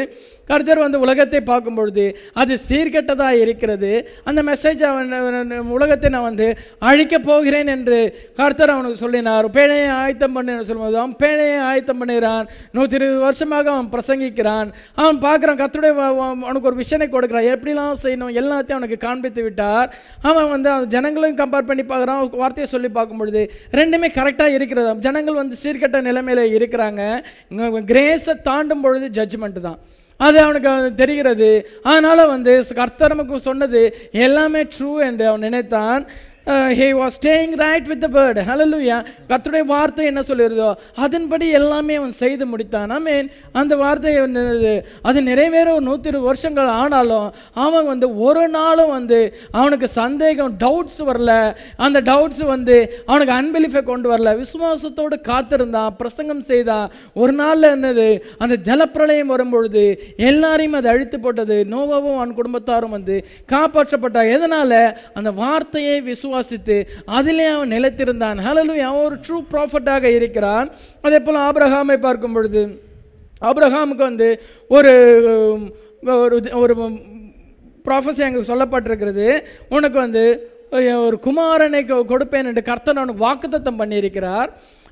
கர்த்தர் 0.50 0.82
வந்து 0.84 0.98
உலகத்தை 1.04 1.40
பார்க்கும் 1.50 1.78
பொழுது 1.78 2.04
அது 2.40 2.54
சீர்கெட்டதாக 2.68 3.40
இருக்கிறது. 3.44 3.92
அந்த 4.28 4.40
மெசேஜ் 4.50 4.82
அவன் 4.90 5.70
உலகத்தை 5.76 6.10
நான் 6.14 6.26
வந்து 6.30 6.48
அழிக்கப் 6.88 7.26
போகிறேன் 7.28 7.70
என்று 7.74 7.98
கர்த்தர் 8.40 8.74
அவனுக்கு 8.74 9.02
சொல்லினார். 9.04 9.48
பேழையை 9.56 9.88
ஆயத்தம் 10.00 10.34
பண்ணு 10.36 10.52
சொல்லும்போது 10.68 10.98
அவன் 11.02 11.16
பேழையை 11.22 11.58
ஆயத்தம் 11.70 12.00
பண்ணுகிறான். 12.02 12.46
நூற்றி 12.76 12.98
இருபது 13.00 13.20
வருஷமாக 13.26 13.70
அவன் 13.74 13.90
பிரசங்கிக்கிறான். 13.94 14.70
அவன் 15.02 15.18
பார்க்குறான் 15.26 15.60
கர்த்தருடைய 15.62 15.94
அவனுக்கு 16.44 16.70
ஒரு 16.72 16.80
விஷனை 16.82 17.08
கொடுக்குறான். 17.14 17.48
எப்படிலாம் 17.54 18.02
செய்யணும்? 18.04 18.32
எல்லாத்தையும் 18.42 18.78
அவனுக்கு 18.78 19.00
காண்பித்து 19.06 19.42
விட்டார். 19.46 19.90
அவன் 20.30 20.48
வந்து 20.54 20.70
அவன் 20.74 20.92
ஜனங்களும் 20.94 21.40
கம்பேர் 21.42 21.68
பண்ணி 21.72 21.86
பார்க்குறான். 21.92 22.22
வார்த்தையை 22.42 22.68
சொல்லி 22.74 22.90
பார்க்கும் 22.98 23.20
பொழுது 23.22 23.42
ரெண்டுமே 23.80 24.10
கரெக்டாக 24.20 24.56
இருக்கிறது. 24.58 24.94
ஜனங்கள் 25.08 25.40
வந்து 25.42 25.56
சீர்கெட்ட 25.64 26.00
நிலைமையில் 26.08 26.54
இருக்கிறாங்க. 26.60 27.02
கிரேஸை 27.92 28.36
தாண்டும் 28.50 28.84
பொழுது 28.86 29.08
ஜட்ஜ்மெண்ட் 29.18 29.60
தான். 29.68 29.78
அது 30.16 30.38
அவனுக்கு 30.40 30.94
தெரிகிறது. 30.94 31.50
அதனால் 31.82 32.26
வந்து 32.26 32.66
கர்த்தர் 32.74 33.14
நமக்கு 33.14 33.40
சொன்னது 33.40 33.80
எல்லாமே 34.12 34.62
ட்ரூ 34.62 34.92
என்று 35.08 35.26
அவன் 35.26 35.40
நினைத்தான். 35.40 36.06
He 36.78 36.86
was 36.98 37.14
staying 37.16 37.54
right 37.62 37.86
with 37.90 38.02
the 38.02 38.08
word 38.16 38.40
hallelujah 38.48 38.96
கத்துடைய 39.30 39.62
வார்த்தை 39.70 40.02
என்ன 40.10 40.20
சொல்லிருதோ 40.28 40.68
அதன்படி 41.04 41.46
எல்லாமே 41.58 41.94
அவன் 42.00 42.12
செய்து 42.20 42.44
முடித்தான். 42.50 42.90
ஐ 42.96 42.98
மீன் 43.06 43.28
அந்த 43.60 43.76
வார்த்தை 43.80 44.12
அது 45.08 45.18
நிறைவேற 45.28 45.66
ஒரு 45.76 45.84
நூற்றி 45.88 46.08
இருபது 46.10 46.28
வருஷங்கள் 46.30 46.70
ஆனாலும் 46.82 47.26
அவன் 47.64 47.88
வந்து 47.92 48.08
ஒரு 48.26 48.44
நாளும் 48.58 48.92
வந்து 48.96 49.18
அவனுக்கு 49.58 49.88
சந்தேகம் 49.96 50.54
டவுட்ஸ் 50.62 51.00
வரல. 51.08 51.32
அந்த 51.86 52.00
டவுட்ஸ் 52.10 52.44
வந்து 52.52 52.76
அவனுக்கு 53.10 53.34
அன்பிலிஃபை 53.38 53.82
கொண்டு 53.90 54.08
வரல. 54.12 54.36
விசுவாசத்தோடு 54.42 55.18
காத்திருந்தான் 55.30 55.96
பிரசங்கம் 56.02 56.44
செய்தான் 56.50 56.86
ஒரு 57.24 57.34
நாளில் 57.42 57.72
என்னது? 57.74 58.08
அந்த 58.44 58.58
ஜலப்பிரளயம் 58.70 59.34
வரும்பொழுது 59.34 59.84
எல்லாரையும் 60.30 60.78
அது 60.82 60.92
அழித்து 60.94 61.20
போட்டது. 61.26 61.58
நோவாவும் 61.74 62.16
அவன் 62.20 62.38
குடும்பத்தாரும் 62.40 62.96
வந்து 62.98 63.18
காப்பாற்றப்பட்டா 63.54 64.24
எதனால்? 64.38 64.78
அந்த 65.18 65.30
வார்த்தையை 65.42 65.98
விசுவாசித்து 66.38 66.86
அதிலே 67.04 67.44
அவன் 67.44 67.70
நிலைத்திருந்தான். 67.70 68.38
ஹalleluya 68.38 68.84
அவன் 68.84 69.04
ஒரு 69.04 69.16
ட்ரூ 69.16 69.44
ப்ராஃபட்டாக 69.50 70.02
இருக்கிறான். 70.02 70.70
அதே 71.02 71.18
போல் 71.18 71.36
ஆபிரகாமை 71.36 71.96
பார்க்கும் 71.96 72.32
பொழுது 72.32 72.82
ஆப்ரஹாமுக்கு 73.40 73.96
வந்து 73.96 74.42
ஒரு 74.68 74.90
ஒரு 76.02 76.42
ஒரு 76.52 76.74
ப்ராஃபஸி 77.84 78.22
அங்கே 78.22 78.52
சொல்லப்பட்டிருக்கிறது. 78.52 79.42
உனக்கு 79.68 79.98
வந்து 79.98 80.50
ஒரு 80.70 81.18
குமாரனை 81.22 81.84
கொ- 81.84 82.04
கொடுப்பேன் 82.04 82.44
என்று 82.44 82.62
கர்த்தன் 82.62 82.96
அவனுக்கு 82.96 83.28
வாக்குத்தத்தம் 83.28 83.78
பண்ணியிருக்கிறார். 83.78 84.48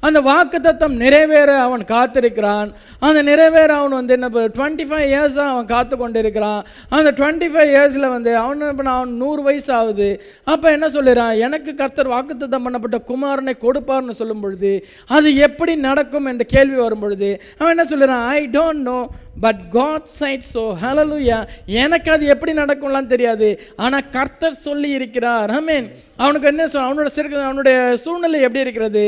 அந்த 0.06 0.18
வாக்குத்தத்தம் 0.30 0.94
நிறைவேற 1.02 1.50
அவன் 1.66 1.84
காத்திருக்கிறான். 1.92 2.68
அந்த 3.06 3.20
நிறைவேற 3.30 3.70
அவன் 3.80 3.96
வந்து 3.98 4.14
என்ன 4.16 4.28
டுவெண்ட்டி 4.58 4.84
ஃபைவ் 4.90 5.06
இயர்ஸாக 5.12 5.52
அவன் 5.54 5.70
காத்து 5.72 5.94
கொண்டு 6.02 6.18
இருக்கிறான் 6.24 6.60
அந்த 6.96 7.12
டுவெண்ட்டி 7.18 7.48
ஃபைவ் 7.54 7.70
இயர்ஸில் 7.74 8.12
வந்து 8.16 8.32
அவன் 8.42 8.60
என்ன 8.60 8.74
பண்ண 8.80 8.94
அவன் 8.98 9.12
நூறு 9.22 9.42
வயசு 9.48 9.70
ஆகுது 9.80 10.08
அப்போ 10.54 10.66
என்ன 10.76 10.88
சொல்லிடுறான் 10.96 11.34
எனக்கு 11.48 11.72
கர்த்தர் 11.82 12.12
வாக்குத்தத்தம் 12.14 12.66
பண்ணப்பட்ட 12.68 13.00
குமாரனை 13.10 13.54
கொடுப்பார்னு 13.66 14.18
சொல்லும் 14.20 14.42
பொழுது 14.44 14.72
அது 15.18 15.28
எப்படி 15.48 15.74
நடக்கும் 15.88 16.30
என்ற 16.32 16.46
கேள்வி 16.54 16.78
வரும் 16.84 17.04
பொழுது 17.04 17.30
அவன் 17.58 17.74
என்ன 17.74 17.86
சொல்லிடுறான் 17.92 18.26
I 18.38 18.40
don't 18.58 18.84
know 18.90 18.98
but 19.44 19.62
God 19.76 20.10
said 20.18 20.44
so 20.54 20.62
hallelujah 20.82 21.38
எனக்கு 21.82 22.08
அது 22.14 22.24
எப்படி 22.34 22.52
நடக்கும்லாம் 22.60 23.08
தெரியாது. 23.12 23.48
ஆனால் 23.84 24.04
கர்த்தர் 24.16 24.62
சொல்லி 24.66 24.90
இருக்கிறார் 24.98 25.50
ஆமென் 25.58 25.86
அவனுக்கு 26.22 26.50
என்ன 26.50 26.66
சொல் 26.74 26.86
அவனோட 26.88 27.10
சிறு 27.16 27.40
அவனுடைய 27.48 27.78
சூழ்நிலை 28.04 28.40
எப்படி 28.46 28.64
இருக்கிறது? 28.66 29.04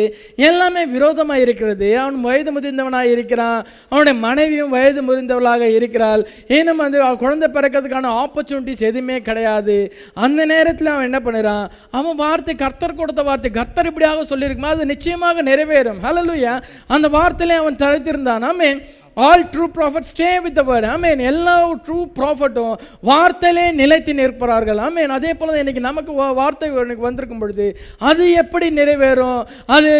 எல்லாமே 0.50 0.82
விரோதமாக 0.94 1.44
இருக்கிறது 1.44 1.88
அவன் 2.02 2.20
வயது 2.20 2.50
முதிர்ந்தவனாக 2.56 3.12
இருக்கிறான். 3.14 3.60
அவனுடைய 3.88 4.16
மனைவியும் 4.26 4.74
வயது 4.76 5.02
முதிர்ந்தவளாக 5.08 5.62
இருக்கிறாள். 5.78 6.22
ஏனும் 6.48 6.82
வந்து 6.84 6.98
குழந்தை 7.22 7.48
பிறக்கிறதுக்கான 7.56 8.12
ஆப்பர்ச்சுனிட்டிஸ் 8.22 8.86
எதுவுமே 8.90 9.18
கிடையாது. 9.28 9.76
அந்த 10.26 10.44
நேரத்தில் 10.54 10.92
அவன் 10.94 11.08
என்ன 11.10 11.20
பண்ணுறான்? 11.26 11.66
அவன் 11.90 12.20
வார்த்தை 12.24 12.54
கர்த்தர் 12.64 12.98
கொடுத்த 13.00 13.22
வார்த்தை 13.22 13.50
கர்த்தர் 13.50 13.90
இப்படியாக 13.92 14.24
சொல்லியிருக்குமா? 14.34 14.74
அது 14.76 14.92
நிச்சயமாக 14.94 15.42
நிறைவேறும். 15.50 16.02
ஹலலுயா 16.06 16.54
அந்த 16.86 17.08
வார்த்தையிலே 17.18 17.56
அவன் 17.62 17.82
தழைத்திருந்தான். 17.84 18.46
Amen 18.52 18.70
all 19.24 19.42
true 19.52 19.66
prophet 19.76 20.08
stay 20.08 20.30
with 20.44 20.56
the 20.58 20.62
word 20.70 20.86
amen 20.94 21.20
எல்லா 21.28 21.52
ட்ரூ 21.84 21.98
ப்ராஃபட்டும் 22.16 22.74
வார்த்தையிலே 23.10 23.64
நிலைத்து 23.78 24.12
நிற்கிறார்கள் 24.18 24.80
ஆமேன் 24.86 25.14
அதே 25.18 25.30
போல் 25.34 25.52
தான் 25.52 25.60
இன்னைக்கு 25.62 25.82
நமக்கு 25.86 26.12
வார்த்தை 26.40 26.66
எனக்கு 26.82 27.06
வந்திருக்கும் 27.06 27.40
பொழுது 27.42 27.66
அது 28.08 28.24
எப்படி 28.42 28.66
நிறைவேறும்? 28.80 29.40
அது 29.76 29.90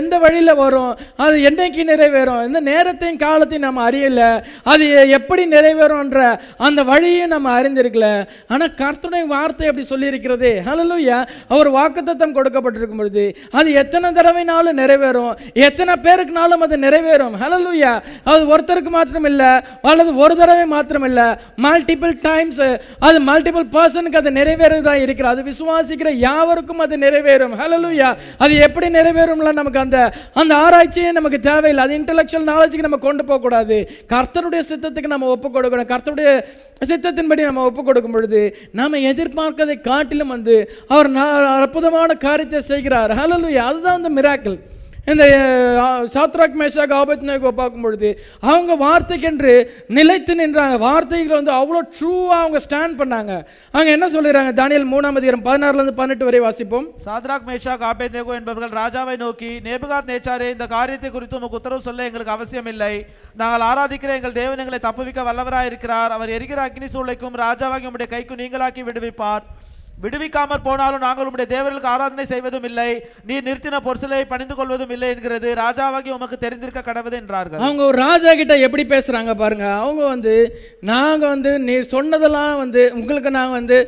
எந்த 0.00 0.14
வழியில் 0.24 0.54
வரும்? 0.60 0.92
அது 1.24 1.36
என்னைக்கு 1.50 1.84
நிறைவேறும்? 1.90 2.42
எந்த 2.48 2.60
நேரத்தையும் 2.70 3.18
காலத்தையும் 3.24 3.66
நம்ம 3.66 3.82
அறியலை. 3.90 4.30
அது 4.74 4.86
எப்படி 5.18 5.44
நிறைவேறும்ன்ற 5.56 6.20
அந்த 6.68 6.80
வழியும் 6.92 7.32
நம்ம 7.34 7.56
அறிந்திருக்கல. 7.58 8.08
ஆனால் 8.52 8.72
கர்த்தனுடைய 8.82 9.26
வார்த்தை 9.34 9.68
அப்படி 9.72 9.86
சொல்லியிருக்கிறது. 9.92 10.52
ஹலலூயா 10.68 11.18
அவர் 11.48 11.70
வாக்குத்தத்தம் 11.78 12.36
கொடுக்கப்பட்டிருக்கும் 12.38 13.02
பொழுது 13.02 13.26
அது 13.58 13.68
எத்தனை 13.82 14.14
தடவைனாலும் 14.20 14.80
நிறைவேறும். 14.82 15.34
எத்தனை 15.68 15.94
பேருக்குனாலும் 16.08 16.64
அது 16.68 16.78
நிறைவேறும். 16.86 17.36
ஹலலூயா 17.44 17.94
அது 18.30 18.42
ஒரு 18.46 18.58
ஒருத்தருக்கு 18.60 18.90
மாத்திரமில்ல 18.98 19.44
அல்லது 19.90 20.10
ஒரு 20.22 20.34
தடவை 20.40 20.64
மாத்திரமில்ல 20.76 21.20
மல்டிபிள் 21.66 22.14
டைம்ஸ் 22.28 22.62
அது 23.08 23.18
மல்டிபிள் 23.28 23.66
பர்சனுக்கு 23.76 24.20
அது 24.20 24.30
நிறைவேறதா 24.38 24.94
இருக்கிறது 25.04 25.34
அது 25.34 25.42
விசுவாசிக்கிற 25.50 26.08
யாவருக்கும் 26.26 26.82
அது 26.84 26.96
நிறைவேறும். 27.04 27.54
ஹலலுயா 27.60 28.08
அது 28.44 28.54
எப்படி 28.66 28.86
நிறைவேறும்ல 28.98 29.52
நமக்கு 29.60 29.80
அந்த 29.84 29.98
அந்த 30.40 30.52
ஆராய்ச்சியே 30.64 31.10
நமக்கு 31.18 31.40
தேவையில்லை. 31.50 31.84
அது 31.86 31.94
இன்டலெக்சுவல் 31.98 32.48
நாலேஜுக்கு 32.52 32.86
நம்ம 32.88 33.00
கொண்டு 33.06 33.22
போகக்கூடாது 33.28 33.78
கர்த்தருடைய 34.14 34.62
சித்தத்துக்கு 34.70 35.12
நம்ம 35.14 35.28
ஒப்பு 35.34 35.48
கொடுக்கணும். 35.56 35.90
கர்த்தருடைய 35.92 36.30
சித்தத்தின்படி 36.90 37.42
நம்ம 37.48 37.64
ஒப்பு 37.70 37.82
கொடுக்கும் 37.84 38.16
பொழுது 38.16 38.42
நாம் 38.80 39.02
எதிர்பார்க்கதை 39.12 39.76
காட்டிலும் 39.90 40.34
வந்து 40.36 40.56
அவர் 40.94 41.10
அற்புதமான 41.58 42.10
காரியத்தை 42.26 42.62
செய்கிறார். 42.72 43.14
ஹலலுயா 43.20 43.64
அதுதான் 43.70 43.98
அந்த 44.00 44.12
மிராக்கிள் 44.18 44.58
இந்த 45.08 45.24
சாத்ராக் 46.14 46.14
சாத்ராக் 46.14 46.56
மேஷாக் 46.60 46.92
ஆபத்னேகோ 46.98 47.50
பார்க்கும் 47.60 47.84
பொழுது 47.84 48.08
அவங்க 48.50 48.72
வார்த்தைக்கென்று 48.82 49.52
நிலைத்து 49.96 50.32
நின்றாங்க. 50.40 50.76
வார்த்தைகளை 50.86 51.34
வந்து 51.38 51.52
அவ்வளோ 51.58 51.80
ட்ரூவாக 51.96 52.40
அவங்க 52.42 52.58
ஸ்டாண்ட் 52.66 52.98
பண்ணாங்க. 53.00 53.32
அவங்க 53.74 53.90
என்ன 53.96 54.08
சொல்லிடுறாங்க 54.14 54.52
தானியல் 54.60 54.90
மூணாம் 54.92 55.18
அதிகாரம் 55.20 55.44
பதினாறுலேருந்து 55.48 55.96
பதினெட்டு 56.00 56.28
வரை 56.28 56.40
வாசிப்போம். 56.46 56.86
சாத்ராக் 57.06 57.48
மேஷாக் 57.50 57.86
ஆபேத்நேகோ 57.90 58.34
என்பவர்கள் 58.40 58.76
ராஜாவை 58.82 59.16
நோக்கி 59.24 59.50
நேபுகாத் 59.68 60.12
நேச்சாரே 60.12 60.50
இந்த 60.56 60.68
காரியத்தை 60.76 61.10
குறித்து 61.16 61.38
உமக்கு 61.40 61.58
உத்தரவு 61.60 61.86
சொல்ல 61.88 62.08
எங்களுக்கு 62.10 62.36
அவசியம் 62.36 62.70
இல்லை 62.74 62.94
நாங்கள் 63.42 63.66
ஆராதிக்கிற 63.70 64.12
எங்கள் 64.18 64.38
தேவன் 64.40 64.62
எங்களை 64.64 64.82
தப்புவிக்க 64.88 65.28
வல்லவராக 65.30 65.70
இருக்கிறார் 65.72 66.14
அவர் 66.18 66.34
எரிகிற 66.38 66.62
அக்னி 66.68 66.90
சூளைக்கும் 66.96 67.40
ராஜாவாகி 67.46 67.88
உம்முடைய 67.90 68.10
கைக்கு 68.14 68.40
நீங்களாக்கி 68.42 68.84
விடுவிப்பார். 68.90 69.44
விடுவிக்காமற் 70.04 70.66
போனாலும் 70.66 71.04
நாங்கள் 71.04 71.26
உம்முடைய 71.28 71.48
தேவர்களுக்கு 71.54 71.90
ஆராதனை 71.94 72.24
செய்வதும் 72.32 72.66
இல்லை. 72.68 72.88
நீர் 73.28 73.46
நிறுத்தின 73.48 73.80
பொருசலை 73.86 74.20
பணிந்து 74.32 74.54
கொள்வதும் 74.58 74.92
இல்லை 74.94 75.08
என்கிறது. 75.14 75.48
ராஜாவாகி 75.62 76.10
உமக்கு 76.16 76.36
தெரிந்திருக்க 76.44 76.82
கடவுது 76.86 77.16
என்றார்கள். 77.22 77.60
அவங்க 77.64 77.82
ஒரு 77.90 77.98
ராஜா 78.06 78.32
கிட்ட 78.40 78.54
எப்படி 78.66 78.84
பேசுறாங்க 78.94 79.34
பாருங்க. 79.42 79.66
அவங்க 79.82 80.02
வந்து 80.14 80.34
நாங்க 80.92 81.24
வந்து 81.34 81.52
நீ 81.66 81.74
சொன்னதெல்லாம் 81.94 82.54
வந்து 82.62 82.84
உங்களுக்கு 82.98 83.32
நான் 83.38 83.56
வந்து 83.58 83.78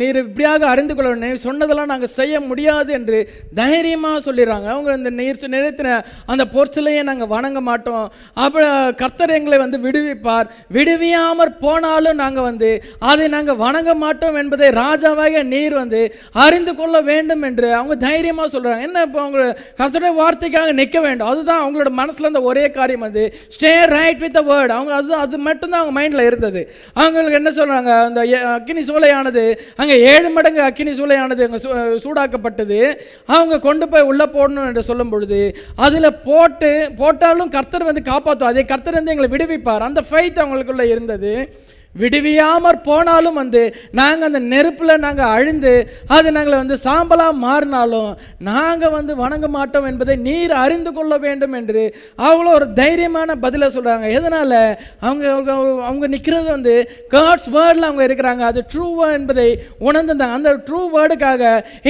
நீர் 0.00 0.20
இப்படியாக 0.24 0.68
அறிந்து 0.74 0.94
கொள்ள 0.94 1.08
வேண்டும். 1.10 1.44
சொன்னதெல்லாம் 1.48 1.92
நாங்க 1.92 2.10
செய்ய 2.18 2.34
முடியாது 2.50 2.92
என்று 2.98 3.18
தைரியமா 3.60 4.12
சொல்லிடுறாங்க. 4.28 4.68
அவங்க 4.74 4.92
இந்த 5.00 5.10
நீர் 5.20 5.42
நிறுத்தின 5.56 5.98
அந்த 6.32 6.44
பொருட்களையே 6.54 7.02
நாங்க 7.10 7.26
வணங்க 7.34 7.60
மாட்டோம். 7.70 8.06
அப்ப 8.44 8.64
கர்த்தர் 9.02 9.36
எங்களை 9.38 9.58
வந்து 9.64 9.78
விடுவிப்பார். 9.86 10.48
விடுவியாமற் 10.78 11.54
போனாலும் 11.64 12.20
நாங்க 12.22 12.40
வந்து 12.50 12.70
அதை 13.10 13.26
நாங்க 13.36 13.52
வணங்க 13.66 13.90
மாட்டோம் 14.04 14.40
என்பதை 14.44 14.70
ராஜாவாக 14.76 15.42
நீர் 15.42 15.74
வந்து 15.74 16.14
அறிந்து 16.32 16.74
கொள்ள 16.74 17.00
வேண்டும் 17.00 17.42
என்று 17.42 17.74
அவங்க 17.74 18.06
தைரியமாக 18.06 18.58
சொல்கிறாங்க 18.58 18.80
என்ன 18.80 19.02
இப்போ 19.02 19.20
அவங்க 19.20 19.58
கர்த்தருடைய 19.78 20.14
வார்த்தைக்காக 20.22 20.72
நிற்க 20.72 21.00
வேண்டும்? 21.00 21.28
அதுதான் 21.28 21.62
அவங்களோட 21.64 21.88
மனசில் 21.90 22.20
இருந்த 22.20 22.40
ஒரே 22.40 22.70
காரியம் 22.70 23.00
வந்து 23.00 23.34
stay 23.58 23.86
right 23.86 24.18
with 24.18 24.32
the 24.32 24.42
word 24.42 24.68
அவங்க 24.68 24.94
அது 24.94 25.14
அது 25.14 25.38
மட்டும்தான் 25.38 25.80
அவங்க 25.80 26.00
மைண்டில் 26.00 26.26
இருந்தது. 26.26 26.72
அவங்களுக்கு 26.92 27.36
என்ன 27.36 27.50
சொல்கிறாங்க 27.50 28.04
அந்த 28.04 28.48
அக்கினி 28.52 28.80
சூளையானது 28.80 29.58
அங்கே 29.76 30.00
ஏழு 30.00 30.30
மடங்கு 30.30 30.60
அக்கினி 30.60 30.90
சூளையானது 30.90 31.44
அங்கே 31.44 31.46
சூ- 31.46 32.00
சூடாக்கப்பட்டது. 32.04 32.98
அவங்க 33.26 33.58
கொண்டு 33.58 33.88
போய் 33.88 34.02
உள்ளே 34.02 34.24
போடணும் 34.24 34.66
என்று 34.66 34.82
சொல்லும் 34.82 35.08
பொழுது 35.08 35.56
அதில் 35.76 36.14
போட்டு 36.24 36.90
போட்டாலும் 36.98 37.48
கர்த்தர் 37.48 37.84
வந்து 37.84 38.02
காப்பாற்றும் 38.02 38.48
அதே 38.48 38.64
கர்த்தர் 38.64 38.94
வந்து 38.94 39.16
எங்களை 39.16 39.30
விடுவிப்பார். 39.36 39.78
அந்த 39.78 40.02
ஃபைத் 40.10 40.40
அவங்களுக்குள்ளே 40.42 40.88
இருந்தது. 40.88 41.64
விடுவியாமற் 42.00 42.80
போனாலும் 42.88 43.38
வந்து 43.42 43.62
நாங்கள் 44.00 44.28
அந்த 44.28 44.40
நெருப்பில் 44.52 45.02
நாங்கள் 45.06 45.32
அழிந்து 45.36 45.74
அது 46.16 46.34
நாங்களை 46.36 46.56
வந்து 46.62 46.78
சாம்பலாக 46.86 47.40
மாறினாலும் 47.46 48.10
நாங்கள் 48.50 48.94
வந்து 48.98 49.12
வணங்க 49.22 49.46
மாட்டோம் 49.56 49.88
என்பதை 49.90 50.16
நீர் 50.28 50.54
அறிந்து 50.64 50.92
கொள்ள 50.92 51.14
வேண்டும் 51.26 51.54
என்று 51.60 51.84
அவ்வளோ 52.28 52.52
ஒரு 52.58 52.68
தைரியமான 52.80 53.38
பதிலை 53.44 53.68
சொல்கிறாங்க 53.76 54.06
எதனால்? 54.18 54.58
அவங்க 55.06 55.24
அவங்க 55.34 55.52
அவங்க 55.90 56.06
நிற்கிறது 56.14 56.48
வந்து 56.56 56.74
காட்ஸ் 57.14 57.48
வேர்டில் 57.56 57.88
அவங்க 57.88 58.02
இருக்கிறாங்க. 58.08 58.42
அது 58.50 58.60
ட்ரூ 58.72 58.88
என்பதை 59.18 59.48
உணர்ந்திருந்தாங்க. 59.88 60.38
அந்த 60.40 60.52
ட்ரூ 60.68 60.80
வேர்டுக்காக 60.96 61.42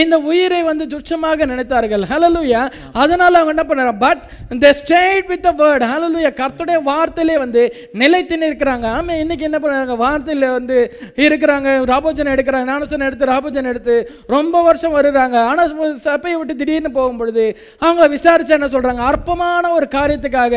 இந்த 0.02 0.16
உயிரை 0.30 0.60
வந்து 0.70 0.86
துச்சமாக 0.94 1.46
நினைத்தார்கள். 1.52 2.04
ஹலலூயா 2.12 2.62
அதனால் 3.04 3.40
அவங்க 3.40 3.54
என்ன 3.54 3.66
பண்ணாங்க? 3.68 3.94
பட் 4.06 4.22
இந்த 4.56 4.66
stayed 4.80 5.28
with 5.32 5.44
the 5.48 5.52
word 5.62 5.86
hallelujah 5.92 6.32
கர்த்துடைய 6.42 6.78
வார்த்தையிலே 6.90 7.38
வந்து 7.44 7.64
நிலைத்து 8.02 8.36
நிற்கிறாங்க. 8.44 8.86
ஆமாம் 8.98 9.20
இன்னைக்கு 9.24 9.48
என்ன 9.50 9.60
பண்ணுறாங்க 9.62 9.95
வார்த்தையில் 10.02 10.48
வந்து 10.58 10.78
இருக்கிறாங்க 11.26 11.68
ராபோஜனை 11.92 12.30
எடுக்கிறாங்க 12.34 12.70
ஞானசன் 12.72 13.06
எடுத்து 13.08 13.30
ராபோஜன் 13.32 13.70
எடுத்து 13.72 13.96
ரொம்ப 14.36 14.62
வருஷம் 14.68 14.96
வருகிறாங்க. 14.98 15.36
ஆனால் 15.50 15.98
சபையை 16.08 16.36
விட்டு 16.38 16.56
திடீர்னு 16.60 16.92
போகும் 16.98 17.20
பொழுது 17.20 17.44
அவங்க 17.86 18.06
விசாரிச்சு 18.16 18.56
என்ன 18.58 18.68
சொல்கிறாங்க 18.74 19.02
அற்பமான 19.10 19.64
ஒரு 19.78 19.88
காரியத்துக்காக 19.96 20.54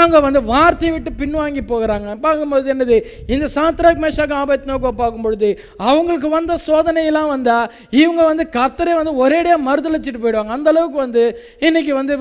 அவங்க 0.00 0.20
வந்து 0.26 0.42
வார்த்தையை 0.52 0.92
விட்டு 0.94 1.12
பின்வாங்கி 1.22 1.64
போகிறாங்க. 1.72 2.08
பார்க்கும்போது 2.26 2.72
என்னது? 2.74 2.98
இந்த 3.34 3.46
சாத்ராக் 3.56 4.02
மேஷாக் 4.04 4.34
ஆபத் 4.40 4.68
நோக்கோ 4.70 4.92
பார்க்கும்பொழுது 5.02 5.50
அவங்களுக்கு 5.90 6.28
வந்த 6.36 6.58
சோதனையெல்லாம் 6.68 7.30
வந்தால் 7.34 7.70
இவங்க 8.02 8.22
வந்து 8.30 8.44
கத்தரை 8.58 8.94
வந்து 9.00 9.14
ஒரேடியாக 9.24 9.66
மறுதளிச்சிட்டு 9.68 10.22
போயிடுவாங்க. 10.24 10.54
அந்த 10.58 10.70
அளவுக்கு 10.74 10.98
வந்து 11.06 11.24
இன்னைக்கு 11.68 11.92
வந்து 12.00 12.14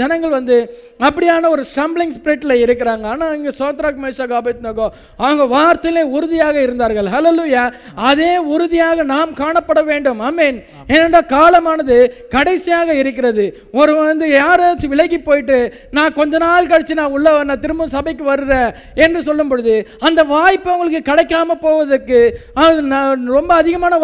ஜனங்கள் 0.00 0.36
வந்து 0.38 0.56
அப்படியான 1.06 1.50
ஒரு 1.54 1.64
ஸ்டம்பிளிங் 1.72 2.14
ஸ்ப்ரெட்டில் 2.18 2.54
இருக்கிறாங்க. 2.64 3.04
ஆனால் 3.14 3.34
இங்கே 3.38 3.52
சோத்ராக் 3.60 4.00
மேஷாக் 4.04 4.34
ஆபத் 4.38 4.64
நோக்கோ 4.66 4.86
அவங்க 5.24 5.44
வார்த்தையிலே 5.72 6.02
உறுதியாக 6.16 6.56
இருந்தார்கள். 6.66 7.08
ஹலலுயா 7.14 7.64
அதே 8.10 8.32
உறுதியாக 8.54 9.02
நாம் 9.12 9.30
காணப்பட 9.42 9.80
வேண்டும். 9.90 10.20
அமேன் 10.28 10.58
ஏனென்றால் 10.94 11.28
காலமானது 11.34 11.96
கடைசியாக 12.34 12.94
இருக்கிறது. 13.02 13.44
ஒரு 13.80 13.92
வந்து 14.00 14.26
யாராச்சும் 14.40 14.92
விலகி 14.94 15.18
போயிட்டு 15.28 15.58
நான் 15.98 16.16
கொஞ்ச 16.18 16.38
நாள் 16.44 16.70
கழிச்சு 16.72 16.94
நான் 17.00 17.14
உள்ள 17.16 17.30
நான் 17.50 17.62
திரும்ப 17.64 17.86
சபைக்கு 17.96 18.24
வர்றேன் 18.30 18.70
என்று 19.04 19.20
சொல்லும் 19.28 19.50
பொழுது 19.52 19.74
அந்த 20.08 20.20
வாய்ப்பு 20.34 20.70
அவங்களுக்கு 20.74 21.00
கிடைக்காம 21.10 21.56
போவதற்கு 21.64 22.18
நான் 22.92 23.26
ரொம்ப 23.36 23.52
அதிகமான 23.62 23.98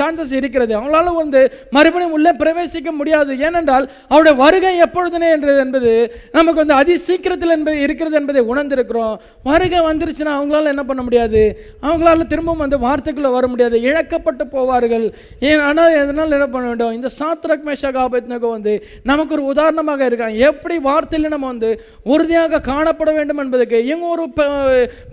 சான்சஸ் 0.00 0.34
இருக்கிறது. 0.40 0.72
அவங்களால 0.78 1.14
வந்து 1.22 1.40
மறுபடியும் 1.76 2.16
உள்ளே 2.18 2.32
பிரவேசிக்க 2.42 2.90
முடியாது. 3.00 3.32
ஏனென்றால் 3.46 3.86
அவருடைய 4.12 4.34
வருகை 4.44 4.74
எப்பொழுதுனே 4.86 5.30
என்றது 5.36 5.58
என்பது 5.64 5.92
நமக்கு 6.38 6.62
வந்து 6.62 6.78
அதி 6.80 6.96
சீக்கிரத்தில் 7.08 7.56
என்பது 7.56 7.78
இருக்கிறது 7.86 8.16
என்பதை 8.20 8.42
உணர்ந்திருக்கிறோம். 8.52 9.14
வருகை 9.50 9.80
வந்துருச்சுன்னா 9.88 10.32
அவங்களால 10.38 10.72
என்ன 10.74 10.84
பண்ண 10.88 11.01
முடியாது. 11.02 11.42
அவங்களால 11.82 12.26
திரும்பவும் 12.32 12.64
அந்த 12.66 12.78
வார்த்தைக்குள்ளே 12.86 13.32
வர 13.36 13.46
முடியாது. 13.52 13.78
இழக்கப்பட்டு 13.88 14.46
போவார்கள். 14.56 15.06
ஏன் 15.50 15.64
ஆனால் 15.68 15.96
எதனால் 16.02 16.36
என்ன 16.38 16.48
பண்ண 16.54 16.66
வேண்டும்? 16.68 16.96
இந்த 16.98 17.10
சாத்ரக் 17.20 17.66
மேஷக் 17.68 18.00
ஆபத்னகோ 18.04 18.50
வந்து 18.56 18.74
நமக்கு 19.02 19.34
ஒரு 19.38 19.44
உதாரணமாக 19.52 20.04
இருக்காங்க. 20.04 20.38
எப்படி 20.50 20.76
வார்த்தையில் 20.90 21.32
நம்ம 21.34 21.46
வந்து 21.46 21.70
உறுதியாக 22.14 22.62
காணப்பட 22.70 23.12
வேண்டும் 23.18 23.42
என்பதுக்கு 23.44 23.80
இவங்க 23.90 24.06
ஒரு 24.16 24.26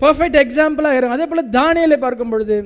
பர்ஃபெக்ட் 0.04 0.42
எக்ஸாம்பிளாக 0.44 0.98
இருக்கும் 0.98 1.18
அதே 1.18 1.26
போல் 1.26 1.50
தானியலை 1.58 1.98
பார்க்கும் 2.06 2.34
பொழுது 2.34 2.58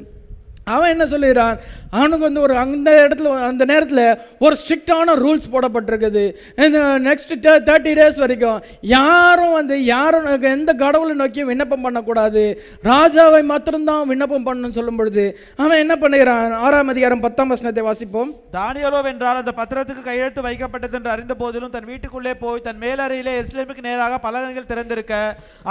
அவன் 0.72 0.92
என்ன 0.94 1.04
சொல்லுகிறான்? 1.12 1.56
அவனுக்கு 1.98 2.26
வந்து 2.26 2.42
ஒரு 2.46 2.54
அந்த 2.62 2.90
இடத்துல 3.04 3.32
அந்த 3.48 3.64
நேரத்தில் 3.70 4.02
ஒரு 4.44 4.54
ஸ்ட்ரிக்டான 4.60 5.14
ரூல்ஸ் 5.22 5.50
போடப்பட்டிருக்குது. 5.54 6.24
இந்த 6.66 6.78
நெக்ஸ்ட் 7.06 7.32
தேர்ட்டி 7.68 7.92
டேஸ் 7.98 8.20
வரைக்கும் 8.22 8.58
யாரும் 8.94 9.54
வந்து 9.58 9.76
யாரும் 9.94 10.28
எந்த 10.54 10.70
கடவுளை 10.82 11.14
நோக்கியும் 11.20 11.50
விண்ணப்பம் 11.52 11.84
பண்ணக்கூடாது. 11.86 12.44
ராஜாவை 12.90 13.42
மாத்திரம்தான் 13.52 14.08
விண்ணப்பம் 14.12 14.46
பண்ணணும்னு 14.48 14.78
சொல்லும் 14.78 14.98
பொழுது 15.00 15.24
அவன் 15.62 15.82
என்ன 15.84 15.96
பண்ணுகிறான்? 16.04 16.54
ஆறாம் 16.66 16.92
அதிகாரம் 16.94 17.24
பத்தாம் 17.26 17.52
வசனத்தை 17.54 17.84
வாசிப்போம். 17.88 18.32
தானியலோ 18.56 19.02
என்றால் 19.12 19.42
அந்த 19.42 19.54
பத்திரத்துக்கு 19.60 20.04
கையெழுத்து 20.08 20.46
வைக்கப்பட்டது 20.48 20.98
என்று 21.00 21.12
அறிந்த 21.16 21.36
போதிலும் 21.42 21.74
தன் 21.76 21.90
வீட்டுக்குள்ளே 21.92 22.34
போய் 22.44 22.64
தன் 22.68 22.82
மேலறையிலே 22.84 23.36
எருசலேமுக்கு 23.40 23.86
நேராக 23.88 24.18
பலகங்கள் 24.26 24.70
திறந்திருக்க 24.72 25.14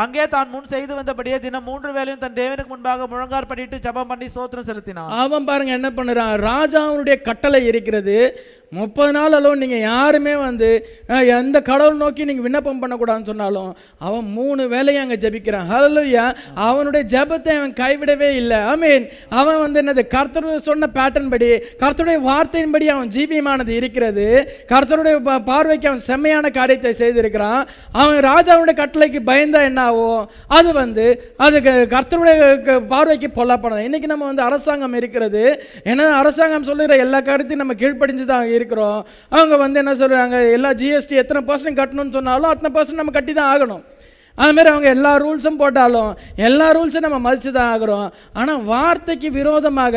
அங்கே 0.03 0.25
தான் 0.35 0.51
முன் 0.53 0.71
செய்து 0.75 0.93
வந்தபடியே 0.99 1.39
தினம் 1.47 1.67
மூன்று 1.71 1.91
வேலையும் 1.99 2.23
தன் 2.23 2.39
தேவனுக்கு 2.41 2.73
முன்பாக 2.73 3.07
முழங்கார் 3.13 3.49
பண்ணிட்டு 3.51 3.83
ஜபம் 3.87 4.09
பண்ணி 4.13 4.29
சோத்திரம் 4.37 4.67
செலுத்த 4.69 4.82
பயன்படுத்தினான் 4.83 5.07
அவன் 5.07 5.45
பாருங்க 5.45 5.71
என்ன 5.71 5.89
பண்ணுறான்? 5.89 6.33
ராஜாவுடைய 6.49 7.21
கட்டளை 7.21 7.65
இருக்கிறது. 7.65 8.39
முப்பது 8.73 9.11
நாள் 9.11 9.31
அளவு 9.31 9.55
நீங்கள் 9.55 9.79
யாருமே 9.79 10.35
வந்து 10.35 10.69
எந்த 11.07 11.61
கடவுள் 11.61 11.95
நோக்கி 11.95 12.25
நீங்கள் 12.25 12.43
விண்ணப்பம் 12.43 12.81
பண்ணக்கூடாதுன்னு 12.81 13.25
சொன்னாலும் 13.25 13.75
அவன் 13.99 14.25
மூணு 14.31 14.67
வேலையும் 14.67 15.03
அங்கே 15.03 15.27
ஜெபிக்கிறான். 15.27 15.67
ஹalleluya 15.71 16.35
அவனுடைய 16.55 17.03
ஜெபத்தை 17.13 17.51
அவன் 17.57 17.73
கைவிடவே 17.73 18.29
இல்லை. 18.35 18.57
ஐ 18.57 18.77
மீன் 18.77 19.07
அவன் 19.29 19.59
வந்து 19.59 19.81
என்னது 19.81 20.07
கர்த்தர் 20.07 20.59
சொன்ன 20.59 20.89
பேட்டர்ன் 20.93 21.29
படி 21.29 21.45
கர்த்தருடைய 21.51 22.19
வார்த்தையின்படி 22.29 22.85
அவன் 22.87 23.07
ஜீவியமானது 23.07 23.69
இருக்கிறது. 23.69 24.27
கர்த்தருடைய 24.67 25.39
பார்வைக்கு 25.43 25.87
அவன் 25.87 25.99
செம்மையான 25.99 26.49
காரியத்தை 26.49 26.91
செய்திருக்கிறான். 26.93 27.67
அவன் 27.91 28.17
ராஜாவுடைய 28.17 28.73
கட்டளைக்கு 28.73 29.19
பயந்தா 29.25 29.61
என்ன 29.63 29.81
ஆகும் 29.81 30.29
அது 30.47 30.73
வந்து 30.73 31.33
அது 31.37 31.61
க- 31.61 31.87
கர்த்தருடைய 31.95 32.61
க- 32.61 32.79
பார்வைக்கு 32.79 33.29
பொல்லாப்பனது 33.35 33.79
இன்னைக்கு 33.79 34.07
நம்ம 34.07 34.25
வந்து 34.25 34.41
அரசாங்கம் 34.41 34.93
இருக்கிறது. 34.93 35.63
ஏன்னா 35.83 36.09
அரசாங்கம் 36.09 36.63
சொல்லுகிற 36.63 36.97
எல்லா 36.97 37.19
காரியத்தையும் 37.19 37.67
நம்ம 37.67 37.73
கீழ்ப்படிஞ்சு 37.73 38.25
தான் 38.25 38.61
இருக்கிறோம். 38.63 38.99
அவங்க 39.37 39.55
வந்து 39.65 39.81
என்ன 39.83 39.95
சொல்றாங்க 40.03 40.35
எல்லா 40.57 40.71
ஜிஎஸ்டி 40.81 41.23
எத்தனை 41.23 41.41
பர்சன்ட் 41.49 41.79
கட்டணும்னு 41.81 42.17
சொன்னாலும் 42.19 42.51
அத்தனை 42.53 42.71
பர்சன்ட் 42.77 43.01
நம்ம 43.01 43.17
கட்டி 43.17 43.33
தான் 43.33 43.51
ஆகணும். 43.53 43.83
அதுமாரி 44.37 44.69
அவங்க 44.73 44.87
எல்லா 44.95 45.11
ரூல்ஸும் 45.23 45.59
போட்டாலும் 45.61 46.11
எல்லா 46.47 46.67
ரூல்ஸும் 46.77 47.05
நம்ம 47.05 47.19
மதித்து 47.25 47.51
தான் 47.57 47.71
ஆகிறோம். 47.73 48.07
ஆனால் 48.39 48.61
வார்த்தைக்கு 48.71 49.29
விரோதமாக 49.39 49.95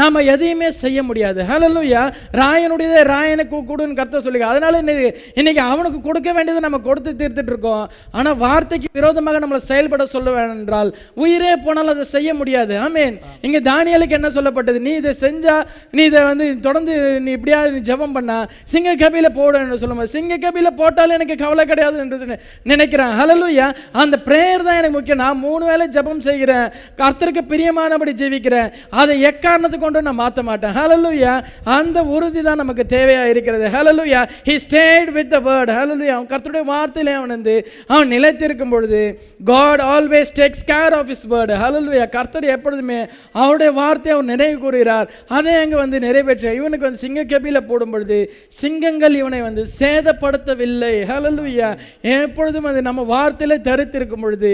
நாம் 0.00 0.18
எதையுமே 0.32 0.68
செய்ய 0.82 0.98
முடியாது. 1.08 1.40
ஹalleluya 1.50 2.02
ராயனுடையதே 2.40 3.02
ராயனுக்கு 3.12 3.58
கொடுன்னு 3.70 3.98
கருத்தை 4.00 4.20
சொல்லி 4.26 4.42
அதனால 4.52 4.74
இன்னைக்கு 4.82 5.06
இன்னைக்கு 5.40 5.62
அவனுக்கு 5.72 6.00
கொடுக்க 6.08 6.28
வேண்டியதை 6.36 6.62
நம்ம 6.66 6.80
கொடுத்து 6.88 7.10
தீர்த்துட்டு 7.20 7.52
இருக்கோம். 7.54 7.84
ஆனால் 8.18 8.38
வார்த்தைக்கு 8.44 8.90
விரோதமாக 8.98 9.40
நம்மளை 9.44 9.62
செயல்பட 9.70 10.06
சொல்ல 10.14 10.36
என்றால் 10.56 10.90
உயிரே 11.22 11.52
போனாலும் 11.64 11.94
அதை 11.94 12.06
செய்ய 12.16 12.28
முடியாது. 12.40 12.74
ஆமீன் 12.86 13.16
இங்கே 13.46 13.62
தானியலுக்கு 13.70 14.18
என்ன 14.18 14.30
சொல்லப்பட்டது? 14.36 14.78
நீ 14.86 14.92
இதை 15.00 15.14
செஞ்சா 15.24 15.56
நீ 15.96 16.04
இதை 16.10 16.22
வந்து 16.30 16.46
தொடர்ந்து 16.68 16.94
நீ 17.24 17.30
இப்படியா 17.38 17.62
நீ 17.74 17.82
ஜெபம் 17.90 18.14
பண்ணா 18.18 18.38
சிங்க 18.74 18.96
கபில 19.04 19.30
போடுன்னு 19.40 19.80
சொல்லும்போது 19.82 20.14
சிங்க 20.16 20.40
கபியில் 20.44 20.78
போட்டாலும் 20.82 21.18
எனக்கு 21.20 21.36
கவலை 21.44 21.66
கிடையாது 21.72 21.98
என்று 22.04 22.38
நினைக்கிறேன். 22.74 23.12
ஹலலுயா 23.18 23.68
அந்த 24.02 24.16
ப்ரேயர் 24.28 24.66
தான் 24.68 24.78
எனக்கு 24.80 24.96
முக்கியம். 24.98 25.22
நான் 25.24 25.42
மூணு 25.46 25.64
வேளை 25.70 25.86
ஜெபம் 25.96 26.22
செய்கிறேன். 26.28 26.66
கர்த்தருக்கு 27.00 27.42
பிரியமானபடி 27.52 28.14
ஜீவிக்கிறேன் 28.22 28.68
அதை 29.00 29.14
எக்காரணத்தை 29.30 29.80
கொண்டு 29.84 30.04
நான் 30.08 30.20
மாற்ற 30.22 30.42
மாட்டேன். 30.50 30.74
ஹலலுயா 30.80 31.34
அந்த 31.78 31.98
உறுதி 32.16 32.42
தான் 32.48 32.60
நமக்கு 32.62 32.86
தேவையாக 32.96 33.32
இருக்கிறது. 33.34 33.66
Hallelujah 33.76 34.22
he 34.48 34.56
stayed 34.66 35.12
with 35.18 35.32
the 35.34 35.40
word 35.48 35.72
hallelujah 35.78 36.14
அவன் 36.16 36.30
கர்த்தருடைய 36.32 36.64
வார்த்தையிலே 36.72 37.14
அவன் 37.18 37.34
வந்து 37.36 37.56
அவன் 37.92 38.12
நிலைத்திருக்கும் 38.14 38.72
பொழுது 38.74 39.02
God 39.52 39.82
always 39.94 40.32
takes 40.40 40.64
care 40.72 40.96
of 41.00 41.10
his 41.14 41.26
word 41.34 41.54
hallelujah 41.64 42.06
கர்த்தர் 42.16 42.46
எப்பொழுதுமே 42.56 43.00
அவருடைய 43.40 43.70
வார்த்தையை 43.80 44.14
அவர் 44.16 44.30
நினைவு 44.32 44.56
கூறுகிறார். 44.64 45.08
அதை 45.36 45.54
அங்கே 45.62 45.76
வந்து 45.84 45.98
நிறைவேற்ற 46.06 46.54
இவனுக்கு 46.60 46.86
வந்து 46.88 47.04
சிங்க 47.04 47.24
கபியில் 47.32 47.66
போடும் 47.70 47.92
பொழுது 47.94 48.18
சிங்கங்கள் 48.60 49.16
இவனை 49.20 49.40
வந்து 49.48 49.62
சேதப்படுத்தவில்லை. 49.80 50.94
ஹலலுயா 51.10 51.68
எப்பொழுதும் 52.16 52.68
அது 52.70 52.80
நம்ம 52.88 53.04
வார்த்தையில் 53.14 53.64
தரித்திருக்கும் 53.68 54.24
பொழுது 54.26 54.52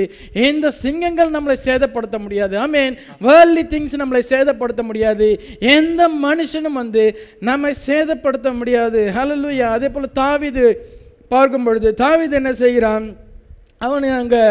இந்த 0.48 0.66
சிங்கங்கள் 0.82 1.34
நம்மளை 1.36 1.56
சேதப்படுத்த 1.68 2.18
முடியாது. 2.24 2.54
ஆமீன் 2.64 2.96
வேர்லி 3.28 3.64
திங்ஸ் 3.74 4.00
நம்மளை 4.02 4.22
சேதப்படுத்த 4.32 4.82
முடியாது. 4.90 5.28
எந்த 5.76 6.02
மனுஷனும் 6.26 6.80
வந்து 6.82 7.04
நம்மை 7.50 7.72
சேதப்படுத்த 7.88 8.48
முடியாது. 8.60 9.02
ஹலலுயா 9.16 9.68
அதே 9.76 9.90
போல் 9.96 10.16
தாவிது 10.22 10.66
பார்க்கும் 11.34 11.66
பொழுது 11.66 11.88
தாவிது 12.00 12.34
என்ன 12.40 12.50
செய்கிறான்? 12.62 13.06
அவன் 13.86 14.04
அங்கே 14.18 14.42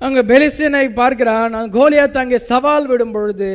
அங்கே 0.00 0.22
பெலிஸ்தீனை 0.30 0.80
பார்க்கிறான். 0.98 1.54
கோலியாத் 1.76 2.16
அங்கே 2.22 2.38
சவால் 2.48 2.86
விடும் 2.90 3.12
பொழுது 3.14 3.48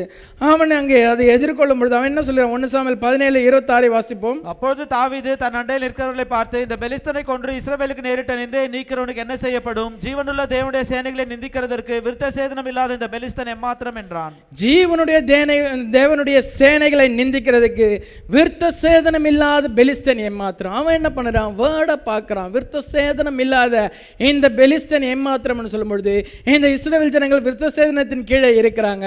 அவன் 0.52 0.72
அங்கே 0.78 1.00
அதை 1.10 1.26
எதிர்கொள்ளும் 1.34 1.80
பொழுது 1.82 1.96
அவன் 1.98 2.10
என்ன 2.12 2.22
சொல்கிறான்? 2.28 2.54
ஒன்று 2.56 2.68
சாமல் 2.74 2.98
பதினேழு 3.04 3.40
இருபத்தாறை 3.48 3.90
வாசிப்போம். 3.96 4.40
அப்பொழுது 4.52 4.84
தாவீது 4.94 5.32
தன் 5.42 5.58
அண்டையில் 5.60 5.86
இருக்கிறவர்களை 5.88 6.26
பார்த்து 6.36 6.64
இந்த 6.66 6.76
பெலிஸ்தனை 6.84 7.24
கொன்று 7.32 7.58
இஸ்ரவேலுக்கு 7.60 8.06
நேரிட்ட 8.08 8.36
நிந்தை 8.42 8.64
நீக்கிறவனுக்கு 8.76 9.24
என்ன 9.26 9.38
செய்யப்படும்? 9.44 9.94
ஜீவனுள்ள 10.06 10.46
தேவனுடைய 10.54 10.84
சேனைகளை 10.94 11.26
நிந்திக்கிறதற்கு 11.34 11.98
விருத்த 12.08 12.32
சேதனம் 12.38 12.70
இல்லாத 12.72 12.98
இந்த 13.00 13.10
பெலிஸ்தன் 13.16 13.52
எம்மாத்திரம் 13.56 14.00
என்றான். 14.04 14.34
ஜீவனுடைய 14.64 15.20
தேனை 15.32 15.60
தேவனுடைய 15.98 16.40
சேனைகளை 16.60 17.08
நிந்திக்கிறதுக்கு 17.20 17.90
விருத்த 18.38 18.72
சேதனம் 18.82 19.30
இல்லாத 19.34 19.74
பெலிஸ்தன் 19.82 20.24
ஏமாத்திரம் 20.30 20.78
அவன் 20.80 20.98
என்ன 21.02 21.12
பண்ணுறான்? 21.20 21.54
வேர்டை 21.62 22.00
பார்க்குறான். 22.10 22.50
விருத்த 22.58 22.84
சேதனம் 22.96 23.40
இல்லாத 23.46 23.86
இந்த 24.32 24.46
பெலிஸ்தன் 24.62 25.08
ஏமாத்திரம்னு 25.14 25.74
சொல்லும் 25.76 25.94
பொழுது 25.96 26.16
இந்த 26.54 26.68
இஸ்ரேல் 26.76 27.14
ஜனங்கள் 27.16 27.44
விருத்த 27.48 27.70
சேதனத்தின் 27.78 28.24
கீழே 28.30 28.50
இருக்கிறாங்க. 28.62 29.06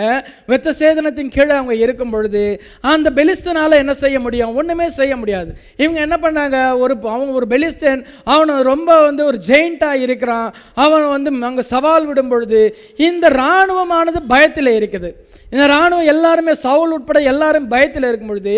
விருத்த 0.51 0.74
சேதனத்தின் 0.80 1.33
கீழே 1.37 1.53
அவங்க 1.59 1.74
இருக்கும் 1.85 2.12
பொழுது 2.14 2.45
அந்த 2.93 3.11
பெலிஸ்தனால் 3.18 3.80
என்ன 3.83 3.95
செய்ய 4.03 4.20
முடியும்? 4.20 4.55
ஒன்றுமே 4.61 4.89
செய்ய 5.01 5.16
முடியாது. 5.22 5.51
இவங்க 5.83 6.01
என்ன 6.07 6.18
பண்ணாங்க? 6.24 6.78
ஒரு 6.83 6.97
அவன் 7.14 7.35
ஒரு 7.41 7.49
பெலிஸ்தன் 7.55 8.05
அவனை 8.35 8.57
ரொம்ப 8.72 9.01
வந்து 9.09 9.24
ஒரு 9.30 9.41
ஜெயிண்டாக 9.51 10.05
இருக்கிறான். 10.07 10.49
அவன் 10.85 11.07
வந்து 11.16 11.30
அங்கே 11.51 11.64
சவால் 11.74 12.07
விடும் 12.07 12.33
பொழுது 12.33 12.62
இந்த 12.97 13.26
இராணுவமானது 13.41 14.20
பயத்தில் 14.35 14.76
இருக்குது. 14.78 15.11
இந்த 15.53 15.64
இராணுவம் 15.70 16.11
எல்லாருமே 16.11 16.53
சவுல் 16.64 16.93
உட்பட 16.97 17.18
எல்லாரும் 17.30 17.66
பயத்தில் 17.72 18.07
இருக்கும் 18.09 18.30
பொழுது 18.30 18.55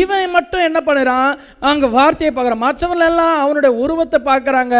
இவன் 0.00 0.34
மட்டும் 0.34 0.64
என்ன 0.66 0.78
பண்ணுறான்? 0.88 1.32
அங்கே 1.70 1.88
வார்த்தையை 1.96 2.30
பார்க்குறான். 2.34 2.62
மற்றவங்களெல்லாம் 2.66 3.34
அவனுடைய 3.44 3.72
உருவத்தை 3.84 4.18
பார்க்குறாங்க. 4.28 4.74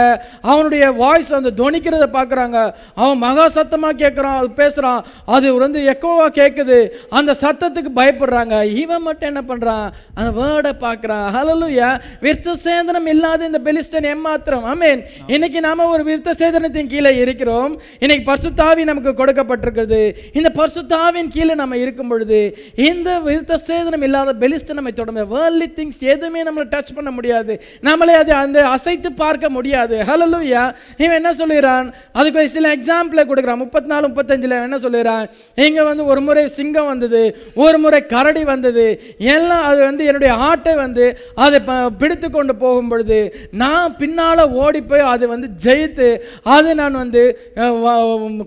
அவனுடைய 0.50 0.84
வாய்ஸ் 1.00 1.30
வந்து 1.36 1.52
துணிக்கிறத 1.62 2.06
பார்க்குறாங்க. 2.18 2.58
அவன் 3.02 3.22
மகா 3.26 3.44
சத்தமாக 3.58 3.98
கேட்குறான் 4.02 4.38
அது 4.40 4.50
பேசுகிறான் 4.62 5.04
அது 5.36 5.46
வந்து 5.64 5.80
எக்கோவாக 5.92 6.30
கேட்குது 6.40 6.78
அந்த 7.18 7.30
சத்தத்துக்கு 7.44 7.90
பயப்படுறாங்க. 8.00 8.54
இவன் 8.82 9.04
மட்டும் 9.06 9.30
என்ன 9.32 9.42
பண்ணுறான் 9.50 9.86
அந்த 10.18 10.30
வேர்டை 10.40 10.72
பார்க்குறான். 10.84 11.24
ஹலலுயா 11.36 11.88
விருத்த 12.24 12.54
சேதனம் 12.66 13.08
இல்லாத 13.12 13.48
இந்த 13.50 13.60
பெலிஸ்டன் 13.66 14.08
ஏமாத்திரம். 14.12 14.64
ஆமேன் 14.72 15.00
இன்னைக்கு 15.34 15.60
நாம 15.68 15.86
ஒரு 15.94 16.02
விருத்த 16.08 16.34
சேதனத்தின் 16.42 16.90
கீழே 16.92 17.12
இருக்கிறோம். 17.22 17.72
இன்னைக்கு 18.04 18.24
பர்சுத்தாவி 18.30 18.84
நமக்கு 18.90 19.12
கொடுக்கப்பட்டிருக்கிறது. 19.20 20.00
இந்த 20.38 20.50
பர்சுத்தாவின் 20.58 21.32
கீழே 21.36 21.56
நம்ம 21.62 21.78
இருக்கும் 21.84 22.12
பொழுது 22.12 22.40
இந்த 22.88 23.10
விருத்த 23.26 23.58
சேதனம் 23.68 24.06
இல்லாத 24.08 24.36
பெலிஸ்டன் 24.44 24.78
நம்மை 24.80 24.94
தொடர்ந்து 25.00 25.24
வேர்லி 25.34 25.68
திங்ஸ் 25.78 26.02
எதுவுமே 26.14 26.42
நம்மளை 26.48 26.68
டச் 26.74 26.94
பண்ண 26.98 27.10
முடியாது. 27.18 27.54
நம்மளே 27.88 28.16
அதை 28.22 28.34
அந்த 28.44 28.58
அசைத்து 28.76 29.12
பார்க்க 29.24 29.54
முடியாது. 29.56 29.98
ஹலலுயா 30.10 30.64
இவன் 31.02 31.18
என்ன 31.20 31.32
சொல்லுகிறான்? 31.42 31.88
அதுக்கு 32.18 32.54
சில 32.56 32.74
எக்ஸாம்பிள் 32.76 33.15
கொடுக்குறான். 33.24 33.56
முப்பத்தி 33.56 33.88
நாலு 33.88 34.08
முப்பத்தஞ்சில் 34.08 34.56
என்ன 34.58 34.78
சொல்லுகிறான்? 34.78 35.24
இங்கே 35.58 35.82
வந்து 35.82 36.04
ஒரு 36.04 36.20
முறை 36.20 36.48
சிங்கம் 36.48 36.86
வந்தது 36.86 37.22
ஒரு 37.54 37.78
முறை 37.78 38.06
கரடி 38.06 38.44
வந்தது 38.44 38.86
எல்லாம் 39.32 39.64
அது 39.64 39.80
வந்து 39.80 40.04
என்னுடைய 40.04 40.34
ஆட்டை 40.48 40.74
வந்து 40.74 41.06
அதை 41.34 41.60
பிடித்து 41.98 42.30
கொண்டு 42.30 42.56
போகும் 42.56 42.88
பொழுது 42.88 43.20
நான் 43.54 43.96
பின்னால் 43.96 44.50
ஓடி 44.58 44.82
போய் 44.82 45.00
அது 45.06 45.28
வந்து 45.28 45.48
ஜெயித்து 45.64 46.08
அது 46.42 46.74
நான் 46.74 46.92
வந்து 46.94 47.24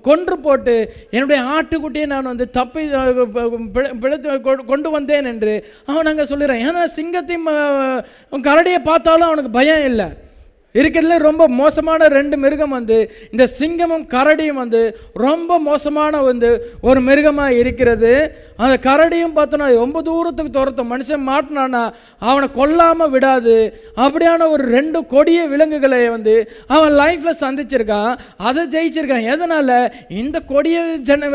கொன்று 0.01 0.39
போட்டு 0.39 0.75
என்னுடைய 1.09 1.39
ஆட்டுக்குட்டியை 1.55 2.05
நான் 2.05 2.23
வந்து 2.23 2.49
தப்பி 2.49 2.83
பிடித்து 4.01 4.29
கொ- 4.39 4.65
கொண்டு 4.65 4.89
வந்தேன் 4.89 5.25
என்று 5.25 5.53
அவன் 5.85 6.05
அங்கே 6.05 6.23
சொல்லிடுறான் 6.23 6.65
ஏன்னா 6.65 6.83
சிங்கத்தையும் 6.95 7.49
கரடியை 8.43 8.83
பார்த்தாலும் 8.83 9.27
அவனுக்கு 9.27 9.51
பயம் 9.51 9.85
இல்லை. 9.85 10.07
இருக்கிறதுல 10.73 11.17
ரொம்ப 11.17 11.47
மோசமான 11.47 12.07
ரெண்டு 12.07 12.37
மிருகம் 12.37 12.69
வந்து 12.69 13.11
இந்த 13.31 13.49
சிங்கமும் 13.59 14.07
கரடியும் 14.07 14.47
வந்து 14.47 14.97
ரொம்ப 15.13 15.59
மோசமான 15.59 16.21
வந்து 16.21 16.73
ஒரு 16.81 17.01
மிருகமாக 17.01 17.53
இருக்கிறது. 17.53 18.35
அந்த 18.57 18.91
கரடியும் 18.91 19.37
பார்த்தோன்னா 19.37 19.73
ரொம்ப 19.73 20.01
தூரத்துக்கு 20.01 20.59
துரத்த 20.59 20.83
மனுஷன் 20.83 21.27
மாட்டினானா 21.27 21.93
அவனை 22.19 22.51
கொல்லாமல் 22.51 23.09
விடாது. 23.09 23.81
அப்படியான 23.95 24.49
ஒரு 24.49 24.63
ரெண்டு 24.63 25.05
கொடிய 25.05 25.43
விலங்குகளை 25.43 26.09
வந்து 26.09 26.51
அவன் 26.67 26.91
லைஃப்பில் 26.91 27.43
சந்திச்சிருக்கான். 27.43 28.17
அதை 28.37 28.67
ஜெயிச்சிருக்கான். 28.67 29.31
எதனால்? 29.31 29.93
இந்த 30.09 30.39
கொடிய 30.39 30.81
ஜன 31.01 31.25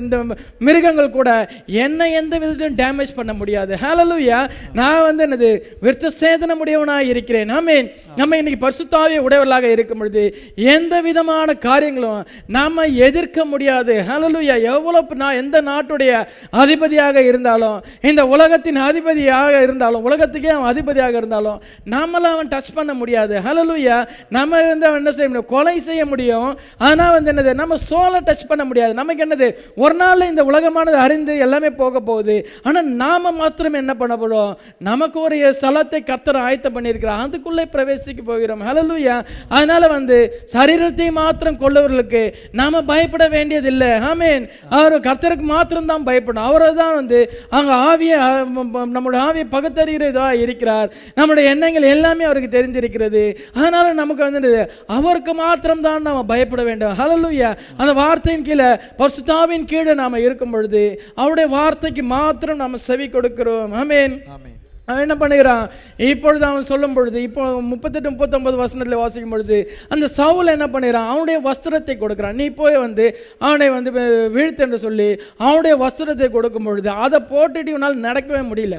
இந்த- 0.00 0.24
மிருகங்கள் 0.58 1.10
கூட 1.10 1.50
என்னை 1.66 2.12
எந்த 2.12 2.38
விதத்திலும் 2.38 2.74
டேமேஜ் 2.74 3.14
பண்ண 3.14 3.32
முடியாது. 3.32 3.74
ஹேலலூயா 3.74 4.50
நான் 4.72 5.02
வந்து 5.02 5.26
என்னது 5.26 5.84
விருத்த 5.84 6.10
சேதனமுடையவனாக 6.20 6.98
இருக்கிறேன். 6.98 7.48
ஆமீன் 7.48 7.90
நம்ம 8.16 8.36
இன்னைக்கு 8.36 8.80
பரிசுத்தாவிய 8.82 9.24
உடையவர்களாக 9.26 9.66
இருக்கும் 9.68 9.98
பொழுது 9.98 10.36
எந்த 10.56 11.00
விதமான 11.00 11.54
காரியங்களும் 11.54 12.26
நாம 12.46 12.84
எதிர்க்க 12.84 13.44
முடியாது. 13.44 13.94
ஹலலுயா 14.08 14.56
எவ்வளவு 14.62 15.14
நான் 15.14 15.34
எந்த 15.34 15.62
நாட்டுடைய 15.62 16.12
அதிபதியாக 16.50 17.22
இருந்தாலும் 17.22 17.84
இந்த 18.00 18.26
உலகத்தின் 18.26 18.76
அதிபதியாக 18.76 19.62
இருந்தாலும் 19.62 20.04
உலகத்துக்கே 20.04 20.48
அவன் 20.48 20.70
அதிபதியாக 20.70 21.16
இருந்தாலும் 21.16 21.62
நம்மள 21.90 22.24
அவன் 22.34 22.48
டச் 22.48 22.74
பண்ண 22.74 22.94
முடியாது. 22.94 23.40
ஹலலுயா 23.40 24.08
நம்ம 24.28 24.62
வந்து 24.62 24.86
அவன் 24.86 24.98
என்ன 24.98 25.10
செய்ய 25.10 25.28
முடியும்? 25.28 25.50
கொலை 25.54 25.80
செய்ய 25.80 26.06
முடியும். 26.06 26.58
ஆனால் 26.78 27.12
வந்து 27.12 27.32
என்னது? 27.32 27.54
நம்ம 27.54 27.76
சோலை 27.76 28.20
டச் 28.20 28.48
பண்ண 28.48 28.64
முடியாது. 28.64 28.94
நமக்கு 28.94 29.26
என்னது? 29.26 29.54
ஒரு 29.76 29.96
நாள்ல 29.96 30.28
இந்த 30.28 30.44
உலகமானது 30.44 30.98
அறிந்து 31.06 31.38
எல்லாமே 31.38 31.70
போக 31.70 32.00
போகுது. 32.00 32.48
ஆனால் 32.62 32.84
நாம 32.84 33.30
மாத்திரம் 33.30 33.72
என்ன 33.72 33.94
பண்ண 33.94 34.16
போகிறோம் 34.16 34.58
நமக்கு 34.78 35.20
ஒரு 35.20 35.56
ஸ்தலத்தை 35.60 36.04
கர்த்தர் 36.04 36.36
ஆயத்தம் 36.36 36.76
பண்ணியிருக்கிறார். 36.76 37.20
அதுக்குள்ளே 37.26 37.64
பிரவேசிக்க 37.72 38.22
போகிறோம். 38.24 38.60
ஹalleluya 38.72 39.16
அதனால 39.56 39.88
வந்து 39.94 40.18
சரீரத்தை 40.54 41.08
மாத்திரம் 41.20 41.58
கொள்ளவர்களுக்கு 41.62 42.22
நாம 42.60 42.82
பயப்பட 42.90 43.24
வேண்டியதில்லை. 43.34 43.90
ஆமென் 44.10 44.44
அவர் 44.78 44.94
கர்த்தருக்கு 45.08 45.46
மாத்திரம்தான் 45.54 46.06
பயப்படணும். 46.08 46.48
அவரை 46.50 46.68
தான் 46.80 46.94
வந்து 47.00 47.18
அவங்க 47.56 47.72
ஆவியை 47.90 48.18
நம்முடைய 48.96 49.20
ஆவியை 49.26 49.46
பகுத்தறிகிறதா 49.56 50.28
இருக்கிறார். 50.44 50.88
நம்முடைய 51.18 51.52
எண்ணங்கள் 51.54 51.90
எல்லாமே 51.94 52.26
அவருக்கு 52.28 52.56
தெரிஞ்சிருக்கிறது 52.56 53.24
அதனால 53.58 53.92
நமக்கு 54.02 54.22
வந்து 54.28 54.52
அவருக்கு 54.98 55.34
மாத்திரம்தான் 55.42 56.06
நாம் 56.08 56.30
பயப்பட 56.32 56.64
வேண்டும். 56.70 56.96
ஹalleluya 57.00 57.50
அந்த 57.80 57.92
வார்த்தையின் 58.02 58.46
கீழே 58.48 58.70
பர்சுதாவின் 59.02 59.68
கீழே 59.72 59.94
நாம 60.02 60.20
இருக்கும் 60.26 60.54
பொழுது 60.56 60.84
அவருடைய 61.20 61.48
வார்த்தைக்கு 61.58 62.04
மாத்திரம் 62.16 62.60
நாம் 62.62 62.84
செவி 62.88 63.06
கொடுக்கிறோம். 63.16 63.70
ஆமென் 63.82 64.16
ஆமென் 64.34 64.51
அவன் 64.92 65.04
என்ன 65.06 65.16
பண்ணுகிறான்? 65.22 65.64
இப்பொழுது 66.10 66.44
அவன் 66.50 66.70
சொல்லும் 66.72 66.96
பொழுது 66.98 67.18
இப்போ 67.28 67.44
முப்பத்தெட்டு 67.72 68.12
முப்பத்தொன்பது 68.14 68.62
வசனத்தில் 68.62 69.02
வாசிக்கும் 69.02 69.34
பொழுது 69.34 69.58
அந்த 69.94 70.08
சவுல் 70.20 70.54
என்ன 70.56 70.68
பண்ணுகிறான்? 70.76 71.10
அவனுடைய 71.12 71.40
வஸ்திரத்தை 71.48 71.96
கொடுக்குறான். 71.98 72.38
நீ 72.40 72.48
போய் 72.62 72.82
வந்து 72.86 73.06
அவனை 73.48 73.68
வந்து 73.76 73.92
வீழ்த்தென்று 74.38 74.84
சொல்லி 74.86 75.10
அவனுடைய 75.44 75.76
வஸ்திரத்தை 75.84 76.28
கொடுக்கும் 76.38 76.68
பொழுது 76.70 76.90
அதை 77.04 77.20
போட்டுட்டு 77.34 77.72
இவனால் 77.74 78.04
நடக்கவே 78.08 78.42
முடியல. 78.50 78.78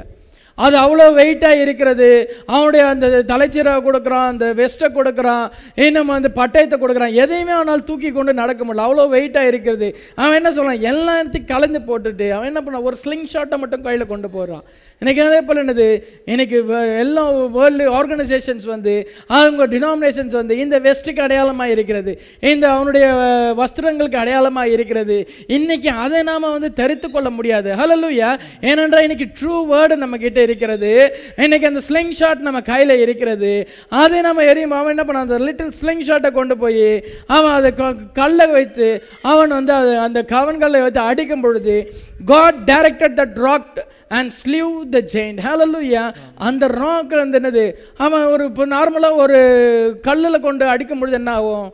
அது 0.63 0.75
அவ்வளோ 0.81 1.05
வெயிட்டாக 1.19 1.61
இருக்கிறது. 1.61 2.07
அவனுடைய 2.55 2.81
அந்த 2.93 3.07
தலைச்சீரை 3.29 3.71
கொடுக்குறான் 3.85 4.27
அந்த 4.31 4.45
வெஸ்ட்டை 4.59 4.87
கொடுக்குறான் 4.97 5.45
இன்னும் 5.85 6.11
அந்த 6.15 6.29
பட்டயத்தை 6.39 6.77
கொடுக்குறான். 6.83 7.15
எதையுமே 7.23 7.53
அவனால் 7.57 7.85
தூக்கி 7.87 8.09
கொண்டு 8.17 8.33
நடக்க 8.41 8.61
முடியல. 8.65 8.85
அவ்வளோ 8.87 9.05
வெயிட்டாக 9.15 9.49
இருக்கிறது. 9.51 9.87
அவன் 10.21 10.37
என்ன 10.39 10.51
சொல்கிறான் 10.57 10.83
எல்லாத்தையும் 10.91 11.49
கலந்து 11.53 11.79
போட்டுட்டு 11.87 12.27
அவன் 12.35 12.49
என்ன 12.51 12.61
பண்ணான்? 12.65 12.85
ஒரு 12.89 12.99
ஸ்லிங் 13.03 13.27
ஷாட்டை 13.33 13.59
மட்டும் 13.63 13.85
கையில் 13.87 14.11
கொண்டு 14.13 14.29
போகிறான் 14.35 14.63
இன்றைக்கி 15.01 15.27
அதே 15.27 15.41
போல் 15.41 15.65
என்னது? 15.65 16.03
இன்றைக்கி 16.25 16.97
எல்லா 16.97 17.29
வேர்ல்டு 17.29 17.91
ஆர்கனைசேஷன்ஸ் 17.91 18.65
வந்து 18.65 19.09
அவங்க 19.27 19.67
டினாமினேஷன்ஸ் 19.67 20.31
வந்து 20.31 20.57
இந்த 20.57 20.79
வெஸ்ட்டுக்கு 20.79 21.19
அடையாளமாக 21.19 21.71
இருக்கிறது. 21.71 22.21
இந்த 22.39 22.69
அவனுடைய 22.69 23.07
வஸ்திரங்களுக்கு 23.57 24.15
அடையாளமாக 24.15 24.69
இருக்கிறது. 24.69 25.29
இன்றைக்கி 25.47 25.87
அதை 25.87 26.23
நாம் 26.23 26.41
வந்து 26.41 26.73
தெரித்து 26.73 27.11
கொள்ள 27.11 27.29
முடியாது. 27.29 27.71
லூயா 27.73 28.39
ஏனென்றால் 28.61 29.07
இன்றைக்கி 29.07 29.33
ட்ரூ 29.41 29.65
வேர்டு 29.71 29.95
நம்ம 29.95 30.17
கிட்டே 30.17 30.41
இருக்கிறது. 30.41 31.15
இன்றைக்கி 31.37 31.65
அந்த 31.65 31.81
ஸ்லிங் 31.89 32.11
ஷாட் 32.11 32.39
நம்ம 32.39 32.61
கையில் 32.61 32.99
இருக்கிறது. 32.99 33.69
அதை 33.89 34.21
நம்ம 34.21 34.43
எரியும் 34.43 34.71
அவன் 34.71 34.97
என்ன 34.97 35.13
பண்ணான் 35.13 35.21
அந்த 35.21 35.39
லிட்டில் 35.39 35.71
ஸ்லிங் 35.81 36.01
ஷாட்டை 36.07 36.31
கொண்டு 36.31 36.57
போய் 36.57 37.03
அவன் 37.27 37.51
அதை 37.51 37.73
க- 37.73 37.93
கல்லை 38.13 38.47
வைத்து 38.47 39.03
அவன் 39.21 39.49
வந்து 39.49 39.73
அதை 39.73 39.95
அந்த 39.95 40.23
கவன்களை 40.23 40.81
வைத்து 40.81 40.99
அடிக்கும் 40.99 41.41
பொழுது 41.41 41.93
God 42.25 42.55
directed 42.65 43.19
that 43.19 43.33
rock 43.33 43.85
and 44.17 44.31
slew 44.41 44.71
the 44.93 44.99
giant 45.13 45.37
hallelujah 45.45 46.03
அந்த 46.47 46.67
ராக் 46.81 47.13
வந்து 47.21 47.39
என்னது? 47.39 47.65
அவன் 48.05 48.25
ஒரு 48.33 48.43
இப்போ 48.49 48.65
நார்மலாக 48.75 49.21
ஒரு 49.25 49.39
கல்லில் 50.07 50.45
கொண்டு 50.47 50.65
அடிக்கும் 50.73 50.99
பொழுது 50.99 51.17
என்ன 51.21 51.31
ஆகும்? 51.39 51.67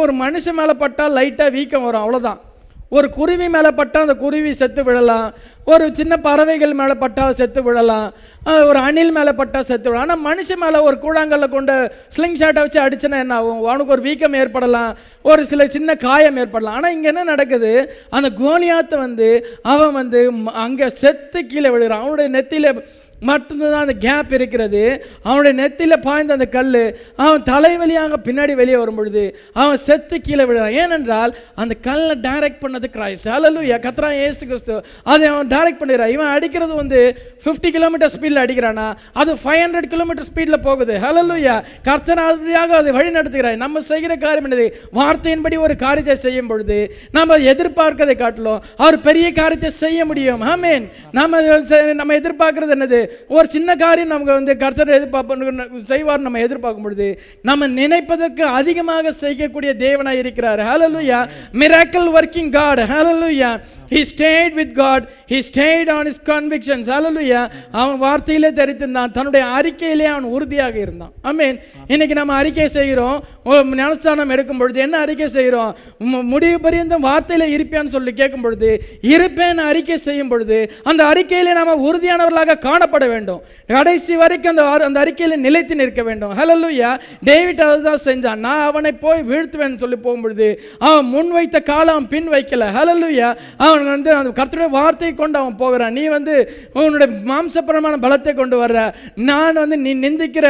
ஒரு 0.00 0.12
மனுஷன் 0.22 0.58
மேலே 0.60 0.74
பட்டால் 0.82 1.16
லைட்டாக 1.18 1.54
வீக்கம் 1.58 1.86
வரும். 1.86 2.04
அவ்வளோதான் 2.04 2.40
ஒரு 2.96 3.06
குருவி 3.16 3.46
மேலே 3.54 3.70
பட்டால் 3.78 4.04
அந்த 4.06 4.14
குருவி 4.22 4.50
செத்து 4.60 4.82
விழலாம். 4.86 5.28
ஒரு 5.72 5.84
சின்ன 5.98 6.14
பறவைகள் 6.26 6.72
மேலே 6.80 6.94
பட்டால் 7.02 7.36
செத்து 7.40 7.60
விழலாம். 7.66 8.08
ஒரு 8.70 8.78
அணில் 8.86 9.12
மேலே 9.16 9.32
பட்டால் 9.40 9.66
செத்து 9.68 9.88
விழலாம். 9.88 10.06
ஆனால் 10.06 10.24
மனுஷன் 10.28 10.62
மேலே 10.64 10.78
ஒரு 10.88 10.96
கூழாங்கல்ல 11.04 11.46
கொண்டு 11.54 11.74
ஸ்லிங் 12.16 12.38
ஷாட்டை 12.40 12.62
வச்சு 12.64 12.80
அடிச்சுனா 12.84 13.20
என்ன 13.24 13.36
ஆகும்? 13.38 13.60
அவனுக்கு 13.70 13.94
ஒரு 13.96 14.04
வீக்கம் 14.08 14.36
ஏற்படலாம். 14.42 14.90
ஒரு 15.30 15.44
சில 15.52 15.66
சின்ன 15.76 15.96
காயம் 16.06 16.40
ஏற்படலாம். 16.42 16.76
ஆனால் 16.78 16.94
இங்கே 16.96 17.10
என்ன 17.12 17.24
நடக்குது? 17.32 17.72
அந்த 18.18 18.30
கோலியாத்தை 18.42 18.98
வந்து 19.06 19.28
அவன் 19.74 19.96
வந்து 20.00 20.22
அங்கே 20.64 20.88
செத்து 21.02 21.40
கீழே 21.52 21.72
விழுகிறான். 21.76 22.04
அவனுடைய 22.04 22.28
நெத்தியில் 22.36 22.70
மட்டும்தான் 23.28 23.84
அந்த 23.84 23.94
கேப் 24.06 24.32
இருக்கிறது. 24.38 24.82
அவனுடைய 25.28 25.52
நெத்தியில் 25.60 25.96
பாய்ந்த 26.06 26.36
அந்த 26.38 26.48
கல் 26.56 26.70
அவன் 27.24 27.42
தலைவலியாக 27.52 28.18
பின்னாடி 28.26 28.54
வெளியே 28.60 28.78
வரும் 28.82 28.98
பொழுது 29.00 29.24
அவன் 29.62 29.82
செத்து 29.86 30.16
கீழே 30.26 30.44
விழுறான் 30.48 30.76
ஏனென்றால் 30.82 31.32
அந்த 31.62 31.74
கல்லை 31.86 32.16
டைரக்ட் 32.28 32.62
பண்ணது 32.64 32.88
கிரைஸ்ட் 32.96 33.28
ஹalleluya 33.32 33.76
கத்ரா 33.86 34.10
ஏசு 34.26 34.42
கிறிஸ்து. 34.46 34.74
அதை 35.12 35.26
அவன் 35.32 35.50
டைரக்ட் 35.54 35.80
பண்ணிடுறான் 35.82 36.14
இவன் 36.16 36.32
அடிக்கிறது 36.36 36.74
வந்து 36.80 37.00
50 37.44 37.70
கிலோமீட்டர் 37.76 38.12
ஸ்பீடில் 38.14 38.42
அடிக்கிறானா? 38.44 38.86
அது 39.20 39.30
ஃபைவ் 39.42 39.60
ஹண்ட்ரட் 39.64 39.88
கிலோமீட்டர் 39.94 40.28
ஸ்பீடில் 40.30 40.64
போகுது. 40.68 40.96
ஹலலுயா 41.04 41.56
கர்த்தர் 41.88 42.22
அதை 42.80 42.92
வழி 42.98 43.10
நடத்துகிறாய் 43.18 43.62
நம்ம 43.64 43.80
செய்கிற 43.90 44.16
காரியம் 44.24 44.48
என்னது? 44.48 44.66
வார்த்தையின்படி 44.98 45.58
ஒரு 45.66 45.76
காரியத்தை 45.84 46.16
செய்யும் 46.26 46.50
பொழுது 46.52 46.78
நம்ம 47.18 47.38
எதிர்பார்க்கதை 47.52 48.16
காட்டிலும் 48.22 48.62
அவர் 48.82 49.00
பெரிய 49.08 49.26
காரியத்தை 49.40 49.70
செய்ய 49.82 50.04
முடியும். 50.10 50.40
ஆமென் 50.52 50.86
நம்ம 51.18 51.40
நம்ம 52.00 52.14
எதிர்பார்க்கறது 52.20 52.74
என்னது? 52.78 53.00
ஒரு 53.28 53.48
சின்ன 53.48 53.76
காரியம் 53.76 54.08
நமக்கு 54.08 54.32
வந்து 54.32 54.56
கர்த்தர் 54.56 54.88
எதிர்பார்ப்பு 54.88 55.84
செய்வார் 55.84 56.20
நம்ம 56.20 56.38
எதிர்பார்க்கும் 56.38 56.82
பொழுது 56.82 57.08
நம்ம 57.42 57.68
நினைப்பதற்கு 57.68 58.44
அதிகமாக 58.60 59.12
செய்யக்கூடிய 59.12 59.74
தேவனாக 59.78 60.20
இருக்கிறார். 60.22 60.60
Hallelujah 60.60 61.20
miracle 61.52 62.10
working 62.18 62.50
God 62.50 62.82
hallelujah 62.92 63.50
he 63.92 64.02
stayed 64.02 64.54
with 64.54 64.74
God 64.74 65.08
he 65.28 65.38
stayed 65.38 65.90
on 65.90 66.06
his 66.06 66.20
convictions 66.24 66.92
hallelujah 66.92 67.50
அவன் 67.72 68.00
வார்த்தையிலே 68.00 68.50
தரித்திருந்தான். 68.50 69.10
தன்னுடைய 69.10 69.46
அறிக்கையிலே 69.46 70.04
அவன் 70.04 70.22
உறுதியாக 70.22 70.78
இருந்தான். 70.78 71.12
ஐ 71.22 71.32
மீன் 71.32 71.60
இன்னைக்கு 71.86 72.14
நம்ம 72.14 72.32
அறிக்கை 72.32 72.68
செய்கிறோம். 72.68 73.24
ஓ, 73.44 73.62
ஞானஸ்தானம் 73.62 74.28
எடுக்கும் 74.28 74.58
பொழுது 74.58 74.80
என்ன 74.80 74.98
அறிக்கை 74.98 75.28
செய்கிறோம்? 75.28 75.76
மு- 75.98 76.22
முடிவு 76.22 76.60
பரியந்தம் 76.60 77.04
வார்த்தையில 77.04 77.42
இருப்பேன்னு 77.42 77.86
சொல்லி 77.86 78.12
கேட்கும் 78.12 78.40
பொழுது 78.40 78.82
இருப்பேன் 79.00 79.58
அறிக்கை 79.58 79.98
செய்யும் 79.98 80.28
பொழுது 80.28 80.72
அந்த 80.82 81.04
அறிக்கையிலே 81.04 81.52
நாம் 81.52 81.84
உறுதியானவர்களாக 81.84 82.58
காணப்பட 82.58 83.08
வேண்டும். 83.08 83.42
கடைசி 83.66 84.16
வரைக்கும் 84.16 84.56
அந்த 84.56 84.84
அந்த 84.84 85.00
அறிக்கையில் 85.00 85.40
நிலைத்து 85.40 85.74
நிற்க 85.74 86.02
வேண்டும். 86.02 86.38
ஹலலுயா 86.38 87.00
டேவிட் 87.22 87.60
அதுதான் 87.60 87.98
செஞ்சான். 88.04 88.38
நான் 88.38 88.66
அவனை 88.66 88.92
போய் 88.92 89.24
வீழ்த்துவேன் 89.28 89.76
சொல்லி 89.76 89.96
போகும்பொழுது 89.96 90.54
அவன் 90.78 91.04
முன் 91.04 91.30
வைத்த 91.30 91.60
காலம் 91.60 91.94
அவன் 91.94 92.08
பின் 92.08 92.28
வைக்கல. 92.28 92.64
ஹலலுயா 92.76 93.36
அவன் 93.56 93.80
வந்து 93.90 94.10
அந்த 94.14 94.30
கர்த்தருடைய 94.38 94.70
வார்த்தையை 94.78 95.16
கொண்டு 95.16 95.38
அவன் 95.38 95.56
போகிறான். 95.56 95.92
நீ 95.92 96.04
வந்து 96.16 96.34
உன்னுடைய 96.72 97.08
மாம்சபரமான 97.30 98.00
பலத்தை 98.04 98.34
கொண்டு 98.34 98.56
வர்ற. 98.62 98.80
நான் 99.30 99.60
வந்து 99.62 99.78
நீ 99.84 99.94
நிந்திக்கிற 100.04 100.46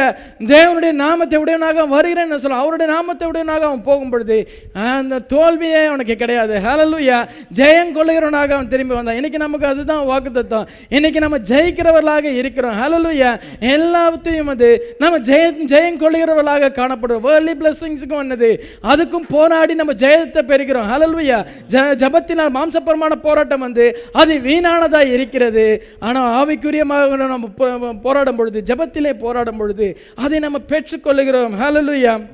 தேவனுடைய 0.53 0.91
நாமத்தை 1.03 1.39
உடையவனாக 1.43 1.87
வருகிறேன்னு 1.95 2.41
சொல்ல 2.45 2.61
அவருடைய 2.63 2.89
நாமத்தை 2.93 3.27
உடையவனாக 3.27 3.65
அவன் 3.65 3.83
போகும் 3.89 4.09
பொழுது 4.09 4.37
அந்த 4.73 5.19
தோல்வியே 5.33 5.81
அவனுக்கு 5.85 6.15
கிடையாது. 6.15 6.55
ஹலலுயா 6.67 7.19
ஜெயம் 7.59 7.95
கொள்ளுகிறவனாக 7.97 8.53
அவன் 8.57 8.71
திரும்பி 8.73 8.95
வந்தான். 8.95 9.15
இன்னைக்கு 9.15 9.37
நமக்கு 9.45 9.67
அதுதான் 9.71 10.05
வாக்குத்தத்தம். 10.11 10.67
இன்னைக்கு 10.89 11.19
நம்ம 11.19 11.37
ஜெயிக்கிறவர்களாக 11.51 12.25
இருக்கிறோம். 12.41 12.75
ஹலலுயா 12.81 13.31
எல்லாத்தையும் 13.75 14.49
வந்து 14.51 14.69
நம்ம 14.99 15.17
ஜெய 15.17 15.45
ஜெயம் 15.73 15.99
கொள்ளுகிறவர்களாக 16.03 16.71
காணப்படுவோம். 16.79 17.25
வேர்லி 17.29 17.53
பிளஸ்ஸிங்ஸுக்கும் 17.61 18.21
வந்தது. 18.23 18.51
அதுக்கும் 18.93 19.27
போராடி 19.29 19.73
நம்ம 19.73 19.93
ஜெயத்தை 19.93 20.41
பெறுகிறோம். 20.51 20.87
ஹலலுயா 20.93 21.39
ஜ 21.73 21.83
ஜபத்தினால் 22.01 22.55
மாம்சப்பரமான 22.57 23.15
போராட்டம் 23.23 23.59
வந்து 23.59 23.97
அது 24.11 24.39
வீணானதாக 24.39 25.11
இருக்கிறது. 25.11 25.83
ஆனால் 25.99 26.29
ஆவிக்குரியமாக 26.31 27.27
நம்ம 27.27 27.49
போ- 27.57 28.01
போராடும் 28.01 28.35
பொழுது 28.35 28.63
ஜபத்திலே 28.65 29.13
போராடும் 29.13 29.57
பொழுது 29.57 29.97
அதை 30.15 30.39
நம்ம 30.39 30.57
பெற்றுக்கொள்ளுகிறோம். 30.67 31.53
ஹலலுயா 31.61 32.25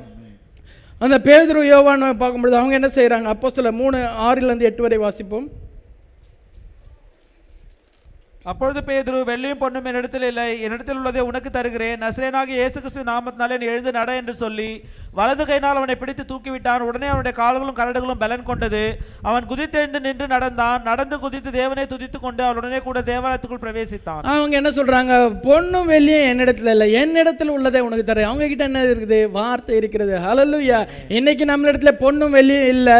அந்த 1.00 1.18
பேதுரு 1.18 1.58
யோவான்னு 1.58 2.14
பார்க்கும்பொழுது 2.14 2.58
அவங்க 2.58 2.74
என்ன 2.74 2.88
செய்கிறாங்க 2.88 3.24
அப்போ 3.24 3.50
சில 3.50 3.72
மூணு 3.72 3.98
ஆறிலேருந்து 3.98 4.62
எட்டு 4.62 4.82
வரை 4.82 5.00
வாசிப்போம். 5.00 5.48
அப்பொழுது 8.46 8.80
பேதுரு 8.88 9.18
வெள்ளியும் 9.30 9.60
பொண்ணும் 9.62 9.88
என்னிடத்தில் 9.90 10.26
இல்லை. 10.28 10.46
என்னிடத்தில் 10.66 11.00
உள்ளதை 11.00 11.22
உனக்கு 11.30 11.50
தருகிறேன். 11.56 11.98
நசரேனாகிய 12.04 12.56
இயேசு 12.60 12.78
கிறிஸ்து 12.84 13.02
நாமத்தினாலே 13.10 13.56
நீ 13.62 13.66
எழுந்து 13.72 13.92
நட 13.98 14.14
என்று 14.20 14.34
சொல்லி 14.44 14.68
வலது 15.18 15.44
கையினால் 15.50 15.80
அவனை 15.80 15.96
பிடித்து 16.02 16.24
தூக்கிவிட்டான். 16.30 16.86
உடனே 16.90 17.08
அவனுடைய 17.14 17.34
கால்களும் 17.40 17.78
கரடுகளும் 17.80 18.22
பலன் 18.22 18.46
கொண்டது. 18.50 18.84
அவன் 19.30 19.48
குதித்தெழுந்து 19.50 20.00
நின்று 20.06 20.28
நடந்தான். 20.36 20.86
நடந்து 20.90 21.20
குதித்து 21.26 21.52
தேவனை 21.58 21.86
துதித்து 21.94 22.20
கொண்டு 22.20 22.44
அவனுடனே 22.48 22.80
கூட 22.88 23.02
தேவாலயத்துக்குள் 23.12 23.62
பிரவேசித்தான். 23.66 24.24
அவங்க 24.36 24.56
என்ன 24.62 24.72
சொல்றாங்க? 24.80 25.18
பொண்ணும் 25.48 25.92
வெள்ளியும் 25.94 26.30
என்னிடத்துல 26.32 26.74
இல்லை. 26.76 26.88
என்னிடத்தில் 27.02 27.54
உள்ளதை 27.56 27.82
உனக்கு 27.90 28.08
தரேன். 28.12 28.30
அவங்க 28.30 28.50
கிட்ட 28.54 28.70
என்ன 28.72 28.86
இருக்குது? 28.86 29.20
வார்த்தை 29.38 29.76
இருக்கிறது. 29.82 30.16
ஹலலுயா 30.28 30.82
இன்னைக்கு 31.20 31.50
நம்ம 31.52 31.72
இடத்துல 31.72 31.96
பொண்ணும் 32.06 32.36
வெள்ளியும் 32.40 32.72
இல்லை. 32.78 32.98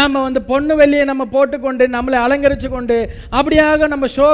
நாம 0.00 0.24
வந்து 0.26 0.42
பொண்ணு 0.52 0.80
வெள்ளியை 0.82 1.06
நம்ம 1.12 1.28
போட்டுக்கொண்டு 1.36 1.86
நம்மளை 1.96 2.20
அலங்கரிச்சு 2.26 2.70
கொண்டு 2.76 3.00
அப்படியாக 3.38 3.88
நம்ம 3.94 4.12
ஷோ 4.18 4.28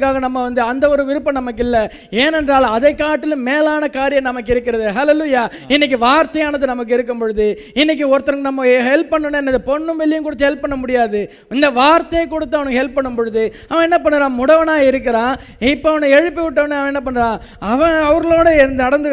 செய்கிறதுக்காக 0.00 0.24
நம்ம 0.26 0.42
வந்து 0.46 0.60
அந்த 0.70 0.84
ஒரு 0.92 1.02
விருப்பம் 1.08 1.38
நமக்கு 1.40 1.62
இல்லை. 1.66 1.82
ஏனென்றால் 2.24 2.66
அதை 2.76 2.92
காட்டிலும் 3.02 3.44
மேலான 3.50 3.82
காரியம் 3.98 4.28
நமக்கு 4.30 4.52
இருக்கிறது. 4.54 4.86
ஹலலுயா 4.98 5.42
இன்னைக்கு 5.74 5.96
வார்த்தையானது 6.06 6.70
நமக்கு 6.72 6.96
இருக்கும் 6.98 7.20
பொழுது 7.22 7.46
இன்னைக்கு 7.80 8.04
ஒருத்தருக்கு 8.12 8.48
நம்ம 8.48 8.66
ஹெல்ப் 8.88 9.12
பண்ணணும் 9.12 9.40
என்னது? 9.42 9.60
பொண்ணும் 9.70 10.00
வெளியும் 10.02 10.26
கொடுத்து 10.26 10.48
ஹெல்ப் 10.48 10.64
பண்ண 10.64 10.76
முடியாது. 10.82 11.20
இந்த 11.56 11.70
வார்த்தையை 11.80 12.24
கொடுத்து 12.34 12.58
அவனுக்கு 12.58 12.80
ஹெல்ப் 12.80 12.96
பண்ணும் 12.98 13.18
பொழுது 13.20 13.42
அவன் 13.72 13.86
என்ன 13.88 13.98
பண்ணுறான்? 14.04 14.36
முடவனா 14.40 14.76
இருக்கிறான். 14.90 15.34
இப்போ 15.72 15.88
அவனை 15.92 16.10
எழுப்பி 16.18 16.40
விட்டவனே 16.46 16.78
அவன் 16.80 16.92
என்ன 16.92 17.02
பண்ணுறான் 17.08 17.38
அவன் 17.72 17.96
அவர்களோட 18.10 18.48
நடந்து 18.84 19.10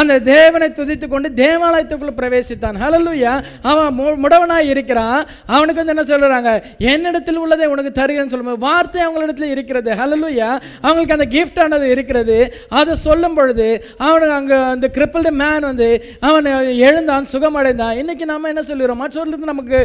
அந்த 0.00 0.20
தேவனை 0.32 0.68
துதித்து 0.78 1.06
கொண்டு 1.08 1.28
தேவாலயத்துக்குள்ள 1.44 2.14
பிரவேசித்தான். 2.20 2.78
ஹலலுயா 2.84 3.34
அவன் 3.72 3.94
முடவனாக 4.00 4.26
முடவனாய் 4.28 4.70
இருக்கிறான். 4.72 5.20
அவனுக்கு 5.54 5.80
வந்து 5.80 5.94
என்ன 5.94 6.04
சொல்றாங்க? 6.10 6.50
என்னிடத்தில் 6.92 7.38
உள்ளதை 7.42 7.66
உனக்கு 7.72 7.90
தருகிறேன்னு 7.98 8.32
சொல்லும்போது 8.32 8.64
வார்த்தை 8.66 9.00
அவங்களிடத்தில் 9.06 9.52
இருக்கிறது. 9.54 9.90
ஹலலு 10.00 10.27
ஹalleluya 10.28 10.48
அவங்களுக்கு 10.86 11.16
அந்த 11.16 11.26
கிஃப்ட் 11.34 11.60
ஆனது 11.64 11.86
இருக்கிறது. 11.94 12.36
அதை 12.78 12.92
சொல்லும் 13.06 13.36
பொழுது 13.38 13.66
அவனுக்கு 14.06 14.34
அங்க 14.40 14.54
அந்த 14.74 14.86
கிரிப்பிள்டு 14.96 15.30
மேன் 15.42 15.66
வந்து 15.70 15.88
அவன் 16.28 16.48
எழுந்தான் 16.88 17.28
சுகமடைந்தான். 17.32 17.94
இன்னைக்கு 18.00 18.24
நம்ம 18.32 18.48
என்ன 18.52 18.62
சொல்லிடுறோம் 18.70 19.00
மற்றவர்களுக்கு 19.02 19.50
நமக்கு 19.52 19.78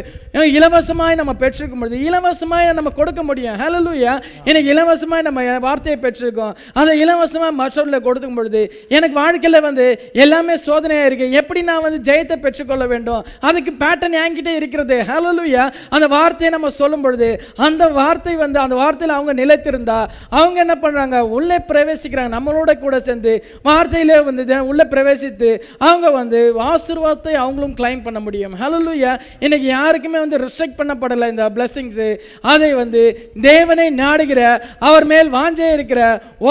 இலவசமாய் 0.58 1.18
நம்ம 1.20 1.34
பெற்றிருக்க 1.42 1.76
பொழுது 1.82 1.98
இலவசமாய் 2.08 2.68
நம்ம 2.80 2.92
கொடுக்க 3.00 3.22
முடியும். 3.30 3.58
ஹalleluya 3.62 4.14
இன்னைக்கு 4.48 4.70
இலவசமாய் 4.74 5.26
நம்ம 5.28 5.42
வார்த்தையை 5.66 5.98
பெற்றிருக்கோம். 6.04 6.54
அதை 6.80 6.92
இலவசமாக 7.04 7.52
மற்றவர்களுக்கு 7.62 8.08
கொடுக்கும் 8.08 8.38
பொழுது 8.38 8.62
எனக்கு 8.96 9.16
வாழ்க்கையில் 9.22 9.64
வந்து 9.68 9.86
எல்லாமே 10.24 10.56
சோதனையாக 10.68 11.08
இருக்குது 11.10 11.36
எப்படி 11.40 11.60
நான் 11.70 11.84
வந்து 11.86 12.00
ஜெயத்தை 12.10 12.36
பெற்றுக்கொள்ள 12.44 12.84
வேண்டும்? 12.92 13.22
அதுக்கு 13.48 13.72
பேட்டர்ன் 13.84 14.18
என்கிட்ட 14.24 14.50
இருக்கிறது. 14.60 14.98
ஹalleluya 15.10 15.64
அந்த 15.94 16.06
வார்த்தையை 16.16 16.50
நம்ம 16.56 16.70
சொல்லும் 16.80 17.04
பொழுது 17.04 17.28
அந்த 17.66 17.82
வார்த்தை 17.98 18.34
வந்து 18.44 18.58
அந்த 18.64 18.74
வார்த்தையில் 18.82 19.16
அவங்க 19.16 19.32
நிலைத்திருந்தா 19.42 19.98
அவங்க 20.40 20.58
என்ன 20.64 20.76
பண்ணுறாங்க 20.82 21.16
உள்ளே 21.36 21.58
பிரவேசிக்கிறாங்க. 21.70 22.32
நம்மளோட 22.36 22.72
கூட 22.84 22.96
சேர்ந்து 23.08 23.32
வார்த்தையிலே 23.68 24.18
வந்து 24.28 24.42
உள்ளே 24.70 24.84
பிரவேசித்து 24.94 25.50
அவங்க 25.88 26.06
வந்து 26.20 26.40
ஆசீர்வாதத்தை 26.70 27.32
அவங்களும் 27.44 27.76
கிளைம் 27.80 28.04
பண்ண 28.06 28.18
முடியும். 28.26 28.54
ஹalleluya 28.62 29.12
இன்னைக்கு 29.44 29.68
யாருக்குமே 29.76 30.18
வந்து 30.24 30.40
ரெஸ்ட்ரிக்ட் 30.44 30.78
பண்ணப்படலை 30.80 31.26
இந்த 31.34 31.44
பிளெஸிங்ஸு 31.56 32.08
அதை 32.52 32.70
வந்து 32.82 33.02
தேவனை 33.48 33.86
நாடுகிற 34.02 34.40
அவர் 34.88 35.06
மேல் 35.12 35.30
வாஞ்சே 35.36 35.68
இருக்கிற 35.76 36.00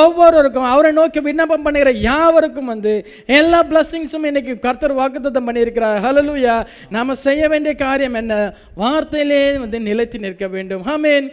ஒவ்வொருவருக்கும் 0.02 0.70
அவரை 0.74 0.92
நோக்கி 1.00 1.22
விண்ணப்பம் 1.30 1.66
பண்ணுகிற 1.66 1.92
யாவருக்கும் 2.10 2.72
வந்து 2.74 2.94
எல்லா 3.40 3.60
பிளஸ்ஸிங்ஸும் 3.72 4.28
இன்னைக்கு 4.32 4.56
கர்த்தர் 4.66 4.98
வாக்குத்தத்தம் 5.02 5.48
பண்ணியிருக்கிறார். 5.50 6.00
ஹalleluya 6.06 6.56
நாம 6.96 7.16
செய்ய 7.26 7.42
வேண்டிய 7.54 7.74
காரியம் 7.86 8.18
என்ன? 8.22 8.34
வார்த்தையிலே 8.84 9.42
வந்து 9.64 9.80
நிலைத்து 9.90 10.24
நிற்க 10.26 10.48
வேண்டும். 10.56 10.84
ஆமென் 10.94 11.28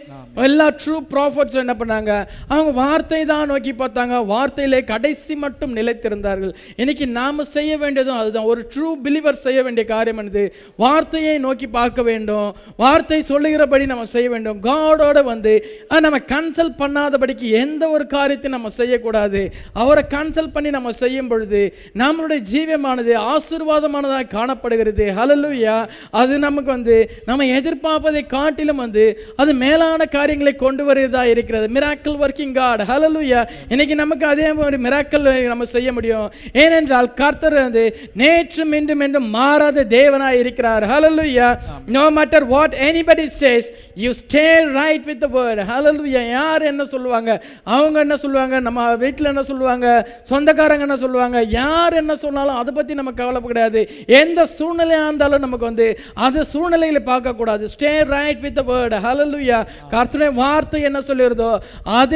எல்லா 0.47 0.67
ட்ரூ 0.81 0.97
ப்ராஃபட்ஸ் 1.13 1.61
என்ன 1.63 1.75
பண்ணாங்க? 1.81 2.11
அவங்க 2.47 2.71
வார்த்தை 2.81 3.25
தான் 3.25 3.49
நோக்கி 3.51 3.71
பார்த்தாங்க. 3.71 4.15
வார்த்தையிலே 4.33 4.79
கடைசி 4.91 5.35
மட்டும் 5.35 5.75
நிலைத்திருந்தார்கள். 5.75 6.53
இன்னைக்கு 6.75 7.07
நாம 7.07 7.43
செய்ய 7.43 7.77
வேண்டியதும் 7.77 8.19
அதுதான். 8.21 8.49
ஒரு 8.53 8.61
ட்ரூ 8.73 8.89
பிலீவர் 9.05 9.43
செய்ய 9.45 9.59
வேண்டிய 9.63 9.85
காரியம் 9.93 10.21
என்னது? 10.23 10.43
வார்த்தையை 10.83 11.37
நோக்கி 11.37 11.67
பார்க்க 11.67 12.01
வேண்டும். 12.09 12.49
வார்த்தை 12.83 13.21
சொல்லுகிறபடி 13.21 13.85
நம்ம 13.85 14.05
செய்ய 14.15 14.29
வேண்டும். 14.29 14.59
காடோட 14.69 15.23
வந்து 15.23 15.53
நம்ம 16.07 16.19
கன்சல்ட் 16.33 16.77
பண்ணாதபடிக்கு 16.83 17.49
எந்த 17.63 17.83
ஒரு 17.95 18.07
காரியத்தையும் 18.15 18.57
நம்ம 18.57 18.69
செய்யக்கூடாது. 18.79 19.41
அவரை 19.83 20.03
கன்சல்ட் 20.15 20.55
பண்ணி 20.55 20.69
நம்ம 20.77 20.91
செய்யும் 21.01 21.29
பொழுது 21.31 21.61
நம்மளுடைய 22.01 22.41
ஜீவியமானது 22.51 23.13
ஆசீர்வாதமானதாக 23.33 24.29
காணப்படுகிறது. 24.37 25.05
ஹலலுயா 25.19 25.77
அது 26.21 26.33
நமக்கு 26.45 26.69
வந்து 26.71 26.97
நம்ம 27.25 27.45
எதிர்பார்ப்பதை 27.57 28.23
காட்டிலும் 28.35 28.81
வந்து 28.85 29.05
அது 29.41 29.51
மேலான 29.63 30.05
காரியங்களை 30.17 30.55
கொண்டு 30.55 30.83
வருவதாக 30.85 31.31
இருக்கிறது. 31.33 31.67
மிராக்கிள் 31.75 32.21
ஒர்க்கிங் 32.31 32.53
காட் 32.59 32.81
ஹலலுயா 32.89 33.39
இன்னைக்கு 33.73 33.95
நமக்கு 34.01 34.25
அதே 34.33 34.47
மாதிரி 34.57 34.77
மிராக்கல் 34.85 35.27
நம்ம 35.53 35.65
செய்ய 35.75 35.89
முடியும். 35.97 36.27
ஏனென்றால் 36.63 37.07
கர்த்தர் 37.21 37.55
வந்து 37.65 37.83
நேற்று 38.21 38.63
மீண்டும் 38.73 39.01
என்றும் 39.05 39.27
மாறாத 39.37 39.85
தேவனாய் 39.95 40.39
இருக்கிறார். 40.41 40.83
Hallelujah 40.91 41.47
no 41.95 42.03
matter 42.17 42.45
what 42.53 42.75
anybody 42.87 43.25
says 43.41 43.67
you 44.03 44.11
stay 44.21 44.45
right 44.79 45.05
with 45.09 45.25
word 45.35 45.61
hallelujah 45.71 46.21
யார் 46.37 46.63
என்ன 46.71 46.83
சொல்லுவாங்க? 46.93 47.31
அவங்க 47.75 47.97
என்ன 48.05 48.15
சொல்லுவாங்க? 48.23 48.55
நம்ம 48.67 48.79
வீட்டில் 49.03 49.31
என்ன 49.33 49.43
சொல்லுவாங்க? 49.51 49.87
சொந்தக்காரங்க 50.31 50.87
என்ன 50.87 50.97
சொல்லுவாங்க? 51.05 51.37
யார் 51.59 51.99
என்ன 52.01 52.13
சொன்னாலும் 52.25 52.59
அதை 52.61 52.73
பற்றி 52.79 52.99
நம்ம 52.99 53.13
கவலைப்பட 53.19 53.51
கிடையாது 53.53 53.81
எந்த 54.21 54.47
சூழ்நிலையாக 54.57 55.09
இருந்தாலும் 55.09 55.45
நமக்கு 55.47 55.69
வந்து 55.71 55.87
அது 56.27 56.39
சூழ்நிலையில் 56.53 57.07
பார்க்கக்கூடாது. 57.11 57.65
Stay 57.75 57.93
right 58.15 58.41
with 58.45 58.61
word 58.71 58.97
hallelujah 59.07 59.59
கர்த்தருடைய 59.93 60.31
வார்த்தை 60.41 60.81
என்ன 60.89 60.99
சொல்லுகிறதோ 61.09 61.51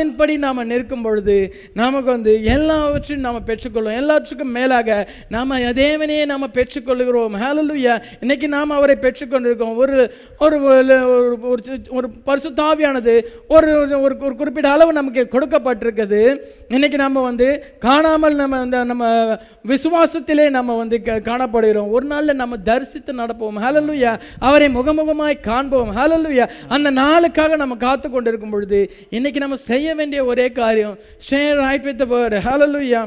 அதன்படி 0.05 0.37
நாம் 0.37 0.65
நிற்கும் 0.65 1.01
பொழுது 1.01 1.53
நமக்கு 1.73 2.11
வந்து 2.11 2.43
எல்லாவற்றையும் 2.43 3.19
நாம் 3.19 3.45
பெற்றுக்கொள்வோம். 3.45 3.95
எல்லாற்றுக்கும் 3.95 4.51
மேலாக 4.51 5.09
நாம் 5.29 5.51
தேவனையே 5.51 6.25
நாம் 6.25 6.53
பெற்றுக்கொள்கிறோம். 6.53 7.35
ஹேலலுயா 7.35 8.01
இன்னைக்கு 8.19 8.47
நாம் 8.47 8.69
அவரை 8.69 8.95
பெற்றுக்கொண்டிருக்கோம். 9.01 9.75
ஒரு 9.75 10.13
ஒரு 10.39 10.59
ஒரு- 10.59 10.83
பரிசு 10.93 11.79
தாவியானது 11.89 11.89
ஒரு 11.89 12.09
பரிசுத்தாவியானது 12.25 13.23
ஒரு 13.47 14.01
ஒரு 14.01 14.17
குறிப்பிட்ட 14.17 14.69
அளவு 14.69 14.93
நமக்கு 14.93 15.27
கொடுக்கப்பட்டிருக்குது 15.31 16.39
இன்னைக்கு 16.67 16.97
நம்ம 16.97 17.21
வந்து 17.21 17.75
காணாமல் 17.79 18.35
நம்ம 18.35 18.61
இந்த 18.63 18.83
நம்ம 18.83 19.33
விசுவாசத்திலே 19.67 20.49
நம்ம 20.49 20.77
வந்து 20.77 21.01
க- 21.01 21.19
காணப்படுகிறோம். 21.19 21.91
ஒரு 21.91 22.05
நாளில் 22.05 22.35
நம்ம 22.35 22.57
தரிசித்து 22.57 23.13
நடப்போம். 23.13 23.57
ஹலலுயா 23.61 24.19
அவரை 24.39 24.67
முகமுகமாய் 24.67 25.39
காண்போம். 25.39 25.97
ஹலலுயா 25.97 26.49
அந்த 26.67 26.91
நாளுக்காக 26.91 27.55
நம்ம 27.55 27.75
காத்து 27.75 28.09
கொண்டிருக்கும் 28.09 28.49
பொழுது 28.49 28.91
இன்னைக்கு 29.09 29.39
நம்ம 29.39 29.55
செய்ய 29.55 29.94
வேண்டிய 29.95 30.19
ஒரே 30.25 30.45
காரியம் 30.53 30.95
stay 31.19 31.41
right 31.59 31.87
with 31.87 32.05
word 32.11 32.39
hallelujah 32.45 33.01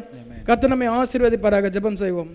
கர்த்தர் 0.49 0.73
நம்மை 0.73 0.89
ஆசீர்வதிப்பாராக 0.99 1.71
ஜெபம் 1.71 1.99
செய்வோம் 1.99 2.31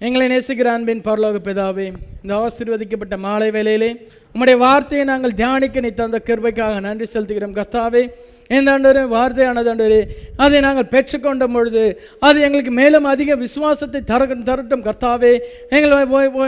எங்களை 0.00 0.24
நேசிக்கிற 0.28 0.68
அன்பின் 0.72 1.04
பரலோக 1.04 1.36
பிதாவே 1.40 1.86
இந்த 2.22 2.32
ஆசீர்வதிக்கப்பட்ட 2.38 3.16
மாலை 3.18 3.48
வேளையிலே 3.50 3.90
உம்முடைய 4.34 4.56
வார்த்தையை 4.58 5.04
நாங்கள் 5.04 5.36
தியானிக்க 5.38 5.80
நீ 5.80 5.90
தந்த 5.94 6.18
கிருபைக்காக 6.26 6.80
நன்றி 6.80 7.06
செலுத்துகிறோம் 7.06 7.56
கர்த்தாவே 7.58 8.02
இந்த 8.50 8.68
ஆண்டவரே 8.74 9.02
வார்த்தையானது 9.14 9.68
ஆண்டவரே 9.72 10.00
அதை 10.44 10.58
நாங்கள் 10.66 10.88
பெற்றுக்கொண்ட 10.94 11.44
பொழுது 11.54 11.84
அது 12.26 12.38
எங்களுக்கு 12.46 12.72
மேலும் 12.80 13.06
அதிக 13.12 13.36
விசுவாசத்தை 13.44 14.00
தர 14.10 14.26
தரட்டும் 14.48 14.84
கர்த்தாவே. 14.86 15.32
எங்களை 15.76 15.96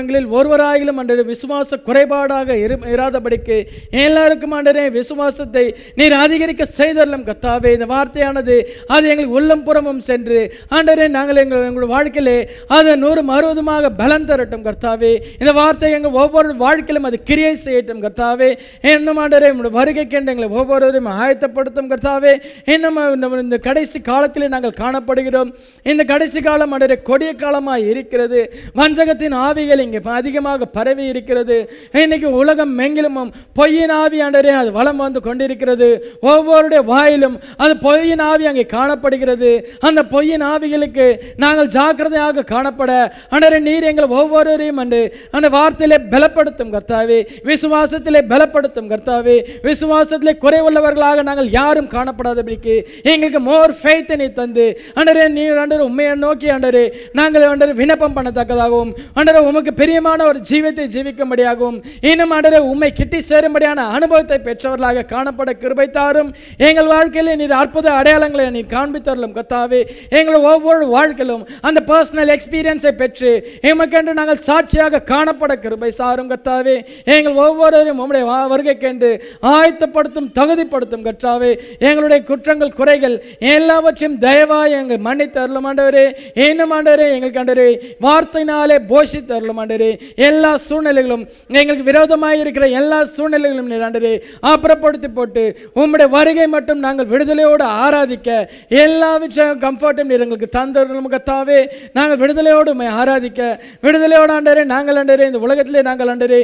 எங்களில் 0.01 0.29
ஒருவராயிலும் 0.37 0.99
ஆண்டவரே 1.01 1.25
விசுவாச 1.33 1.79
குறைபாடாக 1.89 2.57
இரு 2.65 2.77
இராதபடிக்கு 2.95 3.57
எல்லாருக்கும் 4.05 4.55
ஆண்டரே 4.59 4.85
விசுவாசத்தை 4.99 5.65
நீர் 6.01 6.17
அதிகரிக்க 6.25 6.67
செய்தரலும் 6.79 7.27
கர்த்தாவே. 7.29 7.73
இந்த 7.77 7.89
வார்த்தையானது 7.95 8.57
அது 8.95 9.05
எங்களுக்கு 9.13 9.39
உள்ளம் 9.41 9.65
புறமும் 9.69 10.03
சென்று 10.09 10.41
ஆண்டரே 10.79 11.09
நாங்கள் 11.17 11.43
எங்கள் 11.45 11.67
எங்களுடைய 11.69 11.93
வாழ்க்கையிலே 11.95 12.39
அது 12.77 12.97
நூறும் 13.05 13.33
அறுபதுமாக 13.37 13.93
பலன் 14.03 14.29
தரட்டும் 14.31 14.65
கர்த்தாவே. 14.69 15.13
இந்த 15.41 15.53
வார்த்தை 15.61 15.93
எங்கள் 15.99 16.19
ஒவ்வொரு 16.23 16.57
வாழ்க்கையிலும் 16.65 17.09
அது 17.11 17.21
கிரியை 17.31 17.55
செய்யட்டும் 17.67 18.03
கர்த்தாவே. 18.07 18.51
இன்னும் 18.95 19.21
ஆண்டவரே 19.25 19.51
உங்களுடைய 19.53 19.77
வருகைக்கென்று 19.81 20.33
எங்களை 20.35 20.51
ஒவ்வொருவரையும் 20.61 21.13
ஆயத்தப்படுத்தும் 21.21 21.88
கர்த்தாவே 21.89 22.43
இன்னும் 22.65 23.41
இந்த- 23.41 23.57
கடைசி 23.57 24.01
காலத்தில் 24.01 24.49
நாங்கள் 24.49 24.75
காணப்படுகிறோம். 24.81 25.55
இந்த 25.83 26.05
கடைசி 26.05 26.41
காலம் 26.41 26.73
அடைய 26.73 27.03
கொடிய 27.03 27.35
காலமாக 27.35 27.79
இருக்கிறது. 27.79 28.53
வஞ்சகத்தின் 28.75 29.35
ஆவிகள் 29.35 29.79
இங்கே 29.79 30.01
அதிகமாக 30.05 30.65
பரவி 30.65 31.05
இருக்கிறது. 31.05 31.73
இன்னைக்கு 31.93 32.31
உலகம் 32.31 32.79
எங்கிலும் 32.79 33.33
பொய்யின் 33.55 33.91
ஆவி 33.91 34.21
ஆண்டவரே 34.21 34.47
அது 34.47 34.73
வளம் 34.73 34.97
வந்து 34.97 35.21
கொண்டிருக்கிறது. 35.21 36.17
ஒவ்வொருடைய 36.23 36.85
வாயிலும் 36.85 37.41
அது 37.57 37.77
பொய்யின் 37.77 38.19
ஆவி 38.19 38.47
அங்கே 38.47 38.67
காணப்படுகிறது. 38.67 39.69
அந்த 39.81 40.03
பொய்யின் 40.03 40.43
ஆவிகளுக்கு 40.43 41.17
நாங்கள் 41.37 41.69
ஜாக்கிரதையாக 41.69 42.41
காணப்பட 42.41 43.11
ஆண்டவரே 43.31 43.61
நீர் 43.61 43.83
எங்கள் 43.83 44.05
ஒவ்வொருவரையும் 44.05 44.79
அண்டு 44.79 45.13
அந்த 45.31 45.49
வார்த்தையிலே 45.49 45.97
பலப்படுத்தும் 46.11 46.77
கர்த்தாவே 46.77 47.27
விசுவாசத்திலே 47.45 48.21
பலப்படுத்தும் 48.29 48.89
கர்த்தாவே 48.89 49.43
விசுவாசத்திலே 49.63 50.33
குறைவுள்ளவர்களாக 50.41 51.23
நாங்கள் 51.23 51.51
யார் 51.51 51.78
யாரும் 51.79 51.93
காணப்படாதபடிக்கு 51.97 52.75
எங்களுக்கு 53.11 53.41
மோர் 53.49 53.73
ஃபெய்த் 53.81 54.13
நீ 54.21 54.27
தந்து. 54.39 54.67
அண்டரே 54.99 55.25
நீர் 55.37 55.59
ஆண்டரே 55.63 55.83
உண்மையை 55.89 56.13
நோக்கி 56.25 56.49
ஆண்டரே 56.55 56.85
நாங்கள் 57.19 57.47
ஆண்டரே 57.51 57.73
விண்ணப்பம் 57.81 58.17
பண்ணத்தக்கதாகவும் 58.17 58.91
ஆண்டரே 59.19 59.41
உமக்கு 59.51 59.73
பிரியமான 59.81 60.27
ஒரு 60.31 60.39
ஜீவத்தை 60.51 60.85
ஜீவிக்கும்படியாகவும் 60.95 61.79
இன்னும் 62.11 62.33
ஆண்டரே 62.37 62.61
உண்மை 62.71 62.91
கிட்டி 63.01 63.19
சேரும்படியான 63.31 63.85
அனுபவத்தை 63.97 64.39
பெற்றவர்களாக 64.49 65.05
காணப்பட 65.15 65.53
கிருபைத்தாரும் 65.63 66.31
எங்கள் 66.69 66.91
வாழ்க்கையில் 66.95 67.39
நீர் 67.43 67.55
அற்புத 67.63 67.87
அடையாளங்களை 68.01 68.47
நீர் 68.57 68.73
காண்பித்தரலும் 68.77 69.37
கத்தாவே. 69.39 69.81
எங்கள் 70.21 70.47
ஒவ்வொரு 70.53 70.85
வாழ்க்கையிலும் 70.97 71.45
அந்த 71.69 71.81
பர்சனல் 71.91 72.33
எக்ஸ்பீரியன்ஸை 72.37 72.93
பெற்று 73.03 73.33
எமக்கென்று 73.71 74.19
நாங்கள் 74.21 74.45
சாட்சியாக 74.49 75.03
காணப்பட 75.13 75.53
கிருபை 75.65 75.93
சாரும் 76.01 76.31
கத்தாவே. 76.35 76.77
எங்கள் 77.17 77.39
ஒவ்வொருவரையும் 77.47 78.03
உம்முடைய 78.03 78.25
வருகைக்கென்று 78.53 79.13
ஆயத்தப்படுத்தும் 79.55 80.29
தகுதிப்படுத்தும் 80.39 81.07
கற்றாவே 81.09 81.53
எங்களுடைய 81.79 82.23
குற்றங்கள் 82.23 82.77
குறைகள் 82.81 83.17
எல்லாவற்றையும் 83.39 84.19
தயவாய் 84.21 84.77
எங்கள் 84.79 85.05
மன்னித்து 85.07 85.41
அருளும் 85.41 85.67
ஆண்டவரே. 85.71 86.07
இன்னும் 86.35 86.73
ஆண்டவரே 86.77 87.07
எங்களுக்கு 87.15 87.41
ஆண்டவரே 87.43 87.69
வார்த்தையினாலே 88.07 88.79
போஷித்து 88.93 89.33
அருளும் 89.39 89.61
ஆண்டவரே. 89.63 89.91
எல்லா 90.15 90.53
சூழ்நிலைகளும் 90.69 91.25
எங்களுக்கு 91.49 91.89
விரோதமாக 91.91 92.37
இருக்கிற 92.37 92.67
எல்லா 92.81 93.01
சூழ்நிலைகளும் 93.17 93.71
நீர் 93.73 93.87
ஆண்டவரே 93.89 94.15
அப்புறப்படுத்தி 94.51 95.09
போட்டு 95.15 95.45
உம்முடைய 95.75 96.09
வருகை 96.09 96.47
மட்டும் 96.47 96.79
நாங்கள் 96.79 97.11
விடுதலையோடு 97.13 97.67
ஆராதிக்க 97.85 98.49
எல்லா 98.69 99.17
விஷயம் 99.17 99.61
கம்ஃபர்ட்டும் 99.61 100.11
நீர் 100.11 100.25
எங்களுக்கு 100.27 100.51
தந்தருளும் 100.59 101.13
கத்தாவே. 101.15 101.61
நாங்கள் 101.93 102.21
விடுதலையோடு 102.23 102.77
ஆராதிக்க 103.01 103.41
விடுதலையோடு 103.83 104.33
ஆண்டரே 104.39 104.65
நாங்கள் 104.75 104.99
ஆண்டரே 105.01 105.27
இந்த 105.27 105.39
உலகத்திலே 105.39 105.83
நாங்கள் 105.83 106.11
ஆண்டரே 106.15 106.41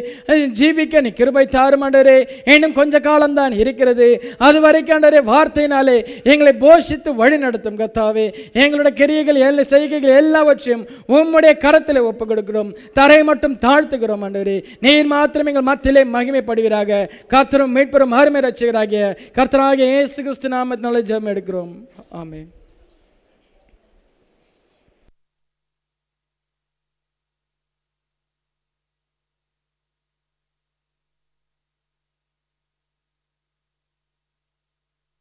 ஜீவிக்க 0.60 1.00
நீ 1.00 1.10
கிருபை 1.20 1.46
தாரும் 1.46 1.82
இன்னும் 2.44 2.72
கொஞ்ச 2.72 3.00
காலம்தான் 3.00 3.52
இருக்கிறது. 3.62 4.06
அது 4.38 4.58
வரைக்கும் 4.60 4.96
ஆண்டவரே 5.14 5.30
வார்த்தையினாலே 5.32 5.96
எங்களை 6.32 6.52
போஷித்து 6.64 7.10
வழி 7.14 7.36
நடத்தும் 7.38 7.78
கத்தாவே 7.78 8.26
எங்களுடைய 8.52 8.92
கிரியைகள் 9.00 9.42
எல்லா 9.48 9.62
செய்கைகள் 9.62 10.18
எல்லாவற்றையும் 10.22 10.84
உம்முடைய 11.08 11.52
கரத்தில் 11.64 12.06
ஒப்பு 12.10 12.24
கொடுக்கிறோம் 12.26 12.70
தரை 12.92 13.22
மட்டும் 13.22 13.56
தாழ்த்துகிறோம் 13.66 14.24
ஆண்டவரே. 14.26 14.56
நீர் 14.80 15.06
மாத்திரம் 15.06 15.46
எங்கள் 15.46 15.68
மத்தியிலே 15.70 16.04
மகிமைப்படுவீராக. 16.16 17.08
கர்த்தரும் 17.32 17.74
மீட்பெரும் 17.76 18.16
அருமை 18.20 18.40
ரசிகராகிய 18.40 19.04
கர்த்தராகிய 19.38 19.86
இயேசு 19.94 20.18
கிறிஸ்து 20.22 20.48
நாமத்தினால 20.48 21.02
ஜெபம் 21.10 21.32
எடுக்கிறோம். 21.32 21.72
ஆமே 22.20 22.42